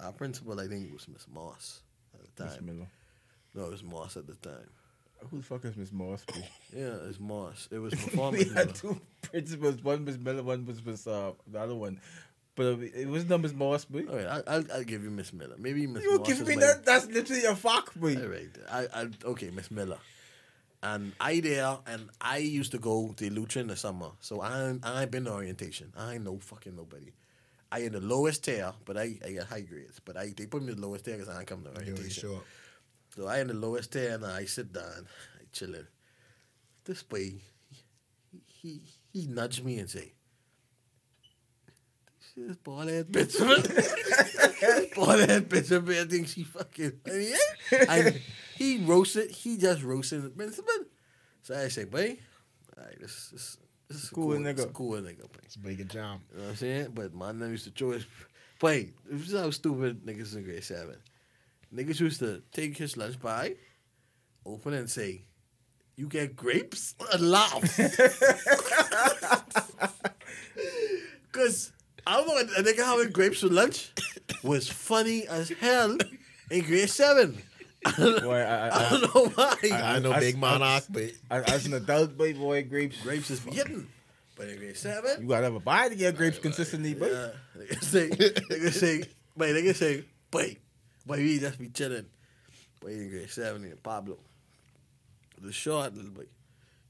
our 0.00 0.12
principal, 0.12 0.58
I 0.58 0.66
think, 0.66 0.92
was 0.92 1.08
Miss 1.08 1.26
Moss 1.32 1.80
at 2.14 2.36
the 2.36 2.44
Miss 2.44 2.54
time. 2.56 2.66
Miller. 2.66 2.88
No, 3.54 3.64
it 3.64 3.70
was 3.70 3.82
Moss 3.82 4.16
at 4.16 4.26
the 4.26 4.34
time. 4.36 4.70
Who 5.30 5.38
the 5.38 5.42
fuck 5.42 5.64
is 5.64 5.76
Miss 5.76 5.92
Moss? 5.92 6.24
Yeah, 6.76 6.94
it 6.94 7.06
was 7.08 7.20
Moss. 7.20 7.68
It 7.70 7.78
was 7.78 7.92
we 7.96 7.98
performance. 7.98 8.52
had 8.52 8.74
two 8.74 8.98
principals. 9.22 9.82
One 9.82 10.04
was 10.04 10.18
Miller, 10.18 10.42
one 10.42 10.64
was, 10.66 10.84
was 10.84 11.06
uh, 11.06 11.32
the 11.46 11.58
other 11.60 11.74
one. 11.74 12.00
But 12.56 12.78
it 12.94 13.08
was 13.08 13.28
not 13.28 13.40
Miss 13.40 13.52
Mossby. 13.52 14.08
All 14.08 14.16
right, 14.16 14.26
I, 14.26 14.54
I'll, 14.54 14.64
I'll 14.74 14.84
give 14.84 15.02
you 15.02 15.10
Miss 15.10 15.32
Miller. 15.32 15.54
Maybe 15.58 15.86
Miss 15.86 16.02
You 16.04 16.18
Moss. 16.18 16.26
give 16.26 16.46
me 16.46 16.56
that? 16.56 16.84
That's 16.84 17.06
literally 17.06 17.44
a 17.44 17.54
fuck, 17.56 17.94
boy. 17.94 18.16
All 18.16 18.28
right. 18.28 18.48
I, 18.70 18.86
I 19.02 19.08
okay, 19.24 19.50
Miss 19.50 19.70
Miller. 19.70 19.98
And 20.82 21.12
I 21.20 21.40
there, 21.40 21.76
and 21.86 22.08
I 22.20 22.38
used 22.38 22.72
to 22.72 22.78
go 22.78 23.12
to 23.16 23.30
Lucha 23.30 23.56
in 23.56 23.66
the 23.66 23.76
summer. 23.76 24.10
So 24.20 24.40
I 24.40 24.74
I 24.82 25.02
ain't 25.02 25.10
been 25.10 25.24
to 25.24 25.32
orientation. 25.32 25.92
I 25.96 26.14
ain't 26.14 26.24
no 26.24 26.38
fucking 26.38 26.74
nobody. 26.74 27.12
I 27.72 27.80
in 27.80 27.92
the 27.92 28.00
lowest 28.00 28.44
tier, 28.44 28.72
but 28.84 28.96
I, 28.96 29.16
I 29.24 29.32
got 29.32 29.46
high 29.46 29.60
grades. 29.60 30.00
But 30.04 30.16
I 30.16 30.32
they 30.36 30.46
put 30.46 30.62
me 30.62 30.72
in 30.72 30.80
the 30.80 30.86
lowest 30.86 31.04
tier 31.04 31.16
because 31.16 31.28
I 31.34 31.38
ain't 31.38 31.46
come 31.46 31.62
to 31.64 31.70
orientation. 31.70 32.10
sure. 32.30 32.42
So 33.14 33.26
I 33.26 33.40
in 33.40 33.48
the 33.48 33.54
lowest 33.54 33.92
tier, 33.92 34.14
and 34.14 34.24
I 34.24 34.44
sit 34.44 34.72
down, 34.72 35.06
I 35.38 35.44
chilling. 35.52 35.86
This 36.84 37.02
boy, 37.02 37.18
he 38.30 38.42
he, 38.46 38.82
he 39.12 39.26
nudged 39.26 39.64
me 39.64 39.78
and 39.78 39.90
say, 39.90 40.12
"This 42.36 42.50
is 42.50 42.56
bald 42.56 42.88
head 42.88 43.08
bitch, 43.10 43.36
bald 44.94 45.20
head 45.20 45.48
bitch. 45.48 45.70
I 45.98 46.04
think 46.08 46.28
she 46.28 46.44
fucking." 46.44 47.00
And 47.06 47.20
he, 47.22 47.34
and 47.76 48.20
he 48.56 48.84
roasted. 48.84 49.30
He 49.30 49.56
just 49.58 49.82
roasted 49.82 50.22
the 50.22 50.30
principal. 50.30 50.72
So 51.42 51.58
I 51.58 51.68
say, 51.68 51.84
"Boy, 51.84 52.16
all 52.78 52.84
right, 52.84 52.98
this 53.00 53.30
this 53.30 53.56
this 53.88 54.04
is 54.04 54.10
a 54.10 54.14
Cool 54.14 54.34
cool, 54.34 54.42
this 54.42 54.58
is 54.58 54.64
a 54.64 54.68
nigga. 54.68 54.72
cool 54.72 54.92
nigga, 55.00 55.22
boy." 55.22 55.40
It's 55.44 55.56
a 55.56 55.58
big 55.58 55.88
jam. 55.88 56.20
You 56.30 56.38
know 56.38 56.44
what 56.44 56.50
I'm 56.50 56.56
saying? 56.56 56.88
But 56.94 57.12
my 57.14 57.32
name 57.32 57.50
used 57.50 57.64
to 57.64 57.70
choice. 57.72 58.06
Wait, 58.62 58.94
this 59.10 59.32
is 59.32 59.38
how 59.40 59.50
stupid 59.50 60.04
niggas 60.06 60.36
in 60.36 60.44
grade 60.44 60.62
seven. 60.62 60.96
Niggas 61.74 62.00
used 62.00 62.18
to 62.20 62.42
take 62.52 62.76
his 62.76 62.96
lunch 62.96 63.20
bag, 63.20 63.56
open 64.44 64.74
it 64.74 64.78
and 64.78 64.90
say, 64.90 65.22
You 65.96 66.06
get 66.08 66.34
grapes? 66.36 66.94
And 67.12 67.30
laugh. 67.30 67.60
Because 71.30 71.72
I 72.06 72.16
don't 72.16 72.26
know, 72.26 72.36
a 72.38 72.62
nigga 72.62 72.84
having 72.84 73.10
grapes 73.12 73.40
for 73.40 73.48
lunch 73.48 73.92
was 74.42 74.68
funny 74.68 75.26
as 75.28 75.50
hell 75.50 75.96
in 76.50 76.64
grade 76.64 76.88
seven. 76.90 77.40
I 77.86 77.92
don't 77.92 78.16
know, 78.16 78.20
Boy, 78.28 78.36
I, 78.36 78.68
I 78.68 78.68
I, 78.86 78.90
don't 78.90 79.14
know 79.14 79.26
why. 79.34 79.56
I, 79.72 79.96
I 79.96 79.98
know 80.00 80.12
I- 80.12 80.20
Big 80.20 80.34
I- 80.36 80.38
Monarch, 80.38 80.84
but 80.90 81.12
I, 81.30 81.38
as 81.42 81.66
an 81.66 81.74
adult, 81.74 82.16
boy, 82.16 82.34
boy, 82.34 82.62
grapes. 82.64 83.00
grapes 83.02 83.30
is 83.30 83.40
hitting. 83.40 83.86
But 84.36 84.48
in 84.48 84.58
grade 84.58 84.76
seven, 84.76 85.22
You 85.22 85.28
gotta 85.28 85.44
have 85.44 85.54
a 85.54 85.60
buy 85.60 85.88
to 85.90 85.94
get 85.94 86.16
grapes 86.16 86.38
consistently, 86.38 86.94
but 86.94 87.10
Yeah, 87.12 87.28
nigga 87.62 87.82
say, 87.84 88.08
nigga 88.10 88.70
say, 88.72 89.02
wait, 89.36 89.54
nigga 89.54 89.74
say, 89.74 90.04
wait, 90.32 90.58
wait, 91.06 91.18
we 91.20 91.38
just 91.38 91.58
be 91.58 91.68
chilling. 91.68 92.06
Wait, 92.82 92.94
in 92.96 93.10
grade 93.10 93.30
seven 93.30 93.64
in 93.64 93.76
Pablo, 93.82 94.18
the 95.40 95.52
short 95.52 95.94
little 95.94 96.10
boy, 96.10 96.24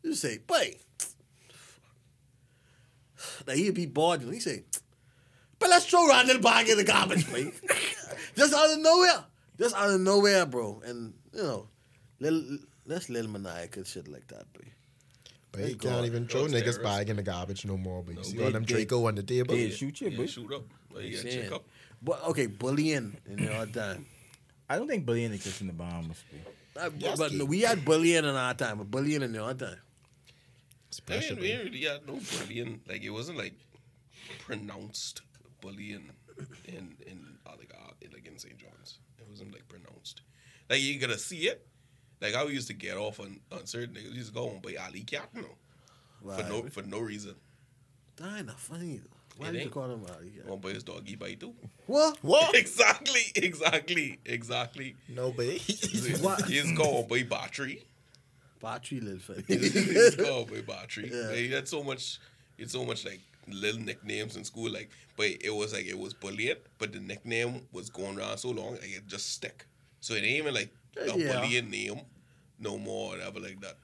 you 0.02 0.14
say, 0.14 0.38
wait. 0.48 0.80
Now 3.46 3.52
he'd 3.54 3.74
be 3.74 3.86
bored, 3.86 4.22
and 4.22 4.32
he 4.32 4.40
say, 4.40 4.64
but 5.58 5.68
let's 5.68 5.84
throw 5.86 6.08
around 6.08 6.26
little 6.26 6.42
bag 6.42 6.68
in 6.68 6.78
the 6.78 6.84
garbage, 6.84 7.30
mate. 7.32 7.52
just 8.36 8.54
out 8.54 8.70
of 8.70 8.78
nowhere, 8.78 9.24
just 9.58 9.74
out 9.76 9.90
of 9.90 10.00
nowhere, 10.00 10.46
bro. 10.46 10.80
And 10.86 11.12
you 11.34 11.42
know, 11.42 11.68
little, 12.18 12.58
that's 12.86 13.10
little 13.10 13.30
maniacal 13.30 13.84
shit 13.84 14.08
like 14.08 14.26
that, 14.28 14.50
boy. 14.54 14.64
but 15.52 15.60
you 15.60 15.66
Thank 15.68 15.82
can't 15.82 16.06
even 16.06 16.26
throw 16.26 16.44
niggas 16.44 16.50
terrorists. 16.50 16.82
bag 16.82 17.10
in 17.10 17.16
the 17.16 17.22
garbage 17.22 17.66
no 17.66 17.76
more. 17.76 18.02
But 18.02 18.16
you 18.16 18.24
see 18.24 18.36
they- 18.38 18.44
all 18.44 18.50
them 18.52 18.64
they- 18.64 18.72
Draco 18.72 19.06
on 19.06 19.16
the 19.16 19.22
table. 19.22 19.54
They 19.54 19.68
shoot 19.70 20.00
you, 20.00 20.08
Yeah, 20.08 20.16
boy. 20.16 20.26
shoot 20.26 20.52
up. 20.54 20.62
Like, 20.92 21.04
you 21.04 21.16
gotta 21.16 21.30
check 21.42 21.52
up. 21.52 21.64
But 22.02 22.24
okay, 22.28 22.46
bullying 22.46 23.16
in 23.26 23.38
your 23.38 23.66
time. 23.66 24.06
I 24.68 24.76
don't 24.78 24.88
think 24.88 25.04
bullying 25.04 25.32
exists 25.32 25.60
in 25.60 25.66
the 25.66 25.72
Bahamas. 25.72 26.22
Uh, 26.76 26.90
Yes, 26.98 27.18
but 27.18 27.30
Keith. 27.30 27.38
no, 27.38 27.44
we 27.44 27.60
had 27.62 27.84
bullying 27.84 28.24
in 28.24 28.36
our 28.36 28.54
time, 28.54 28.78
but 28.78 28.90
bullying 28.90 29.22
in 29.22 29.34
your 29.34 29.52
time. 29.54 29.76
It's 30.88 31.00
I 31.00 31.12
pressure, 31.12 31.34
mean, 31.34 31.42
we 31.42 31.52
man. 31.52 31.64
really 31.66 31.80
had 31.84 32.06
no 32.06 32.18
bullying. 32.38 32.80
Like 32.88 33.02
it 33.02 33.10
wasn't 33.10 33.38
like 33.38 33.54
pronounced 34.38 35.22
bullying 35.60 36.10
in 36.66 36.96
in 37.06 37.36
uh, 37.46 37.50
like 37.58 37.72
uh, 37.74 37.90
in- 38.00 38.12
like 38.12 38.26
in 38.26 38.38
St. 38.38 38.56
John's. 38.56 38.98
It 39.18 39.26
wasn't 39.28 39.52
like 39.52 39.68
pronounced. 39.68 40.22
Like 40.68 40.80
you 40.80 40.98
gotta 40.98 41.18
see 41.18 41.48
it. 41.48 41.66
Like 42.20 42.34
I 42.34 42.42
used 42.44 42.68
to 42.68 42.74
get 42.74 42.96
off 42.96 43.20
on, 43.20 43.40
on 43.52 43.66
certain 43.66 43.94
niggas. 43.94 44.10
We 44.10 44.16
used 44.18 44.28
to 44.28 44.34
go 44.34 44.50
and 44.50 44.62
buy 44.62 44.74
alley 44.78 45.02
cat, 45.02 45.28
you 45.34 45.42
know, 45.42 45.56
for 46.36 46.42
no 46.48 46.62
for 46.70 46.82
no 46.82 47.00
reason. 47.00 47.34
That 48.16 48.38
ain't 48.38 48.46
not 48.46 48.58
funny. 48.60 48.98
though. 48.98 49.16
Why 49.40 49.48
It 49.48 49.52
did 49.52 49.64
you 49.64 49.70
call 49.70 49.90
him 49.90 50.02
out? 50.02 50.10
Uh, 50.10 50.14
yeah. 50.36 50.42
One 50.50 50.58
buy 50.60 50.70
his 50.72 50.82
doggy 50.84 51.16
bite 51.16 51.40
too. 51.40 51.54
What? 51.86 52.18
What? 52.20 52.54
exactly, 52.64 53.22
exactly, 53.34 54.18
exactly. 54.26 54.96
No, 55.08 55.32
but 55.32 55.46
What? 56.20 56.44
He's 56.44 56.70
called 56.76 57.08
by 57.08 57.22
battery. 57.22 57.82
Battery 58.60 59.00
little 59.00 59.18
funny. 59.20 59.42
He's 59.48 60.14
called 60.16 60.50
by 60.50 60.60
battery. 60.60 61.10
Yeah. 61.14 61.28
Like, 61.28 61.36
he 61.36 61.50
had 61.50 61.66
so 61.66 61.82
much, 61.82 62.18
it's 62.58 62.72
so 62.72 62.84
much 62.84 63.06
like 63.06 63.20
little 63.48 63.80
nicknames 63.80 64.36
in 64.36 64.44
school. 64.44 64.70
Like, 64.70 64.90
but 65.16 65.28
it 65.40 65.54
was 65.54 65.72
like 65.72 65.86
it 65.86 65.98
was 65.98 66.12
bullying, 66.12 66.56
but 66.78 66.92
the 66.92 67.00
nickname 67.00 67.62
was 67.72 67.88
going 67.88 68.18
around 68.18 68.36
so 68.36 68.50
long, 68.50 68.72
like 68.72 68.90
it 68.94 69.06
just 69.06 69.32
stick. 69.32 69.64
So 70.00 70.12
it 70.12 70.18
ain't 70.18 70.36
even 70.36 70.52
like 70.52 70.68
uh, 71.00 71.12
a 71.14 71.18
Yeah. 71.18 71.32
bullying 71.40 71.70
name 71.70 72.00
no 72.58 72.76
more, 72.76 73.14
or 73.14 73.16
whatever 73.16 73.40
like 73.40 73.58
that. 73.62 73.76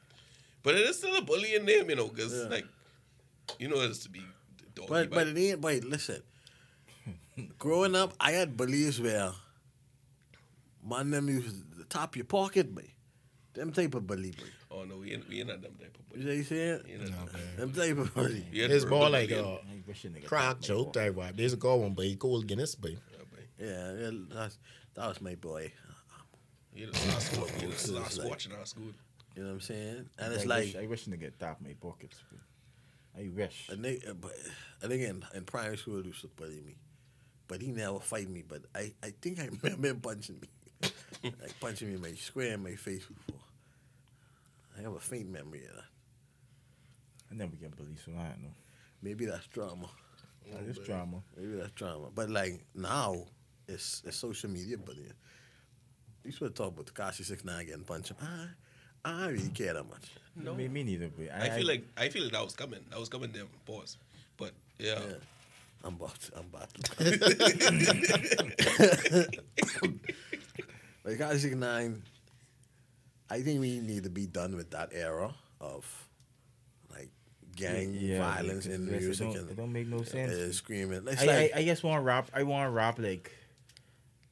But 0.63 0.75
it 0.75 0.83
is 0.83 0.99
still 0.99 1.17
a 1.17 1.23
bullying 1.23 1.65
name, 1.65 1.89
you 1.89 1.97
know, 1.97 2.09
because 2.09 2.35
Yeah. 2.35 2.49
like, 2.51 2.67
you 3.59 3.69
know, 3.69 3.81
it's 3.81 4.01
to 4.01 4.11
be 4.11 4.21
doggy 4.77 4.89
but 4.89 5.11
but 5.11 5.27
it 5.27 5.37
ain't. 5.39 5.61
Wait, 5.61 5.83
listen. 5.85 6.23
Growing 7.59 7.95
up, 7.97 8.15
I 8.21 8.31
had 8.33 8.57
bullies 8.57 9.01
where 9.01 9.33
my 10.85 11.03
name 11.03 11.29
used 11.29 11.49
to 11.79 11.85
top 11.85 12.11
of 12.11 12.17
your 12.17 12.25
pocket, 12.27 12.75
boy. 12.75 12.89
Them 13.55 13.73
type 13.73 13.95
of 13.95 14.07
bully, 14.07 14.31
boy. 14.33 14.45
Oh 14.71 14.85
no, 14.85 14.99
we 14.99 15.13
ain't, 15.13 15.29
we 15.29 15.41
ain't 15.41 15.51
at 15.51 15.63
them 15.63 15.75
type 15.81 15.97
of 15.99 16.19
You 16.19 16.23
bully. 16.25 16.31
say 16.33 16.37
you 16.37 16.45
saying? 16.45 16.81
We 16.87 16.93
ain't 16.93 17.03
at 17.05 17.11
No, 17.11 17.17
them. 17.17 17.29
man. 17.33 17.57
Them 17.57 17.73
type 17.73 17.99
of 17.99 18.15
bully. 18.15 18.47
We 18.53 18.61
It's 18.61 18.85
more 18.87 19.09
like 19.09 19.29
bullying. 19.31 19.45
Uh, 19.47 19.49
a 19.49 19.55
I 19.55 19.83
wish 19.87 20.05
a 20.05 20.09
nigga 20.09 20.25
crack 20.27 20.43
taught 20.45 20.61
me 20.61 20.67
joke 20.67 20.85
more. 20.87 20.93
type 20.95 21.15
vibe. 21.15 21.37
There's 21.37 21.53
a 21.55 21.57
good 21.57 21.77
one, 21.77 21.95
but 21.95 22.05
he 22.05 22.17
called 22.17 22.47
Guinness, 22.47 22.75
but 22.75 22.91
Yeah, 22.93 22.97
boy. 23.33 23.43
Yeah, 23.59 23.93
yeah 23.99 24.11
that's, 24.31 24.59
that 24.95 25.09
was 25.09 25.21
my 25.21 25.35
boy. 25.37 25.73
He 26.75 26.85
the 26.85 26.93
last 26.93 27.33
squad. 27.33 27.51
He 27.51 27.67
the 27.67 27.93
last 28.01 28.19
like- 28.19 28.31
our 28.59 28.67
school. 28.67 28.85
You 29.35 29.43
know 29.43 29.49
what 29.49 29.55
I'm 29.57 29.61
saying? 29.61 30.09
And 30.19 30.33
I 30.33 30.35
it's 30.35 30.47
wish, 30.47 30.75
like 30.75 30.77
I 30.83 30.87
wish 30.87 31.07
a 31.07 31.11
nigga 31.11 31.31
tap 31.39 31.59
my 31.63 31.75
buckets. 31.81 32.23
But 32.31 32.39
I 33.17 33.29
wish. 33.35 33.69
a 33.71 33.77
nigga, 33.77 34.15
but 34.21 34.91
in, 34.91 35.25
in 35.35 35.45
primary 35.45 35.77
school 35.79 36.01
he 36.01 36.09
used 36.09 36.21
to 36.23 36.29
bully 36.29 36.61
me, 36.65 36.77
but 37.49 37.63
he 37.63 37.73
never 37.73 37.99
fight 38.01 38.29
me. 38.29 38.45
But 38.47 38.63
I, 38.75 38.93
I 39.03 39.13
think 39.21 39.41
I 39.41 39.49
remember 39.63 39.89
him 39.89 40.01
punching 40.01 40.41
me, 40.41 40.91
like 41.41 41.59
punching 41.61 41.89
me 41.89 41.95
in 41.95 42.03
my 42.03 42.13
square 42.13 42.55
in 42.55 42.63
my 42.63 42.75
face 42.75 43.05
before. 43.07 43.41
I 44.79 44.83
have 44.83 44.93
a 44.93 45.01
faint 45.01 45.31
memory 45.31 45.65
of 45.65 45.77
that. 45.77 45.85
I 47.31 47.35
never 47.35 47.57
get 47.57 47.75
bullied, 47.77 47.99
so 48.05 48.13
I 48.13 48.29
don't 48.29 48.43
know. 48.43 48.55
Maybe 49.03 49.25
that's 49.25 49.47
trauma. 49.47 49.89
That 50.53 50.63
is 50.63 50.79
drama. 50.79 51.23
Maybe 51.37 51.57
that's 51.57 51.73
trauma. 51.73 52.09
But 52.15 52.31
like 52.31 52.65
now, 52.75 53.17
it's 53.67 54.03
it's 54.07 54.17
social 54.17 54.51
media 54.51 54.77
bullying. 54.79 55.13
You 56.25 56.33
should 56.33 56.55
talk 56.55 56.69
about 56.69 56.87
Tekashi 56.87 57.25
Six 57.25 57.45
Nine 57.45 57.67
getting 57.67 57.85
punched. 57.85 58.13
I 58.21 58.49
I 59.07 59.11
don't 59.11 59.33
really 59.35 59.49
care 59.51 59.75
that 59.75 59.89
much. 59.89 60.11
No. 60.35 60.55
Me, 60.55 60.67
me 60.69 60.83
neither. 60.83 61.09
But 61.09 61.31
I 61.33 61.51
feel 61.51 61.67
like 61.67 61.85
I 61.97 62.09
feel 62.09 62.25
like 62.25 62.33
that 62.33 62.45
was 62.45 62.55
coming. 62.55 62.81
That 62.91 62.99
was 62.99 63.09
coming 63.09 63.31
there. 63.33 63.45
Pause. 63.65 63.97
But 64.37 64.51
yeah. 64.79 64.99
Yeah. 64.99 65.15
I'm 65.85 65.95
about 65.95 66.19
to, 66.21 66.33
I'm 66.37 66.47
about 66.53 66.75
to. 66.75 67.05
like 71.05 71.19
Tekashi 71.19 71.39
Six 71.39 71.55
Nine, 71.55 72.03
I 73.31 73.43
think 73.43 73.61
we 73.61 73.79
need 73.79 74.03
to 74.03 74.11
be 74.11 74.27
done 74.27 74.57
with 74.57 74.71
that 74.71 74.89
era 74.93 75.33
of 75.61 76.09
like 76.91 77.11
gang 77.55 78.19
violence 78.19 78.67
in 78.67 78.87
music 78.87 79.29
It 79.29 79.33
don't, 79.33 79.37
and 79.37 79.51
it 79.51 79.57
don't 79.57 79.73
make 79.73 79.87
no 79.87 80.03
sense. 80.03 80.33
uh, 80.33 80.53
screaming. 80.53 81.07
It's 81.07 81.23
I, 81.23 81.27
like 81.27 81.53
I, 81.55 81.61
I 81.61 81.65
just 81.65 81.85
want 81.85 82.05
rap. 82.05 82.29
I 82.35 82.43
want 82.43 82.75
rap 82.75 82.99
like. 82.99 83.31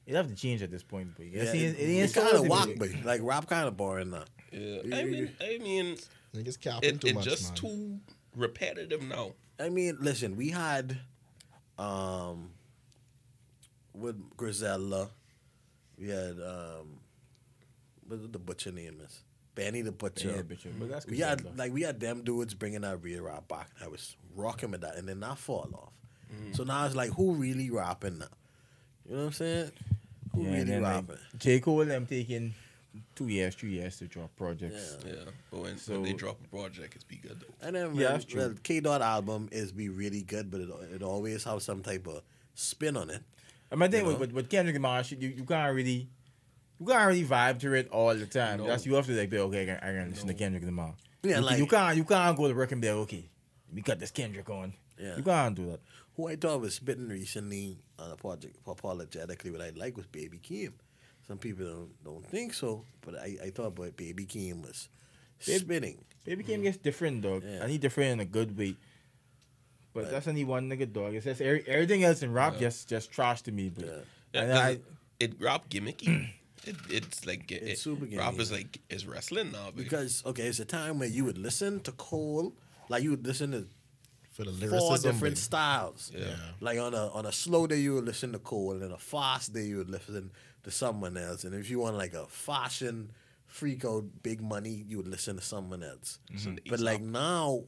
It 0.07 0.17
have 0.17 0.29
to 0.29 0.35
change 0.35 0.63
at 0.63 0.71
this 0.71 0.83
point, 0.83 1.15
but 1.17 1.25
yeah, 1.25 1.45
yeah, 1.45 1.53
it, 1.53 1.79
it, 1.79 2.03
ain't 2.03 2.13
kind 2.13 2.29
of 2.29 2.43
to 2.43 2.49
whack, 2.51 2.69
but 2.77 2.91
like 3.05 3.23
rap 3.23 3.49
kind 3.49 3.67
of 3.67 3.75
boring 3.75 4.11
now. 4.11 4.25
Yeah. 4.55 4.99
I 4.99 5.05
mean, 5.05 5.31
I 5.41 5.59
mean, 5.59 5.97
niggas 6.35 6.61
capping 6.61 6.97
it, 6.97 7.01
too 7.01 7.09
it 7.09 7.15
much, 7.15 7.25
just 7.25 7.45
man. 7.45 7.55
too 7.55 8.01
repetitive 8.37 9.03
now. 9.03 9.33
I 9.59 9.69
mean, 9.69 9.99
listen, 10.01 10.37
we 10.37 10.51
had 10.51 10.99
um 11.79 12.51
with 13.93 14.37
Griselda, 14.37 15.09
we 15.99 16.09
had 16.09 16.41
um 16.41 17.01
what 18.07 18.33
the 18.33 18.39
butcher 18.39 18.73
name 18.73 19.01
is? 19.05 19.21
Benny 19.55 19.83
the 19.83 19.93
Butcher. 19.93 20.29
Yeah, 20.29 20.43
bitch, 20.43 20.67
but 20.79 20.89
that's 20.89 21.07
we 21.07 21.19
had 21.19 21.41
though. 21.41 21.51
like 21.57 21.73
we 21.73 21.83
had 21.83 22.01
them 22.01 22.25
dudes 22.25 22.55
bringing 22.55 22.81
that 22.81 23.03
real 23.03 23.23
rap 23.23 23.47
back. 23.49 23.71
I 23.83 23.89
was 23.89 24.17
rocking 24.35 24.73
with 24.73 24.81
that, 24.81 24.97
and 24.97 25.09
then 25.09 25.21
that 25.21 25.39
fall 25.39 25.71
off. 25.75 25.93
So 26.53 26.65
now 26.65 26.85
it's 26.85 26.97
like, 26.97 27.11
who 27.11 27.35
really 27.35 27.71
rapping 27.71 28.19
now? 28.19 28.27
You 29.07 29.13
know 29.15 29.21
what 29.21 29.27
I'm 29.27 29.33
saying? 29.35 29.71
Who 30.35 30.43
Yeah, 30.43 30.51
really 30.51 30.65
then, 30.65 30.83
like, 30.83 30.95
rapping? 30.95 31.19
J 31.39 31.61
Cole 31.61 31.85
them 31.85 32.07
taking 32.07 32.55
two 33.15 33.29
years, 33.29 33.55
three 33.55 33.71
years 33.71 33.97
to 33.99 34.07
drop 34.07 34.35
projects. 34.37 34.97
Yeah. 35.05 35.13
Yeah. 35.13 35.19
But 35.51 35.61
when, 35.61 35.79
So- 35.79 35.93
when 35.95 36.03
they 36.03 36.13
drop 36.13 36.39
a 36.45 36.49
project, 36.49 36.95
it's 36.95 37.05
be 37.05 37.17
good 37.17 37.41
though. 37.41 37.67
And 37.67 37.77
then 37.77 37.95
Yeah, 37.95 38.03
well, 38.05 38.13
that's 38.13 38.25
true. 38.25 38.41
well, 38.41 38.55
K 38.63 38.81
Dot 38.81 39.03
album 39.03 39.49
is 39.53 39.73
be 39.73 39.89
really 39.89 40.23
good, 40.23 40.51
but 40.51 40.61
it, 40.61 40.69
it 40.95 41.03
always 41.03 41.45
have 41.45 41.63
some 41.63 41.83
type 41.83 42.07
of 42.07 42.23
spin 42.55 42.97
on 42.97 43.11
it. 43.11 43.23
I 43.73 43.77
mean, 43.77 43.83
I 43.85 43.89
think 43.89 44.07
with, 44.07 44.19
with, 44.19 44.33
with 44.33 44.49
Kendrick 44.51 44.75
Lamar, 44.77 45.03
you, 45.09 45.29
you 45.29 45.45
can't 45.45 45.75
really, 45.75 46.09
you 46.79 46.87
can't 46.87 47.09
really 47.09 47.25
vibe 47.25 47.59
to 47.61 47.73
it 47.75 47.89
all 47.91 48.15
the 48.15 48.27
time. 48.27 48.59
No. 48.59 48.67
That's 48.67 48.87
you 48.87 48.95
have 48.95 49.07
to 49.07 49.13
like 49.13 49.31
be 49.31 49.39
okay. 49.39 49.63
I 49.63 49.67
can, 49.67 49.77
I 49.77 49.93
can 50.03 50.11
listen 50.11 50.29
to 50.29 50.35
Kendrick 50.35 50.65
Lamar. 50.65 50.95
Yeah, 51.23 51.37
you, 51.39 51.43
like- 51.45 51.59
you 51.59 51.67
can't 51.67 51.97
you 51.97 52.05
can't 52.05 52.37
go 52.37 52.47
to 52.49 52.55
work 52.55 52.71
and 52.73 52.81
be 52.81 52.89
like, 52.89 52.99
okay, 52.99 53.25
we 53.73 53.81
got 53.81 53.99
this 53.99 54.11
Kendrick 54.13 54.49
on. 54.51 54.75
Yeah. 55.01 55.17
You 55.17 55.23
can't 55.25 55.57
do 55.57 55.67
that. 55.73 55.81
Who 56.17 56.29
I 56.29 56.37
thought 56.37 56.61
was 56.61 56.75
spitting 56.77 57.09
recently 57.09 57.77
on 57.99 58.13
a 58.13 58.17
project 58.17 58.57
apologetically, 58.65 59.51
what 59.51 59.61
I 59.61 59.71
like 59.75 59.97
was 59.97 60.07
Baby 60.07 60.39
Keem. 60.39 60.75
Some 61.27 61.39
people 61.39 61.65
don't, 61.65 62.05
don't 62.05 62.27
think 62.27 62.53
so, 62.55 62.85
but 63.01 63.19
I, 63.19 63.37
I 63.45 63.51
thought 63.51 63.75
boy, 63.75 63.91
Baby 63.97 64.27
Keem 64.27 64.63
was 64.63 64.89
Babe- 65.47 65.61
spitting. 65.61 66.05
Baby 66.25 66.45
Keem 66.45 66.63
gets 66.63 66.77
different, 66.79 67.23
dog. 67.23 67.43
Yeah. 67.47 67.63
I 67.65 67.67
need 67.67 67.81
different 67.81 68.13
in 68.13 68.21
a 68.21 68.25
good 68.25 68.57
way. 68.57 68.77
But 69.93 70.05
Right. 70.05 70.11
that's 70.13 70.27
only 70.29 70.45
one 70.45 70.69
nigga, 70.69 70.93
dog. 70.93 71.15
It's 71.15 71.25
just 71.25 71.41
every, 71.41 71.65
everything 71.69 72.03
else 72.05 72.23
in 72.23 72.33
rap 72.33 72.55
Yeah. 72.55 72.61
just 72.61 72.89
just 72.89 73.11
trash 73.13 73.43
to 73.43 73.53
me. 73.53 73.69
But 73.71 73.85
Yeah. 73.87 74.47
Yeah, 74.47 74.59
I, 74.59 74.69
it, 74.71 74.83
it 75.21 75.35
rap 75.41 75.69
gimmicky. 75.71 76.29
it, 76.67 76.77
it's 76.91 77.25
like 77.27 77.51
it, 77.53 77.63
It's 77.63 77.73
it- 77.73 77.79
super 77.83 78.05
Rap 78.07 78.35
gimmicky. 78.35 78.41
is 78.41 78.53
like 78.53 78.81
is 78.91 79.07
wrestling 79.07 79.53
now. 79.53 79.71
Because 79.75 80.21
Because, 80.23 80.27
okay, 80.27 80.43
it's 80.49 80.61
a 80.61 80.65
time 80.65 80.99
where 80.99 81.09
you 81.09 81.25
would 81.25 81.39
listen 81.39 81.81
to 81.81 81.93
Cole, 81.93 82.53
like 82.89 83.03
you 83.03 83.11
would 83.11 83.27
listen 83.27 83.53
to 83.53 83.67
for 84.33 84.45
the 84.45 84.51
four 84.51 84.69
lyricism. 84.69 85.13
different 85.13 85.35
but- 85.37 85.43
styles. 85.43 86.11
Yeah. 86.15 86.35
Like 86.61 86.79
on 86.81 86.93
a 86.95 87.07
on 87.09 87.25
a 87.27 87.33
slow 87.33 87.67
day 87.69 87.79
you 87.79 87.95
would 87.95 88.05
listen 88.07 88.33
to 88.33 88.39
Cole, 88.41 88.73
and 88.73 88.83
on 88.83 88.93
a 88.93 88.99
fast 88.99 89.53
day 89.55 89.65
you 89.65 89.77
would 89.79 89.91
listen 89.91 90.31
to 90.65 90.71
someone 90.71 91.17
else. 91.17 91.45
And 91.45 91.55
if 91.55 91.71
you 91.71 91.79
want 91.79 91.97
like 91.97 92.15
a 92.15 92.27
fashion 92.27 93.13
freak 93.47 93.85
out 93.85 94.05
big 94.23 94.41
money, 94.43 94.85
you 94.89 94.97
would 94.97 95.09
listen 95.09 95.37
to 95.37 95.43
someone 95.43 95.83
else. 95.83 96.19
Listen 96.33 96.57
to 96.57 96.63
mm-hmm. 96.63 96.71
But 96.71 96.81
like 96.81 97.01
now, 97.01 97.65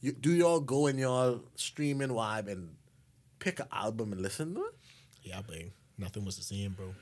you, 0.00 0.12
do 0.12 0.32
y'all 0.32 0.60
go 0.60 0.86
in 0.86 0.98
y'all 0.98 1.42
streaming 1.56 2.08
vibe 2.10 2.50
and 2.50 2.76
pick 3.38 3.60
an 3.60 3.66
album 3.72 4.12
and 4.12 4.20
listen 4.22 4.54
to 4.54 4.60
it? 4.66 4.74
Yeah, 5.22 5.40
but 5.46 5.56
nothing 5.98 6.24
was 6.24 6.36
the 6.36 6.42
same, 6.42 6.72
bro. 6.72 6.94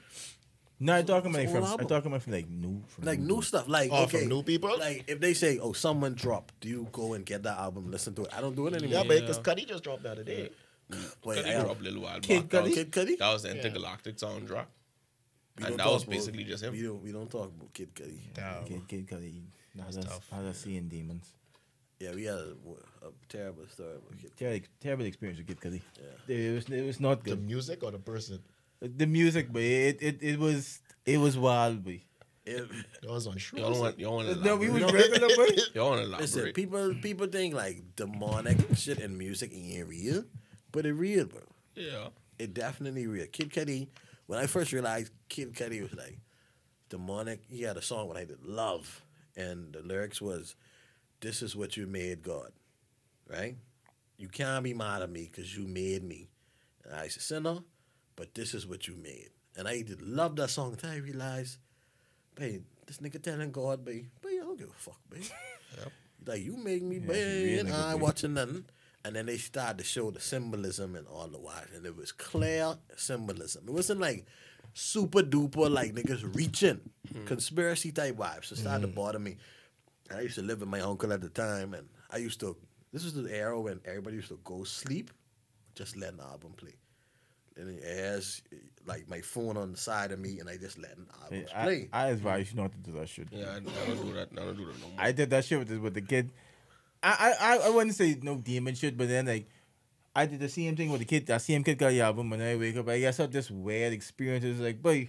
no, 0.81 0.95
I'm 0.95 1.07
talking 1.07 1.31
about 1.31 1.47
all 1.47 1.53
from. 1.53 1.65
album. 1.65 1.81
I'm 1.81 1.87
talking 1.89 2.11
about 2.11 2.23
from 2.23 2.33
like 2.33 2.49
new, 2.49 2.83
from 2.89 3.05
Like 3.05 3.21
new 3.21 3.43
stuff, 3.43 3.69
like 3.69 3.91
Oh, 3.93 4.05
okay, 4.05 4.21
from 4.21 4.29
new 4.29 4.43
people? 4.43 4.77
Like 4.79 5.05
if 5.07 5.21
they 5.21 5.35
say, 5.35 5.59
"Oh, 5.59 5.73
someone 5.73 6.15
dropped," 6.15 6.59
do 6.61 6.69
you 6.69 6.89
go 6.91 7.13
and 7.15 7.25
get 7.25 7.43
that 7.45 7.59
album, 7.59 7.91
listen 7.91 8.15
to 8.15 8.23
it? 8.23 8.37
I 8.37 8.41
don't 8.41 8.57
do 8.57 8.67
it 8.67 8.75
anymore. 8.75 8.91
Yeah, 8.93 8.99
anymore. 9.01 9.17
but 9.17 9.23
Yeah. 9.23 9.29
because 9.29 9.39
Cudi 9.65 9.69
just 9.69 9.85
dropped 9.85 10.03
the 10.03 10.11
other 10.13 10.25
day. 10.25 10.51
Wait, 11.25 11.45
Cudi 11.45 11.57
I- 11.57 11.63
dropped 11.63 11.81
a 11.81 11.85
little 11.85 12.03
while 12.03 12.21
Kid 12.21 12.43
back. 12.43 12.51
That 12.51 12.63
was- 12.65 12.75
Kid 12.75 12.91
Cudi? 12.91 13.19
That 13.19 13.33
was 13.33 13.43
the 13.43 13.51
Entergalactic 13.51 14.19
soundtrack. 14.19 14.67
We 15.59 15.65
And 15.67 15.75
that 15.75 15.83
talk 15.85 15.93
was 15.95 16.03
about- 16.05 16.13
basically 16.13 16.45
just 16.45 16.63
him. 16.65 16.73
We 16.73 16.83
don't 16.83 17.03
we 17.03 17.13
don't 17.13 17.31
talk 17.31 17.47
about 17.57 17.73
Kid 17.75 17.95
Cudi. 17.95 18.21
Damn. 18.35 18.65
Kid, 18.65 18.89
Kid 18.89 19.07
Cudi. 19.09 19.43
How's 19.81 19.95
That's 19.95 20.07
that, 20.07 20.13
tough. 20.13 20.29
how's 20.31 20.45
that 20.45 20.57
seeing 20.57 20.89
demons? 20.89 21.27
Yeah, 22.01 22.15
we 22.15 22.25
had 22.25 22.37
a, 22.37 22.55
a 23.07 23.11
terrible 23.29 23.67
story 23.69 23.97
about 23.97 24.19
Kid. 24.21 24.31
Cudi. 24.33 24.37
Terrible, 24.39 24.67
terrible 24.81 25.05
experience 25.07 25.39
with 25.39 25.49
Kid 25.49 25.61
Cudi. 25.61 25.81
Yeah. 26.29 26.37
It 26.37 26.55
was 26.55 26.69
it 26.69 26.87
was 26.87 27.01
not 27.01 27.25
good. 27.25 27.33
The 27.33 27.37
good. 27.37 27.47
music 27.47 27.83
or 27.83 27.91
the 27.91 27.99
person? 27.99 28.39
The 28.81 29.07
music, 29.07 29.53
but 29.53 29.63
it, 29.63 29.99
it, 30.01 30.23
it 30.23 30.39
was 30.39 30.81
it 31.05 31.19
was 31.19 31.37
wild, 31.37 31.83
boy. 31.85 32.01
It- 32.47 32.69
That 33.03 33.11
was 33.11 33.27
on 33.27 33.35
You 33.35 33.41
Shrews. 33.41 33.63
don't 33.63 33.79
want. 33.79 33.99
You 33.99 34.07
don't 34.07 34.15
want 34.15 34.29
to. 34.29 34.45
No, 34.45 34.57
we 34.57 34.71
was 34.71 34.81
No. 34.83 34.89
regular. 34.91 35.29
You 35.29 35.57
don't 35.75 35.91
want 35.91 36.03
to 36.11 36.17
listen, 36.17 36.53
people 36.53 36.95
people 37.03 37.27
think 37.27 37.55
like 37.55 37.83
demonic 37.97 38.59
shit 38.77 39.01
in 39.01 39.19
music 39.19 39.51
ain't 39.53 39.89
real, 39.89 40.25
but 40.73 40.87
it 40.87 40.93
real, 40.95 41.27
bro. 41.27 41.41
Yeah. 41.75 42.09
It 42.39 42.55
definitely 42.55 43.07
real. 43.09 43.27
Kid 43.27 43.51
Cudi. 43.51 43.89
When 44.29 44.39
I 44.39 44.47
first 44.47 44.73
realized 44.73 45.11
Kid 45.29 45.55
Cudi 45.55 45.81
was 45.83 45.95
like 45.95 46.19
demonic, 46.91 47.41
he 47.49 47.63
had 47.63 47.77
a 47.77 47.83
song 47.83 48.09
when 48.09 48.17
I 48.19 48.25
did 48.25 48.45
love, 48.45 49.03
and 49.37 49.73
the 49.73 49.81
lyrics 49.83 50.21
was, 50.21 50.55
"This 51.21 51.43
is 51.43 51.57
what 51.57 51.77
you 51.77 51.87
made, 51.87 52.23
God." 52.23 52.53
Right? 53.27 53.57
You 54.19 54.29
can't 54.29 54.63
be 54.65 54.75
mad 54.75 55.03
at 55.03 55.11
me 55.11 55.31
because 55.31 55.57
you 55.57 55.67
made 55.67 56.03
me. 56.03 56.29
And 56.85 56.95
I 56.95 57.09
said, 57.09 57.23
sinner, 57.23 57.59
but 58.17 58.35
this 58.35 58.53
is 58.53 58.67
what 58.67 58.89
you 58.89 58.97
made. 58.97 59.31
And 59.57 59.69
I 59.69 59.83
did 59.83 60.03
love 60.03 60.35
that 60.37 60.51
song 60.51 60.73
until 60.73 60.91
I 60.91 60.97
realized, 60.97 61.59
babe, 62.35 62.65
this 62.87 62.99
nigga 62.99 63.23
telling 63.23 63.53
God, 63.53 63.85
babe, 63.85 64.07
babe, 64.21 64.41
I 64.43 64.45
don't 64.45 64.59
give 64.59 64.71
a 64.71 64.73
fuck, 64.73 64.99
babe. 65.09 65.23
Like, 66.27 66.45
you 66.45 66.57
make 66.57 66.83
me, 66.83 66.97
Yeah, 66.97 67.07
babe, 67.07 67.17
it's 67.17 67.25
a 67.25 67.45
real 67.45 67.61
and 67.61 67.75
I 67.75 67.93
ain't 67.93 68.01
watching 68.01 68.35
nothing. 68.35 68.65
And 69.09 69.17
then 69.17 69.25
they 69.25 69.39
started 69.39 69.79
to 69.79 69.85
show 69.85 70.11
the 70.11 70.21
symbolism 70.21 70.95
and 70.95 71.07
all 71.09 71.29
the 71.29 71.39
while. 71.39 71.65
And 71.75 71.87
it 71.87 71.97
was 71.97 72.13
clear 72.13 72.75
symbolism. 72.95 73.65
It 73.67 73.73
wasn't 73.73 74.01
like 74.01 74.27
super 74.75 75.23
duper, 75.23 75.71
like 75.71 75.95
niggas 75.95 76.37
reaching, 76.37 76.79
hmm. 77.11 77.25
conspiracy 77.25 77.91
type 77.91 78.19
vibes. 78.19 78.45
So 78.45 78.53
it 78.53 78.59
started 78.59 78.83
to 78.83 78.89
hmm. 78.89 78.95
bother 78.95 79.19
me. 79.19 79.39
I 80.15 80.21
used 80.21 80.35
to 80.35 80.43
live 80.43 80.61
with 80.61 80.69
my 80.69 80.81
uncle 80.81 81.11
at 81.15 81.23
the 81.23 81.31
time, 81.31 81.73
and 81.73 81.89
I 82.11 82.19
used 82.19 82.39
to. 82.41 82.55
This 82.93 83.03
was 83.03 83.15
the 83.15 83.35
era 83.35 83.59
when 83.59 83.81
everybody 83.87 84.17
used 84.17 84.29
to 84.29 84.41
go 84.45 84.63
sleep, 84.65 85.11
just 85.75 85.97
let 85.97 86.15
the 86.19 86.25
album 86.25 86.53
play. 86.59 86.75
And 87.57 87.79
it 87.79 87.99
has 87.99 88.43
like 88.85 89.09
my 89.09 89.23
phone 89.23 89.57
on 89.57 89.73
the 89.73 89.79
side 89.79 90.13
of 90.13 90.19
me, 90.19 90.39
and 90.39 90.51
I 90.51 90.59
just 90.59 90.77
let 90.79 90.97
the 90.97 91.07
albums 91.23 91.51
I, 91.57 91.63
play. 91.63 91.89
I 91.95 92.09
advise 92.09 92.53
you 92.53 92.61
not 92.61 92.73
to 92.73 92.79
do 92.79 92.93
that 92.99 93.09
shit. 93.09 93.29
Yeah. 93.31 93.47
I, 93.47 93.57
I 93.57 93.87
don't 93.87 94.05
do 94.05 94.13
that. 94.13 94.29
I 94.33 94.45
don't 94.45 94.57
do 94.59 94.67
that 94.67 94.81
no 94.83 94.89
more. 94.89 94.99
I 94.99 95.13
did 95.13 95.31
that 95.31 95.47
shit 95.47 95.59
with 95.59 95.69
the, 95.69 95.79
with 95.79 95.95
the 95.95 96.03
kid. 96.03 96.31
I, 97.03 97.35
I 97.41 97.55
I- 97.57 97.67
I 97.67 97.71
wouldn't 97.71 97.95
say 97.97 98.19
no 98.23 98.37
demon 98.37 98.75
shit, 98.75 98.97
but 98.97 99.09
then 99.09 99.27
like 99.27 99.47
I 100.17 100.27
did 100.27 100.41
the 100.41 100.49
same 100.49 100.75
thing 100.77 100.91
with 100.91 101.01
the 101.01 101.05
kid. 101.07 101.27
That 101.27 101.43
same 101.43 101.63
kid 101.63 101.79
got 101.79 101.91
the 101.91 102.01
album, 102.01 102.33
and 102.33 102.43
I 102.43 102.57
wake 102.57 102.77
up. 102.77 102.89
I 102.89 102.99
guess 103.01 103.21
I 103.21 103.25
had 103.25 103.33
this 103.33 103.51
weird 103.51 103.93
experience. 103.93 104.45
It's 104.45 104.59
like, 104.61 104.83
boy, 104.83 105.09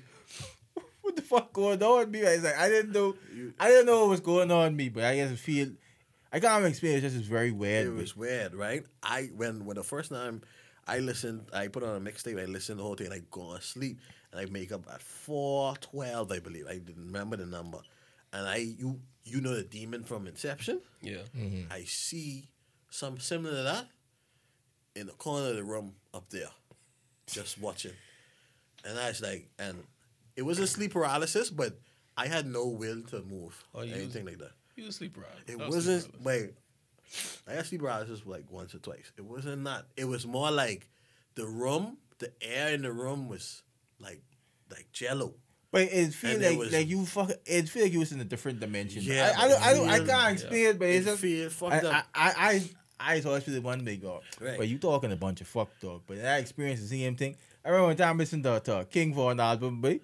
what 1.02 1.16
the 1.16 1.22
fuck 1.24 1.52
going 1.54 1.82
on 1.82 2.00
with 2.00 2.10
me? 2.10 2.20
It's 2.20 2.44
like 2.44 2.58
I 2.58 2.70
didn't 2.70 2.92
know, 2.92 3.16
I 3.60 3.70
didn't 3.70 3.88
know 3.88 4.02
what 4.02 4.10
was 4.10 4.20
going 4.20 4.52
on 4.52 4.66
with 4.66 4.74
me, 4.76 4.90
but 4.90 5.04
I 5.04 5.16
guess 5.16 5.32
I 5.32 5.36
feel. 5.36 5.70
I 6.32 6.38
got 6.40 6.62
an 6.62 6.68
experience. 6.68 7.02
Just 7.02 7.16
is 7.16 7.24
very 7.24 7.52
weird. 7.52 7.88
It 7.88 7.90
but- 7.92 8.02
was 8.02 8.16
weird, 8.16 8.54
right? 8.54 8.84
I 9.02 9.30
when 9.36 9.66
when 9.66 9.78
the 9.78 9.84
first 9.84 10.12
time 10.12 10.42
I 10.88 11.00
listened, 11.00 11.48
I 11.54 11.70
put 11.70 11.82
on 11.84 11.96
a 11.96 12.00
mixtape. 12.00 12.40
I 12.40 12.46
listened 12.46 12.80
the 12.80 12.84
whole 12.84 12.96
thing. 12.96 13.08
and 13.08 13.16
I 13.16 13.22
go 13.32 13.56
to 13.56 13.62
sleep, 13.64 14.00
and 14.32 14.40
I 14.40 14.46
make 14.52 14.72
up 14.72 14.86
at 14.94 15.02
four 15.02 15.76
twelve, 15.78 16.32
I 16.32 16.38
believe. 16.40 16.68
I 16.68 16.78
didn't 16.78 17.08
remember 17.08 17.36
the 17.38 17.48
number, 17.48 17.80
and 18.32 18.48
I 18.48 18.58
you 18.58 19.00
you 19.30 19.42
know 19.42 19.56
the 19.56 19.64
demon 19.64 20.04
from 20.04 20.28
Inception. 20.28 20.82
Yeah. 21.02 21.18
Mm-hmm. 21.38 21.72
I 21.72 21.84
see 21.84 22.50
something 22.90 23.22
similar 23.22 23.56
to 23.56 23.64
that 23.64 23.88
in 24.96 25.08
the 25.08 25.14
corner 25.14 25.50
of 25.50 25.56
the 25.56 25.64
room 25.64 25.94
up 26.14 26.30
there, 26.30 26.50
just 27.28 27.60
watching. 27.60 27.94
And 28.86 28.98
I 28.98 29.10
was 29.10 29.22
like, 29.22 29.48
and 29.60 29.84
it 30.36 30.42
was 30.44 30.60
a 30.60 30.68
sleep 30.68 30.94
paralysis, 30.94 31.50
but 31.50 31.78
I 32.18 32.28
had 32.28 32.46
no 32.48 32.68
will 32.68 33.02
to 33.10 33.22
move 33.24 33.64
Oh, 33.76 33.80
or 33.80 33.86
you 33.86 33.94
anything 33.96 34.26
was- 34.26 34.34
like 34.34 34.42
that. 34.42 34.52
You 34.76 34.86
was 34.86 34.96
sleep 34.96 35.14
paralysis. 35.14 35.44
It 35.48 35.58
was 35.60 35.76
wasn't 35.76 36.02
sleep 36.04 36.16
wait. 36.24 36.52
I 37.48 37.54
had 37.54 37.66
sleep 37.66 37.82
paralysis 37.82 38.22
like 38.26 38.50
once 38.50 38.74
or 38.74 38.80
twice. 38.80 39.12
It 39.18 39.26
wasn't 39.26 39.64
not. 39.64 39.88
It 39.98 40.06
was 40.06 40.26
more 40.26 40.52
like 40.52 40.88
the 41.36 41.46
room, 41.46 41.98
the 42.20 42.32
air 42.42 42.74
in 42.74 42.82
the 42.84 42.92
room 42.92 43.28
was 43.28 43.62
like 44.00 44.22
like 44.72 44.88
jello. 44.94 45.34
But 45.72 45.84
it 45.84 46.14
feel 46.14 46.32
And 46.32 46.42
it 46.44 46.50
like 46.50 46.58
was- 46.60 46.74
like 46.74 46.88
you 46.88 47.06
fuck. 47.06 47.32
It 47.46 47.70
feel 47.70 47.84
like 47.84 47.94
you 47.94 48.00
was 48.00 48.12
in 48.12 48.20
a 48.20 48.26
different 48.26 48.60
dimension. 48.60 49.04
Yeah, 49.04 49.34
I, 49.38 49.46
I 49.46 49.48
don't. 49.48 49.62
I 49.62 49.74
don't. 49.74 49.90
I 49.90 50.00
can't 50.00 50.34
explain 50.34 50.66
it, 50.66 50.80
but 50.80 50.88
it's 50.90 51.06
It 51.06 51.10
just. 51.12 51.22
feel 51.22 51.50
fucked 51.52 51.86
I, 51.86 51.88
up. 51.88 52.06
I, 52.16 52.30
I, 52.30 52.62
I, 53.00 53.16
I 53.18 53.22
always 53.22 53.44
feel 53.44 53.54
the 53.54 53.62
one 53.62 53.84
big 53.84 54.02
dog, 54.02 54.24
Right. 54.42 54.58
But 54.58 54.68
you 54.68 54.78
talking 54.80 55.12
a 55.12 55.16
bunch 55.16 55.42
of 55.42 55.48
fuck 55.48 55.70
dog. 55.80 56.02
But 56.08 56.18
that 56.22 56.40
experience, 56.42 56.82
the 56.82 56.88
same 56.88 57.16
thing. 57.16 57.36
I 57.64 57.70
remember 57.70 57.88
one 57.88 57.98
time 57.98 58.18
listening 58.18 58.44
to, 58.44 58.60
to 58.62 58.88
King 58.90 59.14
Von 59.14 59.40
album, 59.40 59.80
but 59.80 60.00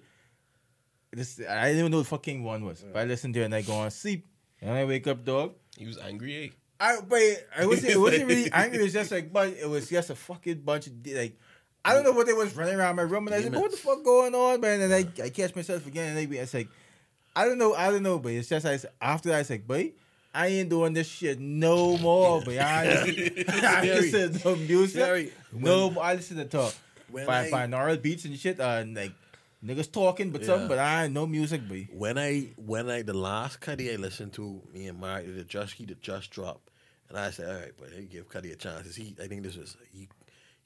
this 1.12 1.40
I 1.40 1.66
didn't 1.68 1.78
even 1.80 1.90
know 1.92 1.98
what 1.98 2.06
fucking 2.06 2.42
one 2.44 2.64
was. 2.64 2.84
But 2.92 3.00
I 3.00 3.04
listened 3.04 3.34
to 3.34 3.40
it 3.40 3.44
and 3.46 3.54
I 3.54 3.62
go 3.62 3.74
on 3.74 3.90
sleep. 3.90 4.26
And 4.60 4.70
I 4.70 4.84
wake 4.84 5.06
up, 5.06 5.24
dog. 5.24 5.54
He 5.76 5.86
was 5.86 5.98
angry. 5.98 6.44
Eh? 6.44 6.48
I 6.78 7.00
but 7.00 7.18
it 7.20 7.46
wasn't 7.66 7.92
it 7.92 7.98
wasn't 7.98 8.26
really 8.26 8.50
angry. 8.52 8.78
It 8.80 8.82
was 8.82 8.92
just 8.92 9.10
like, 9.10 9.32
but 9.32 9.48
it 9.48 9.68
was 9.68 9.88
just 9.88 10.10
a 10.10 10.14
fucking 10.14 10.60
bunch 10.60 10.86
of 10.86 10.92
like. 11.06 11.38
I 11.86 11.94
don't 11.94 12.04
know 12.04 12.12
what 12.12 12.26
they 12.26 12.32
was 12.32 12.54
running 12.56 12.74
around 12.74 12.96
my 12.96 13.02
room, 13.02 13.26
and 13.28 13.34
I 13.34 13.42
said, 13.42 13.54
"What 13.54 13.70
the 13.70 13.76
fuck 13.76 14.04
going 14.04 14.34
on, 14.34 14.60
man?" 14.60 14.80
And 14.80 14.92
I, 14.92 15.06
I 15.22 15.28
catch 15.30 15.54
myself 15.54 15.86
again, 15.86 16.08
and 16.08 16.16
they 16.18 16.26
be, 16.26 16.38
it's 16.38 16.52
like, 16.52 16.68
I 17.34 17.44
don't 17.44 17.58
know, 17.58 17.74
I 17.74 17.90
don't 17.90 18.02
know, 18.02 18.18
but 18.18 18.32
it's 18.32 18.48
just 18.48 18.66
I 18.66 18.76
said, 18.76 18.90
after 19.00 19.28
that, 19.30 19.38
I 19.38 19.42
said, 19.42 19.66
"Boy, 19.68 19.92
I 20.34 20.48
ain't 20.48 20.68
doing 20.68 20.92
this 20.94 21.06
shit 21.08 21.38
no 21.40 21.96
more." 21.98 22.42
But 22.44 22.58
I, 22.58 23.04
I 23.48 23.82
listen 23.84 24.32
to 24.40 24.56
music, 24.56 25.00
Scary. 25.02 25.32
no, 25.52 25.90
more. 25.90 26.02
I 26.04 26.14
listen 26.14 26.36
to 26.38 26.44
talk 26.46 26.74
when 27.10 27.26
by 27.26 27.46
I- 27.46 27.50
binaural 27.50 28.00
beats 28.02 28.24
and 28.24 28.36
shit, 28.38 28.58
uh, 28.60 28.78
and 28.80 28.96
like 28.96 29.12
niggas 29.64 29.90
talking, 29.92 30.30
but 30.30 30.44
something, 30.44 30.68
but 30.68 30.78
I 30.78 31.08
no 31.08 31.26
music, 31.26 31.62
but 31.68 31.78
when 31.92 32.18
I 32.18 32.48
when 32.56 32.90
I 32.90 33.02
the 33.02 33.14
last 33.14 33.60
Cudi 33.60 33.92
I 33.92 33.96
listened 33.96 34.32
to, 34.34 34.60
me 34.72 34.86
and 34.88 34.98
Mari 35.00 35.26
the 35.26 35.44
just 35.44 35.74
he 35.74 35.84
the 35.86 35.94
just 35.94 36.30
dropped, 36.30 36.70
and 37.08 37.18
I 37.18 37.30
said, 37.30 37.48
all 37.48 37.60
right, 37.60 37.72
but 37.78 37.90
hey, 37.90 38.06
give 38.10 38.28
Cudi 38.28 38.52
a 38.52 38.56
chance. 38.56 38.94
He 38.96 39.14
I 39.22 39.26
think 39.28 39.42
this 39.44 39.56
was 39.56 39.76
he 39.92 40.08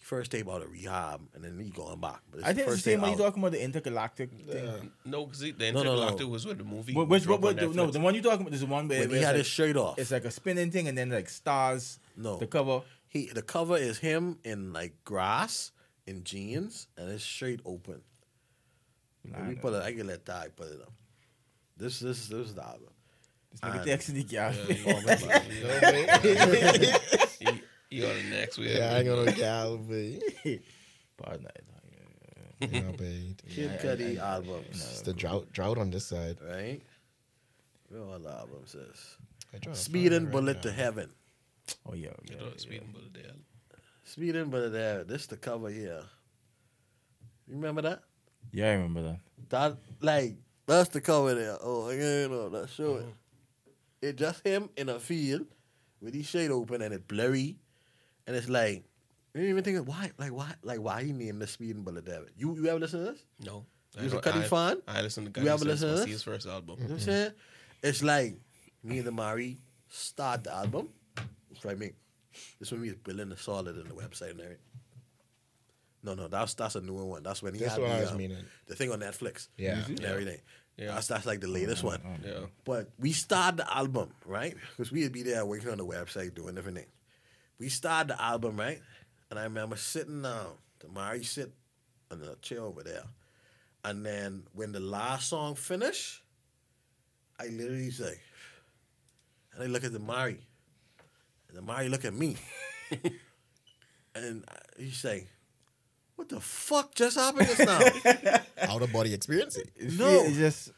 first 0.00 0.32
tape 0.32 0.48
out 0.48 0.62
of 0.62 0.72
rehab, 0.72 1.20
and 1.34 1.44
then 1.44 1.58
he 1.60 1.70
going 1.70 2.00
back. 2.00 2.20
But 2.30 2.40
it's 2.40 2.48
I 2.48 2.52
think 2.52 2.66
it's 2.66 2.72
first 2.74 2.84
the 2.84 2.90
same 2.92 3.00
when 3.02 3.10
you 3.10 3.16
out. 3.16 3.26
talking 3.26 3.42
about 3.42 3.52
the 3.52 3.58
Entergalactic 3.58 4.30
thing. 4.46 4.90
No, 5.04 5.24
because 5.26 5.40
the 5.40 5.52
No, 5.58 5.70
no, 5.70 5.82
no. 5.82 5.90
Entergalactic 6.12 6.28
was 6.28 6.46
with 6.46 6.58
the 6.58 6.64
movie. 6.64 6.92
Wh- 6.94 7.08
Which, 7.08 7.22
dropped 7.24 7.42
what, 7.42 7.58
on 7.60 7.66
what, 7.68 7.76
no, 7.76 7.86
the 7.90 8.00
one 8.00 8.14
you 8.14 8.22
talking 8.22 8.40
about 8.42 8.54
is 8.54 8.60
the 8.60 8.66
one 8.66 8.88
where, 8.88 9.06
where 9.06 9.16
he 9.18 9.22
had 9.22 9.28
like, 9.28 9.36
his 9.38 9.46
shirt 9.46 9.76
off. 9.76 9.98
It's 9.98 10.10
like 10.10 10.24
a 10.24 10.30
spinning 10.30 10.70
thing, 10.70 10.88
and 10.88 10.96
then 10.98 11.10
like 11.10 11.28
stars. 11.28 11.98
No. 12.16 12.36
the 12.38 12.46
cover. 12.46 12.82
He 13.08 13.26
the 13.26 13.42
cover 13.42 13.76
is 13.76 13.98
him 13.98 14.38
in 14.44 14.72
like 14.72 14.94
grass 15.04 15.72
in 16.06 16.24
jeans, 16.24 16.86
and 16.96 17.08
it's 17.10 17.22
straight 17.24 17.60
open. 17.64 18.00
Let 19.30 19.46
me 19.46 19.54
put 19.56 19.74
it. 19.74 19.82
I 19.82 19.92
can 19.92 20.06
let 20.06 20.24
Ty 20.24 20.48
put 20.56 20.68
it 20.68 20.80
up. 20.80 20.92
This 21.76 21.98
this 22.00 22.28
this 22.28 22.46
is 22.48 22.54
the 22.54 22.62
album. 22.64 22.88
This 23.50 23.60
nigga 23.60 23.80
And- 23.82 23.90
texting 23.90 24.14
the 24.14 24.24
guy. 27.16 27.26
He, 27.90 27.96
he 27.98 28.04
on 28.04 28.16
the 28.16 28.22
next 28.36 28.56
with 28.58 28.68
Yeah, 28.68 28.94
I 28.94 28.98
ain't 28.98 29.06
gonna 29.06 29.32
gal, 29.36 29.76
but 29.76 29.96
Pardon 31.18 31.44
that. 31.44 32.72
you 32.72 32.80
know, 32.82 32.92
but 32.92 33.48
Kid 33.48 33.78
Cudi 33.80 34.18
albums, 34.18 34.66
it's 34.70 35.00
the 35.02 35.12
drought 35.12 35.52
drought 35.52 35.76
on 35.78 35.90
this 35.90 36.06
side. 36.06 36.38
right? 36.46 36.80
Where 37.88 38.02
all 38.02 38.18
the 38.18 38.30
albums 38.30 38.74
is? 38.74 39.16
I 39.52 39.58
try 39.58 39.72
to 39.72 39.78
Speed 39.78 40.12
find 40.12 40.14
and 40.14 40.22
it 40.22 40.26
right 40.26 40.32
Bullet 40.32 40.56
now. 40.56 40.62
to 40.62 40.72
Heaven. 40.72 41.10
Oh 41.86 41.94
yeah, 41.94 42.08
yeah. 42.24 42.34
You 42.34 42.36
know, 42.40 42.52
speeding 42.56 42.90
bullet 42.92 43.14
there. 43.14 43.32
Speedin' 44.06 44.50
Bullet 44.50 44.70
to 44.70 44.78
Heaven. 44.78 45.06
This 45.08 45.26
the 45.26 45.36
cover 45.36 45.68
here. 45.68 46.02
You 47.48 47.54
remember 47.54 47.82
that? 47.82 48.02
Yeah, 48.52 48.68
I 48.70 48.72
remember 48.74 49.02
that. 49.02 49.20
That 49.50 49.76
like 50.00 50.36
that's 50.66 50.88
the 50.90 51.00
cover 51.00 51.34
there. 51.34 51.56
Oh, 51.60 51.88
I 51.90 51.96
can't 51.96 52.30
know 52.30 52.48
that 52.50 52.70
show 52.70 52.94
uh-huh. 52.94 53.04
it. 54.02 54.08
It's 54.08 54.18
just 54.18 54.46
him 54.46 54.70
in 54.76 54.88
a 54.88 54.98
field 54.98 55.46
with 56.00 56.14
his 56.14 56.26
shade 56.26 56.50
open 56.50 56.80
and 56.82 56.94
it 56.94 57.06
blurry, 57.06 57.56
and 58.30 58.36
it's 58.38 58.48
like 58.48 58.84
you 59.34 59.40
didn't 59.40 59.50
even 59.50 59.64
think 59.64 59.78
of 59.78 59.88
why, 59.88 60.12
like 60.18 60.32
why, 60.32 60.52
like 60.62 60.78
why 60.80 61.02
he 61.02 61.12
named 61.12 61.42
the 61.42 61.46
Speedin' 61.46 61.84
Bullet 61.84 62.04
David. 62.04 62.30
You 62.36 62.54
you 62.54 62.68
ever 62.68 62.78
listen 62.78 63.04
to 63.04 63.10
this? 63.12 63.24
No. 63.44 63.66
You 63.98 64.04
was 64.04 64.12
a 64.14 64.18
I- 64.18 64.20
Cudi 64.20 64.42
I- 64.44 64.48
fan? 64.48 64.82
I 64.86 65.02
listened 65.02 65.34
to 65.34 65.40
You 65.40 65.46
Cudi 65.48 65.50
ever 65.54 65.64
listen 65.64 65.88
to 65.88 65.92
was 65.94 66.00
this? 66.02 66.10
his 66.10 66.22
first 66.22 66.46
album. 66.46 66.76
You 66.78 66.84
know 66.84 66.94
what 66.94 67.00
I'm 67.00 67.06
saying? 67.06 67.32
It's 67.82 68.02
like 68.04 68.36
me 68.84 68.98
and 68.98 69.06
the 69.06 69.12
Mari 69.12 69.58
start 69.88 70.44
the 70.44 70.54
album. 70.54 70.88
It's 71.50 71.64
like 71.64 71.78
me. 71.78 71.90
This 72.60 72.70
when 72.70 72.80
we 72.82 72.88
was 72.88 72.96
building 72.98 73.28
the 73.30 73.36
solid 73.36 73.76
in 73.76 73.88
the 73.88 73.94
website 73.94 74.30
and 74.30 74.40
everything. 74.40 74.64
No, 76.02 76.14
no, 76.14 76.28
that's 76.28 76.54
that's 76.54 76.76
a 76.76 76.80
newer 76.80 77.04
one. 77.04 77.22
That's 77.22 77.42
when 77.42 77.52
he 77.54 77.60
That's 77.60 77.72
had 77.74 77.82
what 77.82 77.88
the, 77.90 77.96
I 77.96 78.00
was 78.00 78.10
um, 78.12 78.16
meaning. 78.16 78.44
the 78.68 78.74
thing 78.74 78.90
on 78.90 79.00
Netflix. 79.00 79.48
Yeah. 79.58 79.84
and 79.86 80.00
everything. 80.04 80.40
Yeah. 80.78 80.94
That's 80.94 81.08
that's 81.08 81.26
like 81.26 81.40
the 81.40 81.48
latest 81.48 81.82
one. 81.84 82.00
Yeah. 82.24 82.46
But 82.64 82.88
we 82.98 83.12
started 83.12 83.58
the 83.58 83.76
album, 83.76 84.10
right? 84.24 84.56
Because 84.76 84.90
we'd 84.90 85.12
be 85.12 85.22
there 85.22 85.44
working 85.44 85.68
on 85.70 85.76
the 85.78 85.84
website, 85.84 86.34
doing 86.34 86.54
different 86.54 86.78
things. 86.78 86.88
We 87.60 87.68
started 87.68 88.08
the 88.16 88.20
album, 88.20 88.58
right? 88.58 88.80
And 89.30 89.38
I 89.38 89.44
remember 89.44 89.76
sitting 89.76 90.22
down, 90.22 90.46
the 90.80 90.88
Mari 90.88 91.22
sit 91.22 91.52
on 92.10 92.18
the 92.20 92.36
chair 92.42 92.62
over 92.62 92.82
there. 92.82 93.04
And 93.84 94.04
then 94.04 94.44
when 94.54 94.72
the 94.72 94.80
last 94.80 95.28
song 95.28 95.54
finished, 95.54 96.22
I 97.38 97.46
literally 97.48 97.90
say, 97.90 98.14
and 99.54 99.62
I 99.62 99.66
look 99.66 99.84
at 99.84 99.92
the 99.92 99.98
Mari, 99.98 100.40
and 101.48 101.56
the 101.58 101.62
Mari 101.62 101.88
look 101.90 102.04
at 102.06 102.14
me. 102.14 102.36
and 104.14 104.44
he 104.78 104.90
say, 104.90 105.28
what 106.16 106.30
the 106.30 106.40
fuck 106.40 106.94
just 106.94 107.16
happened 107.18 107.46
just 107.46 107.60
now? 107.60 108.40
Out 108.72 108.82
of 108.82 108.92
body 108.92 109.12
experience. 109.14 109.58
It's, 109.76 109.98
No. 109.98 110.24
it's 110.24 110.36
just, 110.36 110.70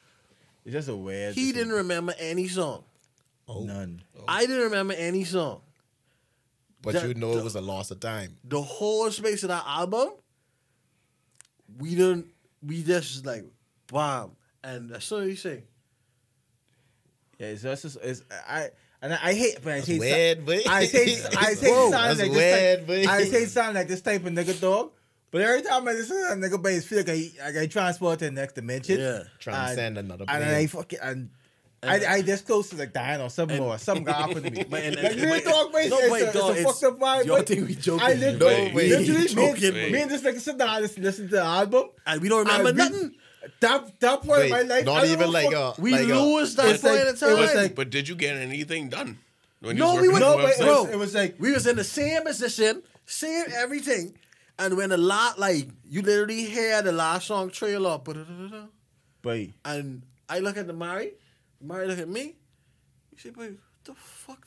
it's 0.64 0.72
just 0.72 0.89
a 0.89 0.97
weird. 0.97 1.35
he 1.35 1.53
didn't 1.53 1.72
remember 1.72 2.14
any 2.18 2.49
song. 2.49 2.85
Oh, 3.49 3.62
none. 3.64 4.03
I 4.28 4.47
didn't 4.47 4.64
remember 4.64 4.95
any 4.95 5.24
song. 5.24 5.61
But 6.83 6.95
That- 6.95 7.07
you 7.09 7.14
know 7.14 7.37
it 7.39 7.45
was 7.45 7.55
a 7.55 7.61
loss 7.61 7.91
of 7.91 8.01
time. 8.01 8.37
the 8.45 8.61
whole 8.61 9.11
space 9.11 9.43
of 9.45 9.49
that 9.49 9.64
album, 9.66 10.11
we 11.78 11.95
didn't. 11.95 12.26
We 12.64 12.83
just 12.83 13.24
like 13.26 13.45
bomb, 13.89 14.37
and 14.62 14.91
that's 14.91 15.11
what 15.11 15.26
you 15.26 15.37
say. 15.37 15.64
Yeah, 17.39 17.49
it's 17.49 17.62
just, 17.62 17.97
it's 18.03 18.22
I. 18.49 18.70
And 19.01 19.12
I, 19.12 19.18
I 19.20 19.35
hate, 19.35 19.59
but 19.64 19.72
I 19.72 19.74
That's 19.76 19.87
hate, 19.89 19.99
weird, 19.99 20.47
boy. 20.47 20.61
I 20.68 20.85
hate, 20.85 21.26
I 21.37 21.45
hate 21.55 21.59
Whoa, 21.62 21.91
sound 21.91 22.18
like 22.20 22.30
weird, 22.30 22.87
this. 22.87 23.07
Type. 23.07 23.14
I 23.14 23.24
hate 23.24 23.49
sound 23.49 23.74
like 23.74 23.89
this 23.89 24.01
type 24.01 24.24
of 24.24 24.33
nigga 24.33 24.61
dog. 24.61 24.93
But 25.33 25.41
every 25.41 25.62
time 25.62 25.89
I 25.89 25.93
listen 25.93 26.16
to 26.22 26.28
that 26.28 26.39
nigga 26.51 26.62
bass, 26.62 26.85
feel 26.86 26.98
like 26.98 27.09
I, 27.09 27.31
like 27.47 27.57
I 27.57 27.66
transport 27.66 28.20
to 28.20 28.27
the 28.27 28.31
next 28.31 28.55
dimension. 28.55 29.01
Yeah. 29.01 29.23
Transcend 29.40 29.98
and, 29.98 30.07
another 30.07 30.24
And 30.28 30.44
plane. 30.44 30.55
I 30.55 30.66
fucking 30.66 30.98
and. 31.02 31.31
I, 31.85 32.15
I 32.15 32.23
just 32.23 32.47
close 32.47 32.69
to 32.71 32.77
like 32.77 32.93
dying 32.93 33.21
or 33.21 33.29
something 33.29 33.59
or 33.61 33.77
something 33.79 34.05
got 34.05 34.17
happened 34.17 34.45
to 34.47 34.51
me. 34.53 34.65
But 34.71 34.83
and- 34.85 34.97
like, 34.97 35.17
real 35.17 35.29
but- 35.31 35.45
dog, 35.45 35.73
bass, 35.73 35.91
no, 35.91 35.99
it's, 35.99 36.11
wait, 36.13 36.23
a, 36.23 36.25
it's 36.27 36.35
dog, 36.39 36.57
a 36.57 36.63
fucked 36.63 36.85
up 36.85 36.99
vibe. 37.01 37.25
y'all 37.27 37.43
think 37.43 37.67
we 37.69 37.75
joking. 37.75 38.07
I 38.07 38.13
literally, 38.15 38.39
No, 38.39 38.47
literally, 38.47 38.73
wait. 38.75 38.91
literally, 38.91 39.21
me, 39.23 39.29
Joking, 39.29 39.65
and- 39.65 39.75
wait. 39.75 39.93
me 39.93 40.01
and 40.03 40.11
this 40.11 40.23
nigga 40.23 40.41
sit 40.41 40.59
down, 40.59 40.81
listen, 40.83 41.03
listen 41.03 41.25
to 41.29 41.31
the 41.37 41.43
album. 41.43 41.85
And 42.07 42.21
we 42.23 42.29
don't 42.29 42.47
remember 42.47 42.69
and 42.69 42.79
we- 42.79 42.85
nothing. 42.85 43.15
That 43.59 43.99
that 44.01 44.19
point 44.23 44.39
Wait, 44.39 44.45
in 44.47 44.51
my 44.53 44.63
life, 44.63 44.85
not 44.85 45.05
even 45.07 45.33
like 45.33 45.47
fuck- 45.51 45.55
uh, 45.55 45.75
a 45.77 45.81
We 45.81 45.91
like 45.91 46.03
a- 46.03 46.15
lose 46.15 46.55
that 46.55 46.67
It's 46.69 46.83
point 46.83 46.95
like- 46.95 47.09
of 47.09 47.19
time. 47.19 47.31
it 47.31 47.39
was 47.39 47.55
like- 47.57 47.75
But 47.75 47.91
did 47.91 48.07
you 48.09 48.15
get 48.15 48.37
anything 48.37 48.89
done? 48.89 49.19
When 49.61 49.77
No, 49.77 49.95
was 49.95 50.03
we 50.03 50.09
were- 50.09 50.21
No, 50.21 50.37
the 50.37 50.43
but 50.45 50.61
it 50.61 50.65
was, 50.65 50.89
it 50.91 50.99
was 50.99 51.15
like 51.15 51.35
we 51.41 51.51
was 51.53 51.67
in 51.67 51.75
the 51.77 51.83
same 51.85 52.23
position, 52.23 52.83
same 53.07 53.45
everything. 53.57 54.15
And 54.61 54.77
when 54.77 54.93
a 54.93 54.97
lot, 54.97 55.41
like 55.41 55.67
you 55.85 56.03
literally 56.03 56.45
hear 56.45 56.81
the 56.83 56.93
last 56.93 57.27
song 57.27 57.51
trailer, 57.51 57.99
ba-da-da-da-da, 57.99 58.67
but 59.23 59.41
and 59.65 60.03
I 60.29 60.39
look 60.39 60.57
at 60.57 60.69
the 60.69 60.73
Mari, 60.73 61.15
Mari 61.62 61.86
look 61.86 61.98
at 61.98 62.09
me. 62.09 62.36
You 63.12 63.18
say, 63.18 63.30
"Boy, 63.30 63.48
what 63.51 63.56
the 63.84 63.94
fuck?" 63.94 64.47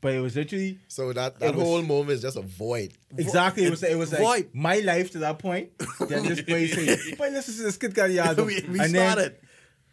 but 0.00 0.12
it 0.12 0.20
was 0.20 0.36
literally 0.36 0.78
So 0.88 1.12
that, 1.14 1.38
that 1.40 1.50
It 1.50 1.54
was- 1.54 1.64
whole 1.64 1.80
moment 1.82 2.10
is 2.10 2.20
just 2.22 2.36
a 2.36 2.42
void. 2.42 2.92
exactly 3.16 3.64
it 3.64 3.70
was 3.70 3.82
it 3.82 3.96
was 3.96 4.12
like 4.12 4.54
my 4.54 4.78
life 4.80 5.12
to 5.12 5.18
that 5.20 5.38
point. 5.38 5.70
Then 6.08 6.24
this 6.26 6.40
boy 6.48 6.66
say, 6.66 7.14
"But 7.18 7.32
listen 7.32 7.54
to 7.56 7.62
this 7.62 7.76
Kid 7.78 7.94
Cudi 7.94 8.18
album." 8.18 8.46
we 8.48 8.60
we 8.68 8.80
and 8.80 8.90
started. 8.90 9.36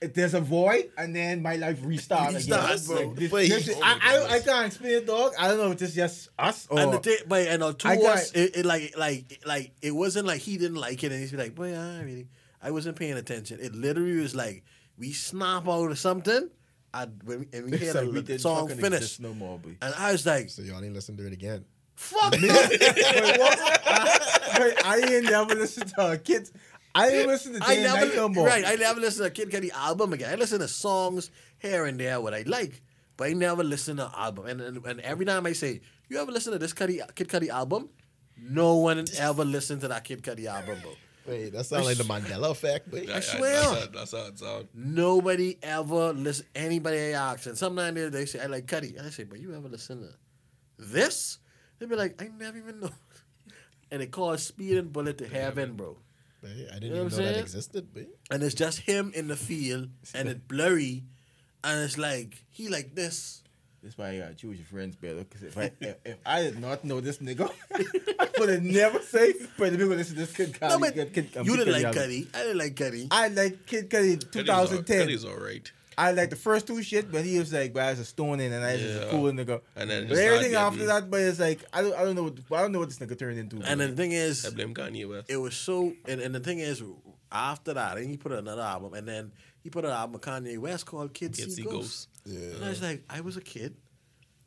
Then 0.02 0.12
there's 0.16 0.34
a 0.34 0.42
void, 0.42 0.90
and 0.98 1.16
then 1.16 1.44
my 1.44 1.58
life 1.58 1.78
restart 1.84 2.34
Restart, 2.34 2.72
again. 2.74 2.86
bro. 2.88 2.96
Like, 3.10 3.16
this- 3.18 3.32
Wait. 3.32 3.50
this- 3.50 3.70
I, 3.84 4.00
I 4.02 4.36
I 4.36 4.40
can't 4.40 4.66
explain 4.66 4.94
it, 4.96 5.06
dog. 5.06 5.34
I 5.38 5.48
don't 5.48 5.58
know 5.60 5.72
if 5.72 5.80
it's 5.82 5.94
just 5.94 6.28
us 6.40 6.68
or 6.72 6.80
and 6.80 6.92
the 6.94 6.98
thing, 7.00 7.18
but 7.28 7.48
and 7.48 7.62
uh, 7.62 7.72
to 7.74 7.88
I 7.88 7.96
us, 7.98 8.32
it, 8.34 8.58
it 8.58 8.66
like 8.66 8.98
like 8.98 9.42
like 9.46 9.74
it 9.82 9.92
wasn't 9.92 10.26
like 10.26 10.42
he 10.42 10.58
didn't 10.58 10.78
like 10.78 11.04
it, 11.04 11.12
and 11.12 11.22
he's 11.22 11.34
like, 11.34 11.54
"Boy, 11.56 11.74
I 11.78 12.02
really, 12.02 12.28
I 12.62 12.72
wasn't 12.72 12.98
paying 12.98 13.14
attention." 13.14 13.60
It 13.62 13.76
literally 13.76 14.20
was 14.20 14.34
like 14.36 14.64
we 15.02 15.12
snap 15.14 15.68
out 15.68 15.90
of 15.90 15.98
something, 15.98 16.50
I, 16.94 17.06
when 17.26 17.40
we, 17.42 17.46
and 17.58 17.66
we 17.66 17.72
It's 17.74 17.82
hear 17.84 17.94
like 17.96 18.06
the, 18.06 18.12
we 18.12 18.22
the 18.22 18.38
song 18.40 18.68
fucking 18.68 18.84
finish, 18.84 19.20
no 19.20 19.34
more, 19.34 19.58
boy. 19.58 19.76
and 19.82 19.94
I 19.98 20.12
was 20.12 20.26
like, 20.26 20.50
So 20.52 20.62
y'all 20.62 20.80
didn't 20.80 20.94
listen 20.94 21.18
to 21.18 21.26
it 21.26 21.34
again. 21.34 21.66
"Fuck 21.96 22.34
me!" 22.42 22.48
Wait, 22.48 23.40
what? 23.42 23.58
I, 23.88 24.58
wait, 24.60 24.86
I 24.86 24.98
ain't 25.00 25.26
never 25.26 25.56
listened 25.56 25.90
to 25.96 26.12
a 26.12 26.18
kid. 26.18 26.50
I 26.94 27.10
didn't 27.10 27.28
listen 27.34 27.54
to 27.54 27.64
I 27.66 27.76
Day 27.76 27.86
and 27.86 27.94
Night 27.96 28.16
no 28.16 28.28
more. 28.30 28.46
right, 28.46 28.66
I 28.68 28.76
never 28.76 29.00
listen 29.00 29.24
to 29.24 29.28
a 29.28 29.32
Kid 29.32 29.50
Cudi 29.50 29.72
album 29.72 30.14
again. 30.14 30.30
I 30.32 30.36
listen 30.36 30.60
to 30.60 30.68
songs 30.68 31.32
here 31.58 31.86
and 31.86 31.98
there 32.00 32.20
what 32.22 32.34
I 32.34 32.44
like, 32.46 32.82
but 33.18 33.30
I 33.30 33.34
never 33.34 33.64
listen 33.64 33.98
to 33.98 34.12
album. 34.16 34.46
And, 34.48 34.62
and 34.62 34.86
and 34.86 35.00
every 35.02 35.26
time 35.26 35.46
I 35.48 35.54
say, 35.54 35.82
"You 36.10 36.20
ever 36.22 36.32
listen 36.32 36.52
to 36.54 36.60
this 36.60 36.74
Cudi, 36.74 37.00
Kid 37.16 37.28
Cudi 37.30 37.50
album?" 37.50 37.90
No 38.44 38.76
one 38.78 39.06
ever 39.18 39.46
listened 39.46 39.82
to 39.82 39.88
that 39.90 40.04
Kid 40.04 40.22
Cudi 40.24 40.46
album, 40.48 40.78
bro. 40.82 40.92
Wait, 41.28 41.54
that 41.54 41.66
sounds 41.66 41.86
like 41.86 41.98
the 41.98 42.04
Mandela 42.04 42.50
effect. 42.52 42.92
Wait, 42.92 43.10
I 43.10 43.20
swear. 43.20 43.52
That's, 43.54 43.68
how- 43.70 43.88
that's 43.94 44.12
how 44.12 44.26
it 44.28 44.40
sounds. 44.40 44.68
Nobody 44.74 45.58
ever 45.62 46.14
listen. 46.14 46.46
Anybody 46.56 46.98
I 46.98 47.32
ask, 47.32 47.46
and 47.46 47.58
sometimes 47.58 47.96
they, 47.96 48.10
they 48.10 48.26
say, 48.26 48.40
"I 48.40 48.48
like 48.48 48.66
Cudi," 48.66 48.98
and 48.98 49.06
I 49.06 49.12
say, 49.12 49.24
"But 49.24 49.40
you 49.40 49.54
ever 49.56 49.70
listen 49.70 50.02
to 50.02 50.10
this?" 50.84 51.38
They 51.80 51.86
be 51.86 51.96
like, 51.96 52.22
"I 52.22 52.30
never 52.38 52.58
even 52.58 52.80
know." 52.80 52.92
And 53.92 54.02
it 54.02 54.10
called 54.12 54.38
"Speedin' 54.40 54.92
Bullet 54.92 55.18
to 55.20 55.28
Heaven," 55.28 55.74
bro. 55.76 55.98
Wait, 56.42 56.68
I 56.72 56.76
didn't 56.80 56.84
You 56.84 56.90
know 56.90 56.96
even 57.06 57.12
what 57.12 57.20
I'm 57.20 57.34
that 57.34 57.38
existed. 57.42 57.88
Wait. 57.94 58.08
and 58.32 58.42
it's 58.42 58.56
just 58.56 58.80
him 58.80 59.12
in 59.14 59.28
the 59.28 59.36
field, 59.36 59.90
and 60.16 60.28
it's 60.30 60.40
blurry, 60.48 61.04
and 61.64 61.84
it's 61.84 61.98
like 61.98 62.46
he 62.50 62.70
like 62.70 62.96
this. 62.96 63.41
That's 63.84 63.98
why 63.98 64.12
you 64.12 64.22
gotta 64.22 64.36
choose 64.36 64.58
your 64.58 64.66
friends 64.68 64.96
better. 64.96 65.16
Because 65.24 65.44
if 65.44 65.58
I 65.58 65.72
if, 65.82 65.96
if 66.06 66.18
I 66.26 66.42
did 66.44 66.60
not 66.60 66.84
know 66.86 67.00
this 67.02 67.18
nigga, 67.18 67.50
I 68.20 68.28
would 68.40 68.50
have 68.50 68.62
never 68.64 69.00
say, 69.00 69.34
but 69.58 69.72
the 69.72 69.78
people 69.78 69.96
listen 69.96 70.16
to 70.16 70.22
this 70.26 70.36
Kid 70.36 70.54
Cudi. 70.54 70.70
No, 70.70 70.80
but 70.80 70.94
Kid, 70.94 71.14
Kid, 71.14 71.38
um, 71.38 71.46
you 71.46 71.54
Kid 71.54 71.58
didn't 71.66 71.74
like 71.74 71.86
album. 71.86 72.04
Cudi. 72.04 72.36
I 72.36 72.38
didn't 72.44 72.58
like 72.60 72.76
Cudi. 72.76 73.08
I 73.10 73.28
like 73.30 73.66
Kid 73.66 73.90
Cudi 73.90 74.18
Cudi's 74.18 74.26
2010. 74.26 75.00
all- 75.02 75.08
Cudi's 75.08 75.26
all 75.26 75.36
right. 75.38 75.72
I 75.98 76.12
like 76.14 76.30
the 76.30 76.36
first 76.38 76.68
two 76.68 76.82
shit, 76.84 77.12
but 77.12 77.26
he 77.26 77.38
was 77.38 77.52
like, 77.52 77.74
but 77.74 77.84
I 77.84 77.90
was 77.92 78.00
a 78.00 78.06
stoning 78.06 78.52
and 78.54 78.64
I 78.64 78.74
was 78.74 78.82
just 78.82 79.02
a 79.02 79.06
Yeah. 79.06 79.12
cool 79.12 79.24
nigga. 79.32 79.62
And 79.76 79.90
then 79.90 80.04
But 80.04 80.10
just 80.10 80.22
everything 80.22 80.52
start 80.52 80.66
after 80.68 80.78
getting- 80.80 80.88
that, 80.88 81.10
but 81.12 81.20
it's 81.22 81.40
like 81.40 81.60
I 81.74 81.82
don't, 81.82 81.96
I 81.96 82.04
don't 82.06 82.16
know, 82.16 82.24
what, 82.48 82.60
I 82.60 82.62
don't 82.62 82.72
know 82.72 82.80
what 82.80 82.90
this 82.90 83.00
nigga 83.00 83.18
turned 83.20 83.38
into. 83.40 83.58
And 83.64 83.80
bro. 83.80 83.88
the 83.88 83.96
thing 83.96 84.12
is, 84.14 84.46
I 84.46 84.52
blame 84.52 84.74
Kanye 84.74 85.08
West. 85.10 85.30
it 85.30 85.38
was 85.38 85.56
so. 85.56 85.94
And, 86.08 86.22
and 86.22 86.34
the 86.34 86.40
thing 86.40 86.60
is, 86.60 86.82
after 87.32 87.74
that, 87.74 87.96
then 87.96 88.08
he 88.08 88.18
put 88.18 88.32
another 88.32 88.62
album, 88.62 88.94
and 88.94 89.08
then 89.08 89.32
he 89.64 89.70
put 89.70 89.86
an 89.86 89.92
album 89.92 90.14
with 90.14 90.22
Kanye 90.22 90.58
West 90.58 90.86
called 90.86 91.14
Kids 91.14 91.38
Kids 91.40 91.56
See 91.56 91.62
See 91.64 91.68
Ghosts. 91.70 92.08
Ghosts. 92.26 92.56
And 92.56 92.66
I 92.66 92.70
was 92.70 92.82
like, 92.82 93.04
I 93.10 93.22
was 93.22 93.38
a 93.38 93.42
kid, 93.42 93.76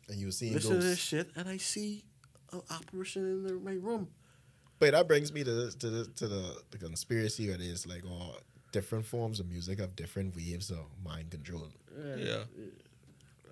And 0.08 0.18
you 0.18 0.26
were 0.26 0.32
seeing 0.32 0.54
listen 0.54 0.72
to 0.80 0.82
this 0.86 0.98
shit, 0.98 1.30
and 1.36 1.48
I 1.48 1.56
see 1.58 2.04
an 2.52 2.62
apparition 2.70 3.22
in 3.24 3.42
the, 3.44 3.54
my 3.54 3.72
room. 3.74 4.08
But 4.78 4.92
that 4.92 5.08
brings 5.08 5.32
me 5.32 5.44
to 5.44 5.70
to 5.70 5.90
the, 5.90 6.04
to 6.16 6.28
the, 6.28 6.56
the 6.70 6.78
conspiracy 6.78 7.48
where 7.48 7.56
there's 7.58 7.86
like 7.86 8.04
all 8.04 8.36
different 8.72 9.06
forms 9.06 9.38
of 9.40 9.48
music 9.48 9.78
have 9.78 9.94
different 9.96 10.34
waves 10.36 10.70
of 10.70 10.84
mind 11.04 11.30
control, 11.30 11.68
Yeah. 12.16 12.38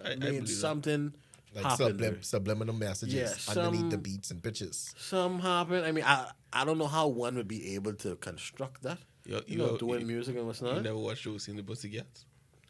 I, 0.05 0.09
I 0.09 0.13
I 0.13 0.17
mean, 0.17 0.19
believe 0.21 0.43
that. 0.49 0.53
something 0.53 1.13
like 1.55 1.65
sublim- 1.79 2.25
subliminal 2.25 2.75
messages 2.75 3.15
Yeah, 3.15 3.53
underneath 3.55 3.91
the 3.91 3.99
beats 3.99 4.31
and 4.33 4.43
pitches. 4.43 4.93
Some 4.99 5.39
happen. 5.39 5.85
I 5.85 5.93
mean, 5.93 6.05
I 6.05 6.31
I 6.53 6.65
don't 6.65 6.77
know 6.79 6.87
how 6.89 7.07
one 7.09 7.37
would 7.37 7.47
be 7.49 7.75
able 7.77 7.95
to 7.95 8.17
construct 8.17 8.83
that. 8.83 8.99
You, 9.25 9.41
You 9.47 9.59
know, 9.59 9.77
doing 9.77 10.01
you, 10.01 10.07
music 10.07 10.37
and 10.37 10.47
what's 10.47 10.61
you 10.61 10.67
not. 10.67 10.83
never 10.83 10.99
watched 10.99 11.23
Josie 11.23 11.53
and 11.53 11.59
the 11.59 11.63
Pussycats? 11.63 12.25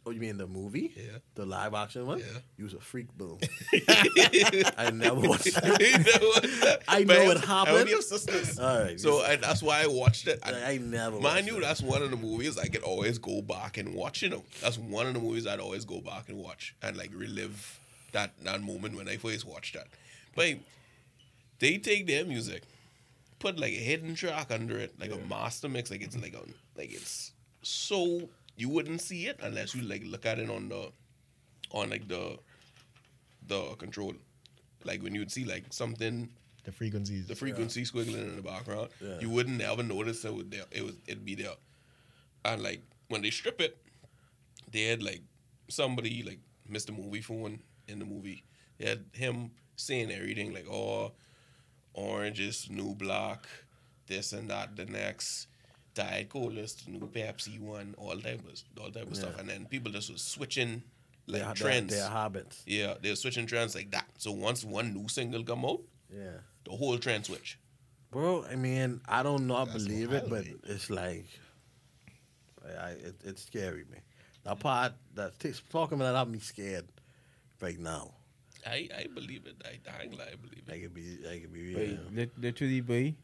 Oh, 0.04 0.10
you 0.10 0.18
mean 0.20 0.36
the 0.36 0.48
movie? 0.48 0.92
Yeah. 0.96 1.18
The 1.36 1.46
live 1.46 1.74
action 1.74 2.06
one? 2.06 2.18
Yeah. 2.18 2.24
You 2.56 2.64
was 2.64 2.74
a 2.74 2.80
freak, 2.80 3.16
boom. 3.16 3.38
I 3.88 4.90
never 4.94 5.20
watched 5.20 5.54
that. 5.54 5.62
Never? 5.78 6.78
I 6.88 7.04
know 7.04 7.14
I- 7.14 7.30
it 7.30 7.36
I 7.36 7.46
happened. 7.46 7.88
have 7.88 8.02
sisters. 8.02 8.58
All 8.58 8.80
right. 8.82 8.98
So 8.98 9.20
I, 9.20 9.36
that's 9.36 9.62
why 9.62 9.82
I 9.82 9.86
watched 9.86 10.26
it. 10.26 10.40
I, 10.42 10.52
I, 10.52 10.70
I 10.72 10.78
never 10.78 11.20
Mind 11.20 11.46
you, 11.46 11.54
that. 11.54 11.60
that's 11.62 11.82
one 11.82 12.02
of 12.02 12.10
the 12.10 12.16
movies 12.16 12.58
I 12.58 12.66
could 12.66 12.82
always 12.82 13.18
go 13.18 13.42
back 13.42 13.78
and 13.78 13.94
watch. 13.94 14.22
You 14.22 14.30
know, 14.30 14.42
that's 14.60 14.76
one 14.76 15.06
of 15.06 15.14
the 15.14 15.20
movies 15.20 15.46
I'd 15.46 15.60
always 15.60 15.84
go 15.84 16.00
back 16.00 16.28
and 16.28 16.38
watch 16.38 16.74
and 16.82 16.96
like 16.96 17.10
relive 17.14 17.78
that 18.10 18.32
that 18.42 18.60
moment 18.60 18.96
when 18.96 19.08
I 19.08 19.18
first 19.18 19.44
watched 19.46 19.74
that. 19.74 19.86
But 20.34 20.56
they 21.60 21.78
take 21.78 22.08
their 22.08 22.24
music, 22.24 22.62
put 23.38 23.56
like 23.58 23.72
a 23.72 23.76
hidden 23.76 24.16
track 24.16 24.50
under 24.50 24.76
it, 24.78 24.94
like 24.98 25.12
a 25.12 25.18
master 25.28 25.68
mix, 25.68 25.92
like 25.92 26.02
it's 26.02 26.16
like 26.20 26.34
a 26.34 26.40
like 26.76 26.92
it's 26.92 27.30
so 27.62 28.28
you 28.56 28.68
wouldn't 28.68 29.00
see 29.00 29.26
it 29.26 29.38
unless 29.42 29.74
you 29.74 29.82
like 29.82 30.02
look 30.04 30.26
at 30.26 30.38
it 30.38 30.50
on 30.50 30.68
the 30.68 30.90
on 31.70 31.90
like 31.90 32.06
the 32.08 32.38
the 33.46 33.74
control, 33.76 34.14
like 34.84 35.02
when 35.02 35.14
you'd 35.14 35.32
see 35.32 35.44
like 35.44 35.64
something 35.72 36.28
The 36.64 36.72
frequencies. 36.72 37.26
the 37.26 37.34
frequency 37.34 37.82
squiggling 37.84 38.22
in 38.28 38.36
the 38.36 38.42
background, 38.42 38.90
Yeah. 39.00 39.18
you 39.20 39.30
wouldn't 39.30 39.60
ever 39.60 39.82
notice 39.82 40.24
it 40.24 40.32
was 40.34 40.46
there. 40.48 40.64
It 40.70 40.84
was 40.84 40.94
it'd 41.06 41.24
be 41.24 41.34
there, 41.34 41.54
and 42.44 42.62
like 42.62 42.82
when 43.08 43.22
they 43.22 43.30
strip 43.30 43.60
it, 43.60 43.76
they 44.70 44.82
had 44.84 45.02
like 45.02 45.22
somebody 45.68 46.22
like 46.22 46.38
Mr. 46.70 46.90
Moviefone 46.96 47.58
in 47.88 47.98
the 47.98 48.04
movie. 48.04 48.44
They 48.78 48.88
had 48.88 49.04
him 49.12 49.50
saying 49.76 50.10
everything 50.12 50.52
like, 50.54 50.66
"Oh, 50.70 51.12
orange 51.94 52.40
is 52.40 52.68
new 52.70 52.94
black, 52.94 53.46
this 54.06 54.32
and 54.32 54.48
that, 54.50 54.76
the 54.76 54.84
next." 54.86 55.48
Diet 55.94 56.28
Cola 56.30 56.60
is 56.60 56.74
the 56.74 56.90
new 56.90 57.00
Pepsi 57.08 57.60
one, 57.60 57.94
all 57.98 58.16
type 58.18 58.40
of 58.48 58.62
all 58.80 58.90
type 58.90 59.10
of 59.10 59.16
stuff, 59.16 59.38
and 59.38 59.48
then 59.48 59.66
people 59.66 59.92
just 59.92 60.10
was 60.10 60.22
switching 60.22 60.82
like 61.26 61.40
Their- 61.42 61.44
their- 61.44 61.54
trends. 61.54 61.94
Their 61.94 62.08
habits. 62.08 62.62
yeah, 62.66 62.94
they're 63.00 63.16
switching 63.16 63.46
trends 63.46 63.74
like 63.74 63.90
that. 63.92 64.06
So 64.18 64.32
once 64.32 64.64
one 64.64 64.92
new 64.94 65.08
single 65.08 65.44
come 65.44 65.64
out, 65.64 65.82
Yeah. 66.12 66.38
the 66.64 66.72
whole 66.72 66.98
trend 66.98 67.26
switch. 67.26 67.58
Bro, 68.10 68.44
I 68.44 68.56
mean, 68.56 69.00
I 69.08 69.22
don't 69.22 69.46
know, 69.46 69.56
I 69.56 69.64
That's 69.66 69.84
believe 69.84 70.12
it, 70.12 70.28
but 70.28 70.46
eh? 70.46 70.52
it's 70.64 70.90
like, 70.90 71.26
I, 72.64 72.68
I 72.68 72.90
it, 72.90 73.14
it's 73.24 73.44
scary, 73.44 73.84
man. 73.90 74.00
That 74.44 74.58
part, 74.60 74.92
that 75.14 75.38
takes 75.38 75.60
talking 75.70 75.94
about 76.00 76.12
that, 76.12 76.16
I'm 76.22 76.32
me 76.32 76.38
scared 76.40 76.86
right 77.60 77.78
now. 77.78 78.12
I, 78.66 78.88
I 78.96 79.06
believe 79.12 79.46
it. 79.46 79.56
I, 79.64 79.78
I 79.90 80.02
ain't 80.04 80.14
I 80.20 80.34
believe 80.36 80.64
it. 80.66 80.72
I 80.72 80.74
it. 80.74 80.82
could 80.82 80.94
be, 80.94 81.18
I 81.28 81.38
could 81.40 81.52
be, 81.52 81.74
But 81.74 81.88
yeah. 81.88 81.96
lit- 82.12 82.38
literally, 82.38 82.80
boy, 82.80 83.14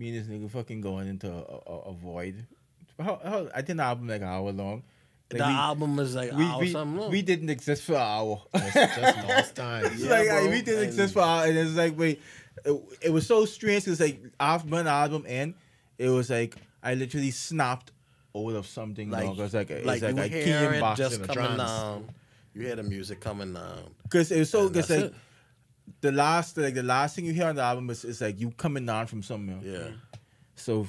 me 0.00 0.08
and 0.08 0.18
this 0.18 0.26
nigga 0.26 0.50
fucking 0.50 0.80
going 0.80 1.06
into 1.08 1.30
a, 1.30 1.70
a, 1.70 1.78
a 1.90 1.92
void. 1.92 2.46
How, 2.98 3.20
how, 3.22 3.48
I 3.54 3.62
think 3.62 3.76
the 3.78 3.82
album 3.84 4.08
like 4.08 4.22
an 4.22 4.28
hour 4.28 4.50
long. 4.50 4.82
Like, 5.32 5.38
the 5.42 5.46
we- 5.46 5.52
album 5.52 5.96
was 5.96 6.14
like 6.14 6.32
we, 6.32 6.44
hour 6.44 6.58
we, 6.60 6.72
something 6.72 7.00
long. 7.00 7.10
we 7.10 7.22
didn't 7.22 7.50
exist 7.50 7.82
for 7.84 7.92
an 7.94 8.00
hour. 8.00 8.42
just, 8.56 8.74
just 8.74 9.18
lost 9.28 9.54
time. 9.56 9.92
Yeah, 9.96 10.10
like 10.10 10.28
bro, 10.28 10.44
we 10.50 10.62
didn't 10.62 10.74
and- 10.76 10.84
exist 10.84 11.12
for 11.14 11.20
an 11.20 11.28
hour, 11.28 11.46
and 11.46 11.56
it's 11.58 11.76
like 11.76 11.96
wait, 11.98 12.20
it, 12.64 12.82
it 13.02 13.10
was 13.10 13.26
so 13.26 13.44
strange 13.44 13.84
because 13.84 14.00
like 14.00 14.20
after 14.40 14.68
when 14.68 14.86
the 14.86 14.90
album 14.90 15.24
end, 15.28 15.54
it 15.98 16.08
was 16.08 16.30
like 16.30 16.56
I 16.82 16.94
literally 16.94 17.30
snapped 17.30 17.92
out 18.36 18.54
of 18.54 18.66
something. 18.66 19.10
like, 19.10 19.26
Like, 19.28 19.38
it 19.38 19.42
was 19.42 19.54
like 19.54 19.70
it 19.70 19.86
like 19.86 20.02
was 20.02 20.14
like 20.14 20.32
you 20.32 20.38
I 20.38 20.42
hear 20.42 20.60
came 20.64 20.72
it 20.74 20.80
back 20.80 20.96
just 20.96 21.22
coming 21.22 21.34
trance. 21.34 21.58
down. 21.58 22.08
You 22.54 22.62
hear 22.62 22.76
the 22.76 22.82
music 22.82 23.20
coming 23.20 23.54
down. 23.54 23.82
because 24.02 24.32
it 24.32 24.38
was 24.40 24.50
so 24.50 24.62
and 24.64 24.72
because 24.72 24.90
like 24.90 25.00
it. 25.00 25.14
The 26.00 26.12
last 26.12 26.56
like 26.56 26.74
the 26.74 26.82
last 26.82 27.16
thing 27.16 27.24
you 27.24 27.32
hear 27.32 27.46
on 27.46 27.56
the 27.56 27.62
album 27.62 27.90
is, 27.90 28.04
is 28.04 28.20
like 28.20 28.40
you 28.40 28.50
coming 28.52 28.86
down 28.86 29.06
from 29.06 29.22
somewhere. 29.22 29.58
Yeah. 29.62 29.88
So 30.56 30.86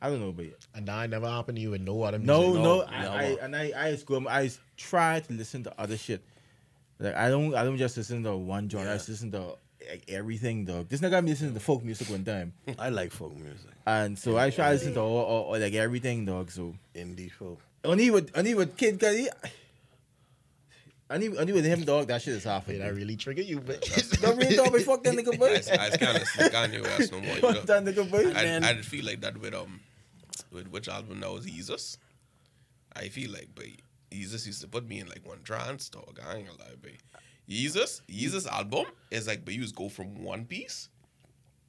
I 0.00 0.10
don't 0.10 0.20
know, 0.20 0.32
but 0.32 0.46
And 0.74 0.86
that 0.86 1.10
never 1.10 1.28
happened 1.28 1.56
to 1.56 1.62
you 1.62 1.70
with 1.70 1.80
no 1.80 2.02
other 2.02 2.18
music. 2.18 2.28
No, 2.28 2.54
no, 2.54 2.62
No, 2.62 2.80
I, 2.82 2.96
I, 2.96 3.28
never. 3.28 3.40
and 3.40 3.56
I, 3.56 3.72
I, 3.76 3.98
go, 4.04 4.28
I 4.28 4.50
try 4.76 5.20
to 5.20 5.32
listen 5.32 5.64
to 5.64 5.80
other 5.80 5.96
shit. 5.96 6.22
Like 6.98 7.16
I 7.16 7.28
don't, 7.28 7.54
I 7.54 7.64
don't 7.64 7.78
just 7.78 7.96
listen 7.96 8.22
to 8.24 8.36
one 8.36 8.68
genre. 8.68 8.90
I 8.90 8.94
just 8.94 9.08
listen 9.08 9.32
to 9.32 9.54
like, 9.88 10.04
everything, 10.08 10.64
dog. 10.64 10.88
This 10.88 11.00
nigga 11.00 11.22
me 11.22 11.30
listening 11.30 11.54
to 11.54 11.60
folk 11.60 11.84
music 11.84 12.10
one 12.10 12.24
time, 12.24 12.52
I 12.78 12.88
like 12.90 13.12
folk 13.12 13.36
music, 13.36 13.70
and 13.86 14.18
so 14.18 14.36
I 14.36 14.50
try 14.50 14.66
to 14.66 14.72
listen 14.74 14.94
to 14.94 15.00
all, 15.00 15.18
all, 15.18 15.44
all, 15.44 15.58
like 15.58 15.74
everything, 15.74 16.24
dog. 16.24 16.50
So 16.50 16.74
indie 16.94 17.30
folk. 17.30 17.60
only 17.84 18.10
with, 18.10 18.30
only 18.36 18.54
with 18.54 18.76
Kid 18.76 18.98
Cudi, 18.98 19.28
only, 21.10 21.38
only 21.38 21.52
with 21.52 21.64
him, 21.64 21.82
dog. 21.84 22.08
That 22.08 22.20
shit 22.22 22.34
is 22.34 22.44
half. 22.44 22.68
Wait, 22.68 22.78
that 22.78 22.94
really 22.94 23.16
trigger 23.16 23.42
you, 23.42 23.60
but 23.60 23.80
Don't 24.20 24.36
really 24.36 24.56
talk 24.56 24.72
me 24.72 24.82
fuck 24.82 25.02
that 25.04 25.14
nigga, 25.14 25.34
I, 25.34 25.36
boy. 25.36 25.54
I 25.72 25.96
kind 25.96 26.16
of 26.18 26.28
see 26.28 26.42
Kanye 26.44 26.82
West 26.82 27.12
no 27.12 27.20
more. 27.20 27.36
You 27.36 27.42
know? 27.42 27.52
Fuck 27.54 27.66
that 27.66 27.84
nigga, 27.84 28.10
boy. 28.10 28.28
I, 28.30 28.44
then- 28.44 28.64
I 28.64 28.74
did 28.74 28.84
feel 28.84 29.04
like 29.04 29.20
that 29.22 29.38
with 29.38 29.54
um 29.54 29.80
with 30.52 30.68
which 30.68 30.88
album 30.88 31.20
now 31.20 31.36
is 31.36 31.46
Yeezus. 31.46 31.96
I 32.94 33.08
feel 33.08 33.30
like 33.30 33.48
but 33.54 33.66
Yeezus 34.10 34.46
used 34.46 34.60
to 34.62 34.68
put 34.68 34.86
me 34.86 35.00
in 35.00 35.08
like 35.08 35.26
one 35.26 35.42
trance 35.42 35.88
dog. 35.88 36.18
I 36.26 36.36
ain't 36.36 36.46
gonna 36.46 36.58
lie, 36.58 36.76
but 36.80 36.92
Yeezus, 37.48 38.02
Yeezus 38.08 38.46
album 38.46 38.86
is 39.10 39.26
like 39.26 39.44
but 39.44 39.54
you 39.54 39.62
just 39.62 39.76
go 39.76 39.88
from 39.88 40.22
one 40.22 40.44
piece 40.44 40.88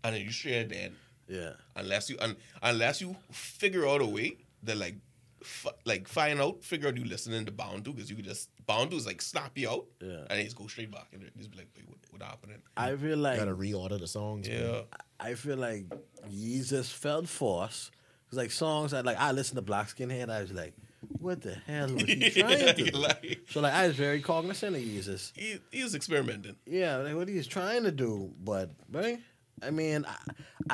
and 0.03 0.15
then 0.15 0.21
you 0.21 0.31
share 0.31 0.61
at 0.61 0.69
the. 0.69 0.91
Yeah. 1.27 1.51
Unless 1.75 2.09
you 2.09 2.17
un, 2.19 2.35
unless 2.63 3.01
you 3.01 3.15
figure 3.31 3.87
out 3.87 4.01
a 4.01 4.05
way 4.05 4.37
that 4.63 4.77
like 4.77 4.95
f- 5.41 5.67
like 5.85 6.07
find 6.07 6.39
out, 6.41 6.63
figure 6.63 6.87
out 6.87 6.97
you 6.97 7.05
listening 7.05 7.45
to 7.45 7.51
Bound 7.51 7.85
to 7.85 7.93
because 7.93 8.09
you 8.09 8.15
could 8.15 8.25
just 8.25 8.49
Bound 8.65 8.91
to 8.91 8.97
is 8.97 9.05
like 9.05 9.21
snap 9.21 9.57
you 9.57 9.69
out 9.69 9.85
Yeah. 10.01 10.19
and 10.29 10.29
then 10.37 10.43
just 10.43 10.55
go 10.57 10.67
straight 10.67 10.91
back 10.91 11.07
and 11.13 11.23
just 11.37 11.51
be 11.51 11.57
like, 11.57 11.67
wait, 11.75 11.87
what, 11.87 11.97
what 12.11 12.21
happening? 12.21 12.57
I 12.77 12.95
feel 12.95 13.17
like 13.17 13.37
gotta 13.39 13.55
reorder 13.55 13.99
the 13.99 14.07
songs. 14.07 14.47
man. 14.47 14.61
Yeah. 14.63 14.81
I 15.19 15.33
feel 15.33 15.57
like 15.57 15.85
Yeezus 16.29 16.91
felt 16.91 17.27
force. 17.27 17.91
Cause 18.29 18.37
like 18.37 18.51
songs 18.51 18.91
that 18.91 19.05
like 19.05 19.17
I 19.17 19.31
listened 19.31 19.55
to 19.57 19.61
Black 19.63 19.87
Skinhead, 19.87 20.29
I 20.29 20.41
was 20.41 20.51
like, 20.53 20.73
what 21.19 21.41
the 21.41 21.55
hell 21.55 21.91
was 21.91 22.03
he 22.03 22.29
trying 22.29 22.59
to 22.59 22.73
do? 22.73 22.91
like 22.97 23.39
So 23.49 23.59
like 23.61 23.73
I 23.73 23.87
was 23.87 23.95
very 23.95 24.21
cognizant 24.21 24.75
of 24.75 24.81
Yeezus. 24.83 25.31
he, 25.35 25.59
he 25.71 25.81
was 25.83 25.95
experimenting. 25.95 26.55
Yeah, 26.67 26.97
like 26.97 27.15
what 27.15 27.27
he's 27.27 27.47
trying 27.47 27.83
to 27.83 27.91
do, 27.91 28.31
but 28.43 28.69
right? 28.91 29.19
I 29.63 29.71
mean, 29.71 30.05
I, 30.07 30.15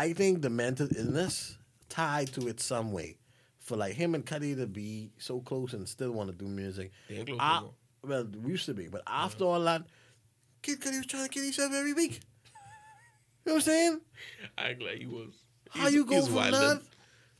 I 0.07 0.13
think 0.13 0.41
the 0.41 0.49
mental 0.49 0.87
illness 0.97 1.57
tied 1.87 2.33
to 2.33 2.47
it 2.49 2.59
some 2.59 2.91
way. 2.91 3.17
For 3.65 3.75
like 3.75 3.93
him 3.93 4.15
and 4.15 4.25
Cudi 4.25 4.55
to 4.55 4.67
be 4.67 5.11
so 5.17 5.41
close 5.41 5.73
and 5.73 5.89
still 5.89 6.11
want 6.11 6.29
to 6.29 6.35
do 6.35 6.45
music. 6.45 6.91
They 7.09 7.17
ain't 7.17 7.27
close 7.27 7.39
I- 7.41 7.59
no 7.61 7.73
well, 8.07 8.27
we 8.43 8.51
used 8.51 8.65
to 8.65 8.73
be, 8.73 8.87
but 8.87 9.01
uh-huh. 9.07 9.25
after 9.25 9.43
all 9.45 9.59
that, 9.61 9.83
Kid 10.61 10.79
Cudi 10.79 10.97
was 10.97 11.05
trying 11.05 11.23
to 11.23 11.29
kill 11.29 11.43
himself 11.43 11.73
every 11.73 11.93
week. 11.93 12.21
You 13.45 13.51
know 13.51 13.53
what 13.53 13.55
I'm 13.55 13.61
saying? 13.61 14.01
I 14.57 14.69
ain't 14.69 14.79
glad 14.79 14.97
he 14.97 15.05
was. 15.05 15.33
How 15.69 15.87
you 15.87 16.05
go 16.05 16.25
from 16.25 16.35
wildin'. 16.35 16.51
that 16.51 16.81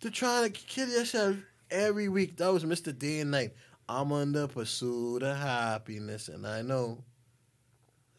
to 0.01 0.11
trying 0.11 0.43
to 0.43 0.49
kill 0.49 0.89
yourself 0.89 1.37
every 1.71 2.09
week. 2.09 2.37
That 2.37 2.53
was 2.53 2.63
Mr. 2.63 2.97
Day 2.97 3.21
and 3.21 3.31
Night. 3.31 3.53
I'm 3.87 4.11
on 4.11 4.31
the 4.31 4.47
pursuit 4.47 5.23
of 5.23 5.37
happiness, 5.37 6.27
and 6.27 6.45
I 6.45 6.61
know. 6.61 7.03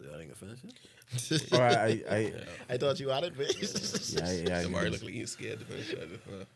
Y'all 0.01 0.19
ain't 0.19 0.35
gonna 0.35 0.57
finish 0.57 0.59
it? 0.65 1.53
All 1.53 1.61
right, 1.61 1.77
I, 1.77 2.15
I, 2.15 2.33
I 2.71 2.77
thought 2.77 2.99
you 2.99 3.09
had 3.09 3.25
it, 3.25 3.39
man. 3.39 3.47
yeah, 3.51 4.49
yeah. 4.49 4.63
Somebody 4.63 4.87
I, 4.87 4.91
look 4.91 5.03
like 5.03 5.13
he's 5.13 5.31
scared 5.31 5.61
to 5.61 5.65
finish 5.65 5.91
that. 5.91 6.47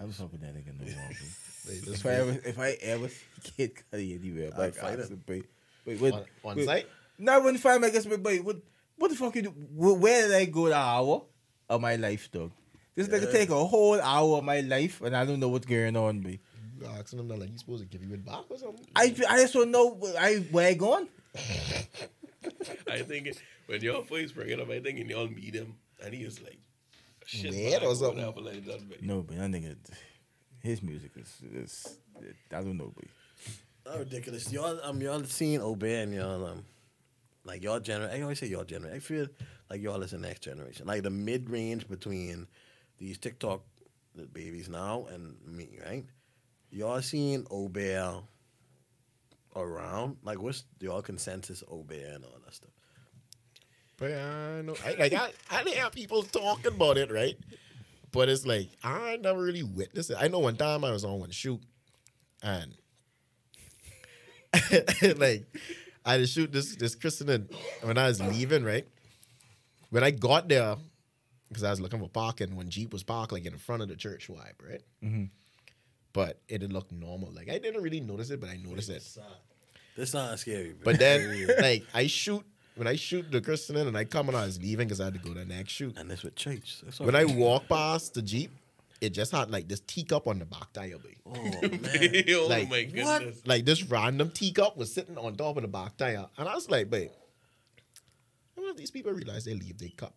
I 0.00 0.04
was 0.04 0.18
hoping 0.18 0.40
that 0.40 0.54
nigga 0.54 0.78
know 0.78 0.86
wrong. 0.86 1.08
Wait, 1.68 1.84
this 1.84 1.88
If 1.88 2.06
I 2.06 2.10
ever, 2.10 2.30
if 2.44 2.58
I 2.58 2.70
ever 2.80 3.08
see 3.08 3.52
Kid 3.56 3.72
Cudi 3.92 4.18
anywhere, 4.18 4.50
I'd 4.52 4.58
like, 4.58 4.74
fight 4.74 5.00
ask 5.00 5.10
him. 5.10 5.16
him, 5.16 5.24
wait, 5.26 5.44
wait, 5.84 6.00
wait, 6.00 6.14
on, 6.14 6.24
on 6.44 6.56
wait, 6.56 6.64
site? 6.64 6.86
No, 7.18 7.32
I 7.32 7.38
wouldn't 7.38 7.62
find 7.62 7.80
my 7.80 7.90
guess, 7.90 8.06
but 8.06 8.20
wait, 8.20 8.44
what, 8.44 8.56
what 8.96 9.10
the 9.10 9.16
fuck 9.16 9.34
you 9.34 9.42
do? 9.42 9.48
Where 9.48 10.28
did 10.28 10.36
I 10.36 10.44
go 10.44 10.68
the 10.68 10.76
hour 10.76 11.22
of 11.68 11.80
my 11.80 11.96
life, 11.96 12.30
dog? 12.30 12.52
This 12.94 13.08
nigga 13.08 13.30
take 13.30 13.50
a 13.50 13.64
whole 13.64 14.00
hour 14.00 14.38
of 14.38 14.44
my 14.44 14.60
life, 14.60 15.02
and 15.02 15.16
I 15.16 15.24
don't 15.24 15.40
know 15.40 15.48
what's 15.48 15.66
going 15.66 15.96
on, 15.96 16.20
but 16.20 16.32
You 16.32 16.86
asking 16.98 17.18
him 17.18 17.28
that 17.28 17.38
like 17.38 17.50
he's 17.50 17.60
supposed 17.60 17.82
to 17.82 17.88
give 17.88 18.02
you 18.06 18.14
it 18.14 18.24
back 18.24 18.44
or 18.48 18.58
something? 18.58 18.86
I, 18.94 19.14
I 19.28 19.40
just 19.42 19.52
don't 19.54 19.70
know 19.70 19.98
I, 20.18 20.36
where 20.50 20.68
I 20.68 20.74
going. 20.74 21.08
I 22.88 23.02
think 23.02 23.26
it, 23.26 23.42
when 23.66 23.82
y'all 23.82 24.02
first 24.02 24.34
bring 24.34 24.50
it 24.50 24.60
up, 24.60 24.70
I 24.70 24.80
think 24.80 24.98
y'all 25.10 25.28
meet 25.28 25.54
him 25.54 25.74
and 26.02 26.14
he 26.14 26.22
is 26.22 26.40
like 26.40 26.58
shit 27.26 27.52
Mad 27.52 27.82
or 27.82 27.88
bag 27.88 27.96
something? 27.96 28.26
whatever 28.26 28.40
like 28.40 28.64
that. 28.64 28.88
But 28.88 29.02
No, 29.02 29.22
but 29.22 29.36
that 29.36 29.50
nigga, 29.50 29.76
his 30.62 30.82
music 30.82 31.12
is, 31.16 31.36
is 31.52 31.98
I 32.50 32.62
don't 32.62 32.76
know, 32.76 32.92
but 32.94 33.04
That's 33.84 33.98
ridiculous. 33.98 34.52
Y'all, 34.52 34.80
um, 34.82 35.00
y'all 35.00 35.22
seen 35.24 35.60
obeah 35.60 36.02
and 36.02 36.14
y'all, 36.14 36.46
um, 36.46 36.64
like 37.44 37.62
y'all 37.62 37.80
generation. 37.80 38.18
I 38.18 38.22
always 38.22 38.38
say 38.38 38.46
y'all 38.46 38.64
generation. 38.64 38.96
I 38.96 39.00
feel 39.00 39.26
like 39.70 39.82
y'all 39.82 40.02
is 40.02 40.12
the 40.12 40.18
next 40.18 40.40
generation, 40.40 40.86
like 40.86 41.02
the 41.02 41.10
mid 41.10 41.50
range 41.50 41.88
between 41.88 42.46
these 42.98 43.18
TikTok 43.18 43.62
babies 44.32 44.68
now 44.68 45.06
and 45.12 45.36
me, 45.46 45.78
right? 45.84 46.04
Y'all 46.70 47.02
seen 47.02 47.46
obeah 47.50 48.22
around? 49.54 50.16
Like, 50.22 50.40
what's 50.40 50.64
y'all 50.80 51.02
consensus 51.02 51.62
obeah 51.70 52.18
and 54.00 54.70
all 54.70 54.74
that 54.74 54.76
stuff? 54.76 54.76
But 54.86 54.90
uh, 54.90 54.94
I 54.94 54.94
know, 54.94 54.94
I, 54.94 54.94
like 54.98 55.12
I, 55.12 55.30
I 55.50 55.64
didn't 55.64 55.78
have 55.78 55.92
people 55.92 56.22
talking 56.22 56.74
about 56.74 56.98
it, 56.98 57.10
right? 57.10 57.36
But 58.12 58.28
it's 58.28 58.46
like 58.46 58.70
I 58.82 59.16
never 59.16 59.42
really 59.42 59.62
witnessed 59.62 60.10
it. 60.10 60.16
I 60.18 60.28
know 60.28 60.38
one 60.38 60.56
time 60.56 60.84
I 60.84 60.90
was 60.90 61.04
on 61.04 61.20
one 61.20 61.30
shoot, 61.30 61.60
and 62.42 62.74
like 65.16 65.44
I 66.04 66.12
had 66.12 66.20
to 66.20 66.26
shoot 66.26 66.52
this 66.52 66.76
this 66.76 66.94
christening 66.94 67.48
when 67.82 67.98
I 67.98 68.08
was 68.08 68.20
leaving, 68.20 68.64
right? 68.64 68.86
When 69.90 70.02
I 70.02 70.10
got 70.10 70.48
there, 70.48 70.76
because 71.48 71.64
I 71.64 71.70
was 71.70 71.80
looking 71.80 72.00
for 72.00 72.08
parking, 72.08 72.56
when 72.56 72.68
Jeep 72.70 72.92
was 72.92 73.02
parked 73.02 73.32
like 73.32 73.46
in 73.46 73.56
front 73.58 73.82
of 73.82 73.88
the 73.88 73.96
church 73.96 74.28
vibe, 74.28 74.66
right? 74.66 74.82
Mm-hmm. 75.02 75.24
But 76.12 76.40
it 76.48 76.58
did 76.58 76.72
look 76.72 76.90
normal. 76.90 77.30
Like 77.32 77.50
I 77.50 77.58
didn't 77.58 77.82
really 77.82 78.00
notice 78.00 78.30
it, 78.30 78.40
but 78.40 78.48
I 78.48 78.56
noticed 78.56 78.90
it. 78.90 79.06
This 79.96 80.12
not 80.12 80.38
scary, 80.38 80.74
But 80.84 80.98
then, 80.98 81.48
like, 81.60 81.84
I 81.94 82.06
shoot 82.06 82.44
when 82.76 82.86
I 82.86 82.94
shoot 82.96 83.30
the 83.32 83.40
christening 83.40 83.86
and 83.88 83.96
I 83.96 84.04
come 84.04 84.28
and 84.28 84.36
I 84.36 84.44
was 84.46 84.60
leaving 84.60 84.86
because 84.86 85.00
I 85.00 85.04
had 85.06 85.14
to 85.14 85.20
go 85.20 85.32
to 85.32 85.40
the 85.40 85.44
next 85.44 85.72
shoot. 85.72 85.96
and 85.98 86.10
this 86.10 86.22
with 86.22 86.36
church. 86.36 86.80
That's 86.84 87.00
When 87.00 87.14
I 87.16 87.24
walk 87.24 87.68
past 87.68 88.14
the 88.14 88.22
Jeep, 88.22 88.50
it 89.00 89.10
just 89.10 89.32
had 89.32 89.50
like 89.50 89.68
this 89.68 89.80
teacup 89.80 90.26
on 90.26 90.38
the 90.38 90.44
back 90.46 90.72
tire, 90.72 90.96
babe. 90.98 91.16
oh 91.26 91.32
man, 91.62 92.24
oh 92.30 92.46
Like, 92.48 92.70
my 92.70 92.88
what? 93.02 93.18
goodness. 93.20 93.42
Like 93.46 93.64
this 93.64 93.82
random 93.82 94.30
teacup 94.30 94.76
was 94.76 94.92
sitting 94.92 95.18
on 95.18 95.34
top 95.36 95.56
of 95.56 95.62
the 95.62 95.68
back 95.68 95.96
tire. 95.96 96.26
And 96.38 96.48
I 96.48 96.54
was 96.54 96.70
like, 96.70 96.88
babe, 96.90 97.10
I 98.56 98.60
wonder 98.60 98.70
if 98.72 98.76
these 98.76 98.90
people 98.90 99.12
realize 99.12 99.44
they 99.44 99.54
leave 99.54 99.78
their 99.78 99.90
cup. 99.96 100.14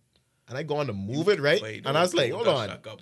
And 0.48 0.58
I 0.58 0.64
go 0.64 0.78
on 0.78 0.88
to 0.88 0.94
move 0.94 1.30
it, 1.30 1.40
right? 1.40 1.62
Wait, 1.62 1.86
and 1.86 1.98
I 1.98 2.02
was 2.02 2.14
like, 2.14 2.32
hold 2.32 2.48
on. 2.48 2.70
cup. 2.82 3.02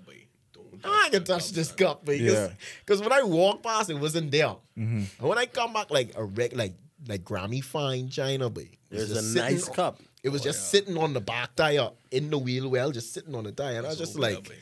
Don't 0.53 0.67
I 0.83 1.03
ain't 1.05 1.13
gonna 1.13 1.23
touch 1.25 1.51
this 1.51 1.69
son. 1.69 1.77
cup, 1.77 2.05
babe. 2.05 2.21
Yeah. 2.21 2.49
Because 2.85 3.01
when 3.01 3.13
I 3.13 3.21
walk 3.23 3.63
past, 3.63 3.89
it 3.89 3.95
wasn't 3.97 4.31
there. 4.31 4.55
Mm-hmm. 4.77 5.03
And 5.19 5.29
when 5.29 5.37
I 5.37 5.45
come 5.45 5.73
back, 5.73 5.89
like 5.91 6.11
a 6.15 6.23
reg, 6.25 6.53
like 6.55 6.73
like 7.07 7.23
Grammy 7.23 7.63
fine 7.63 8.09
China, 8.09 8.49
babe. 8.49 8.67
it 8.91 8.97
was 8.97 9.09
there's 9.09 9.11
a 9.11 9.15
just 9.15 9.33
sitting 9.33 9.53
nice 9.55 9.67
on- 9.69 9.75
cup. 9.75 9.99
It 10.23 10.29
was 10.29 10.41
Oh, 10.41 10.45
just 10.45 10.59
yeah. 10.73 10.79
sitting 10.79 10.97
on 10.97 11.13
the 11.13 11.21
back 11.21 11.55
tire 11.55 11.91
in 12.11 12.29
the 12.29 12.37
wheel 12.37 12.67
well, 12.69 12.91
just 12.91 13.13
sitting 13.13 13.33
on 13.35 13.43
the 13.45 13.51
tire. 13.51 13.77
And 13.77 13.85
I 13.85 13.89
was 13.89 13.97
just 13.99 14.17
like, 14.19 14.47
there, 14.47 14.57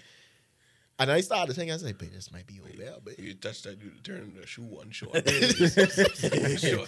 and 1.00 1.12
I 1.12 1.22
started 1.22 1.54
thinking, 1.56 1.72
I 1.72 1.76
was 1.76 1.84
like, 1.84 1.98
babe, 1.98 2.12
this 2.14 2.32
might 2.32 2.46
be 2.46 2.60
over 2.62 2.72
there, 2.78 2.94
babe. 3.04 3.16
You 3.20 3.34
touch 3.34 3.64
that, 3.64 3.82
you 3.82 3.92
turn 4.04 4.34
the 4.40 4.46
shoe 4.46 4.62
one 4.64 4.92
short. 4.92 5.14
One. 5.14 5.24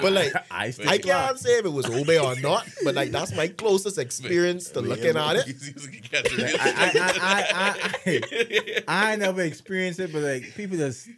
But 0.00 0.12
like, 0.12 0.32
I 0.50 0.72
I 0.86 0.98
can't 0.98 1.38
say 1.38 1.58
if 1.58 1.64
it 1.66 1.72
was 1.72 1.86
obeah 1.86 2.22
or 2.24 2.36
not, 2.40 2.66
but 2.84 2.94
like 2.94 3.10
that's 3.10 3.34
my 3.34 3.48
closest 3.48 3.98
experience 3.98 4.70
to 4.70 4.80
looking 4.80 5.16
at 5.16 5.36
it. 5.46 6.56
I, 6.60 6.92
I, 6.98 7.10
I, 7.20 7.72
I, 8.06 8.84
I, 8.86 9.12
I 9.12 9.16
never 9.16 9.42
experienced 9.42 10.00
it, 10.00 10.12
but 10.12 10.22
like 10.22 10.54
people 10.56 10.76
just 10.78 11.08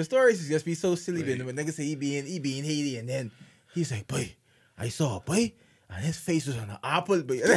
the 0.00 0.04
stories 0.04 0.48
just 0.48 0.64
be 0.64 0.74
so 0.74 0.94
silly. 0.94 1.22
But 1.22 1.44
when 1.46 1.56
niggas 1.56 1.74
say 1.74 1.84
he 1.84 1.94
be 1.94 2.16
in 2.18 2.26
he 2.26 2.38
be 2.38 2.58
in 2.58 2.64
Haiti, 2.64 2.96
and 2.98 3.08
then 3.08 3.30
he's 3.74 3.90
like, 3.92 4.06
"Boy, 4.08 4.34
I 4.78 4.88
saw 4.88 5.18
a 5.18 5.20
boy, 5.20 5.52
and 5.88 6.04
his 6.04 6.16
face 6.16 6.46
was 6.46 6.56
on 6.56 6.70
an 6.70 6.78
apple." 6.82 7.22
Boy, 7.22 7.40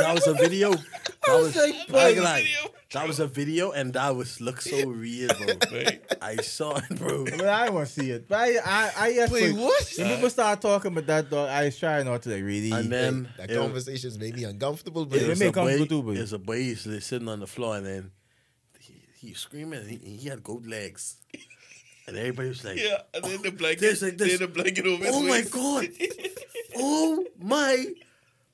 That 0.00 0.10
was 0.14 0.26
a 0.26 0.34
video. 0.34 0.74
That 1.24 1.38
was, 1.40 1.54
like, 1.54 1.86
boy, 1.86 1.98
ain't 2.00 2.16
gonna 2.16 2.28
lie. 2.28 2.40
video. 2.42 2.74
that 2.94 3.06
was 3.06 3.20
a 3.20 3.28
video, 3.28 3.70
and 3.70 3.92
that 3.92 4.16
was 4.16 4.40
looked 4.40 4.64
so 4.64 4.88
real, 4.88 5.28
bro. 5.38 5.54
Right? 5.70 6.02
I 6.20 6.34
saw 6.38 6.76
it, 6.78 6.98
bro. 6.98 7.24
but 7.24 7.46
I 7.46 7.70
want 7.70 7.86
to 7.86 7.92
see 7.92 8.10
it. 8.10 8.26
But 8.28 8.38
I, 8.40 8.56
I, 8.58 8.90
I 9.06 9.14
just 9.14 9.32
Wait, 9.32 9.52
like, 9.54 9.60
what? 9.62 9.92
When 9.98 10.08
people 10.16 10.30
start 10.30 10.60
talking 10.60 10.90
about 10.90 11.06
that, 11.06 11.30
dog, 11.30 11.48
I 11.48 11.66
was 11.66 11.78
trying 11.78 12.06
not 12.06 12.22
to 12.22 12.30
like 12.30 12.42
really. 12.42 12.72
And 12.72 12.90
then 12.90 13.28
That 13.38 13.52
it- 13.52 13.56
conversation's 13.56 14.18
made 14.18 14.34
me 14.34 14.42
uncomfortable, 14.42 15.06
but 15.06 15.18
It 15.20 15.30
It's 15.30 15.38
made 15.38 15.50
a 15.50 15.52
comfortable 15.52 15.86
boy, 15.86 15.88
too, 15.88 16.02
but- 16.02 16.16
it's 16.16 16.32
a 16.32 16.38
boy 16.40 16.56
he's 16.56 17.04
sitting 17.06 17.28
on 17.28 17.38
the 17.38 17.46
floor, 17.46 17.76
and 17.76 17.86
then 17.86 18.10
he, 19.22 19.28
he 19.28 19.32
was 19.32 19.38
screaming, 19.40 19.80
and 19.80 19.90
he, 19.90 19.96
he 19.96 20.28
had 20.28 20.42
goat 20.42 20.66
legs, 20.66 21.16
and 22.06 22.16
everybody 22.16 22.48
was 22.48 22.64
like, 22.64 22.78
Yeah, 22.78 22.98
and 23.14 23.24
then 23.24 23.42
the 23.42 23.48
oh, 23.48 23.52
blanket, 23.52 23.80
This, 23.80 24.02
like, 24.02 24.18
this. 24.18 24.38
then 24.38 24.48
the 24.48 24.52
blanket 24.52 24.86
over 24.86 25.04
his 25.04 25.14
"Oh 25.14 25.22
my 25.22 25.30
waist. 25.30 25.52
god, 25.52 25.88
oh 26.76 27.24
my 27.40 27.86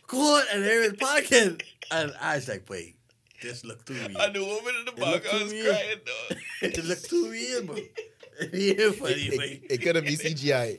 god!" 0.06 0.44
And 0.52 0.64
everyone's 0.64 0.98
panicking, 0.98 1.62
and 1.90 2.12
I 2.20 2.36
was 2.36 2.48
like, 2.48 2.68
"Wait, 2.68 2.96
this 3.42 3.64
looked 3.64 3.86
too 3.86 3.94
real. 3.94 4.18
And 4.18 4.34
the 4.34 4.44
woman 4.44 4.74
in 4.80 4.84
the 4.84 4.92
It 4.92 5.22
back, 5.22 5.32
I 5.34 5.42
was 5.42 5.52
real. 5.52 5.64
crying, 5.72 6.00
dog. 6.04 6.38
it 6.62 6.84
looked 6.84 7.08
too 7.10 7.30
real, 7.30 7.64
bro." 7.64 7.76
yeah, 8.52 8.90
funny, 8.92 9.14
it, 9.14 9.38
wait. 9.38 9.66
it, 9.68 9.78
couldn't 9.82 10.04
be 10.06 10.16
CGI. 10.16 10.78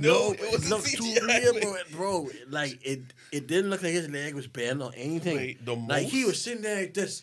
No, 0.00 0.32
it 0.32 0.40
it, 0.40 0.52
was 0.52 0.70
looked 0.70 0.86
too 0.86 1.02
CGI, 1.02 1.42
real, 1.42 1.60
bro. 1.60 1.76
bro. 1.92 2.28
Like 2.48 2.78
it, 2.82 3.00
it 3.32 3.46
didn't 3.46 3.68
look 3.68 3.82
like 3.82 3.92
his 3.92 4.08
leg 4.08 4.34
was 4.34 4.46
bent 4.46 4.80
or 4.80 4.92
anything. 4.96 5.36
Wait, 5.36 5.64
the 5.66 5.74
like 5.74 6.06
he 6.06 6.24
was 6.24 6.40
sitting 6.40 6.62
there 6.62 6.76
like 6.80 6.94
this, 6.94 7.22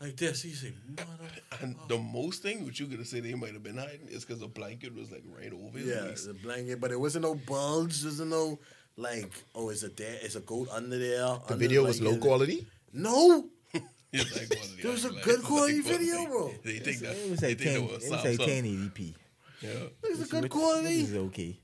like 0.00 0.16
this. 0.16 0.42
He 0.42 0.50
said, 0.52 0.74
"Mother." 0.88 1.30
And 1.62 1.76
the 1.88 1.98
most 1.98 2.42
thing 2.42 2.64
which 2.64 2.80
you 2.80 2.86
could 2.86 3.06
say 3.06 3.20
they 3.20 3.34
might 3.34 3.52
have 3.52 3.62
been 3.62 3.76
hiding 3.76 4.08
is 4.08 4.24
because 4.24 4.40
the 4.40 4.48
blanket 4.48 4.94
was 4.94 5.10
like 5.10 5.24
right 5.38 5.52
over 5.52 5.78
his 5.78 5.88
Yeah, 5.88 6.04
waist. 6.04 6.26
the 6.26 6.34
blanket, 6.34 6.80
but 6.80 6.90
it 6.90 6.98
wasn't 7.00 7.24
no 7.24 7.34
bulge. 7.34 8.00
There's 8.02 8.20
no 8.20 8.58
like, 8.96 9.32
oh, 9.54 9.68
is 9.70 9.82
it 9.84 9.96
there? 9.96 10.16
Is 10.22 10.36
a 10.36 10.40
goat 10.40 10.68
under 10.72 10.98
there? 10.98 11.36
The 11.48 11.56
video 11.56 11.84
was 11.84 12.00
low 12.00 12.16
quality. 12.16 12.66
No, 12.92 13.46
It's 14.12 14.34
like 14.36 14.50
one 14.50 14.68
of 14.68 14.76
the 14.76 14.88
It 14.88 14.90
was 14.90 15.04
a 15.04 15.10
good 15.10 15.42
quality 15.42 15.80
video, 15.80 16.26
bro. 16.26 16.52
They 16.64 16.78
think 16.78 16.98
that. 17.00 17.16
it 17.16 17.30
was 17.30 17.40
they 17.40 17.48
like 17.54 17.58
think 17.58 17.70
ten. 17.70 17.86
that 17.86 17.94
It 17.94 18.10
was 18.10 18.10
Samsung. 18.24 18.38
like 18.38 18.48
ten 18.48 18.64
eighty 18.66 19.14
Yeah. 19.62 19.68
it 20.02 20.10
was 20.10 20.20
a 20.22 20.30
good 20.32 20.42
Which 20.44 20.52
quality. 20.52 21.00
is 21.02 21.14
okay. 21.14 21.58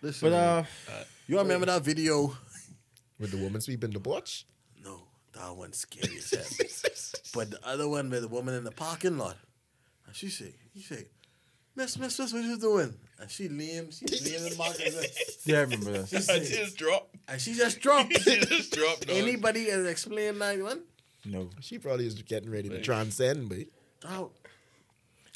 Listen, 0.00 0.30
But 0.30 0.34
uh, 0.36 0.64
you 1.28 1.38
remember 1.38 1.66
that 1.66 1.82
video? 1.84 2.36
With 3.20 3.30
the 3.30 3.36
woman 3.36 3.60
sweeping 3.60 3.90
the 3.90 4.00
porch. 4.00 4.46
No, 5.34 5.40
that 5.48 5.56
one's 5.56 5.78
scary 5.78 6.16
as 6.18 6.30
hell. 6.30 7.22
but 7.34 7.50
the 7.50 7.66
other 7.66 7.88
one 7.88 8.10
with 8.10 8.22
the 8.22 8.28
woman 8.28 8.54
in 8.54 8.64
the 8.64 8.70
parking 8.70 9.16
lot, 9.18 9.36
and 10.06 10.14
she 10.14 10.28
say, 10.28 10.54
he 10.74 10.80
say, 10.82 11.06
Miss, 11.74 11.98
Miss, 11.98 12.18
Miss, 12.18 12.32
what 12.34 12.44
you 12.44 12.58
doing? 12.58 12.94
And 13.18 13.30
she 13.30 13.48
leaned, 13.48 13.94
she 13.94 14.04
leaned 14.06 14.44
in 14.44 14.50
the 14.50 14.56
parking 14.56 14.94
lot, 14.94 15.06
yeah, 15.44 15.58
I 15.58 15.60
remember 15.62 15.92
that. 15.92 16.12
I 16.30 16.38
just 16.40 16.76
dropped. 16.76 17.14
and 17.28 17.40
she 17.40 17.54
just 17.54 17.80
dropped. 17.80 18.12
She 18.22 18.40
just 18.40 18.72
dropped. 18.72 19.06
dog. 19.06 19.16
Anybody 19.16 19.70
has 19.70 19.86
explained 19.86 20.40
that 20.42 20.60
one? 20.60 20.82
No. 21.24 21.48
She 21.60 21.78
probably 21.78 22.06
is 22.06 22.14
getting 22.22 22.50
ready 22.50 22.68
to 22.68 22.74
Right. 22.74 22.84
transcend, 22.84 23.48
but 23.48 23.58
That, 24.02 24.28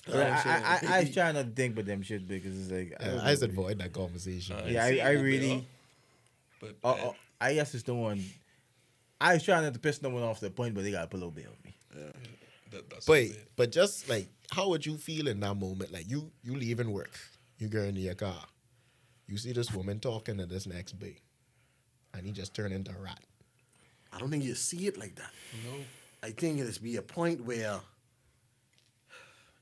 But 0.07 0.17
I, 0.17 0.29
I, 0.29 0.81
I, 0.93 0.97
I 0.97 1.01
was 1.01 1.15
trying 1.15 1.35
not 1.37 1.45
to 1.47 1.51
think 1.53 1.73
about 1.75 1.87
them 1.87 2.03
shit 2.03 2.29
because 2.29 2.61
it's 2.61 2.71
like 2.71 2.91
yeah, 3.01 3.13
don't 3.13 3.21
I 3.21 3.31
just 3.31 3.43
know. 3.43 3.49
avoid 3.49 3.79
that 3.79 3.93
conversation. 3.93 4.57
Uh, 4.57 4.67
Yeah, 4.69 4.85
I, 4.85 4.99
I 5.03 5.11
really. 5.13 5.67
But 6.61 6.77
Uh, 6.85 6.89
uh, 6.93 7.13
I 7.41 7.55
guess 7.55 7.75
it's 7.75 7.85
the 7.85 7.95
one. 7.95 8.23
I 9.21 9.35
was 9.35 9.43
trying 9.43 9.63
not 9.63 9.75
to 9.75 9.81
piss 9.81 10.03
no 10.03 10.11
one 10.11 10.23
off 10.23 10.39
to 10.41 10.45
the 10.47 10.51
point, 10.51 10.75
but 10.75 10.85
they 10.85 10.91
got 10.91 11.03
to 11.03 11.07
put 11.07 11.17
a 11.17 11.25
little 11.25 11.31
bit 11.31 11.47
on 11.47 11.57
me. 11.65 11.77
that, 12.71 12.91
that's 12.91 13.07
But 13.07 13.27
but 13.57 13.73
just 13.73 14.09
like 14.09 14.29
how 14.51 14.69
would 14.69 14.85
you 14.85 14.97
feel 14.97 15.29
in 15.29 15.41
that 15.41 15.55
moment? 15.55 15.93
Like 15.93 16.09
you 16.09 16.31
you 16.43 16.55
leaving 16.55 16.93
work, 16.93 17.19
you 17.59 17.69
go 17.69 17.83
into 17.83 18.01
your 18.01 18.15
car, 18.15 18.43
you 19.27 19.37
see 19.37 19.53
this 19.53 19.73
woman 19.73 20.01
talking 20.01 20.39
to 20.39 20.47
this 20.47 20.67
next 20.67 20.93
big, 20.95 21.21
and 22.15 22.27
he 22.27 22.33
just 22.33 22.55
turned 22.55 22.75
into 22.75 22.91
a 22.93 23.01
rat. 23.01 23.21
I 24.13 24.19
don't 24.19 24.31
think 24.31 24.45
you 24.45 24.55
see 24.55 24.87
it 24.87 24.99
like 24.99 25.15
that. 25.17 25.31
no. 25.65 25.79
I 26.23 26.31
think 26.31 26.59
it'll 26.59 26.83
be 26.83 26.97
a 26.97 27.03
point 27.03 27.45
where 27.45 27.79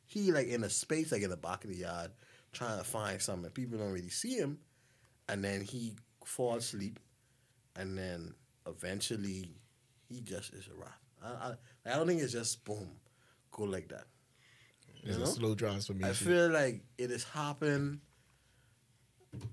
he 0.06 0.32
like 0.32 0.48
in 0.48 0.64
a 0.64 0.70
space 0.70 1.12
like 1.12 1.22
in 1.22 1.31
the 1.31 1.36
back 1.36 1.64
of 1.64 1.70
the 1.70 1.76
yard 1.76 2.10
trying 2.52 2.78
to 2.78 2.85
find 2.85 3.20
something. 3.20 3.51
People 3.51 3.78
don't 3.78 3.93
really 3.93 4.10
see 4.10 4.36
him, 4.36 4.59
and 5.28 5.44
then 5.44 5.60
he 5.60 5.94
falls 6.24 6.64
asleep, 6.64 7.01
and 7.76 7.98
then 7.98 8.35
eventually 8.66 9.49
he 10.09 10.20
just 10.20 10.53
is 10.55 10.66
a 10.69 10.74
rat. 10.78 10.93
I, 11.23 11.28
I, 11.28 11.93
I 11.93 11.97
don't 11.97 12.07
think 12.07 12.20
it's 12.23 12.32
just 12.32 12.65
boom, 12.65 12.89
go 13.53 13.65
like 13.65 13.89
that. 13.89 14.05
It's 15.03 15.16
You 15.16 15.23
a 15.23 15.27
know? 15.27 15.32
slow 15.32 15.55
transformation. 15.55 16.11
I 16.11 16.12
feel 16.12 16.49
like 16.51 16.82
it 16.99 17.11
is 17.11 17.24
happening. 17.24 18.01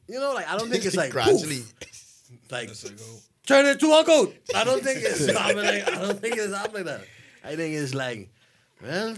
You 0.08 0.20
know, 0.20 0.34
like 0.34 0.48
I 0.50 0.58
don't 0.58 0.70
think 0.70 0.86
it's 0.86 0.96
like 0.96 1.12
gradually. 1.12 1.60
poof, 1.80 2.32
like 2.52 2.68
That's 2.68 2.84
like, 2.86 3.00
oh, 3.02 3.20
turn 3.46 3.66
it 3.66 3.80
to 3.80 3.86
a 3.88 4.04
goat. 4.06 4.36
I 4.56 4.64
don't 4.64 4.84
think 4.84 5.00
it's 5.02 5.26
happening. 5.38 5.84
I 5.84 5.90
don't 6.02 6.20
think 6.20 6.38
it's 6.38 6.54
happening 6.56 6.86
like 6.86 7.00
that. 7.00 7.08
I 7.44 7.56
think 7.56 7.76
it's 7.76 7.94
like, 7.96 8.30
well, 8.82 9.16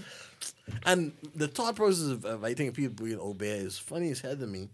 and 0.86 1.11
the 1.36 1.48
thought 1.48 1.76
process 1.76 2.07
of, 2.07 2.26
of 2.26 2.44
I 2.44 2.53
think 2.53 2.74
people 2.76 3.06
being 3.06 3.20
obeah 3.20 3.56
is 3.56 3.78
funny 3.78 4.11
as 4.11 4.22
hell 4.22 4.38
to 4.38 4.48
me, 4.48 4.70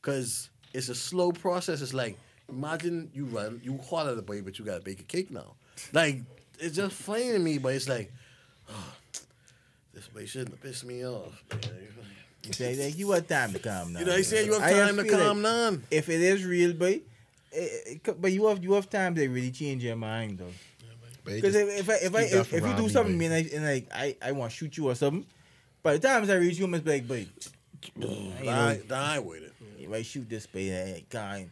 because 0.00 0.50
it's 0.74 0.88
a 0.90 0.94
slow 0.94 1.32
process. 1.32 1.80
It's 1.80 1.94
like 1.94 2.18
imagine 2.50 3.10
you 3.14 3.26
run, 3.26 3.60
you 3.62 3.78
hard 3.78 4.08
at 4.08 4.16
the 4.16 4.22
boy, 4.22 4.42
but 4.42 4.58
you 4.58 4.64
gotta 4.64 4.80
bake 4.82 5.00
a 5.00 5.04
cake 5.04 5.30
now. 5.30 5.54
Like 5.92 6.22
it's 6.58 6.76
just 6.76 6.94
funny 6.94 7.32
to 7.32 7.38
me, 7.38 7.58
but 7.58 7.74
it's 7.74 7.88
like, 7.88 8.12
oh, 8.68 8.94
this 9.94 10.08
boy 10.08 10.26
shouldn't 10.26 10.50
have 10.50 10.62
pissed 10.62 10.84
me 10.84 11.06
off. 11.06 11.42
You 12.42 12.54
say 12.54 12.74
like, 12.86 12.96
you 12.96 13.08
want 13.08 13.28
time 13.28 13.52
to 13.52 13.58
calm 13.58 13.92
down. 13.92 14.00
You 14.00 14.06
know, 14.06 14.16
he 14.16 14.22
said 14.22 14.46
you 14.46 14.54
have 14.54 14.62
I 14.62 14.72
time 14.72 14.96
to 14.96 15.04
feel 15.04 15.18
like 15.18 15.42
down. 15.42 15.82
If 15.90 16.08
it 16.08 16.22
is 16.22 16.42
real, 16.42 16.72
boy, 16.72 17.02
eh, 17.52 17.58
eh, 17.60 17.66
it, 17.86 18.08
it 18.08 18.20
but 18.20 18.32
you 18.32 18.46
have 18.46 18.64
you 18.64 18.72
have 18.72 18.88
time 18.88 19.14
to 19.16 19.28
really 19.28 19.50
change 19.50 19.84
your 19.84 19.96
mind 19.96 20.38
though. 20.38 20.46
Because 21.22 21.54
if, 21.54 21.80
if 21.80 21.90
I 21.90 21.94
if 21.94 22.14
I 22.14 22.22
if, 22.22 22.54
if 22.54 22.66
you 22.66 22.74
do 22.76 22.88
something 22.88 23.18
boy. 23.18 23.26
and, 23.26 23.34
I, 23.34 23.50
and 23.54 23.64
like 23.64 23.88
I 23.94 24.16
I 24.22 24.32
want 24.32 24.52
to 24.52 24.56
shoot 24.56 24.74
you 24.78 24.88
or 24.88 24.94
something, 24.94 25.26
by 25.82 25.92
the 25.92 25.98
time 25.98 26.28
I 26.28 26.34
reach 26.34 26.58
you, 26.58 26.66
I 26.66 26.78
be 26.78 26.90
like, 26.90 27.06
boy, 27.06 27.26
Die, 28.00 28.80
die 28.88 29.18
with 29.18 29.42
it. 29.42 29.52
if 29.78 29.92
I 29.92 30.02
shoot 30.02 30.28
this 30.28 30.46
boy, 30.46 30.72
I 30.72 31.04
kind. 31.10 31.50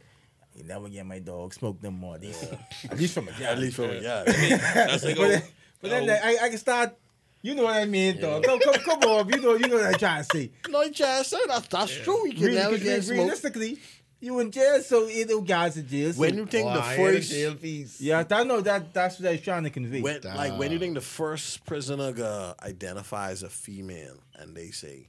You 0.59 0.65
never 0.65 0.89
get 0.89 1.07
my 1.07 1.21
dog 1.21 1.55
smoke 1.55 1.81
them 1.81 1.95
more. 2.01 2.17
At 2.17 2.23
least, 2.23 2.45
at 2.91 2.99
least 2.99 3.15
from 3.15 3.29
a 3.29 3.33
At 3.45 3.59
least 3.59 3.77
from 3.77 3.91
yeah. 4.03 4.25
that's 4.27 5.05
like, 5.05 5.17
but 5.17 5.25
oh, 5.25 5.29
then, 5.29 5.43
but 5.81 5.91
then 5.91 6.03
oh, 6.03 6.13
like, 6.13 6.25
I, 6.25 6.47
I 6.47 6.49
can 6.49 6.59
start. 6.59 6.97
You 7.41 7.55
know 7.55 7.63
what 7.63 7.77
I 7.77 7.85
mean, 7.85 8.21
dog. 8.21 8.43
Come, 8.43 8.59
come, 8.59 8.75
come 8.75 8.99
on. 9.05 9.29
You 9.29 9.41
know, 9.41 9.55
you 9.55 9.69
know 9.69 9.77
what 9.77 9.87
I'm 9.87 9.95
trying 9.95 10.25
to 10.25 10.29
say. 10.37 10.51
No, 10.69 10.83
you 10.83 10.93
trying 10.93 11.23
to 11.23 11.29
say 11.29 11.39
that's 11.47 11.69
that's 11.69 11.95
true. 12.01 12.27
You 12.27 12.33
can 12.35 12.43
Really, 12.43 12.57
never 12.57 12.79
get 12.79 13.05
smoked. 13.05 13.19
realistically, 13.21 13.79
you 14.21 14.41
in 14.41 14.51
jail, 14.51 14.81
so 14.83 15.07
it 15.07 15.29
no 15.29 15.41
guys 15.43 15.77
in 15.77 15.87
jail. 15.87 16.13
So, 16.13 16.21
When 16.21 16.37
you 16.37 16.47
think 16.47 16.67
Oh, 16.69 16.75
the 16.75 16.83
I 16.83 16.97
first, 16.97 17.31
jail 17.31 17.55
fees. 17.55 18.01
yeah, 18.01 18.25
that 18.25 18.45
no, 18.49 18.61
that 18.63 18.93
that's 18.93 19.21
what 19.21 19.29
I 19.29 19.33
was 19.33 19.41
trying 19.43 19.63
to 19.63 19.71
convey. 19.71 20.01
when, 20.01 20.21
like 20.23 20.59
when 20.59 20.73
you 20.73 20.81
think 20.81 20.95
the 20.95 21.01
first 21.01 21.65
prisoner 21.65 22.13
uh, 22.21 22.55
identifies 22.61 23.45
a 23.45 23.49
female 23.49 24.17
and 24.35 24.57
they 24.57 24.73
say, 24.73 25.07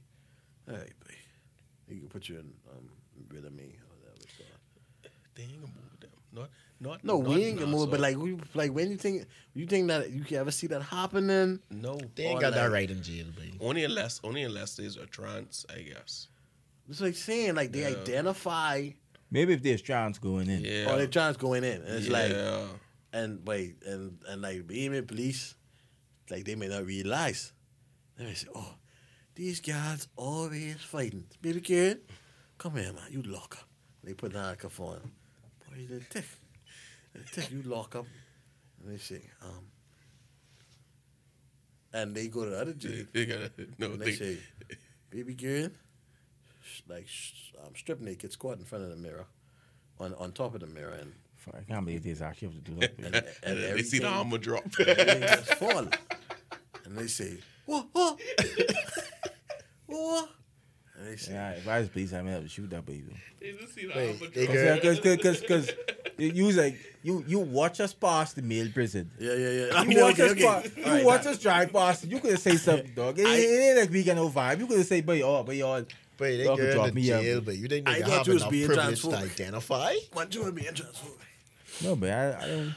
"Hey, 0.68 0.76
babe, 1.04 1.16
you 1.88 1.98
can 1.98 2.08
put 2.08 2.28
you 2.28 2.36
in 2.38 2.52
um, 2.70 2.90
rid 3.28 3.44
of 3.44 3.52
me." 3.52 3.64
Or 3.82 3.96
whatever 3.98 4.14
it's 4.22 4.36
called. 4.36 5.12
They 5.40 5.52
ain't 5.52 5.60
gonna 5.60 5.72
move 5.72 6.00
them. 6.00 6.10
Not, 6.32 6.48
not. 6.80 7.04
No, 7.04 7.18
not 7.20 7.28
we 7.28 7.44
ain't 7.44 7.58
gonna 7.58 7.70
now, 7.70 7.76
move. 7.78 7.90
But 7.90 8.00
like, 8.00 8.16
we, 8.16 8.36
like 8.54 8.72
when 8.72 8.90
you 8.90 8.96
think 8.96 9.26
you 9.54 9.66
think 9.66 9.88
that 9.88 10.10
you 10.10 10.22
can 10.24 10.36
ever 10.38 10.50
see 10.50 10.66
that 10.68 10.82
happening? 10.82 11.60
no, 11.70 11.98
They 12.14 12.24
ain't 12.24 12.38
Or 12.38 12.40
got 12.40 12.54
that 12.54 12.70
right 12.70 12.90
in 12.90 13.02
jail, 13.02 13.26
baby. 13.36 13.56
only 13.60 13.84
unless, 13.84 14.20
only 14.22 14.42
unless 14.42 14.76
there's 14.76 14.96
a 14.96 15.06
trans, 15.06 15.64
I 15.74 15.80
guess. 15.80 16.28
It's 16.88 17.00
like 17.00 17.14
saying 17.16 17.54
like 17.54 17.72
they 17.72 17.80
Yeah. 17.82 17.96
identify 18.00 18.90
Maybe 19.30 19.52
if 19.54 19.62
there's 19.62 19.80
trans 19.82 20.18
going 20.18 20.48
in. 20.50 20.60
Yeah. 20.64 20.90
or 20.92 20.96
they're 20.98 21.06
trying 21.06 21.34
to 21.34 21.38
go 21.40 21.54
in, 21.54 21.64
and 21.64 21.84
it's 21.84 22.08
like 22.08 22.32
yeah. 22.32 22.66
and 23.12 23.46
wait 23.46 23.76
and 23.86 24.18
and 24.28 24.42
like 24.42 24.70
even 24.70 25.06
police, 25.06 25.54
like 26.30 26.44
they 26.44 26.54
may 26.56 26.68
not 26.68 26.84
realize. 26.84 27.52
They 28.16 28.24
may 28.24 28.34
say, 28.34 28.48
"Oh, 28.54 28.74
these 29.36 29.60
guys 29.60 30.08
always 30.16 30.76
fighting." 30.82 31.24
Baby 31.40 31.60
kid, 31.60 32.00
come 32.58 32.74
here, 32.76 32.92
man. 32.92 33.06
You 33.10 33.22
lock 33.22 33.56
up. 33.60 33.68
They 34.02 34.14
put 34.14 34.32
down 34.32 34.52
a 34.52 34.56
cuff 34.56 34.80
on. 34.80 34.98
Boy, 34.98 35.08
you 35.78 35.88
little 35.88 36.06
tick. 36.10 36.24
Little 37.14 37.28
tick, 37.32 37.50
you 37.50 37.62
lock 37.62 37.94
up. 37.96 38.06
And 38.82 38.92
they 38.92 38.98
say, 38.98 39.22
um, 39.42 39.66
and 41.92 42.14
they 42.14 42.28
go 42.28 42.44
to 42.44 42.50
the 42.50 42.60
other 42.60 42.72
jail. 42.72 43.04
They 43.12 43.26
gotta, 43.26 43.50
no, 43.78 43.86
And 43.92 44.00
they 44.00 44.06
they, 44.06 44.12
say, 44.12 44.38
"Baby 45.10 45.34
girl, 45.34 45.68
sh- 46.64 46.80
like 46.88 47.06
sh- 47.08 47.52
um, 47.62 47.74
strip 47.76 48.00
naked, 48.00 48.32
squat 48.32 48.58
in 48.58 48.64
front 48.64 48.84
of 48.84 48.90
the 48.90 48.96
mirror, 48.96 49.26
on 49.98 50.14
on 50.14 50.32
top 50.32 50.54
of 50.54 50.60
the 50.60 50.66
mirror, 50.66 50.92
and 50.94 51.12
Fuck, 51.36 51.56
I 51.56 51.62
can't 51.72 51.84
believe 51.84 52.02
this 52.04 52.20
actually 52.20 52.48
have 52.48 52.64
to 52.64 52.70
do 52.70 52.80
that. 52.80 52.98
and, 52.98 53.14
and, 53.14 53.58
and 53.58 53.58
they 53.78 53.82
see 53.82 53.98
the 53.98 54.06
armor 54.08 54.38
drop. 54.38 54.64
they 54.72 55.36
fall, 55.58 55.78
and 56.84 56.96
they 56.96 57.06
say, 57.06 57.38
whoa, 57.66 57.82
whoa, 57.92 58.16
what?" 59.86 60.28
And 61.00 61.08
they 61.08 61.16
say, 61.16 61.32
yeah, 61.32 61.52
if 61.52 61.66
I 61.66 61.80
was 61.80 61.88
police, 61.88 62.12
I 62.12 62.20
might 62.20 62.32
have 62.32 62.42
to 62.42 62.48
shoot 62.48 62.68
that 62.70 62.84
baby. 62.84 63.16
they 63.40 63.52
just 63.52 63.74
see 63.74 63.86
the 63.86 63.94
Wait, 63.96 64.10
armor 64.20 64.26
they 64.34 64.44
drop. 64.46 64.56
girl- 64.56 64.74
Because 64.76 65.00
because 65.00 65.40
because 65.40 65.70
you 66.18 66.44
was 66.44 66.56
like 66.58 66.76
you 67.02 67.24
you 67.26 67.38
watch 67.38 67.80
us 67.80 67.94
pass 67.94 68.34
the 68.34 68.42
male 68.42 68.68
prison. 68.74 69.10
"Yeah, 69.18 69.32
yeah, 69.32 69.48
yeah." 69.48 69.66
I 69.76 69.82
You 69.82 69.88
mean, 69.88 70.00
watch 70.02 70.20
okay, 70.20 70.24
us 70.24 70.30
okay. 70.32 70.42
pass. 70.44 70.64
All 70.76 70.82
You 70.84 70.92
right, 70.98 71.04
watch 71.06 71.24
now, 71.24 71.30
us 71.30 71.38
drive 71.38 71.72
past. 71.72 72.04
You 72.06 72.20
could 72.20 72.38
say 72.38 72.56
something, 72.56 72.92
dog. 72.94 73.18
It, 73.18 73.26
I- 73.26 73.34
it 73.36 73.60
ain't 73.70 73.78
like 73.80 73.90
we 73.90 74.02
got 74.04 74.16
no 74.16 74.28
vibe. 74.28 74.58
You 74.60 74.66
could 74.66 74.86
say, 74.86 75.00
"But 75.00 75.20
oh, 75.22 75.42
but 75.42 75.56
y'all." 75.56 75.84
But 76.18 76.24
they 76.36 76.44
Y'all 76.44 76.54
could 76.58 76.64
girl 76.66 76.74
drop 76.74 76.88
in 76.88 76.94
me 76.96 77.12
out. 77.14 77.22
jail, 77.22 77.40
but 77.40 77.56
you 77.56 77.66
didn't 77.66 77.88
I 77.88 77.92
even 77.96 78.04
thought 78.06 78.18
have 78.18 78.26
you 78.26 78.32
was 78.34 78.42
enough 78.42 78.50
being 78.52 78.66
privilege 78.66 79.00
to 79.00 79.06
transphobic. 79.06 79.22
identify. 79.32 79.94
Want 80.14 80.34
you 80.34 80.44
to 80.44 80.52
be 80.52 80.62
transphobic. 80.64 81.82
No, 81.82 81.96
but 81.96 82.10
I, 82.10 82.28
I 82.42 82.46
don't. 82.46 82.74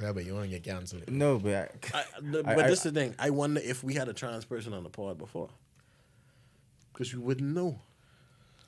Yeah, 0.00 0.12
but 0.12 0.24
you 0.24 0.34
want 0.34 0.44
to 0.44 0.50
get 0.50 0.62
canceled. 0.62 1.10
No, 1.10 1.40
but 1.40 1.52
I, 1.52 1.98
I, 1.98 2.04
the, 2.22 2.38
I- 2.46 2.54
but 2.54 2.64
I- 2.66 2.68
this 2.70 2.86
is 2.86 2.92
the 2.92 3.00
thing. 3.00 3.14
I 3.18 3.30
wonder 3.30 3.60
if 3.60 3.82
we 3.82 3.94
had 3.94 4.08
a 4.08 4.12
trans 4.12 4.44
person 4.44 4.72
on 4.72 4.84
the 4.84 4.88
pod 4.88 5.18
before, 5.18 5.48
because 6.94 7.12
you 7.12 7.20
wouldn't 7.20 7.54
know. 7.54 7.78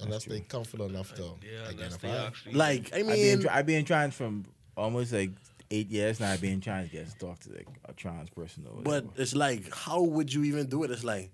Unless 0.00 0.24
they 0.26 0.40
comfortable 0.40 0.86
enough 0.86 1.14
to 1.14 1.22
Yeah, 1.22 1.70
unless 1.70 1.96
they 1.96 2.08
identify. 2.08 2.26
actually. 2.26 2.52
Like, 2.52 2.90
I 2.92 2.98
I've 2.98 3.06
been 3.06 3.16
mean, 3.38 3.40
try- 3.40 3.56
I've 3.56 3.66
been 3.66 3.84
trying 3.86 4.10
from 4.10 4.44
almost 4.76 5.12
like 5.14 5.30
eight 5.70 5.88
years 5.88 6.20
now. 6.20 6.30
I've 6.32 6.40
been 6.42 6.60
trying 6.60 6.86
to 6.86 6.92
get 6.92 7.08
to 7.08 7.16
talk 7.16 7.38
to 7.40 7.52
like 7.54 7.66
a 7.86 7.94
trans 7.94 8.28
person 8.28 8.66
or 8.68 8.82
But 8.82 9.04
whatever. 9.06 9.22
it's 9.22 9.34
like, 9.34 9.72
how 9.74 10.02
would 10.02 10.30
you 10.34 10.44
even 10.44 10.66
do 10.66 10.84
it? 10.84 10.90
It's 10.90 11.02
like, 11.04 11.30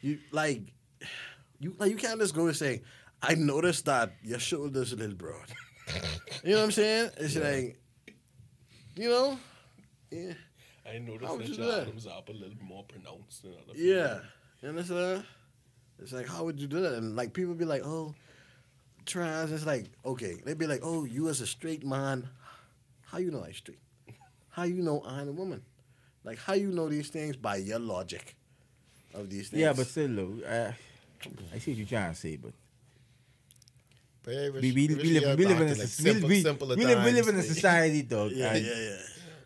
you 0.00 0.20
like, 0.32 0.62
you 1.60 1.74
like 1.78 1.90
you 1.90 1.96
can't 1.98 2.18
just 2.18 2.34
go 2.34 2.46
and 2.46 2.56
say, 2.56 2.82
I 3.20 3.34
noticed 3.34 3.84
that 3.86 4.12
your 4.22 4.38
shoulders 4.38 4.92
a 4.94 4.96
little 4.96 5.16
broad. 5.16 5.52
you 6.44 6.52
know 6.52 6.58
what 6.58 6.64
I'm 6.64 6.70
saying? 6.70 7.10
It's 7.18 7.36
like, 7.36 7.78
you 8.96 9.10
know, 9.10 9.38
yeah, 10.10 10.32
I 10.90 10.98
noticed 10.98 11.30
would 11.30 11.40
that 11.42 11.48
you 11.48 11.54
do 11.56 11.62
your 11.62 11.72
that? 11.72 11.82
Adam's 11.82 12.06
apple 12.06 12.34
a 12.34 12.38
little 12.38 12.56
more 12.64 12.84
pronounced 12.84 13.42
than 13.42 13.52
other 13.52 13.74
people. 13.74 13.80
yeah. 13.86 14.20
You 14.62 14.70
understand? 14.70 15.24
It's 16.00 16.12
like, 16.12 16.28
how 16.28 16.44
would 16.44 16.60
you 16.60 16.66
do 16.66 16.80
that? 16.80 16.94
And 16.94 17.16
like 17.16 17.32
people 17.32 17.54
be 17.54 17.64
like, 17.64 17.82
oh, 17.84 18.14
trans. 19.06 19.50
It's 19.52 19.66
like, 19.66 19.86
okay, 20.04 20.36
they'd 20.44 20.58
be 20.58 20.66
like, 20.66 20.80
oh, 20.82 21.04
you 21.04 21.28
as 21.28 21.40
a 21.40 21.46
straight 21.46 21.84
man, 21.84 22.28
how 23.06 23.18
you 23.18 23.30
know 23.30 23.42
I 23.44 23.52
straight? 23.52 23.78
How 24.50 24.64
you 24.64 24.82
know 24.82 25.02
I'm 25.04 25.28
a 25.28 25.32
woman? 25.32 25.62
Like, 26.24 26.38
how 26.38 26.54
you 26.54 26.70
know 26.70 26.88
these 26.88 27.08
things 27.08 27.36
by 27.36 27.56
your 27.56 27.78
logic 27.78 28.36
of 29.14 29.30
these 29.30 29.48
things? 29.48 29.62
yeah, 29.62 29.72
but 29.72 29.86
still, 29.86 30.14
though, 30.14 30.34
I, 30.46 30.74
I 31.54 31.58
see 31.58 31.70
what 31.72 31.78
you're 31.78 31.86
trying 31.86 32.12
to 32.12 32.18
say, 32.18 32.36
but 32.36 32.52
But 34.22 34.34
yeah, 34.34 34.50
we, 34.50 34.60
we, 34.60 34.72
we, 34.72 34.88
live, 35.20 35.38
we 35.38 35.46
live 35.46 35.60
in 35.60 35.68
a 35.68 35.74
like 35.74 35.88
simple, 35.88 36.28
we, 36.28 36.42
we 36.76 36.84
live 36.84 37.04
we 37.04 37.12
live 37.12 37.28
in 37.28 37.36
a 37.36 37.42
society, 37.42 38.02
dog. 38.02 38.32
yeah, 38.32 38.54
yeah, 38.54 38.74
yeah. 38.74 38.96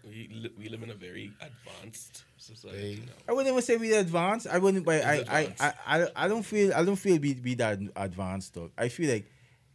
We, 0.05 0.29
li- 0.33 0.53
we 0.59 0.69
live 0.69 0.83
in 0.83 0.91
a 0.91 0.95
very 0.95 1.33
advanced 1.41 2.25
society. 2.43 2.95
Hey. 2.97 3.03
I 3.29 3.33
wouldn't 3.33 3.53
even 3.53 3.63
say 3.63 3.77
we 3.77 3.93
advanced. 3.95 4.47
I 4.47 4.59
wouldn't, 4.59 4.85
but 4.85 5.05
I, 5.05 5.15
It's 5.15 5.31
I. 5.31 5.55
I, 5.61 6.03
I, 6.03 6.09
I 6.17 6.29
don't 6.29 6.43
feel, 6.43 6.73
I 6.75 6.85
don't 6.85 6.97
feel 6.97 7.19
we 7.19 7.35
we 7.43 7.55
that 7.57 7.79
advanced, 7.97 8.55
dog. 8.55 8.71
I 8.77 8.89
feel 8.89 9.13
like 9.13 9.27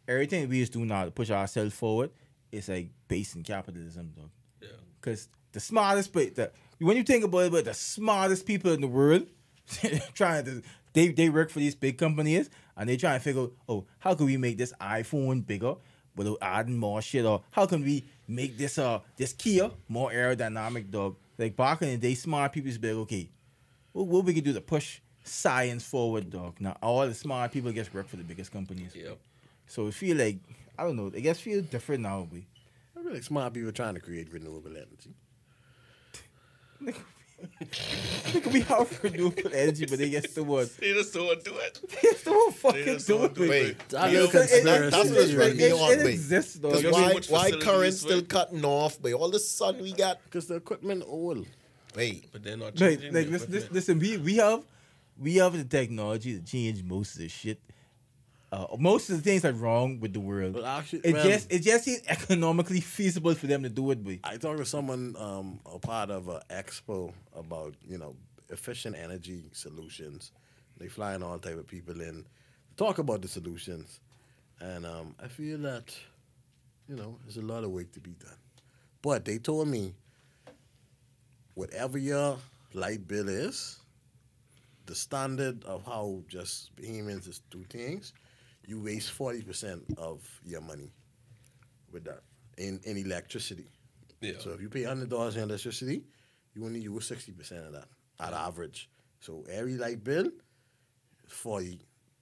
everything 0.07 0.47
we 0.49 0.59
just 0.59 0.73
do 0.73 0.85
now 0.85 1.05
to 1.05 1.11
push 1.11 1.29
ourselves 1.31 1.73
forward 1.73 2.11
is 2.51 2.69
like 2.69 2.89
based 3.07 3.35
in 3.35 3.43
capitalism, 3.43 4.13
dog. 4.15 4.29
Yeah. 4.61 4.69
Because 4.99 5.27
the 5.51 5.59
smartest, 5.59 6.13
but 6.13 6.35
the, 6.35 6.51
when 6.79 6.97
you 6.97 7.03
think 7.03 7.23
about 7.23 7.39
it, 7.39 7.51
but 7.51 7.65
the 7.65 7.73
smartest 7.73 8.45
people 8.45 8.71
in 8.71 8.81
the 8.81 8.87
world 8.87 9.27
trying 10.13 10.45
to 10.45 10.61
they 10.93 11.09
they 11.09 11.29
work 11.29 11.49
for 11.49 11.59
these 11.59 11.75
big 11.75 11.97
companies 11.97 12.49
and 12.75 12.89
they 12.89 12.97
try 12.97 13.13
and 13.13 13.23
figure 13.23 13.41
out, 13.43 13.53
oh, 13.67 13.85
how 13.99 14.13
can 14.15 14.25
we 14.25 14.37
make 14.37 14.57
this 14.57 14.73
iPhone 14.79 15.45
bigger 15.45 15.75
without 16.15 16.37
adding 16.41 16.77
more 16.77 17.01
shit, 17.01 17.25
or 17.25 17.43
how 17.51 17.65
can 17.65 17.83
we 17.83 18.05
make 18.27 18.57
this 18.57 18.77
uh 18.77 18.99
this 19.15 19.33
Kia 19.33 19.71
more 19.87 20.11
aerodynamic, 20.11 20.89
dog? 20.89 21.15
Like 21.37 21.55
back 21.55 21.81
in 21.81 21.89
the 21.89 21.97
day, 21.97 22.15
smart 22.15 22.53
people 22.53 22.67
used 22.67 22.81
to 22.81 22.87
be 22.87 22.93
like, 22.93 23.01
okay, 23.03 23.29
what, 23.91 24.07
what 24.07 24.25
we 24.25 24.33
can 24.33 24.43
do 24.43 24.53
to 24.53 24.61
push 24.61 24.99
science 25.23 25.83
forward, 25.83 26.29
dog? 26.29 26.59
Now 26.59 26.77
all 26.81 27.07
the 27.07 27.13
smart 27.13 27.51
people 27.51 27.71
just 27.71 27.93
work 27.93 28.07
for 28.07 28.17
the 28.17 28.23
biggest 28.23 28.51
companies. 28.51 28.95
Yep. 28.95 29.17
So 29.67 29.87
it 29.87 29.93
feel 29.93 30.17
like 30.17 30.37
I 30.77 30.83
don't 30.83 30.95
know, 30.95 31.11
I 31.15 31.19
guess 31.19 31.39
feel 31.39 31.61
different 31.61 32.03
now, 32.03 32.27
we. 32.31 32.45
I 32.95 33.03
feel 33.03 33.13
like 33.13 33.23
smart 33.23 33.53
people 33.53 33.71
trying 33.71 33.95
to 33.95 33.99
create 33.99 34.31
renewable 34.31 34.71
energy. 34.71 35.13
It 37.59 38.43
could 38.43 38.53
be 38.53 38.61
hard 38.61 38.87
for 38.87 39.07
renewable 39.07 39.51
energy, 39.53 39.85
but 39.85 39.99
they 39.99 40.09
get 40.09 40.33
the 40.33 40.43
one. 40.43 40.69
They 40.79 40.93
just 40.93 41.13
don't 41.13 41.43
do 41.43 41.53
it. 41.57 41.79
They 42.01 42.09
just 42.11 42.25
don't 42.25 42.53
They 42.53 42.59
fucking 42.59 42.85
just 42.85 43.07
do 43.07 43.17
don't 43.17 43.25
it. 43.25 43.35
do 43.35 43.43
it. 43.43 43.49
Wait, 43.49 43.89
That 43.89 44.11
You 44.11 44.17
know, 44.17 44.23
it- 44.25 44.31
conspiracy 44.31 44.89
that's 44.97 45.09
what's 45.11 45.33
running 45.33 45.57
me 45.57 45.71
on, 45.71 45.91
it 45.99 46.05
exists, 46.05 46.55
dog. 46.55 46.71
Because 46.73 46.83
Because 46.83 46.93
why, 46.93 47.01
why 47.37 47.45
facilities 47.51 47.63
current's 47.63 47.99
still 47.99 48.15
with- 48.17 48.29
cutting 48.29 48.65
off 48.65 49.01
by 49.01 49.13
all 49.13 49.29
the 49.29 49.39
sun 49.39 49.79
we 49.81 49.93
got? 49.93 50.23
Because 50.25 50.47
the 50.47 50.55
equipment 50.55 51.03
old. 51.07 51.45
Wait, 51.95 52.29
But 52.31 52.43
they're 52.43 52.57
not 52.57 52.79
Like, 52.79 52.99
changing 52.99 53.13
like 53.13 53.25
the 53.25 53.31
listen, 53.31 53.51
this, 53.51 53.71
listen, 53.71 53.99
we 53.99 54.17
we 54.17 54.35
have 54.37 54.63
we 55.19 55.35
have 55.35 55.53
the 55.57 55.63
technology 55.63 56.37
to 56.37 56.43
change 56.45 56.83
most 56.83 57.13
of 57.15 57.19
this 57.21 57.31
shit. 57.31 57.59
Uh, 58.51 58.65
most 58.79 59.09
of 59.09 59.17
the 59.17 59.21
things 59.21 59.43
are 59.43 59.51
wrong 59.51 59.99
with 59.99 60.13
the 60.13 60.19
world. 60.19 60.53
But 60.53 60.63
actually, 60.63 60.99
it 60.99 61.13
man, 61.13 61.25
just 61.25 61.51
it 61.51 61.59
just 61.59 61.85
seems 61.85 62.01
economically 62.07 62.79
feasible 62.79 63.33
for 63.35 63.47
them 63.47 63.63
to 63.63 63.69
do 63.69 63.91
it. 63.91 64.03
Boy. 64.03 64.19
I 64.23 64.37
talked 64.37 64.59
to 64.59 64.65
someone 64.65 65.15
um, 65.19 65.59
a 65.65 65.79
part 65.79 66.09
of 66.09 66.29
an 66.29 66.39
expo 66.49 67.13
about 67.35 67.75
you 67.85 67.97
know 67.97 68.15
efficient 68.49 68.95
energy 68.95 69.43
solutions. 69.51 70.31
They 70.77 70.87
flying 70.87 71.23
all 71.23 71.39
type 71.39 71.57
of 71.57 71.67
people 71.67 71.99
in 71.99 72.25
talk 72.77 72.99
about 72.99 73.21
the 73.21 73.27
solutions, 73.27 73.99
and 74.61 74.85
um, 74.85 75.15
I 75.21 75.27
feel 75.27 75.57
that 75.59 75.93
you 76.87 76.95
know 76.95 77.17
there's 77.23 77.37
a 77.37 77.41
lot 77.41 77.63
of 77.63 77.71
work 77.71 77.91
to 77.93 77.99
be 77.99 78.11
done. 78.11 78.37
But 79.01 79.25
they 79.25 79.39
told 79.39 79.67
me 79.67 79.93
whatever 81.53 81.97
your 81.97 82.37
light 82.73 83.07
bill 83.07 83.27
is, 83.27 83.79
the 84.85 84.95
standard 84.95 85.65
of 85.65 85.83
how 85.85 86.21
just 86.29 86.71
humans 86.79 87.25
just 87.25 87.49
do 87.49 87.63
things, 87.69 88.13
you 88.67 88.79
waste 88.81 89.09
forty 89.11 89.41
percent 89.41 89.83
of 89.97 90.19
your 90.45 90.61
money 90.61 90.91
with 91.91 92.03
that 92.03 92.21
in, 92.59 92.79
in 92.83 92.97
electricity. 92.97 93.65
Yeah. 94.21 94.33
So 94.39 94.51
if 94.51 94.61
you 94.61 94.69
pay 94.69 94.83
hundred 94.83 95.09
dollars 95.09 95.35
in 95.37 95.43
electricity, 95.43 96.03
you 96.53 96.65
only 96.65 96.81
use 96.81 97.07
sixty 97.07 97.31
percent 97.31 97.65
of 97.65 97.73
that 97.73 97.87
at 98.19 98.33
average. 98.33 98.89
So 99.21 99.43
every 99.49 99.77
light 99.77 100.03
bill, 100.03 100.29
forty. 101.27 101.79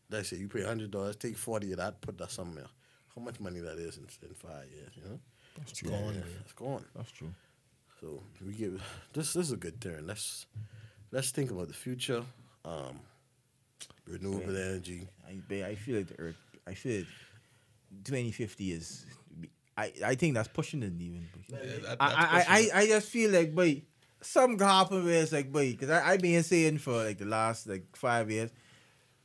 Let's 0.10 0.30
say 0.30 0.38
you 0.38 0.48
pay 0.48 0.64
hundred 0.64 0.92
dollars, 0.92 1.16
take 1.16 1.36
forty 1.38 1.72
of 1.72 1.78
that, 1.80 2.00
put 2.02 2.18
that 2.20 2.32
somewhere. 2.32 2.68
How 3.16 3.22
much 3.22 3.40
money 3.40 3.60
that 3.60 3.78
is 3.80 3.98
in, 3.98 4.06
in 4.28 4.36
five 4.36 4.66
years? 4.74 4.92
You 4.96 5.10
know, 5.10 5.20
It's 5.62 5.82
gone. 5.82 6.14
man. 6.14 6.24
it's 6.42 6.54
gone. 6.54 6.86
That's 6.96 7.12
true. 7.12 7.34
So 8.02 8.22
we 8.46 8.54
give 8.54 8.74
this. 8.74 9.34
This 9.34 9.36
is 9.48 9.52
a 9.52 9.58
good 9.58 9.82
turn. 9.82 10.06
Let's 10.06 10.46
let's 11.12 11.32
think 11.32 11.50
about 11.50 11.70
the 11.70 11.74
future. 11.74 12.24
Um, 12.66 13.00
renewable 14.08 14.54
Yeah. 14.54 14.66
energy. 14.66 15.08
I 15.28 15.38
but 15.48 15.58
I 15.64 15.76
feel 15.76 15.98
like 15.98 16.08
the 16.08 16.20
Earth. 16.20 16.36
I 16.68 16.74
feel 16.74 16.98
like 17.00 17.08
2050 18.04 18.72
is. 18.72 19.06
I, 19.78 19.92
I 20.06 20.16
think 20.16 20.36
that's 20.36 20.48
pushing 20.48 20.84
it 20.84 20.94
even. 21.00 21.28
Yeah, 21.50 21.58
that- 21.84 21.98
I, 22.00 22.06
I, 22.08 22.46
I, 22.48 22.80
I 22.82 22.88
just 22.88 23.10
feel 23.10 23.30
like, 23.32 23.54
boy, 23.54 23.82
something 24.22 24.58
can 24.58 24.68
happen 24.68 25.04
where 25.04 25.22
it's 25.22 25.34
like, 25.34 25.52
boy, 25.52 25.72
because 25.72 25.90
I, 25.90 26.12
I've 26.12 26.22
been 26.22 26.42
saying 26.44 26.78
for 26.78 27.04
like 27.04 27.18
the 27.18 27.26
last 27.26 27.68
like 27.68 27.84
five 27.96 28.32
years, 28.32 28.52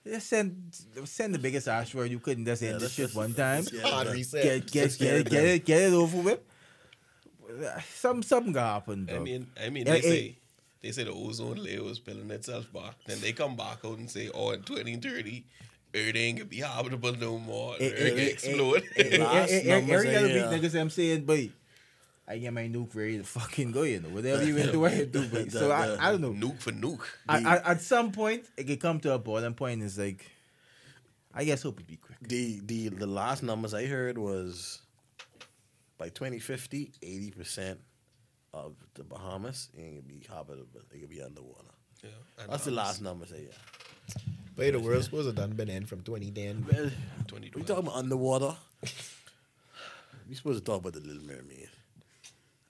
just 0.04 0.26
send 0.28 0.76
send 1.04 1.34
the 1.34 1.38
biggest 1.38 1.68
asteroid 1.68 2.10
you 2.10 2.18
couldn't 2.18 2.46
just 2.46 2.62
end 2.62 2.72
Yeah, 2.72 2.78
this 2.78 2.98
let's 2.98 3.12
shit 3.12 3.14
one 3.16 3.32
time. 3.34 3.64
Yeah, 3.72 3.82
Hard 3.82 4.08
that- 4.08 4.14
reset. 4.14 4.42
Get 4.42 4.72
get 4.72 4.98
get 4.98 4.98
get 4.98 5.14
it, 5.14 5.26
it 5.26 5.30
get 5.30 5.44
it 5.44 5.64
get 5.64 5.82
it 5.82 5.92
over 5.92 6.16
with. 6.20 6.40
Some 7.94 8.22
something 8.22 8.52
can 8.52 8.62
happen. 8.62 9.08
I 9.12 9.18
mean, 9.18 9.46
I 9.60 9.70
mean, 9.70 9.84
they 9.84 10.00
say 10.00 10.38
they 10.82 10.92
say 10.92 11.04
the 11.04 11.12
ozone 11.12 11.62
layer 11.62 11.82
was 11.82 11.98
peeling 11.98 12.30
itself 12.30 12.72
back. 12.72 12.94
Then 13.06 13.20
they 13.20 13.32
come 13.32 13.56
back 13.56 13.78
out 13.84 13.98
and 13.98 14.10
say, 14.10 14.30
"Oh, 14.32 14.50
in 14.50 14.62
2030, 14.62 15.44
Earth 15.94 16.16
ain't 16.16 16.38
gonna 16.38 16.48
be 16.48 16.58
habitable 16.58 17.12
no 17.16 17.38
more. 17.38 17.74
Earth 17.80 17.98
gonna 17.98 18.22
explode." 18.22 18.84
Last 19.18 19.64
numbers 19.64 20.04
Every 20.04 20.16
I 20.16 20.18
other 20.18 20.26
week, 20.26 20.34
hear. 20.34 20.70
niggas, 20.70 20.80
I'm 20.80 20.90
saying, 20.90 21.24
boy, 21.24 21.50
I 22.26 22.38
get 22.38 22.52
my 22.52 22.68
nuke 22.68 22.94
ready 22.94 23.18
to 23.18 23.24
fucking 23.24 23.72
go, 23.72 23.82
you 23.82 24.00
know, 24.00 24.08
whatever 24.10 24.44
you 24.44 24.54
want 24.54 24.66
to 24.66 24.72
do, 24.72 24.84
I 24.86 25.04
do, 25.04 25.26
boy. 25.26 25.46
So 25.50 25.70
I, 25.70 26.08
I 26.08 26.12
don't 26.12 26.20
know. 26.20 26.32
nuke 26.32 26.60
for 26.60 26.70
nuke. 26.70 27.04
I, 27.28 27.38
I, 27.42 27.72
at 27.72 27.80
some 27.82 28.12
point, 28.12 28.44
it 28.56 28.64
could 28.64 28.80
come 28.80 29.00
to 29.00 29.14
a 29.14 29.18
boiling 29.18 29.54
point. 29.54 29.82
It's 29.82 29.98
like, 29.98 30.24
I 31.34 31.44
guess 31.44 31.62
hope 31.62 31.80
it 31.80 31.86
be 31.86 31.96
quick. 31.96 32.18
The 32.22 32.60
the 32.64 32.88
the 32.88 33.06
last 33.06 33.42
numbers 33.42 33.74
I 33.74 33.86
heard 33.86 34.16
was 34.16 34.80
by 35.98 36.08
2050, 36.08 36.92
80 37.02 37.30
percent 37.32 37.80
of 38.52 38.74
the 38.94 39.04
Bahamas 39.04 39.68
ain't 39.78 39.90
gonna 39.96 40.02
be 40.02 40.26
habitable. 40.28 40.80
They 40.90 40.98
gonna 40.98 41.08
be 41.08 41.22
underwater. 41.22 41.68
Yeah, 42.02 42.10
That's 42.48 42.64
the 42.64 42.70
last 42.70 43.00
numbers 43.02 43.32
I 43.32 43.38
hear. 43.38 43.48
But 44.56 44.72
the 44.72 44.80
world's 44.80 45.04
supposed 45.06 45.28
to 45.28 45.34
done 45.34 45.52
been 45.52 45.68
in 45.68 45.86
from 45.86 46.00
2010. 46.02 46.66
Well, 46.70 46.90
we 47.54 47.62
talking 47.62 47.84
about 47.86 47.96
underwater. 47.96 48.54
we 50.28 50.34
supposed 50.34 50.58
to 50.58 50.64
talk 50.64 50.80
about 50.80 50.94
the 50.94 51.00
Little 51.00 51.22
Mermaid. 51.22 51.68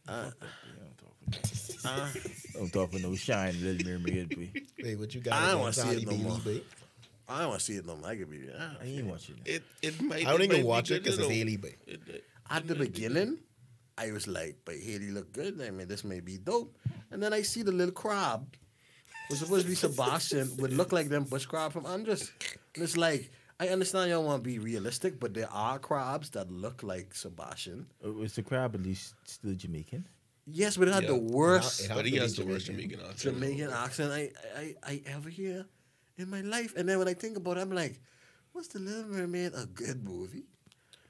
Uh, 0.09 0.31
uh, 1.85 2.09
Don't 2.55 2.73
talk 2.73 2.93
for 2.93 2.99
no 2.99 3.15
shine, 3.15 3.55
little 3.63 3.91
mermaid, 3.91 4.35
boy. 4.37 4.51
Wait, 4.83 4.99
what 4.99 5.15
you 5.15 5.21
got? 5.21 5.35
I 5.35 5.51
don't 5.53 5.61
wanna 5.61 5.73
see 5.73 5.89
it 5.91 6.05
no 6.05 6.11
Bailey, 6.11 6.23
more. 6.25 6.39
boy? 6.39 6.61
I 7.29 7.39
don't 7.43 7.49
want 7.51 7.61
to 7.61 7.65
see 7.67 7.77
it 7.77 7.87
no 7.87 7.97
more. 7.97 8.09
I 8.11 8.17
could 8.17 8.31
be. 8.31 8.41
Uh, 8.51 8.71
I 8.83 8.87
ain't 8.87 9.07
watching 9.07 9.37
it. 9.45 9.49
It 9.55 9.63
it 9.83 10.03
might. 10.03 10.27
I 10.27 10.33
don't 10.33 10.43
even 10.43 10.65
watch 10.67 10.91
it 10.91 11.03
because 11.05 11.19
it's 11.19 11.29
know. 11.29 11.33
Haley, 11.33 11.57
boy. 11.57 11.75
It- 11.87 12.01
it- 12.09 12.25
At 12.51 12.67
the 12.67 12.75
beginning, 12.75 13.39
I 14.01 14.13
was 14.13 14.27
like, 14.27 14.57
but 14.65 14.77
Haley 14.77 15.11
look 15.11 15.33
good. 15.33 15.61
I 15.61 15.71
mean, 15.71 15.87
this 15.89 16.05
may 16.05 16.21
be 16.21 16.39
dope. 16.39 16.77
And 17.11 17.23
then 17.23 17.33
I 17.33 17.43
see 17.43 17.63
the 17.63 17.73
little 17.73 17.93
crab, 17.93 18.57
was 19.29 19.41
supposed 19.41 19.65
to 19.65 19.69
be 19.69 19.75
Sebastian, 19.75 20.57
would 20.59 20.73
look 20.73 20.93
like 20.93 21.09
them 21.09 21.25
bush 21.25 21.45
crab 21.47 21.73
from 21.73 21.85
Andros. 21.87 22.33
And 22.75 22.83
it's 22.85 22.97
like, 22.97 23.31
I 23.59 23.69
understand 23.69 24.11
y'all 24.11 24.25
want 24.25 24.43
to 24.43 24.49
be 24.49 24.59
realistic, 24.59 25.21
but 25.21 25.35
there 25.35 25.51
are 25.53 25.79
crabs 25.79 26.31
that 26.31 26.51
look 26.51 26.83
like 26.83 27.15
Sebastian. 27.15 27.87
Uh, 28.05 28.13
Was 28.13 28.35
the 28.35 28.43
crab 28.43 28.75
at 28.75 28.83
least 28.83 29.15
still 29.25 29.55
Jamaican? 29.55 30.07
Yes, 30.47 30.77
but 30.79 30.89
it 30.89 30.95
had 30.95 31.03
Yeah. 31.03 31.11
the 31.11 31.17
worst 31.39 31.81
It 31.85 31.89
had 31.89 31.97
But 31.97 32.07
he 32.07 32.17
has 32.17 32.37
the 32.37 32.47
worst 32.47 32.67
Jamaican. 32.67 32.99
Jamaican 32.99 33.11
accent. 33.11 33.35
Jamaican 33.37 33.71
accent 33.71 34.13
I, 34.13 34.31
I, 34.57 34.75
I 34.83 35.03
ever 35.07 35.29
hear 35.29 35.67
in 36.17 36.31
my 36.31 36.41
life. 36.41 36.73
And 36.77 36.89
then 36.89 36.99
when 36.99 37.07
I 37.09 37.15
think 37.15 37.37
about 37.37 37.59
it, 37.59 37.61
I'm 37.61 37.71
like, 37.73 38.01
was 38.55 38.69
The 38.69 38.79
Little 38.79 39.11
Mermaid 39.11 39.53
a 39.55 39.67
good 39.67 40.03
movie? 40.03 40.47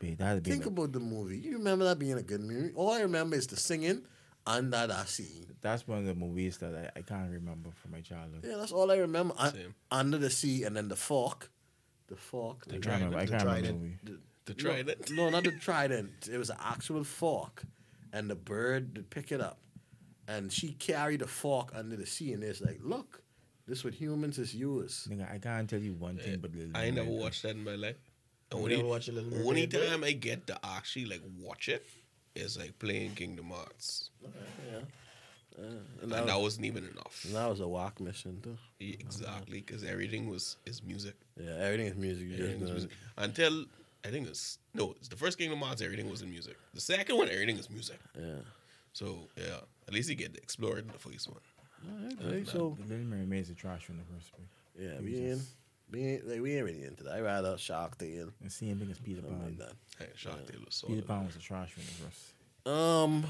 Wait, 0.01 0.19
that'd 0.19 0.43
be 0.43 0.51
Think 0.51 0.67
about 0.67 0.93
the 0.93 1.01
movie. 1.01 1.39
You 1.39 1.59
remember 1.59 1.85
that 1.85 1.99
being 1.99 2.15
a 2.19 2.23
good 2.23 2.41
movie? 2.41 2.73
All 2.75 2.91
I 2.93 3.01
remember 3.03 3.37
is 3.37 3.47
the 3.47 3.57
singing 3.57 4.03
under 4.47 4.87
that 4.87 5.09
scene. 5.09 5.47
that's 5.61 5.87
one 5.87 5.99
of 5.99 6.05
the 6.07 6.15
movies 6.15 6.57
that 6.59 6.75
I, 6.97 6.99
I 7.01 7.03
can't 7.03 7.31
remember 7.31 7.71
from 7.75 7.91
my 7.93 8.01
childhood. 8.01 8.45
Yeah, 8.49 8.57
that's 8.57 8.73
all 8.73 8.91
I 8.91 8.97
remember. 8.97 9.35
Un- 9.37 9.53
Same. 9.53 9.75
under 9.91 10.17
the 10.19 10.31
sea, 10.31 10.65
and 10.65 10.75
then 10.75 10.89
the 10.89 10.97
fork, 10.97 11.51
the 12.09 12.17
fork. 12.17 12.65
I 12.69 12.73
the 12.73 12.79
can't. 12.79 13.15
I 13.15 13.27
can't 13.27 13.31
remember 13.31 13.39
the 13.39 13.45
trident. 13.45 13.81
movie. 13.81 13.99
the- 14.05 14.21
The 14.47 14.55
no, 14.55 14.71
trident. 14.71 15.11
No, 15.11 15.29
not 15.31 15.45
the 15.45 15.53
trident. 15.61 16.29
It 16.33 16.39
was 16.39 16.49
an 16.51 16.57
actual 16.65 17.05
fork, 17.05 17.63
and 18.13 18.31
the 18.31 18.35
bird 18.35 18.97
would 18.97 19.11
pick 19.11 19.31
it 19.33 19.41
up, 19.43 19.59
and 20.27 20.51
she 20.51 20.73
carried 20.73 21.21
the 21.21 21.27
fork 21.29 21.73
under 21.75 21.95
the 21.97 22.07
sea, 22.07 22.33
and 22.33 22.43
it's 22.43 22.63
like, 22.63 22.81
look, 22.83 23.23
this 23.69 23.85
what 23.85 23.93
humans 23.95 24.39
is 24.39 24.55
use. 24.55 25.07
Nigga, 25.11 25.31
I 25.31 25.39
can't 25.39 25.69
tell 25.69 25.79
you 25.81 25.93
one 25.93 26.17
thing, 26.17 26.39
but 26.41 26.51
I 26.75 26.87
ain't 26.87 26.97
never 26.97 27.11
watched 27.11 27.43
that 27.43 27.51
in 27.55 27.63
my 27.63 27.75
life. 27.77 27.97
You 28.53 28.59
Only, 28.59 28.77
never 28.77 28.89
watch 28.89 29.09
a 29.09 29.13
Little 29.13 29.31
Mermaid, 29.31 29.47
only 29.47 29.67
bro? 29.67 29.87
time 29.87 30.05
I 30.05 30.13
get 30.13 30.47
to 30.49 30.59
actually 30.65 31.05
like 31.07 31.23
watch 31.39 31.69
it 31.69 31.87
is 32.35 32.59
like 32.59 32.79
playing 32.79 33.13
Kingdom 33.15 33.51
Hearts, 33.51 34.11
Yeah. 34.23 34.79
Uh, 35.59 35.63
and 35.63 35.81
and 36.03 36.13
that, 36.13 36.27
that 36.27 36.35
was, 36.37 36.43
wasn't 36.45 36.67
even 36.67 36.85
enough. 36.85 37.23
and 37.27 37.35
that 37.35 37.49
was 37.49 37.61
a 37.61 37.69
walk 37.69 38.01
mission 38.01 38.41
too. 38.43 38.57
Yeah, 38.79 38.95
Exactly, 39.01 39.61
because 39.61 39.85
everything 39.85 40.29
was 40.29 40.57
is 40.67 40.83
music. 40.83 41.15
Yeah, 41.37 41.57
everything 41.59 41.87
is 41.87 41.97
music. 41.97 42.25
You 42.25 42.31
just 42.37 42.43
Everything 42.43 42.61
was 42.63 42.69
know. 42.71 42.75
music. 42.75 42.91
Until 43.19 43.65
I 44.05 44.09
think 44.09 44.27
it's 44.29 44.59
no, 44.75 44.95
it's 44.99 45.09
the 45.09 45.17
first 45.17 45.39
Kingdom 45.39 45.61
Hearts. 45.61 45.83
Everything 45.83 46.09
was 46.11 46.23
in 46.23 46.31
music. 46.31 46.57
The 46.75 46.81
second 46.81 47.17
one, 47.17 47.29
everything 47.29 47.59
is 47.59 47.69
music. 47.71 47.99
Yeah. 48.19 48.37
So 48.95 49.29
yeah, 49.37 49.59
at 49.87 49.93
least 49.95 50.09
you 50.09 50.15
get 50.17 50.35
to 50.35 50.41
explore 50.43 50.79
it 50.79 50.87
in 50.87 50.93
the 50.93 50.99
first 50.99 51.29
one. 51.29 51.41
Alright, 51.89 52.17
right, 52.37 52.49
so 52.49 52.77
The 52.81 52.89
Little 52.95 53.07
Mermaid 53.07 53.43
is 53.43 53.51
a 53.51 53.55
trash 53.55 53.89
in 53.89 53.97
the 53.99 54.05
first 54.15 54.33
place. 54.33 54.49
yeah, 54.79 54.97
It 54.99 55.03
we 55.05 55.13
was 55.31 55.39
just- 55.41 55.51
we 55.91 56.05
ain't, 56.07 56.29
like, 56.29 56.41
we 56.41 56.55
ain't 56.57 56.65
really 56.65 56.85
into 56.85 57.05
that. 57.05 57.15
I 57.15 57.21
rather 57.21 57.57
Shark 57.59 57.99
Tale, 57.99 58.31
The 58.41 58.51
same 58.51 58.79
thing 58.79 58.91
as 58.91 58.99
Peter 58.99 59.21
something 59.21 59.39
Pan. 59.39 59.47
like 59.47 59.59
that. 59.59 59.73
Hey, 59.99 60.11
Shark 60.15 60.47
Tale 60.47 60.61
was 60.65 60.83
Peter 60.87 61.03
solid. 61.03 61.07
Pan 61.09 61.27
was 61.27 61.37
a 61.37 61.39
trash 61.41 61.73
in 61.77 61.83
the 61.85 61.91
first. 62.05 62.67
Um, 62.67 63.25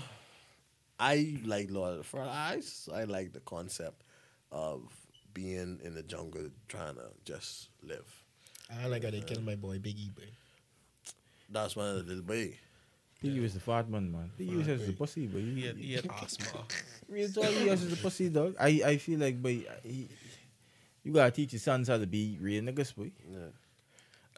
I 0.99 1.39
like 1.45 1.71
Lord 1.71 1.93
of 1.93 1.99
the 1.99 2.05
Flies. 2.05 2.89
I 2.93 3.05
like 3.05 3.33
the 3.33 3.41
concept 3.41 4.03
of 4.53 4.83
being 5.33 5.81
in 5.83 5.95
the 5.95 6.03
jungle 6.03 6.49
trying 6.69 6.97
to 6.97 7.07
just 7.25 7.69
live. 7.83 8.07
I 8.83 8.87
like 8.87 9.05
how 9.05 9.11
they 9.11 9.21
killed 9.21 9.45
my 9.45 9.55
boy 9.57 9.79
Biggie, 9.79 10.15
boy. 10.15 10.25
That's 11.49 11.75
one 11.77 11.89
of 11.89 11.97
the 11.97 12.03
little 12.03 12.23
boy. 12.25 12.57
Biggie 13.23 13.43
was 13.43 13.55
the 13.55 13.61
fat 13.61 13.89
man, 13.89 14.11
man. 14.11 14.31
Biggie 14.39 14.57
was 14.57 14.67
just 14.67 14.89
a 14.89 14.93
pussy, 14.93 15.27
but 15.27 15.41
He 15.41 15.55
he, 15.61 15.67
had, 15.67 15.77
he 15.77 15.93
had 15.95 16.07
asthma. 16.23 16.61
Real 17.09 17.29
talk, 17.29 17.45
he 17.45 17.69
was 17.69 17.83
just 17.83 17.99
a 17.99 18.03
pussy 18.03 18.29
dog. 18.29 18.55
I, 18.59 18.81
I 18.85 18.97
feel 18.97 19.19
like, 19.19 19.41
boy, 19.43 19.65
he, 19.83 20.09
you 21.05 21.13
gotta 21.13 21.31
teach 21.31 21.53
your 21.53 21.61
sons 21.61 21.89
how 21.89 21.99
to 21.99 22.07
be 22.07 22.37
real 22.41 22.63
niggas, 22.63 22.95
boy. 22.95 23.11
Yeah. 23.31 23.39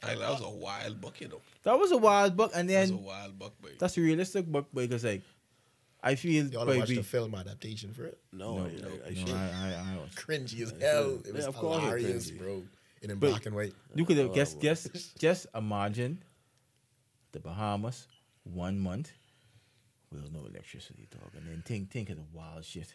Like, 0.05 0.19
that 0.19 0.31
was 0.31 0.41
a 0.43 0.49
wild 0.51 1.01
buck, 1.01 1.21
you 1.21 1.29
know. 1.29 1.41
That 1.63 1.79
was 1.79 1.93
a 1.93 1.97
wild 1.97 2.37
buck, 2.37 2.51
and 2.55 2.69
That 2.69 2.81
was 2.81 2.91
then 2.91 2.99
a 2.99 3.03
wild 3.03 3.39
buck, 3.39 3.53
boy. 3.63 3.71
that's 3.79 3.97
a 3.97 4.01
realistic 4.01 4.51
buck, 4.51 4.71
boy, 4.73 4.87
because 4.89 5.05
like, 5.05 5.23
I 6.03 6.17
feel, 6.17 6.47
Y'all 6.47 6.67
boy, 6.67 6.79
watched 6.79 6.89
the 6.97 7.03
film 7.05 7.35
adaptation 7.37 7.93
for 7.93 8.07
it? 8.07 8.19
No, 8.33 8.59
no, 8.59 8.65
I, 8.65 8.67
I, 8.67 9.11
I 9.11 9.25
no. 9.25 9.35
I, 9.35 9.39
I, 9.39 9.95
I 9.95 9.97
was. 9.99 10.11
Cringy 10.17 10.61
as 10.63 10.75
hell. 10.81 11.21
It 11.25 11.33
was 11.33 11.43
Yeah, 11.45 11.49
of 11.49 11.55
course 11.57 11.77
it's 11.77 11.85
hilarious, 11.85 12.31
bro. 12.33 12.63
And 13.03 13.13
in 13.13 13.19
But- 13.19 13.31
black 13.31 13.47
and 13.47 13.55
white. 13.55 13.75
You 13.95 14.05
could 14.05 14.17
have 14.17 14.31
Oh, 14.31 14.35
guess, 14.35 14.55
guess, 14.55 14.89
just 15.19 15.47
imagine 15.55 16.23
the 17.31 17.39
Bahamas, 17.39 18.09
one 18.43 18.81
month, 18.81 19.13
with 20.11 20.33
no 20.33 20.41
electricity, 20.47 21.07
dog, 21.13 21.31
and 21.37 21.47
then 21.47 21.63
think, 21.65 21.91
think 21.93 22.11
of 22.11 22.17
the 22.17 22.25
wild 22.33 22.65
shit 22.65 22.93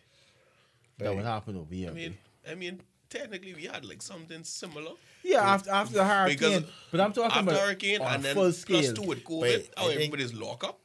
that 0.98 1.06
Right. 1.08 1.16
would 1.16 1.26
happen 1.26 1.56
over 1.56 1.74
here. 1.74 1.90
I 1.90 1.94
mean. 1.94 2.18
I 2.50 2.56
mean, 2.56 2.82
technically 3.10 3.54
we 3.54 3.66
had 3.66 3.86
like 3.86 4.02
something 4.02 4.44
similar. 4.44 4.92
yeah, 5.24 5.42
after 5.42 5.72
after 5.72 5.94
the 5.96 6.06
hurricane, 6.06 6.66
but 6.92 7.02
I'm 7.02 7.14
talking 7.14 7.38
after 7.38 7.52
about 7.52 7.62
hurricane 7.62 8.02
and 8.02 8.24
then 8.24 8.36
full 8.36 8.52
scale. 8.52 8.82
plus 8.82 8.94
two 8.94 9.04
with 9.04 9.24
COVID. 9.24 9.42
Wait, 9.42 9.70
oh, 9.78 9.84
how 9.84 9.90
everybody's 9.90 10.34
lock 10.34 10.64
up. 10.64 10.80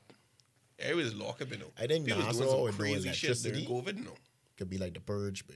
Everybody's 0.79 1.15
lock 1.15 1.41
up, 1.41 1.51
you 1.51 1.59
know. 1.59 1.73
I 1.79 1.87
think 1.87 2.07
People 2.07 2.27
was 2.27 2.39
NASA 2.39 2.51
doing 2.51 2.73
some 2.73 2.79
crazy 2.79 3.13
shit 3.13 3.43
during 3.43 3.59
electricity. 3.59 3.67
COVID, 3.67 4.05
no. 4.05 4.15
Could 4.57 4.71
be 4.71 4.79
like 4.79 4.95
the 4.95 5.01
purge, 5.01 5.47
boy. 5.47 5.55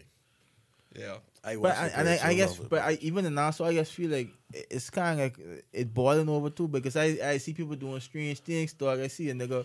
Yeah. 0.97 1.17
I 1.45 1.57
But 1.57 1.77
I, 1.77 1.87
and 1.89 2.09
I, 2.09 2.19
I 2.23 2.35
guess, 2.35 2.57
but 2.59 2.81
I, 2.81 2.99
even 3.01 3.25
in 3.27 3.35
Nassau, 3.35 3.65
I 3.65 3.75
just 3.75 3.93
feel 3.93 4.11
like 4.11 4.29
it's 4.53 4.91
kind 4.91 5.21
of 5.21 5.25
like 5.25 5.67
it 5.73 5.95
boiling 5.95 6.29
over 6.29 6.51
too 6.51 6.67
because 6.69 6.97
I, 6.97 7.19
I 7.23 7.37
see 7.39 7.53
people 7.53 7.77
doing 7.77 8.01
strange 8.01 8.41
things. 8.41 8.73
Dog, 8.73 9.01
I 9.01 9.07
see 9.09 9.31
a 9.31 9.35
nigga 9.35 9.65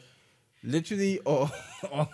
literally 0.63 1.19
on, 1.25 1.49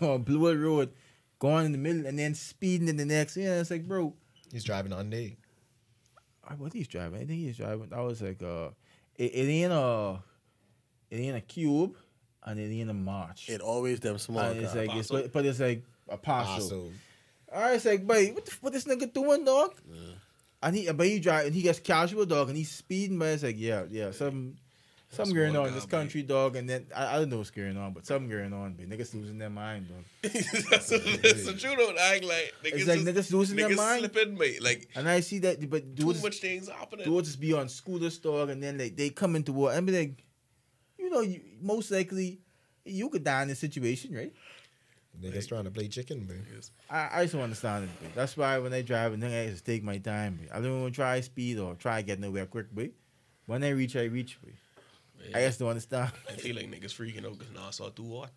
on 0.02 0.22
Blue 0.24 0.40
Wood 0.40 0.58
Road 0.58 0.94
going 1.40 1.66
in 1.66 1.72
the 1.72 1.78
middle 1.78 2.06
and 2.06 2.18
then 2.18 2.34
speeding 2.34 2.88
in 2.88 2.98
the 2.98 3.06
next. 3.06 3.36
Yeah, 3.36 3.60
it's 3.60 3.72
like, 3.72 3.88
bro, 3.88 4.14
He's 4.52 4.64
driving 4.64 4.94
on 4.94 5.10
day. 5.10 5.38
I- 6.48 6.56
what 6.56 6.74
he's 6.74 6.88
driving? 6.88 7.16
I 7.22 7.26
think 7.26 7.40
he's 7.40 7.58
driving. 7.58 7.92
I 7.94 8.02
was 8.02 8.22
like, 8.22 8.42
uh, 8.42 8.70
it, 9.18 9.34
it 9.34 9.50
ain't 9.50 9.74
a, 9.74 10.20
it 11.10 11.18
ain't 11.18 11.36
a 11.36 11.42
cube, 11.42 11.96
and 12.44 12.60
it 12.60 12.72
ain't 12.74 12.90
a 12.90 12.94
march. 12.94 13.50
it 13.50 13.62
always 13.62 14.00
them 14.00 14.18
small 14.18 14.40
And 14.42 14.62
it's 14.62 14.74
like, 14.76 14.96
it's, 14.96 15.10
but, 15.10 15.32
but 15.34 15.46
it's 15.46 15.60
like 15.60 15.84
a 16.10 16.18
parcel. 16.18 16.54
Also, 16.54 16.92
All 17.54 17.62
right, 17.62 17.76
it's 17.76 17.86
like, 17.86 18.06
boy, 18.08 18.28
what 18.34 18.46
the, 18.46 18.52
what 18.62 18.74
this 18.74 18.86
nigga 18.86 19.12
doing, 19.12 19.44
dog? 19.46 19.74
And 20.64 20.76
he, 20.76 20.92
but 20.92 21.06
he 21.06 21.20
drive, 21.20 21.48
and 21.48 21.56
he 21.56 21.62
gets 21.62 21.80
casual, 21.80 22.26
dog, 22.26 22.48
and 22.48 22.58
he's 22.58 22.72
speeding, 22.72 23.20
but 23.20 23.26
it's 23.30 23.44
like, 23.44 23.58
yeah, 23.60 23.84
yeah, 23.90 24.12
some, 24.12 24.56
something 25.18 25.36
going 25.36 25.56
on 25.56 25.68
in 25.68 25.74
this 25.74 25.86
boy. 25.86 25.90
country, 25.98 26.24
dog, 26.24 26.56
and 26.56 26.70
then 26.70 26.88
I, 26.96 27.16
I 27.16 27.20
don't 27.20 27.30
know 27.30 27.38
what's 27.38 27.50
going 27.52 27.76
on, 27.78 27.92
but 27.94 28.06
something 28.06 28.30
going 28.30 28.54
on, 28.54 28.74
but 28.74 28.90
niggas 28.90 29.14
losing 29.14 29.38
their 29.38 29.50
mind, 29.50 29.88
dog. 29.90 30.04
that's, 30.22 30.90
the, 30.90 31.20
that's 31.22 31.46
the 31.46 31.54
truth. 31.54 31.78
Don't 31.78 31.98
act 32.00 32.24
like 32.24 32.54
niggas, 32.64 32.74
It's 32.74 32.88
like 32.88 33.00
just- 33.04 33.30
niggas 33.30 33.34
losing 33.34 33.58
their 33.58 33.70
niggas 33.70 33.76
mind. 33.78 34.00
slipping, 34.00 34.38
mate. 34.38 34.64
Like 34.64 34.88
And 34.96 35.10
I 35.10 35.20
see 35.20 35.40
that, 35.40 35.70
but 35.70 35.96
too 35.96 36.06
dudes, 36.06 36.24
much 36.24 36.38
things 36.38 36.70
happening. 36.70 37.06
dudes 37.06 37.28
just 37.30 37.40
be 37.42 37.54
on 37.54 37.68
scooters, 37.70 38.18
dog, 38.20 38.50
and 38.50 38.64
then 38.64 38.78
like 38.78 38.96
they 38.96 39.10
come 39.10 39.36
into 39.36 39.52
war 39.54 39.74
and 39.74 39.86
be 39.86 39.98
like, 39.98 40.24
you 40.98 41.10
know, 41.10 41.22
you, 41.22 41.42
most 41.62 41.92
likely 41.92 42.40
you 42.86 43.10
could 43.10 43.24
die 43.24 43.42
in 43.42 43.48
this 43.50 43.60
situation, 43.60 44.16
right? 44.16 44.34
niggas 45.22 45.48
trying 45.48 45.64
to 45.64 45.72
play 45.72 45.88
chicken, 45.88 46.28
man. 46.28 46.46
I, 46.92 47.10
I 47.12 47.22
just 47.24 47.34
don't 47.34 47.42
understand 47.42 47.86
it. 47.86 47.90
But 48.02 48.14
that's 48.14 48.38
why 48.38 48.60
when 48.60 48.72
I 48.72 48.84
drive, 48.84 49.14
and 49.14 49.24
then 49.24 49.32
I 49.32 49.50
just 49.50 49.66
take 49.66 49.84
my 49.84 49.98
time. 49.98 50.40
But 50.42 50.56
I 50.56 50.62
don't 50.62 50.82
want 50.82 50.94
to 50.94 50.96
try 50.96 51.20
speed 51.22 51.58
or 51.58 51.74
try 51.74 52.04
get 52.04 52.20
nowhere 52.20 52.46
quick. 52.46 52.68
But 52.72 52.92
when 53.48 53.64
I 53.64 53.70
reach, 53.70 53.96
I 53.96 54.04
reach. 54.04 54.38
But 55.18 55.36
I 55.36 55.40
Yeah. 55.42 55.48
just 55.48 55.60
don't 55.60 55.70
understand. 55.70 56.12
I 56.30 56.34
feel 56.34 56.56
like 56.56 56.70
niggas 56.72 56.94
freaking 56.94 57.26
out 57.26 57.38
because 57.38 57.54
now 57.54 57.66
Nassau 57.66 57.90
too 57.90 58.20
hot. 58.20 58.32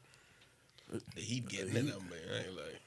The 1.15 1.20
heat 1.20 1.48
getting 1.48 1.77
in 1.77 1.86
them, 1.86 2.02
man. 2.11 2.19
I 2.35 2.39
ain't 2.47 2.57
like, 2.57 2.81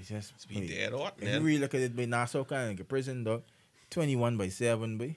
It's 0.00 0.08
just 0.08 0.32
it's 0.34 0.46
be 0.46 0.66
dead 0.66 0.92
hot, 0.92 1.14
If 1.20 1.28
you 1.28 1.40
really 1.40 1.58
look 1.58 1.74
at 1.74 1.80
it, 1.82 1.96
by 1.96 2.04
Nassau 2.06 2.44
kind 2.44 2.62
of 2.64 2.68
like 2.70 2.80
a 2.80 2.84
prison, 2.84 3.24
dog. 3.24 3.42
Twenty-one 3.90 4.36
by 4.36 4.48
seven, 4.48 4.98
boy. 4.98 5.14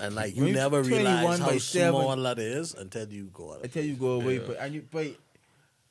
and 0.00 0.14
like 0.14 0.34
you 0.36 0.46
you 0.46 0.52
never 0.54 0.82
realize 0.82 1.40
by 1.40 1.44
how 1.52 1.58
seven- 1.58 2.00
small 2.00 2.16
that 2.16 2.38
is 2.38 2.74
until 2.74 3.06
you 3.08 3.24
go 3.34 3.52
out. 3.54 3.60
I 3.64 3.66
tell 3.66 3.82
you, 3.84 3.94
go 3.96 4.12
away. 4.20 4.36
Yeah. 4.38 4.44
But 4.46 4.56
and 4.60 4.74
you, 4.74 4.86
but 4.90 5.06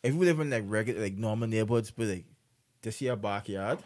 if 0.04 0.14
you 0.16 0.20
live 0.20 0.40
in 0.40 0.50
like 0.50 0.64
regular, 0.66 1.02
like 1.02 1.14
normal 1.18 1.48
neighborhoods, 1.48 1.92
but 1.92 2.08
like 2.08 2.26
this 2.82 3.02
your 3.02 3.18
backyard, 3.18 3.80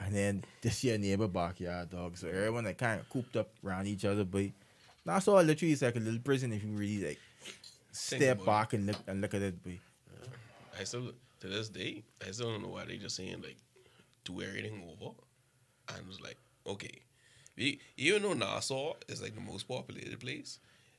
and 0.00 0.14
then 0.14 0.44
this 0.60 0.84
your 0.84 0.98
neighbor 0.98 1.28
backyard, 1.28 1.90
dog. 1.90 2.18
So 2.18 2.28
everyone 2.28 2.64
like 2.64 2.76
kind 2.78 3.00
of 3.00 3.08
cooped 3.08 3.36
up 3.36 3.48
around 3.64 3.86
each 3.86 4.04
other. 4.04 4.24
But 4.24 4.46
Nassau 5.10 5.40
literally 5.42 5.72
it's 5.72 5.82
like 5.82 5.96
a 5.96 6.00
little 6.00 6.20
prison 6.20 6.52
if 6.52 6.62
you 6.62 6.70
really 6.70 7.04
like 7.08 7.18
step 7.92 8.44
back 8.44 8.72
and 8.74 8.86
look 8.86 8.96
and 9.08 9.20
look 9.20 9.34
at 9.34 9.42
it. 9.42 9.56
But 9.62 9.72
I 10.78 10.84
still, 10.84 11.10
to 11.40 11.46
this 11.48 11.68
day, 11.68 12.04
I 12.26 12.30
still 12.30 12.50
don't 12.52 12.62
know 12.62 12.68
why 12.68 12.84
they 12.84 12.96
just 12.96 13.16
saying 13.16 13.42
like, 13.42 13.56
do 14.24 14.40
everything 14.40 14.82
over. 14.92 15.14
And 15.88 15.98
it 15.98 16.06
was 16.06 16.20
like, 16.20 16.36
okay, 16.66 17.00
e- 17.56 17.78
even 17.96 18.22
though 18.22 18.34
Nassau 18.34 18.94
is 19.08 19.20
like 19.20 19.34
the 19.34 19.40
most 19.40 19.66
populated 19.66 20.20
place, 20.20 20.58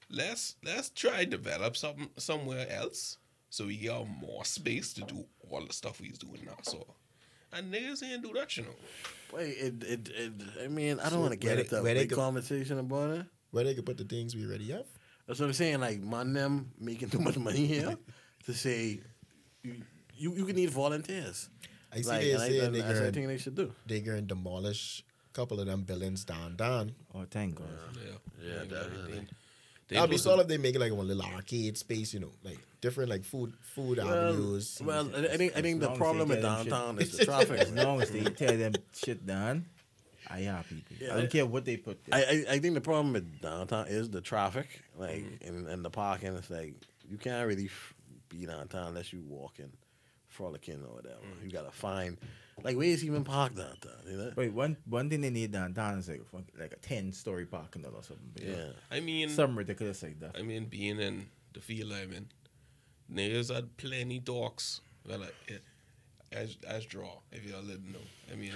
let's 0.09 0.55
let's 0.65 0.89
try 0.89 1.23
develop 1.23 1.77
something 1.77 2.09
somewhere 2.17 2.67
else 2.69 3.17
so 3.49 3.65
we 3.65 3.77
get 3.77 4.05
more 4.19 4.43
space 4.43 4.93
to 4.93 5.01
do 5.01 5.25
all 5.49 5.65
the 5.65 5.73
stuff 5.73 6.01
we 6.01 6.07
used 6.07 6.21
to 6.21 6.27
do 6.27 6.33
in 6.35 6.45
Nassau. 6.45 6.83
And 7.53 7.73
niggas 7.73 8.01
ain't 8.03 8.23
do 8.23 8.31
that, 8.33 8.55
you 8.57 8.63
know. 8.63 8.75
Wait, 9.33 9.49
it, 9.57 9.83
it, 9.83 10.09
it, 10.09 10.31
I 10.63 10.67
mean, 10.67 10.99
I 10.99 11.03
don't 11.03 11.11
So 11.13 11.19
want 11.19 11.31
to 11.31 11.37
get 11.37 11.49
where 11.55 11.59
into 11.59 11.75
they- 11.81 11.91
a 11.91 11.95
big 11.95 12.09
go- 12.09 12.15
conversation 12.17 12.77
about 12.79 13.09
it. 13.11 13.25
Where 13.51 13.63
they 13.63 13.73
could 13.73 13.85
put 13.85 13.97
the 13.97 14.03
things 14.05 14.35
we 14.35 14.45
already 14.45 14.71
have. 14.71 14.85
That's 15.27 15.39
what 15.39 15.45
I'm 15.47 15.53
saying. 15.53 15.79
Like, 15.79 16.01
man, 16.01 16.33
them 16.33 16.71
making 16.79 17.09
too 17.09 17.19
much 17.19 17.37
money 17.37 17.65
here 17.65 17.95
to 18.45 18.53
say 18.53 18.99
you, 19.63 19.75
you, 20.17 20.33
you 20.33 20.45
can 20.45 20.55
need 20.55 20.69
volunteers. 20.69 21.49
I 21.93 22.01
see 22.01 22.07
like, 22.09 22.21
they 22.21 22.31
and 22.31 22.41
I, 22.41 22.47
saying 22.47 22.61
and 22.65 22.75
they 22.75 22.79
that's 22.79 22.89
what 22.89 22.95
I 22.95 22.99
gonna, 22.99 23.11
think 23.11 23.27
they 23.27 23.37
should 23.37 23.55
do. 23.55 23.73
they 23.85 23.99
gonna 24.01 24.21
demolish 24.21 25.03
a 25.29 25.33
couple 25.33 25.59
of 25.59 25.65
them 25.67 25.83
buildings 25.83 26.23
down 26.25 26.55
down. 26.55 26.93
oh, 27.13 27.25
thank 27.29 27.55
God. 27.55 27.67
Yeah, 27.95 28.11
Yeah, 28.53 28.59
Like, 28.61 28.69
definitely. 28.69 29.11
they- 29.19 29.25
they 29.87 29.97
That'd 29.97 30.09
be 30.09 30.15
supposed 30.15 30.23
to- 30.23 30.29
solid 30.29 30.41
if 30.43 30.47
they 30.47 30.57
make 30.57 30.75
it 30.75 30.79
like 30.79 30.93
one 30.93 31.05
little 31.09 31.23
arcade 31.23 31.77
space, 31.77 32.13
you 32.13 32.21
know, 32.21 32.31
like 32.45 32.59
different 32.79 33.09
like 33.09 33.25
food 33.25 33.53
food 33.59 33.99
avenues. 33.99 34.79
Well, 34.81 35.11
I 35.13 35.33
I 35.33 35.35
think 35.35 35.57
I 35.57 35.61
think 35.61 35.81
the 35.81 35.89
problem 35.91 36.29
they 36.29 36.35
with 36.35 36.41
get 36.41 36.47
them 36.49 36.63
shit. 36.63 36.69
downtown 36.71 36.99
is 36.99 37.17
the 37.17 37.25
traffic. 37.25 37.59
As 37.59 37.71
long 37.73 38.01
as 38.01 38.09
they 38.09 38.23
tear 38.23 38.55
them 38.55 38.71
shit 38.95 39.25
down, 39.27 39.65
I 40.31 40.39
happy. 40.41 40.83
Yeah, 40.99 41.13
I 41.13 41.17
don't 41.17 41.29
care 41.31 41.45
what 41.45 41.65
they 41.65 41.77
put 41.77 42.03
there. 42.05 42.19
I, 42.19 42.45
I 42.49 42.53
I 42.55 42.59
think 42.59 42.73
the 42.75 42.81
problem 42.81 43.13
with 43.13 43.41
downtown 43.41 43.87
is 43.87 44.09
the 44.09 44.21
traffic, 44.21 44.67
like 44.97 45.23
Mm-hmm. 45.23 45.47
and, 45.47 45.67
and 45.67 45.85
the 45.85 45.89
parking. 45.89 46.35
It's 46.35 46.49
like 46.49 46.75
you 47.09 47.17
can't 47.17 47.47
really 47.47 47.65
f- 47.65 47.93
be 48.29 48.45
downtown 48.45 48.87
unless 48.89 49.11
you 49.11 49.21
walking, 49.27 49.71
frolicking 50.29 50.81
or 50.83 50.95
whatever. 50.95 51.15
Mm. 51.41 51.45
You 51.45 51.51
gotta 51.51 51.71
find 51.71 52.17
like 52.63 52.77
where's 52.77 53.03
even 53.03 53.23
park 53.23 53.55
downtown. 53.55 53.91
You 54.07 54.17
know? 54.17 54.31
Wait, 54.35 54.53
one 54.53 54.77
one 54.85 55.09
thing 55.09 55.21
they 55.21 55.29
need 55.29 55.51
downtown 55.51 55.97
is 55.99 56.07
like 56.07 56.21
a 56.33 56.59
like 56.61 56.73
a 56.73 56.77
ten 56.77 57.11
story 57.11 57.45
parking 57.45 57.81
lot 57.83 57.93
or 57.95 58.03
something. 58.03 58.29
but 58.33 58.43
Yeah. 58.43 58.67
I 58.91 58.99
mean, 58.99 59.29
something 59.29 59.55
ridiculous 59.57 60.01
like 60.03 60.19
that. 60.19 60.37
I 60.37 60.43
mean, 60.43 60.65
being 60.65 60.99
in 60.99 61.27
the 61.53 61.59
field 61.61 61.91
I'm 61.91 62.13
in, 62.13 62.27
niggas 63.13 63.53
had 63.53 63.75
plenty 63.77 64.19
talks. 64.19 64.81
Well, 65.07 65.19
like, 65.19 65.61
as 66.31 66.57
as 66.67 66.85
draw, 66.85 67.19
if 67.31 67.43
y'all 67.45 67.61
didn't 67.63 67.91
know. 67.91 67.99
I 68.31 68.35
mean, 68.35 68.53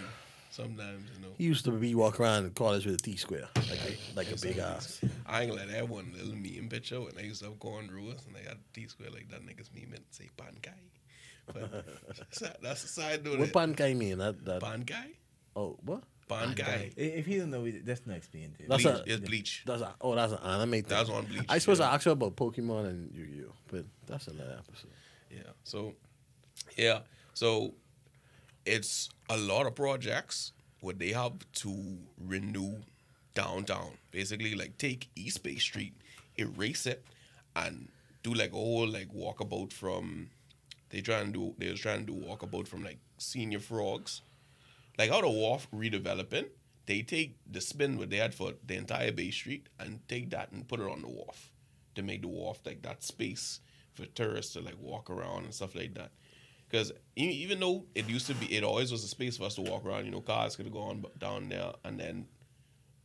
sometimes 0.56 1.04
you 1.16 1.22
know. 1.22 1.34
He 1.38 1.44
used 1.44 1.66
to 1.66 1.72
be 1.72 1.94
walk 1.96 2.20
around 2.20 2.46
in 2.46 2.52
college 2.52 2.86
with 2.86 2.96
a 2.96 2.98
T 2.98 3.16
square, 3.18 3.48
like 3.56 3.80
a, 3.90 4.16
like 4.16 4.32
a 4.32 4.38
big 4.40 4.58
ass. 4.58 5.02
I 5.26 5.42
ain't 5.42 5.52
gonna 5.52 5.64
let 5.66 5.72
that 5.72 5.90
one 5.90 6.12
little 6.14 6.36
meme 6.36 6.70
picture 6.70 7.02
when 7.02 7.14
I 7.18 7.24
used 7.24 7.42
to 7.42 7.50
have 7.50 7.60
gone 7.60 7.90
rules 7.92 8.26
and 8.26 8.36
they 8.36 8.42
got 8.42 8.58
T 8.74 8.88
square 8.88 9.10
like 9.12 9.30
that 9.30 9.42
niggas 9.42 9.70
meme 9.74 9.94
and 9.94 10.04
say 10.12 10.30
pan 10.38 10.56
guy. 10.62 10.72
But 11.48 11.72
that's- 11.72 12.54
that's 12.62 12.82
the 12.84 12.88
side 12.88 13.24
note. 13.24 13.38
What 13.40 13.54
pan 13.54 13.74
guy 13.74 13.94
mean? 13.94 14.18
That 14.18 14.44
that 14.46 14.62
Pan 14.62 14.82
guy? 14.82 15.10
oh 15.56 15.78
what? 15.84 16.04
Pan 16.28 16.54
guy. 16.56 16.92
I- 16.98 17.02
If 17.02 17.28
you 17.28 17.42
don't 17.42 17.52
know, 17.52 17.70
that's 17.70 18.06
not 18.08 18.18
explained. 18.18 18.56
to. 18.58 18.64
That's 18.68 18.82
Bleach. 18.84 18.96
a- 18.96 19.04
it's 19.14 19.28
bleach. 19.30 19.64
That's 19.68 19.82
a, 19.84 19.94
oh 20.02 20.16
that's 20.16 20.34
an 20.34 20.40
anime. 20.44 20.72
Thing. 20.72 20.84
That's 20.88 21.10
on 21.10 21.26
bleach. 21.26 21.46
I 21.50 21.60
suppose 21.60 21.80
yeah. 21.80 21.90
I 21.92 21.96
asked 21.96 22.06
you 22.08 22.14
about 22.14 22.36
Pokemon 22.36 22.88
and 22.90 23.14
Yu 23.16 23.26
Gi 23.28 23.44
Oh, 23.48 23.54
but 23.68 23.86
that's 24.08 24.28
another 24.28 24.58
episode. 24.68 24.90
Yeah. 25.30 25.52
So, 25.64 25.94
yeah. 26.78 27.00
So, 27.34 27.74
it's 28.66 29.10
a 29.30 29.38
lot 29.38 29.66
of 29.66 29.76
projects 29.76 30.52
where 30.82 30.94
they 30.94 31.10
have 31.10 31.34
to 31.54 31.98
renew 32.20 32.78
downtown. 33.34 33.92
Basically, 34.12 34.56
like 34.56 34.78
take 34.78 35.10
East 35.16 35.44
Bay 35.44 35.56
Street, 35.56 35.94
erase 36.38 36.86
it, 36.86 37.04
and 37.56 37.90
do 38.24 38.34
like 38.34 38.52
a 38.52 38.56
whole 38.56 38.88
like 38.88 39.14
walkabout 39.14 39.72
from. 39.72 40.30
They 40.90 41.02
trying 41.02 41.28
to 41.28 41.32
do. 41.32 41.56
They 41.58 41.70
was 41.70 41.80
trying 41.80 42.06
to 42.06 42.14
do 42.14 42.26
walkabout 42.26 42.68
from 42.68 42.84
like 42.84 43.00
Señor 43.20 43.62
Frogs, 43.62 44.22
like 44.98 45.10
how 45.10 45.22
the 45.22 45.30
wharf 45.30 45.68
redeveloping. 45.74 46.46
They 46.88 47.02
take 47.02 47.38
the 47.52 47.62
spin 47.62 47.98
what 47.98 48.12
they 48.12 48.18
had 48.18 48.36
for 48.36 48.54
the 48.66 48.76
entire 48.76 49.12
Bay 49.12 49.32
Street 49.32 49.68
and 49.80 50.08
take 50.08 50.30
that 50.30 50.52
and 50.52 50.68
put 50.68 50.80
it 50.80 50.90
on 50.90 51.02
the 51.02 51.08
wharf 51.08 51.52
to 51.96 52.04
make 52.04 52.22
the 52.22 52.28
wharf 52.28 52.60
like 52.64 52.84
that 52.84 53.04
space 53.04 53.60
for 53.96 54.06
tourists 54.06 54.54
to 54.54 54.62
like 54.62 54.80
walk 54.80 55.10
around 55.10 55.46
and 55.46 55.54
stuff 55.54 55.74
like 55.74 55.96
that. 55.96 56.12
Because 56.70 56.92
even 57.16 57.60
though 57.60 57.86
it 57.94 58.10
used 58.10 58.28
to 58.28 58.34
be, 58.36 58.54
it 58.56 58.64
always 58.64 58.92
was 58.92 59.04
a 59.04 59.08
space 59.08 59.38
for 59.38 59.44
us 59.46 59.56
to 59.56 59.62
walk 59.62 59.86
around. 59.86 60.06
You 60.06 60.12
know, 60.12 60.22
cars 60.22 60.56
could 60.56 60.66
have 60.66 60.74
gone 60.74 61.02
b- 61.02 61.10
down 61.20 61.48
there, 61.50 61.74
and 61.84 62.00
then 62.00 62.28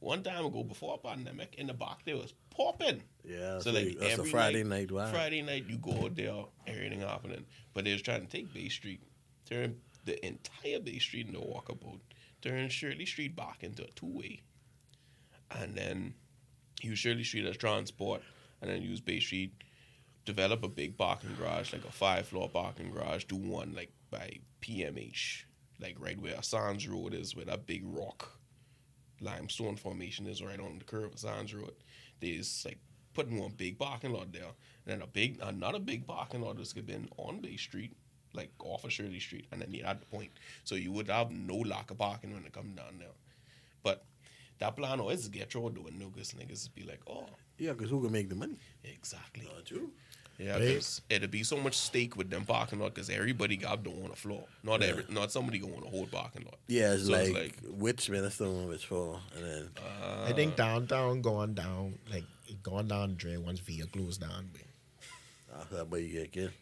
one 0.01 0.23
time 0.23 0.47
ago 0.47 0.65
before 0.65 0.95
a 1.03 1.09
pandemic, 1.09 1.55
in 1.57 1.67
the 1.67 1.75
back 1.75 2.05
there 2.07 2.17
was 2.17 2.33
popping. 2.51 3.03
Yeah, 3.23 3.59
So 3.61 3.71
like 3.71 3.99
that's 3.99 4.19
a 4.19 4.25
Friday 4.25 4.65
night 4.65 4.89
vibe. 4.89 5.11
Friday 5.13 5.43
night 5.43 5.67
you 5.69 5.77
go 5.77 5.93
out 6.05 6.17
there, 6.17 6.45
everything 6.67 7.01
happening. 7.03 7.45
But 7.75 7.85
they 7.85 7.93
was 7.93 8.03
trying 8.03 8.23
to 8.23 8.27
take 8.27 8.53
Bay 8.55 8.69
Street, 8.71 9.03
turn 9.49 9.77
the 10.07 10.25
entire 10.27 10.81
Bay 10.81 10.99
Street 10.99 11.27
into 11.27 11.39
a 11.41 11.45
walkabout, 11.45 12.01
turn 12.41 12.71
Shirley 12.71 13.05
Street 13.07 13.37
back 13.37 13.63
into 13.63 13.85
a 13.85 13.89
two 13.95 14.07
way, 14.07 14.41
and 15.51 15.75
then 15.75 16.15
use 16.81 16.99
Shirley 16.99 17.25
Street 17.25 17.45
as 17.45 17.59
transport, 17.59 18.23
and 18.63 18.71
then 18.71 18.81
use 18.83 19.01
Bay 19.01 19.21
Street, 19.21 19.53
develop 20.31 20.63
a 20.63 20.69
big 20.69 20.97
parking 20.97 21.35
garage, 21.39 21.73
like 21.73 21.85
a 21.85 21.91
five 21.93 22.27
floor 22.29 22.49
parking 22.49 22.91
garage, 22.91 23.25
do 23.25 23.37
one 23.37 23.75
like 23.75 23.93
by 24.11 24.39
PMH, 24.63 25.45
like 25.81 25.97
right 25.99 26.21
where 26.21 26.41
Sands 26.43 26.87
Road 26.89 27.15
is, 27.15 27.35
where 27.35 27.47
that 27.47 27.67
big 27.67 27.83
rock 27.85 28.29
limestone 29.21 29.77
formation 29.77 30.27
is 30.27 30.43
right 30.43 30.61
on 30.61 30.79
the 30.79 30.85
curve 30.85 31.13
of 31.13 31.19
Sands 31.19 31.55
Road. 31.55 31.75
There's 32.21 32.63
like 32.65 32.79
putting 33.15 33.39
one 33.41 33.53
big 33.57 33.79
parking 33.79 34.13
lot 34.13 34.33
there, 34.33 34.45
and 34.85 34.87
then 34.87 35.03
a 35.03 35.07
big 35.07 35.39
another 35.43 35.79
big 35.81 36.07
parking 36.07 36.43
lot 36.43 36.57
that's 36.57 36.73
been 36.73 37.09
on 37.17 37.41
Bay 37.41 37.57
Street, 37.57 37.93
like 38.33 38.51
off 38.61 38.85
of 38.85 38.93
Shirley 38.93 39.21
Street, 39.21 39.47
and 39.53 39.61
then 39.61 39.73
you're 39.73 39.87
at 39.87 40.01
the 40.01 40.07
point. 40.07 40.31
So 40.65 40.75
you 40.75 40.93
would 40.93 41.09
have 41.09 41.31
no 41.31 41.57
lack 41.57 41.91
of 41.91 41.99
parking 41.99 42.33
when 42.35 42.45
it 42.45 42.53
come 42.53 42.73
down 42.75 42.99
there. 42.99 43.17
But 43.83 44.05
that 44.59 44.77
plan 44.77 45.01
always 45.01 45.27
get 45.29 45.51
through 45.51 45.71
doing 45.71 45.99
no 45.99 46.09
because 46.09 46.33
niggas 46.35 46.73
be 46.75 46.85
like, 46.85 47.01
oh, 47.09 47.27
Yeah, 47.59 47.73
because 47.73 47.91
who 47.91 48.03
can 48.03 48.13
make 48.13 48.29
the 48.29 48.35
money? 48.35 48.59
exactly. 48.85 49.45
Not 49.45 49.71
you. 49.71 49.93
Yeah, 50.43 50.55
Right. 50.59 50.75
'cause 50.77 51.03
it'd 51.11 51.31
be 51.31 51.43
so 51.43 51.59
much 51.59 51.75
stake 51.77 52.17
with 52.17 52.31
them 52.31 52.47
parking 52.47 52.79
lot 52.79 52.95
because 52.95 53.11
everybody 53.11 53.57
got 53.59 53.83
don't 53.85 54.03
on 54.05 54.09
the 54.11 54.17
floor. 54.17 54.47
Not 54.63 54.83
every, 54.83 55.05
not 55.11 55.31
somebody 55.31 55.59
going 55.59 55.75
to 55.75 55.81
the 55.83 55.89
whole 55.91 56.07
parking 56.07 56.45
lot. 56.45 56.59
Yeah, 56.67 56.95
it's 56.95 57.05
So 57.07 57.13
like, 57.13 57.27
it's 57.29 57.35
like- 57.35 57.57
which 57.79 58.09
minister 58.09 58.45
and 58.45 58.69
which 58.69 58.87
for, 58.87 59.21
and 59.37 59.45
then 59.45 59.71
I 60.25 60.33
think 60.33 60.57
downtown 60.57 61.21
going 61.21 61.53
down, 61.55 61.99
like 62.11 62.25
going 62.63 62.89
down 62.89 63.17
drain 63.17 63.45
once 63.45 63.61
Via 63.61 63.87
closed 63.87 64.23
down. 64.23 64.51
But 64.53 65.61
after 65.61 65.77
that, 65.77 65.91
boy, 65.91 65.99
you 65.99 66.13
get 66.21 66.33
killed. 66.33 66.53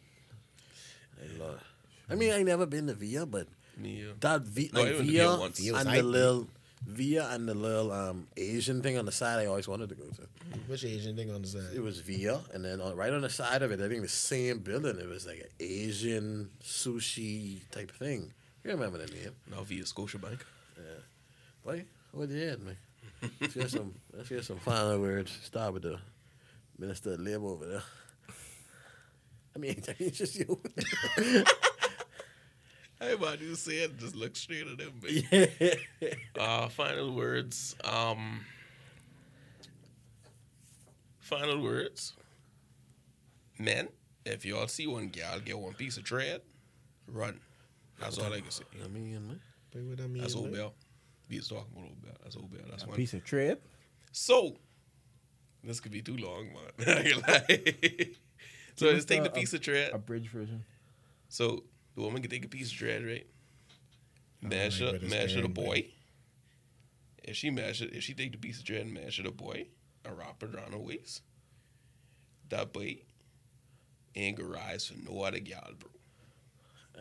I 2.10 2.14
mean, 2.14 2.32
I 2.32 2.42
never 2.42 2.66
been 2.66 2.86
to 2.88 2.94
Via, 2.94 3.26
but 3.26 3.46
Yeah. 3.82 4.06
that 4.20 4.42
v, 4.42 4.70
No, 4.72 4.80
like 4.80 4.86
went 4.94 4.98
to 4.98 5.02
Via, 5.04 5.28
Via 5.28 5.36
once. 5.38 5.58
And 5.60 5.76
the 5.76 5.84
hype, 5.90 6.04
little 6.04 6.48
Via 6.86 7.28
and 7.30 7.48
the 7.48 7.54
little 7.54 7.92
um 7.92 8.28
Asian 8.36 8.82
thing 8.82 8.96
on 8.96 9.04
the 9.04 9.12
side, 9.12 9.40
I 9.40 9.46
always 9.46 9.68
wanted 9.68 9.88
to 9.90 9.94
go 9.94 10.04
to. 10.04 10.22
which 10.66 10.84
Asian 10.84 11.16
thing 11.16 11.30
on 11.30 11.42
the 11.42 11.48
side? 11.48 11.74
It 11.74 11.80
was 11.82 12.00
Via, 12.00 12.40
and 12.54 12.64
then 12.64 12.80
on, 12.80 12.96
right 12.96 13.12
on 13.12 13.20
the 13.22 13.30
side 13.30 13.62
of 13.62 13.70
it, 13.72 13.80
I 13.80 13.88
think 13.88 14.02
the 14.02 14.08
same 14.08 14.60
building, 14.60 14.98
it 14.98 15.08
was 15.08 15.26
like 15.26 15.40
an 15.40 15.48
Asian 15.60 16.50
sushi 16.62 17.60
type 17.70 17.90
thing. 17.92 18.32
You 18.64 18.70
remember 18.72 18.98
the 18.98 19.12
name? 19.12 19.34
Now 19.50 19.62
via 19.62 19.82
Scotiabank. 19.84 20.40
Boy, 21.64 21.84
what 22.12 22.28
you 22.30 22.48
had, 22.48 22.62
man? 22.62 22.76
Let's 23.40 23.54
get 23.54 23.70
some. 23.70 23.94
Let's 24.12 24.28
get 24.28 24.44
some 24.44 24.58
final 24.58 25.00
words. 25.00 25.36
Start 25.42 25.74
with 25.74 25.82
the 25.82 25.98
minister 26.78 27.12
of 27.12 27.20
labor 27.20 27.46
over 27.46 27.66
there. 27.66 27.82
I 29.54 29.58
mean, 29.58 29.82
it's 29.98 30.18
just 30.18 30.36
you. 30.36 30.60
Hey, 33.00 33.14
man, 33.16 33.38
you 33.40 33.54
say 33.54 33.74
it, 33.84 33.96
just 33.98 34.16
look 34.16 34.34
straight 34.34 34.66
at 34.66 34.76
them. 34.78 34.92
But, 35.00 35.10
yeah. 35.12 36.14
uh, 36.38 36.68
final 36.68 37.14
words. 37.14 37.76
Um, 37.84 38.40
final 41.18 41.62
words. 41.62 42.14
Men, 43.58 43.88
if 44.24 44.44
y'all 44.44 44.66
see 44.68 44.86
one 44.86 45.08
gal 45.08 45.38
get 45.40 45.58
one 45.58 45.74
piece 45.74 45.96
of 45.96 46.06
thread, 46.06 46.40
run. 47.06 47.40
That's 48.00 48.18
all 48.18 48.32
I 48.32 48.40
can 48.40 48.50
say. 48.50 48.64
I 48.84 48.88
mean, 48.88 49.12
man. 49.12 49.40
But 49.72 49.82
what 49.82 50.00
I 50.00 50.06
mean, 50.06 50.22
That's 50.22 50.34
like, 50.34 50.46
obeah. 50.52 50.70
We 51.28 51.36
was 51.38 51.48
talking 51.48 51.66
about 51.72 51.84
obeah. 51.84 52.14
That's 52.22 52.36
obeah. 52.36 52.62
That's 52.70 52.84
A 52.84 52.86
one. 52.86 52.96
piece 52.96 53.14
of 53.14 53.24
tread. 53.24 53.58
So, 54.12 54.56
this 55.62 55.80
could 55.80 55.92
be 55.92 56.00
too 56.02 56.16
long, 56.16 56.48
man. 56.52 56.88
I 56.96 57.00
ain't 57.08 57.28
lie. 57.28 57.44
so 58.76 58.86
Give 58.86 58.94
let's 58.94 59.04
take 59.04 59.22
the 59.24 59.30
a- 59.30 59.32
piece 59.34 59.52
of 59.52 59.62
thread. 59.62 59.90
A 59.92 59.98
bridge 59.98 60.28
version. 60.28 60.64
So 61.28 61.64
the 61.98 62.04
woman 62.04 62.22
can 62.22 62.30
take 62.30 62.44
a 62.44 62.48
piece 62.48 62.70
of 62.70 62.78
thread, 62.78 63.04
right? 63.04 63.26
Mash 64.40 64.80
like 64.80 64.94
it, 64.94 65.10
mash 65.10 65.34
it 65.34 65.44
a 65.44 65.48
boy. 65.48 65.86
If 67.24 67.34
she 67.34 67.50
mash 67.50 67.82
it, 67.82 67.92
if 67.92 68.04
she 68.04 68.14
take 68.14 68.30
the 68.30 68.38
piece 68.38 68.60
of 68.60 68.66
thread 68.66 68.82
and 68.82 68.94
mash 68.94 69.18
it 69.18 69.26
a 69.26 69.32
boy, 69.32 69.66
and 70.04 70.16
wrap 70.16 70.40
it 70.44 70.54
around 70.54 70.72
her 70.72 70.78
waist, 70.78 71.22
that 72.50 72.72
boy 72.72 72.98
ain't 74.14 74.38
gonna 74.38 74.48
rise 74.48 74.86
for 74.86 74.94
no 75.10 75.22
other 75.22 75.40
gal, 75.40 75.70
bro. 75.76 75.90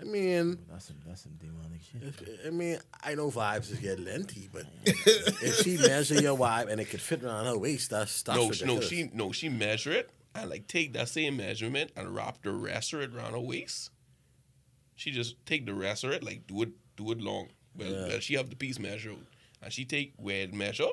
I 0.01 0.03
mean, 0.03 0.65
That's 0.67 0.85
some 0.85 0.97
that's 1.05 1.21
some 1.21 1.33
demonic 1.33 1.81
shit. 1.83 2.01
if, 2.01 2.47
I 2.47 2.49
mean, 2.49 2.79
I 3.03 3.13
know 3.13 3.29
vibes 3.29 3.71
is 3.71 3.77
get 3.79 3.99
lengthy, 3.99 4.49
but 4.51 4.63
if 4.85 5.61
she 5.61 5.77
measure 5.77 6.19
your 6.19 6.35
wife 6.35 6.69
and 6.69 6.81
it 6.81 6.85
could 6.85 7.01
fit 7.01 7.23
around 7.23 7.45
her 7.45 7.57
waist, 7.57 7.91
that's 7.91 8.23
that's 8.23 8.63
no, 8.63 8.75
no, 8.75 8.81
she 8.81 9.11
no, 9.13 9.31
she 9.31 9.47
measure 9.47 9.91
it 9.91 10.09
and 10.33 10.49
like 10.49 10.67
take 10.67 10.93
that 10.93 11.07
same 11.09 11.37
measurement 11.37 11.91
and 11.95 12.15
wrap 12.15 12.41
the 12.41 12.51
rest 12.51 12.93
of 12.93 13.01
it 13.01 13.13
around 13.13 13.33
her 13.33 13.39
waist. 13.39 13.91
She 14.97 15.11
just 15.11 15.35
take 15.45 15.65
the 15.65 15.73
rest 15.73 16.03
of 16.03 16.11
it, 16.11 16.23
like 16.23 16.45
do 16.47 16.63
it, 16.63 16.69
do 16.97 17.11
it 17.11 17.21
long. 17.21 17.47
Well, 17.77 17.87
Yeah. 17.89 18.07
well, 18.07 18.19
she 18.19 18.33
have 18.33 18.49
the 18.49 18.55
piece 18.57 18.79
measured, 18.79 19.15
and 19.61 19.71
she 19.71 19.85
take 19.85 20.11
where 20.17 20.41
it 20.41 20.53
measure, 20.53 20.89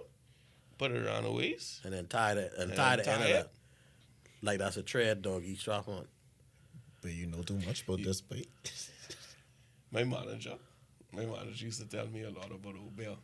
put 0.79 0.93
it 0.93 1.05
around 1.05 1.25
her 1.25 1.31
waist, 1.33 1.81
and 1.85 1.93
then 1.93 2.07
tie 2.07 2.35
the 2.35 2.53
and 2.61 2.71
And 2.71 2.75
tie 2.77 2.97
the 2.97 3.03
tie 3.03 3.13
end 3.15 3.23
of 3.25 3.29
it. 3.31 3.33
that. 3.33 3.51
Like 4.43 4.59
that's 4.59 4.77
a 4.77 4.83
tread 4.83 5.23
dog 5.23 5.43
you 5.45 5.57
strap 5.57 5.89
on. 5.89 6.07
But 7.01 7.13
you 7.13 7.27
know 7.27 7.43
too 7.43 7.59
much 7.67 7.83
about 7.83 8.03
this, 8.03 8.21
but 8.21 8.39
My 9.91 10.05
manager, 10.05 10.55
my 11.13 11.25
manager 11.25 11.65
used 11.67 11.81
to 11.81 11.87
tell 11.87 12.07
me 12.09 12.23
a 12.23 12.31
lot 12.31 12.51
about 12.51 12.75
obeah. 12.77 13.17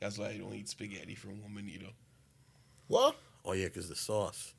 That's 0.00 0.18
why 0.18 0.28
I 0.28 0.36
don't 0.38 0.54
eat 0.54 0.68
spaghetti 0.68 1.14
from 1.14 1.42
women 1.42 1.68
either. 1.74 1.90
what? 2.88 3.16
Oh 3.44 3.52
yeah, 3.52 3.68
cause 3.68 3.88
the 3.88 3.96
sauce. 3.96 4.52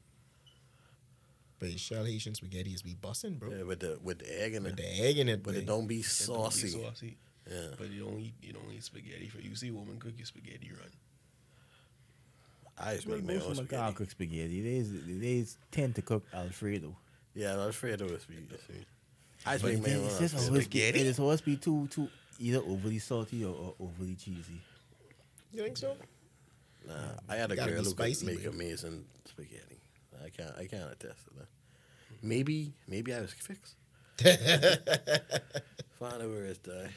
But 1.61 1.79
shell 1.79 2.05
Haitian 2.05 2.33
spaghetti 2.33 2.71
is 2.71 2.81
be 2.81 2.95
busting, 2.95 3.35
bro. 3.35 3.51
Yeah, 3.51 3.63
with 3.63 3.79
the 3.81 3.99
with 4.03 4.17
the 4.19 4.43
egg 4.43 4.55
in 4.55 4.65
it. 4.65 4.71
With 4.71 4.79
it. 4.79 4.83
the 4.83 5.01
egg 5.05 5.17
in 5.19 5.29
it, 5.29 5.43
But 5.43 5.53
but 5.53 5.61
it 5.61 5.65
don't 5.67 5.85
be 5.87 5.99
It 5.99 6.25
don't 6.25 6.37
be 6.49 6.49
saucy. 6.49 6.67
saucy. 6.69 7.17
Yeah. 7.49 7.67
But 7.77 7.91
you 7.91 8.03
don't 8.03 8.19
eat 8.19 8.33
you 8.41 8.51
don't 8.51 8.71
eat 8.73 8.83
spaghetti 8.83 9.27
for 9.27 9.39
you 9.39 9.55
see 9.55 9.69
a 9.69 9.73
woman 9.73 9.97
cook 9.99 10.13
your 10.17 10.25
spaghetti 10.25 10.71
run. 10.71 10.89
I 12.79 12.95
just 12.95 13.07
make 13.07 13.23
my 13.23 13.33
most 13.35 13.45
own 13.45 13.51
of 13.51 13.57
them 13.57 13.65
spaghetti. 13.67 13.83
can't 13.83 13.95
cook 13.95 14.09
spaghetti. 14.11 14.61
They 14.61 14.79
they 15.19 15.45
tend 15.69 15.95
to 15.95 16.01
cook 16.01 16.23
Alfredo. 16.33 16.95
Yeah, 17.35 17.53
I'm 17.53 17.69
afraid 17.69 18.01
of 18.01 18.11
it. 18.11 18.21
see. 18.23 18.85
I 19.45 19.53
just 19.53 19.63
But 19.63 19.73
make 19.73 19.87
my 19.87 19.93
own. 19.93 20.09
spaghetti. 20.09 20.91
be, 20.93 20.99
it 21.01 21.05
is 21.07 21.19
always 21.19 21.41
be 21.41 21.57
too 21.57 21.87
too 21.91 22.09
either 22.39 22.59
overly 22.59 22.97
salty 22.99 23.45
or, 23.45 23.53
or 23.53 23.75
overly 23.79 24.15
cheesy. 24.15 24.59
you 25.53 25.63
think 25.63 25.77
so? 25.77 25.95
Nah, 26.87 26.93
I 27.29 27.35
had 27.35 27.51
a 27.51 27.55
girl 27.55 27.83
who 27.83 27.93
could 27.93 28.23
make 28.25 28.43
babe. 28.43 28.47
amazing 28.53 29.05
spaghetti. 29.25 29.77
I 30.23 30.29
can't. 30.29 30.55
I 30.57 30.65
can't 30.65 30.91
attest 30.91 31.25
to 31.27 31.33
that. 31.39 31.47
Maybe, 32.21 32.73
maybe 32.87 33.13
I 33.13 33.21
was 33.21 33.33
fixed. 33.33 33.75
Find 35.99 36.21
out 36.21 36.29
where 36.29 36.45
it's 36.45 36.59
die. 36.59 36.89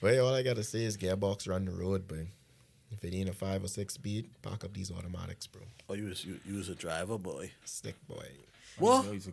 But 0.00 0.18
all 0.18 0.34
I 0.34 0.42
gotta 0.42 0.64
say 0.64 0.84
is 0.84 0.96
gearbox 0.96 1.48
run 1.48 1.64
the 1.64 1.72
road, 1.72 2.04
but 2.08 2.18
if 2.92 3.04
it 3.04 3.14
ain't 3.14 3.28
a 3.28 3.32
five 3.32 3.62
or 3.64 3.68
six 3.68 3.94
speed, 3.94 4.28
park 4.42 4.64
up 4.64 4.72
these 4.74 4.90
automatics, 4.90 5.46
bro. 5.46 5.62
Oh, 5.88 5.94
you 5.94 6.04
was 6.04 6.24
you, 6.24 6.38
you 6.44 6.56
was 6.56 6.68
a 6.68 6.74
driver 6.74 7.18
boy. 7.18 7.50
Stick 7.64 7.94
boy. 8.08 8.26
What? 8.78 9.02
You 9.02 9.06
know, 9.06 9.12
he's 9.12 9.28
a- 9.28 9.32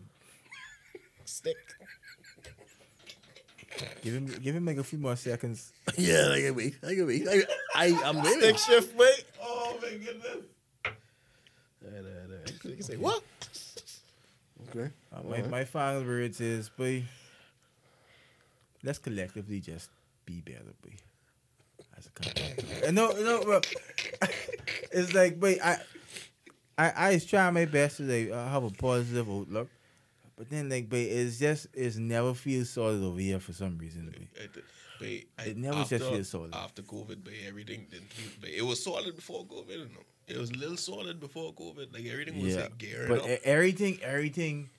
Stick. 1.26 1.56
give 4.02 4.14
him 4.14 4.26
give 4.26 4.54
him 4.54 4.64
like 4.66 4.76
a 4.78 4.84
few 4.84 4.98
more 4.98 5.16
seconds. 5.16 5.72
yeah, 5.98 6.28
I 6.32 6.40
can 6.40 6.54
wait. 6.54 6.76
I 6.82 6.94
can 6.94 7.06
wait. 7.06 7.26
I, 7.28 7.42
I 7.74 8.00
I'm 8.04 8.22
waiting. 8.22 8.40
Stick 8.40 8.58
shift, 8.58 8.98
mate. 8.98 9.24
Oh 9.42 9.76
my 9.82 9.88
goodness. 9.90 10.26
Alright, 11.84 12.04
alright, 12.04 12.06
alright. 12.24 12.33
You 12.64 12.74
can 12.74 12.82
say, 12.82 12.96
what? 12.96 13.22
Okay. 14.70 14.90
Uh, 15.12 15.22
my, 15.28 15.42
my 15.42 15.64
final 15.64 16.04
words 16.04 16.40
is, 16.40 16.68
boy, 16.68 17.04
let's 18.82 18.98
collectively 18.98 19.60
just 19.60 19.90
be 20.26 20.40
better, 20.40 20.74
boy. 20.82 20.94
As 21.96 22.06
a 22.06 22.10
country. 22.10 22.92
No, 22.92 23.10
no, 23.12 23.42
bro. 23.42 23.60
it's 24.92 25.12
like, 25.14 25.38
boy, 25.38 25.58
I, 25.62 25.78
I, 26.76 26.90
I 26.90 27.10
is 27.10 27.24
trying 27.24 27.54
my 27.54 27.66
best 27.66 27.98
to 27.98 28.02
like 28.02 28.30
uh, 28.30 28.48
have 28.48 28.64
a 28.64 28.70
positive 28.70 29.28
outlook, 29.28 29.68
but 30.36 30.50
then 30.50 30.68
like, 30.68 30.88
boy, 30.88 30.98
it's 31.10 31.38
just 31.38 31.66
it's 31.74 31.96
never 31.96 32.34
feels 32.34 32.70
solid 32.70 33.02
over 33.02 33.20
here 33.20 33.40
for 33.40 33.52
some 33.52 33.78
reason, 33.78 34.06
boy. 34.10 34.28
It, 34.42 34.50
but 34.98 35.08
I, 35.44 35.48
It 35.50 35.56
never 35.56 35.78
after, 35.78 35.98
just 35.98 36.10
feels 36.10 36.28
solid. 36.28 36.54
After 36.54 36.82
COVID, 36.82 37.18
but 37.24 37.32
everything 37.46 37.86
didn't 37.90 38.12
feel. 38.12 38.30
But 38.40 38.50
it 38.50 38.62
was 38.62 38.82
solid 38.82 39.14
before 39.16 39.44
COVID. 39.44 39.68
You 39.70 39.78
know? 39.78 40.04
It 40.28 40.38
was 40.38 40.50
a 40.50 40.54
little 40.54 40.76
solid 40.76 41.20
before 41.20 41.52
COVID. 41.52 41.92
Like 41.92 42.06
everything 42.06 42.40
was 42.40 42.54
Yeah, 42.54 42.62
like 42.62 42.78
gearing 42.78 43.08
but 43.08 43.20
up. 43.22 43.28
e- 43.28 43.38
everything, 43.44 43.98
everything, 44.02 44.70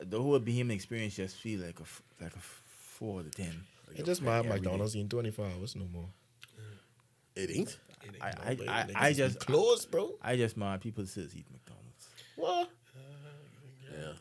the 0.00 0.20
whole 0.22 0.38
Bahamian 0.38 0.70
experience 0.72 1.16
just 1.16 1.36
feel 1.36 1.60
like 1.60 1.80
a 1.80 2.22
like 2.22 2.32
a 2.34 2.36
f- 2.38 2.62
four 2.98 3.22
to 3.22 3.30
ten. 3.30 3.64
It 3.96 4.04
just 4.04 4.22
Like 4.22 4.44
my. 4.44 4.54
McDonald's 4.56 4.94
in 4.94 5.08
24 5.08 5.46
hours 5.46 5.74
no 5.74 5.86
more. 5.92 6.08
It 7.34 7.50
ain't. 7.50 7.78
It 8.04 8.14
ain't 8.14 8.22
I, 8.22 8.30
no 8.30 8.72
I. 8.72 8.80
I, 8.80 8.82
Niggas 8.84 8.92
I 8.96 9.12
just, 9.12 9.40
closed, 9.40 9.90
bro. 9.90 10.12
I 10.22 10.36
just 10.36 10.56
mind 10.56 10.80
people 10.82 11.06
still 11.06 11.24
eat 11.34 11.46
McDonald's. 11.50 12.08
What? 12.36 12.70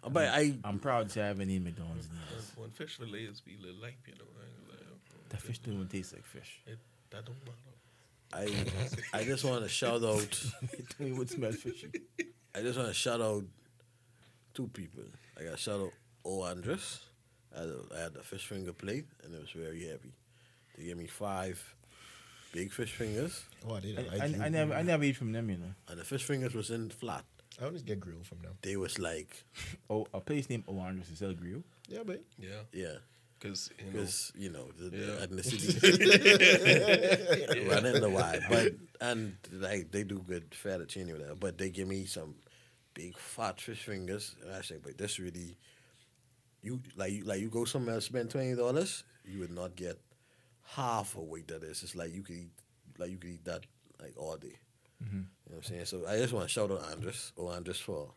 Yeah. 0.03 0.09
But 0.09 0.27
I 0.29 0.53
I'm 0.63 0.79
proud 0.79 1.09
to 1.09 1.21
haven't 1.21 1.49
eaten 1.49 1.63
McDonald's 1.65 2.07
in 2.07 2.15
years. 2.35 2.51
One 2.55 2.69
fish 2.71 2.97
fillets 2.97 3.41
be 3.41 3.55
a 3.59 3.65
little 3.65 3.81
light, 3.81 3.95
you 4.05 4.13
know. 4.13 4.25
I 4.39 4.45
ain't 4.45 4.67
gonna 4.67 4.79
lie. 4.79 5.27
That 5.29 5.41
fish 5.41 5.59
don't 5.59 5.73
even 5.75 5.87
taste 5.87 6.13
like 6.13 6.25
fish. 6.25 6.61
It, 6.65 6.77
that 7.11 7.25
don't 7.25 7.37
matter. 7.45 7.57
I 9.13 9.19
I 9.19 9.23
just 9.23 9.43
want 9.45 9.63
to 9.63 9.69
shout 9.69 10.03
out. 10.03 10.21
it 10.73 10.85
don't 10.97 11.07
even 11.07 11.27
smell 11.27 11.51
fishy. 11.51 11.89
I 12.55 12.61
just 12.61 12.77
want 12.77 12.89
to 12.89 12.93
shout 12.93 13.21
out 13.21 13.43
two 14.53 14.67
people. 14.67 15.03
I 15.39 15.43
got 15.43 15.59
shout 15.59 15.79
out 15.79 15.91
O 16.25 16.41
Andres. 16.43 17.01
I 17.55 17.61
had, 17.61 17.69
a, 17.69 17.79
I 17.95 17.99
had 18.03 18.13
the 18.13 18.23
fish 18.23 18.45
finger 18.45 18.73
plate 18.73 19.05
and 19.23 19.33
it 19.33 19.39
was 19.41 19.51
very 19.51 19.85
heavy. 19.85 20.11
They 20.77 20.83
gave 20.85 20.97
me 20.97 21.07
five 21.07 21.75
big 22.53 22.71
fish 22.71 22.91
fingers 22.93 23.43
Oh, 23.67 23.75
I 23.75 23.79
did. 23.79 23.97
I, 23.99 24.01
I, 24.01 24.17
I, 24.17 24.45
I 24.45 24.49
never, 24.49 24.73
I 24.73 24.81
never 24.81 25.03
eat 25.03 25.15
from 25.15 25.31
them, 25.31 25.49
you 25.49 25.57
know. 25.57 25.73
and 25.89 25.99
the 25.99 26.03
fish 26.03 26.23
fingers 26.23 26.53
was 26.53 26.69
in 26.69 26.89
flat. 26.89 27.23
I 27.59 27.65
always 27.65 27.81
get 27.83 27.99
grilled 27.99 28.25
from 28.27 28.39
them. 28.39 28.53
They 28.61 28.77
was 28.77 28.99
like, 28.99 29.43
Oh, 29.89 30.07
a 30.13 30.19
place 30.21 30.49
named 30.49 30.65
Oanders 30.67 31.09
is 31.09 31.19
sell 31.19 31.33
Grill. 31.33 31.63
Yeah, 31.87 32.03
but 32.05 32.21
Yeah, 32.37 32.61
yeah, 32.73 32.97
because 33.39 33.69
you 33.79 33.85
know, 33.85 33.91
because 33.91 34.31
you 34.35 34.49
know 34.49 34.67
the, 34.77 34.89
the 34.89 34.97
Yeah. 34.97 35.25
ethnicity 35.25 35.71
running 37.67 38.01
the 38.01 38.09
wide, 38.09 38.43
but 38.49 38.71
and 39.01 39.35
like 39.51 39.91
they 39.91 40.03
do 40.03 40.19
good 40.19 40.51
fettuccine 40.51 41.09
or 41.09 41.13
whatever. 41.13 41.35
But 41.35 41.57
they 41.57 41.69
give 41.69 41.87
me 41.87 42.05
some 42.05 42.35
big 42.93 43.17
fat 43.17 43.59
fish 43.61 43.83
fingers, 43.83 44.35
and 44.43 44.53
I 44.53 44.61
say, 44.61 44.77
but 44.83 44.97
this 44.97 45.19
really, 45.19 45.57
you 46.61 46.81
like 46.95 47.11
you 47.11 47.23
like 47.23 47.39
you 47.39 47.49
go 47.49 47.65
somewhere 47.65 47.95
and 47.95 48.03
spend 48.03 48.29
twenty 48.29 48.55
dollars, 48.55 49.03
you 49.25 49.39
would 49.39 49.51
not 49.51 49.75
get 49.75 49.99
half 50.75 51.15
a 51.15 51.21
weight 51.21 51.47
that 51.47 51.63
is. 51.63 51.83
It's 51.83 51.95
like 51.95 52.13
you 52.13 52.23
could 52.23 52.35
eat 52.35 52.51
like 52.97 53.11
you 53.11 53.17
could 53.17 53.29
eat 53.31 53.45
that 53.45 53.65
like 54.01 54.13
all 54.17 54.37
day. 54.37 54.55
Mm-hmm. 55.03 55.15
You 55.17 55.21
know 55.21 55.25
what 55.45 55.57
I'm 55.57 55.63
saying? 55.63 55.85
So 55.85 56.05
I 56.07 56.17
just 56.17 56.33
want 56.33 56.47
to 56.47 56.53
shout 56.53 56.71
out 56.71 56.83
Andres, 56.91 57.31
oh 57.37 57.47
Andres 57.47 57.79
for 57.79 58.11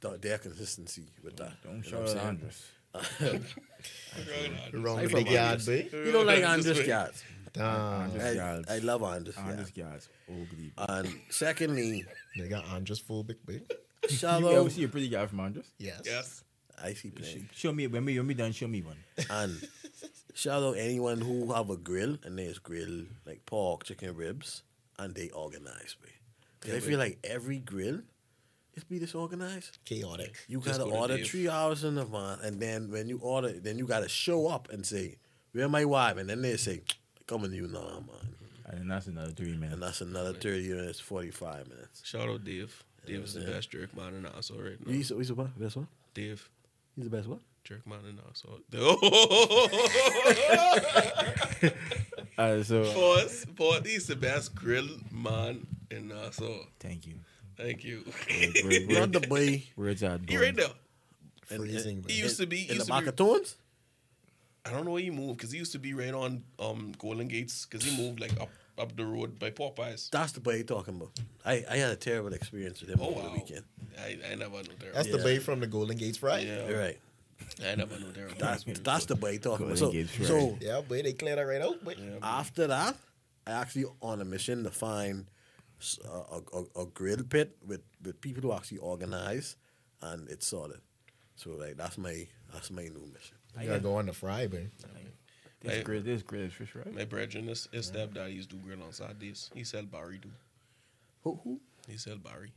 th- 0.00 0.20
their 0.20 0.38
consistency 0.38 1.04
with 1.22 1.36
that. 1.36 1.52
Don't 1.62 1.76
You 1.78 1.82
shout 1.82 1.92
know 2.00 2.06
what 2.06 2.16
out 2.16 2.22
I'm 2.22 2.28
Andres. 2.28 2.62
Wrong 4.72 4.98
I 4.98 5.02
with 5.02 5.10
from 5.12 5.24
big 5.24 5.32
yard, 5.32 5.58
babe. 5.64 5.86
Eh? 5.86 5.90
saying? 5.90 6.06
You 6.06 6.12
don't 6.12 6.26
like 6.26 6.42
Andros 6.44 6.86
Yards. 6.86 7.24
Damn. 7.52 7.64
Andros 8.02 8.22
I, 8.24 8.30
yards. 8.32 8.70
I 8.70 8.78
love 8.78 9.02
Andros 9.02 9.36
Andros 9.36 9.72
Yards. 9.76 9.76
yards. 9.76 10.08
Ugly. 10.28 10.72
And 10.88 11.20
secondly, 11.30 12.04
They 12.36 12.48
got 12.48 12.64
Andros 12.66 13.02
phobic, 13.02 13.36
babe. 13.46 13.62
shout 14.08 14.40
You 14.40 14.48
ever 14.50 14.60
out. 14.60 14.72
see 14.72 14.84
a 14.84 14.88
pretty 14.88 15.08
guy 15.08 15.26
from 15.26 15.40
Andros? 15.40 15.66
Yes. 15.78 16.02
Yes. 16.04 16.44
I 16.82 16.94
see 16.94 17.10
plenty. 17.10 17.44
Show 17.54 17.72
me 17.72 17.86
when 17.88 18.04
we 18.04 18.18
when 18.18 18.26
we 18.26 18.34
done. 18.34 18.52
Show 18.52 18.66
me 18.68 18.80
one. 18.82 18.96
And 19.28 19.60
shout 20.34 20.62
out 20.62 20.76
anyone 20.78 21.20
who 21.20 21.52
have 21.52 21.68
a 21.70 21.76
grill 21.76 22.16
and 22.24 22.38
there's 22.38 22.58
grill 22.58 23.04
like 23.26 23.44
pork, 23.44 23.84
chicken 23.84 24.14
ribs, 24.16 24.62
and 25.00 25.14
they 25.14 25.30
organize 25.30 25.96
me. 26.04 26.10
Cause 26.60 26.74
I 26.74 26.80
feel 26.80 26.98
like 26.98 27.18
every 27.24 27.58
grill 27.58 28.00
is 28.74 28.84
be 28.84 28.98
disorganized. 28.98 29.78
Chaotic. 29.84 30.34
You 30.46 30.60
gotta 30.60 30.84
go 30.84 30.90
order 30.92 31.16
Dave. 31.16 31.26
three 31.28 31.48
hours 31.48 31.82
in 31.84 31.98
advance, 31.98 32.42
and 32.42 32.60
then 32.60 32.90
when 32.90 33.08
you 33.08 33.18
order, 33.22 33.52
then 33.52 33.78
you 33.78 33.86
gotta 33.86 34.08
show 34.08 34.46
up 34.46 34.68
and 34.70 34.84
say, 34.86 35.16
"Where 35.52 35.68
my 35.68 35.84
wife?" 35.84 36.16
And 36.18 36.28
then 36.30 36.42
they 36.42 36.56
say, 36.56 36.82
"Coming 37.26 37.50
to 37.50 37.56
you 37.56 37.66
now, 37.68 38.04
man." 38.06 38.34
And 38.66 38.78
then 38.80 38.88
that's 38.88 39.06
another 39.08 39.32
three 39.32 39.52
minutes. 39.54 39.72
And 39.74 39.82
that's 39.82 40.00
another 40.02 40.32
thirty 40.34 40.68
minutes, 40.68 41.00
forty-five 41.00 41.66
minutes. 41.68 42.02
Shout 42.06 42.28
out 42.28 42.44
Dave. 42.44 42.84
Dave 43.06 43.24
is 43.24 43.34
the 43.34 43.40
Yeah. 43.40 43.50
best 43.50 43.70
jerk 43.70 43.96
man 43.96 44.14
in 44.14 44.22
Nassau 44.22 44.60
right 44.62 44.78
now. 44.86 44.92
He's, 44.92 45.08
he's 45.08 45.28
the 45.28 45.34
what? 45.34 45.58
Best 45.58 45.76
one? 45.76 45.88
Dave, 46.14 46.48
He's 46.94 47.04
the 47.04 47.10
best 47.10 47.26
one. 47.28 47.40
jerk 47.64 47.84
man 47.86 48.04
in 48.06 48.16
Nassau. 48.16 48.58
Uh, 52.40 52.62
so 52.62 52.84
Pause. 52.92 53.46
Pause. 53.56 53.82
He's 53.86 54.06
the 54.06 54.16
best 54.16 54.54
grill 54.54 54.88
man 55.12 55.66
in 55.90 56.08
Nassau. 56.08 56.64
thank 56.78 57.06
you. 57.06 57.14
Thank 57.56 57.84
you. 57.84 58.04
Word- 58.06 58.56
word- 58.64 58.88
Not 58.88 59.00
word- 59.00 59.12
the 59.12 59.20
boy 59.28 59.62
Words 59.76 60.02
are 60.02 60.18
he 60.26 60.38
right 60.38 60.56
there. 60.56 60.68
Freezing, 61.44 61.96
in, 61.96 62.00
babe. 62.02 62.10
He 62.12 62.18
used 62.20 62.38
to 62.40 62.46
be. 62.46 62.62
In 62.62 62.68
the 62.68 62.74
used 62.76 62.88
Macatoons. 62.90 63.56
I 64.64 64.70
don't 64.70 64.84
know 64.84 64.92
where 64.92 65.02
he 65.02 65.10
moved 65.10 65.38
because 65.38 65.52
he 65.52 65.58
used 65.58 65.72
to 65.72 65.78
be 65.78 65.92
right 65.94 66.14
on 66.14 66.42
um 66.58 66.92
Golden 66.98 67.28
Gates 67.28 67.66
because 67.66 67.84
he 67.86 67.96
moved 68.02 68.20
like 68.20 68.32
up 68.40 68.50
up 68.78 68.96
the 68.96 69.04
road 69.04 69.38
by 69.38 69.50
Popeyes. 69.50 70.08
That's 70.10 70.32
the 70.32 70.40
boy 70.40 70.54
you 70.56 70.64
talking 70.64 70.94
about. 70.96 71.10
I, 71.44 71.64
I 71.70 71.76
had 71.76 71.90
a 71.90 71.96
terrible 71.96 72.32
experience 72.32 72.80
with 72.80 72.90
him 72.90 72.98
Oh 73.02 73.08
over 73.10 73.20
wow! 73.20 73.26
the 73.28 73.30
weekend. 73.32 73.64
I, 73.98 74.18
I 74.30 74.34
never 74.36 74.56
knew 74.62 74.76
there. 74.78 74.92
That's 74.94 75.08
the 75.10 75.18
Yeah. 75.18 75.24
babe 75.24 75.42
from 75.42 75.60
the 75.60 75.66
Golden 75.66 75.96
Gates 75.98 76.16
Fry. 76.18 76.38
Yeah. 76.40 76.68
You're 76.68 76.78
right. 76.78 76.98
I 77.64 77.74
never 77.74 77.98
knew 77.98 78.12
there. 78.12 78.28
That's 78.38 78.64
that's 78.64 79.06
the 79.06 79.14
boy 79.16 79.38
talking 79.38 79.66
about. 79.66 79.78
Golden 79.78 80.08
So, 80.08 80.24
so 80.24 80.58
Yeah, 80.60 80.80
boy, 80.80 81.02
they 81.02 81.12
cleared 81.12 81.38
that 81.38 81.42
right 81.46 81.60
out. 81.60 81.84
But 81.84 81.98
Yeah. 81.98 82.18
after 82.22 82.66
that, 82.68 82.96
I 83.46 83.52
actually 83.52 83.86
on 84.00 84.20
a 84.20 84.24
mission 84.24 84.64
to 84.64 84.70
find 84.70 85.26
a 86.76 86.84
grill 86.86 87.22
pit 87.24 87.56
with, 87.66 87.80
with 88.02 88.20
people 88.20 88.42
who 88.42 88.52
actually 88.52 88.78
organize, 88.78 89.56
and 90.02 90.28
it's 90.28 90.46
sorted. 90.46 90.80
So 91.36 91.50
like 91.52 91.76
that's 91.76 91.96
my 91.98 92.26
that's 92.52 92.70
my 92.70 92.82
new 92.82 93.06
mission. 93.12 93.36
I 93.56 93.66
gotta 93.66 93.80
go 93.80 93.96
on 93.96 94.06
the 94.06 94.12
fry, 94.12 94.46
babe. 94.46 94.70
This 95.60 95.74
Hey. 95.74 95.82
grill, 95.82 96.02
this 96.02 96.22
grill 96.22 96.44
is 96.46 96.54
fish 96.54 96.74
right. 96.74 96.90
My 96.94 97.04
brethren, 97.04 97.46
his, 97.46 97.68
his 97.70 97.90
stepdad 97.90 98.32
used 98.34 98.48
to 98.50 98.56
do 98.56 98.62
grill 98.62 98.82
on 98.82 98.92
Saturdays. 98.92 99.50
He 99.54 99.62
sell 99.64 99.82
Barry 99.82 100.16
do. 100.18 100.30
Who 101.22 101.38
who? 101.44 101.60
He 101.86 101.98
sell 101.98 102.16
Barry. 102.16 102.52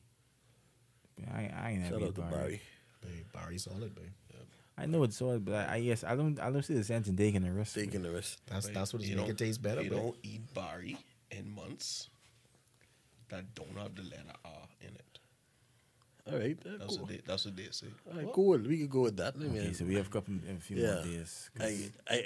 I, 1.34 1.52
I 1.54 1.72
ain't 1.72 1.82
never 1.82 1.96
Shout 1.96 2.02
eat 2.02 2.06
out 2.08 2.16
to 2.16 2.22
Barry. 2.22 2.32
Barry. 2.32 2.62
Babe, 3.02 3.26
Barry's 3.34 3.64
solid, 3.64 3.94
babe. 3.94 4.06
I 4.78 4.86
know 4.88 5.04
it's 5.04 5.22
all, 5.22 5.38
but 5.40 5.54
I, 5.54 5.74
I 5.74 5.76
yes, 5.78 6.04
I 6.04 6.16
don't 6.16 6.40
I 6.40 6.50
don't 6.50 6.64
see 6.64 6.74
the 6.74 6.84
sense 6.84 7.08
in 7.08 7.16
taking 7.16 7.44
the 7.44 7.52
risk. 7.52 7.76
Taking 7.76 8.02
the 8.02 8.12
risk. 8.12 8.40
That's 8.48 8.66
Like, 8.66 8.74
that's 8.74 8.94
what 8.94 9.04
you 9.04 9.16
make 9.16 9.26
don't- 9.28 9.30
it 9.32 9.38
taste 9.38 9.62
better, 9.62 9.82
You 9.84 9.90
babe. 9.92 10.00
don't 10.00 10.16
eat 10.24 10.54
Barry 10.54 10.98
in 11.32 11.54
months 11.54 12.10
that 13.30 13.54
don't 13.56 13.78
have 13.78 13.96
the 13.96 14.04
letter 14.04 14.34
R 14.46 14.68
in 14.82 14.90
it. 14.96 15.20
All 16.26 16.40
right, 16.40 16.58
uh, 16.66 16.78
That's 16.80 16.86
cool. 16.96 16.98
what 17.00 17.10
they. 17.10 17.22
That's 17.26 17.46
what 17.46 17.56
they 17.58 17.68
say. 17.72 17.88
All 18.10 18.18
right, 18.18 18.32
cool. 18.34 18.58
We 18.58 18.78
could 18.80 18.90
go 18.90 19.02
with 19.02 19.18
that. 19.18 19.36
I 19.36 19.44
Okay, 19.44 19.50
mean, 19.60 19.74
so 19.74 19.84
we 19.86 19.96
have 19.96 20.08
a 20.08 20.10
couple 20.10 20.36
a 20.50 20.56
few 20.62 20.78
yeah. 20.78 20.94
more 20.96 21.04
days. 21.04 21.50
'cause- 21.54 21.90
I, 22.10 22.18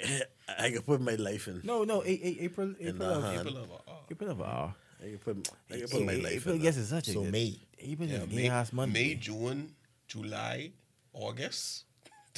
I 0.48 0.66
I 0.66 0.70
can 0.70 0.82
put 0.82 1.00
my 1.00 1.16
life 1.16 1.48
in. 1.48 1.60
no, 1.64 1.82
no, 1.84 2.02
a, 2.02 2.06
a, 2.08 2.30
April, 2.46 2.74
April, 2.80 3.08
the 3.08 3.14
of, 3.16 3.24
hand. 3.24 3.48
People 3.48 3.58
have 3.60 3.70
a 3.70 3.74
R. 3.90 4.04
April 4.10 4.30
of 4.30 4.40
ah. 4.40 4.74
I 5.00 5.04
can 5.10 5.18
put 5.18 5.48
I 5.70 5.78
can 5.80 5.88
put 5.88 6.04
my 6.06 6.14
life 6.14 6.32
April 6.36 6.54
in. 6.54 6.62
guess 6.62 6.76
that. 6.76 6.80
is 6.82 6.88
such 6.88 7.08
a 7.08 7.12
So 7.12 7.22
good. 7.24 7.32
May. 7.32 7.58
April 7.80 8.08
Yeah, 8.08 8.22
is 8.22 8.28
May, 8.28 8.42
gay 8.42 8.48
ass 8.48 8.72
month. 8.72 8.92
May, 8.92 9.14
June, 9.16 9.74
July, 10.06 10.70
August. 11.12 11.84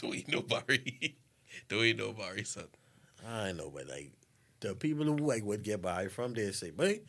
Don't 0.02 0.14
eat 0.14 0.28
no 0.28 0.40
Barry. 0.43 1.16
Don't 1.68 1.85
eat 1.85 1.98
no 1.98 2.12
Barry, 2.12 2.44
son. 2.44 2.68
I 3.27 3.52
know, 3.52 3.70
but 3.70 3.86
like 3.89 4.12
the 4.60 4.74
people 4.74 5.05
who 5.05 5.16
like 5.16 5.44
would 5.44 5.62
get 5.62 5.82
by 5.82 6.09
from, 6.09 6.32
there 6.35 6.52
say, 6.52 6.70
"Boy, 6.70 7.01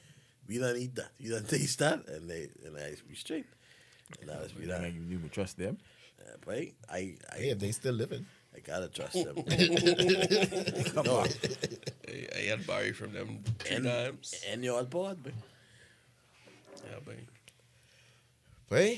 we 0.47 0.57
don't 0.57 0.77
eat 0.77 0.95
that. 0.95 1.11
You 1.17 1.31
don't 1.31 1.47
taste 1.47 1.79
that," 1.79 2.05
and 2.07 2.29
they 2.29 2.49
and 2.65 2.75
I 2.77 2.95
be 3.07 3.15
straight. 3.15 3.45
And 4.19 4.29
that 4.29 4.41
is 4.41 4.51
be 4.51 4.63
You, 4.63 4.67
that. 4.69 4.93
you, 4.93 5.01
you 5.07 5.19
would 5.19 5.31
trust 5.31 5.57
them. 5.57 5.77
Uh, 6.19 6.35
but 6.45 6.53
I, 6.55 6.73
I, 6.91 7.15
Hey, 7.37 7.49
if 7.51 7.59
they 7.59 7.71
still 7.71 7.93
living. 7.93 8.25
I 8.53 8.59
gotta 8.59 8.89
trust 8.89 9.13
them. 9.13 9.35
Come 10.93 11.05
no, 11.05 11.19
on. 11.19 11.27
I, 12.09 12.27
I 12.35 12.41
had 12.49 12.67
Barry 12.67 12.91
from 12.91 13.13
them 13.13 13.41
three 13.59 13.77
and, 13.77 13.85
times. 13.85 14.35
and 14.49 14.61
you're 14.61 14.77
on 14.77 14.87
board, 14.87 15.17
but 15.23 15.31
Yeah, 16.83 16.99
but 17.05 17.15
Well, 18.69 18.95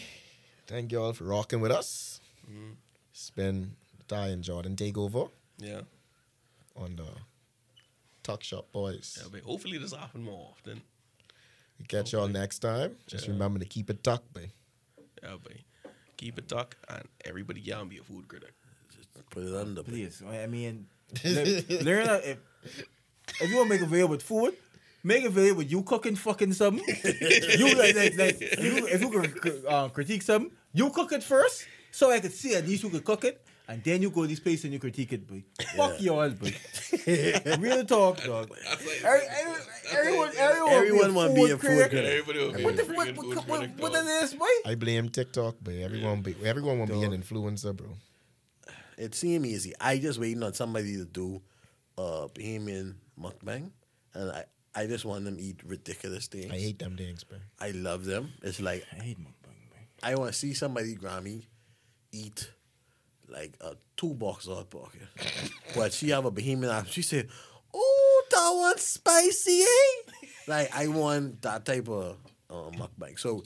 thank 0.66 0.92
you 0.92 1.00
all 1.02 1.14
for 1.14 1.26
rocking 1.26 1.62
with 1.62 1.72
us. 1.72 2.20
Mm-hmm. 2.50 2.72
It's 3.12 3.30
been 3.30 3.76
Ty 4.08 4.28
and 4.28 4.44
Jordan 4.44 4.76
takeover 4.76 5.30
yeah, 5.58 5.82
on 6.76 6.96
the 6.96 7.06
Tuckshop 8.24 8.72
Boys. 8.72 9.18
yeah, 9.22 9.28
but 9.32 9.42
hopefully 9.42 9.78
this 9.78 9.94
happen 9.94 10.24
more 10.24 10.50
often. 10.52 10.82
We 11.80 11.86
catch 11.86 12.14
y'all 12.14 12.28
next 12.28 12.60
time. 12.60 12.96
Just 13.08 13.26
Yeah. 13.26 13.34
remember 13.34 13.60
to 13.60 13.66
keep 13.66 13.90
it 13.90 14.04
tucked, 14.04 14.34
babe. 14.34 14.50
Yeah, 15.22 15.36
but 15.42 15.54
keep 16.18 16.38
it 16.38 16.48
tuck 16.48 16.76
and 16.90 17.04
everybody 17.26 17.62
can 17.62 17.88
be 17.88 17.98
a 17.98 18.04
food 18.04 18.28
critic. 18.28 18.54
just 18.96 19.10
put 19.30 19.44
it 19.44 19.54
under. 19.56 19.84
But 19.84 19.92
Please, 19.92 20.22
I 20.28 20.48
mean, 20.48 20.88
le- 21.24 21.82
learn 21.84 22.06
how, 22.08 22.16
if 22.16 22.38
if 23.42 23.50
you 23.50 23.56
want 23.58 23.70
to 23.70 23.74
make 23.76 23.82
a 23.82 23.86
video 23.86 24.08
with 24.08 24.22
food, 24.22 24.54
make 25.04 25.26
a 25.26 25.30
video 25.30 25.54
with 25.56 25.70
you 25.72 25.82
cooking 25.84 26.16
fucking 26.16 26.54
something. 26.54 26.86
you 27.58 27.76
like, 27.76 27.96
like, 27.96 28.18
like 28.18 28.40
you, 28.60 28.88
if 28.88 29.02
you 29.02 29.10
could 29.10 29.66
uh, 29.68 29.90
critique 29.90 30.22
something, 30.22 30.52
you 30.74 30.90
cook 30.92 31.12
it 31.12 31.24
first, 31.24 31.66
so 31.92 32.12
I 32.12 32.20
could 32.20 32.34
see 32.34 32.56
at 32.56 32.66
least 32.68 32.84
you 32.84 32.90
could 32.90 33.04
cook 33.04 33.24
it, 33.26 33.43
and 33.68 33.84
then 33.84 34.02
you 34.02 34.10
go 34.10 34.24
to 34.24 34.28
this 34.28 34.40
place 34.40 34.64
and 34.66 34.74
you 34.74 34.80
critique 34.80 35.14
it, 35.14 35.28
boy. 35.28 35.44
Fuck 35.76 36.02
y'all, 36.02 36.30
boy. 36.30 36.54
Real 37.60 37.84
talk, 37.86 38.22
dog. 38.24 38.50
Like, 38.50 38.60
Every, 38.72 38.92
every, 39.04 39.62
everyone, 39.92 40.32
everyone, 40.38 40.72
Everyone 40.72 41.14
want 41.16 41.32
wanna 41.32 41.34
be 41.34 41.52
a 41.52 41.58
food 41.58 41.90
critic. 41.90 41.94
everybody 42.06 42.40
will 42.40 42.54
be 42.54 42.64
What 42.64 42.74
a 42.74 42.78
the 42.78 42.84
freaking 42.84 42.96
what, 42.96 43.08
food 43.16 43.36
what, 43.36 43.48
what, 43.48 43.60
critic. 43.60 43.76
what 43.82 43.94
this, 44.06 44.34
boy? 44.34 44.46
I 44.66 44.76
blame 44.76 45.10
TikTok, 45.10 45.56
but 45.62 45.76
everyone 45.76 46.22
be 46.22 46.36
everyone 46.44 46.80
will 46.80 46.88
be 46.88 47.04
an 47.04 47.12
influencer, 47.20 47.76
bro. 47.76 47.88
it 48.98 49.16
seemed 49.16 49.46
easy. 49.46 49.74
I 49.80 49.98
just 49.98 50.20
waiting 50.20 50.44
on 50.44 50.54
somebody 50.54 50.96
to 50.98 51.06
do 51.06 51.42
a 51.98 52.28
Bahamian 52.30 52.96
mukbang, 53.20 53.72
and 54.14 54.32
I, 54.32 54.44
I 54.76 54.88
just 54.88 55.06
want 55.06 55.26
them 55.26 55.38
to 55.38 55.42
eat 55.44 55.62
ridiculous 55.66 56.28
things. 56.28 56.52
I 56.52 56.58
hate 56.58 56.80
them 56.80 56.98
things, 56.98 57.24
man. 57.32 57.42
I 57.60 57.72
love 57.72 58.06
them. 58.06 58.34
It's 58.42 58.60
like 58.60 58.86
I 58.92 59.04
hate 59.04 59.20
mukbang, 59.20 59.70
boy. 59.70 59.78
I 60.02 60.16
want 60.16 60.34
to 60.34 60.38
see 60.38 60.54
somebody 60.54 60.96
Grammy 60.96 61.46
eat 62.12 62.50
like 63.34 63.58
a 63.62 63.76
two 63.98 64.14
box 64.14 64.46
hot 64.48 64.70
pocket, 64.70 65.02
but 65.76 65.92
she 65.92 66.10
have 66.10 66.26
a 66.26 66.32
Bohemian. 66.32 66.72
app. 66.72 66.88
She 66.88 67.02
said, 67.02 67.28
"Oh, 67.74 68.24
that 68.32 68.52
one's 68.56 68.82
spicy, 68.82 69.62
eh?" 69.64 70.28
like 70.48 70.70
I 70.76 70.88
want 70.88 71.42
that 71.42 71.66
type 71.66 71.90
of 71.90 72.18
uh, 72.50 72.70
mukbang. 72.78 73.18
So, 73.20 73.44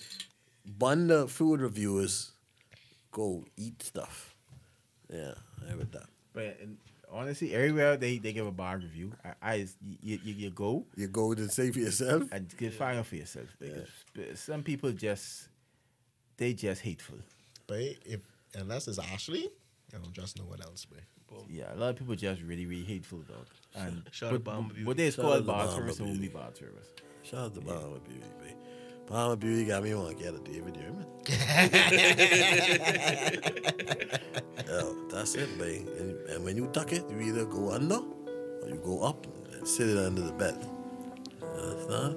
bun 0.66 1.08
the 1.08 1.28
food 1.28 1.62
reviewers, 1.62 2.32
go 3.12 3.46
eat 3.56 3.82
stuff. 3.82 4.36
Yeah, 5.12 5.34
I 5.72 5.76
with 5.76 5.92
that. 5.94 6.08
But 6.34 6.58
and 6.62 6.78
honestly, 7.10 7.54
everywhere 7.56 7.96
they, 7.96 8.18
they 8.18 8.34
give 8.34 8.46
a 8.46 8.52
bar 8.52 8.78
review, 8.78 9.14
I, 9.24 9.54
I 9.54 9.54
you, 10.02 10.20
you, 10.24 10.34
you 10.34 10.50
go 10.50 10.86
You 10.98 11.08
go 11.08 11.32
and 11.32 11.50
say 11.52 11.72
for 11.72 11.80
yourself. 11.80 12.24
and 12.32 12.54
get 12.58 12.74
find 12.74 13.00
out 13.00 13.06
for 13.08 13.16
yourself 13.16 13.48
because 13.60 14.40
some 14.40 14.64
people 14.64 14.92
just 14.92 15.48
they 16.36 16.54
just 16.54 16.82
hateful. 16.82 17.18
But 17.68 17.80
if 18.06 18.20
unless 18.54 18.88
it's 18.88 19.00
Ashley, 19.00 19.50
I 19.94 19.98
don't 20.00 20.14
just 20.14 20.38
know 20.38 20.46
what 20.46 20.62
else, 20.64 20.86
man. 20.92 21.02
Yeah, 21.50 21.74
a 21.74 21.76
lot 21.76 21.90
of 21.90 21.96
people 21.98 22.16
just 22.16 22.42
really 22.42 22.66
really 22.66 22.84
hateful, 22.84 23.20
dog. 23.20 23.46
And 23.76 24.04
Shout 24.12 24.30
out 24.34 24.34
but, 24.34 24.44
Bahama 24.46 24.68
Beauty. 24.70 24.86
what 24.86 24.98
they 24.98 25.12
Shout 25.12 25.24
call 25.26 25.34
out 25.34 25.38
to 25.38 25.44
bar 25.44 25.58
Bahama 25.66 25.78
service 25.78 25.98
and 26.00 26.08
won't 26.08 26.22
be 26.22 26.28
Beauty. 26.28 26.40
bar 26.42 26.50
service. 26.54 26.88
Shout 27.24 27.40
out 27.46 27.54
to 27.56 27.62
Bahama 27.62 28.00
Beauty, 28.00 28.22
babe. 28.42 28.56
Bahama 29.08 29.36
Beauty 29.38 29.66
got 29.66 29.84
me 29.84 29.94
want 29.94 30.18
to 30.18 30.24
get 30.24 30.34
a 30.34 30.40
David 30.40 30.74
Yurman. 30.76 31.06
Yo, 34.68 35.08
that's 35.10 35.36
it, 35.36 35.58
babe. 35.58 35.88
And, 36.00 36.16
and 36.30 36.44
when 36.44 36.58
you 36.58 36.68
tuck 36.68 36.92
it, 36.94 37.04
you 37.10 37.20
either 37.22 37.46
go 37.46 37.72
under 37.72 37.96
or 37.98 38.68
you 38.70 38.80
go 38.84 39.02
up 39.04 39.26
and 39.54 39.68
sit 39.68 39.90
it 39.90 39.98
under 39.98 40.22
the 40.22 40.34
bed. 40.34 40.58
You 41.42 41.48
understand? 41.62 42.16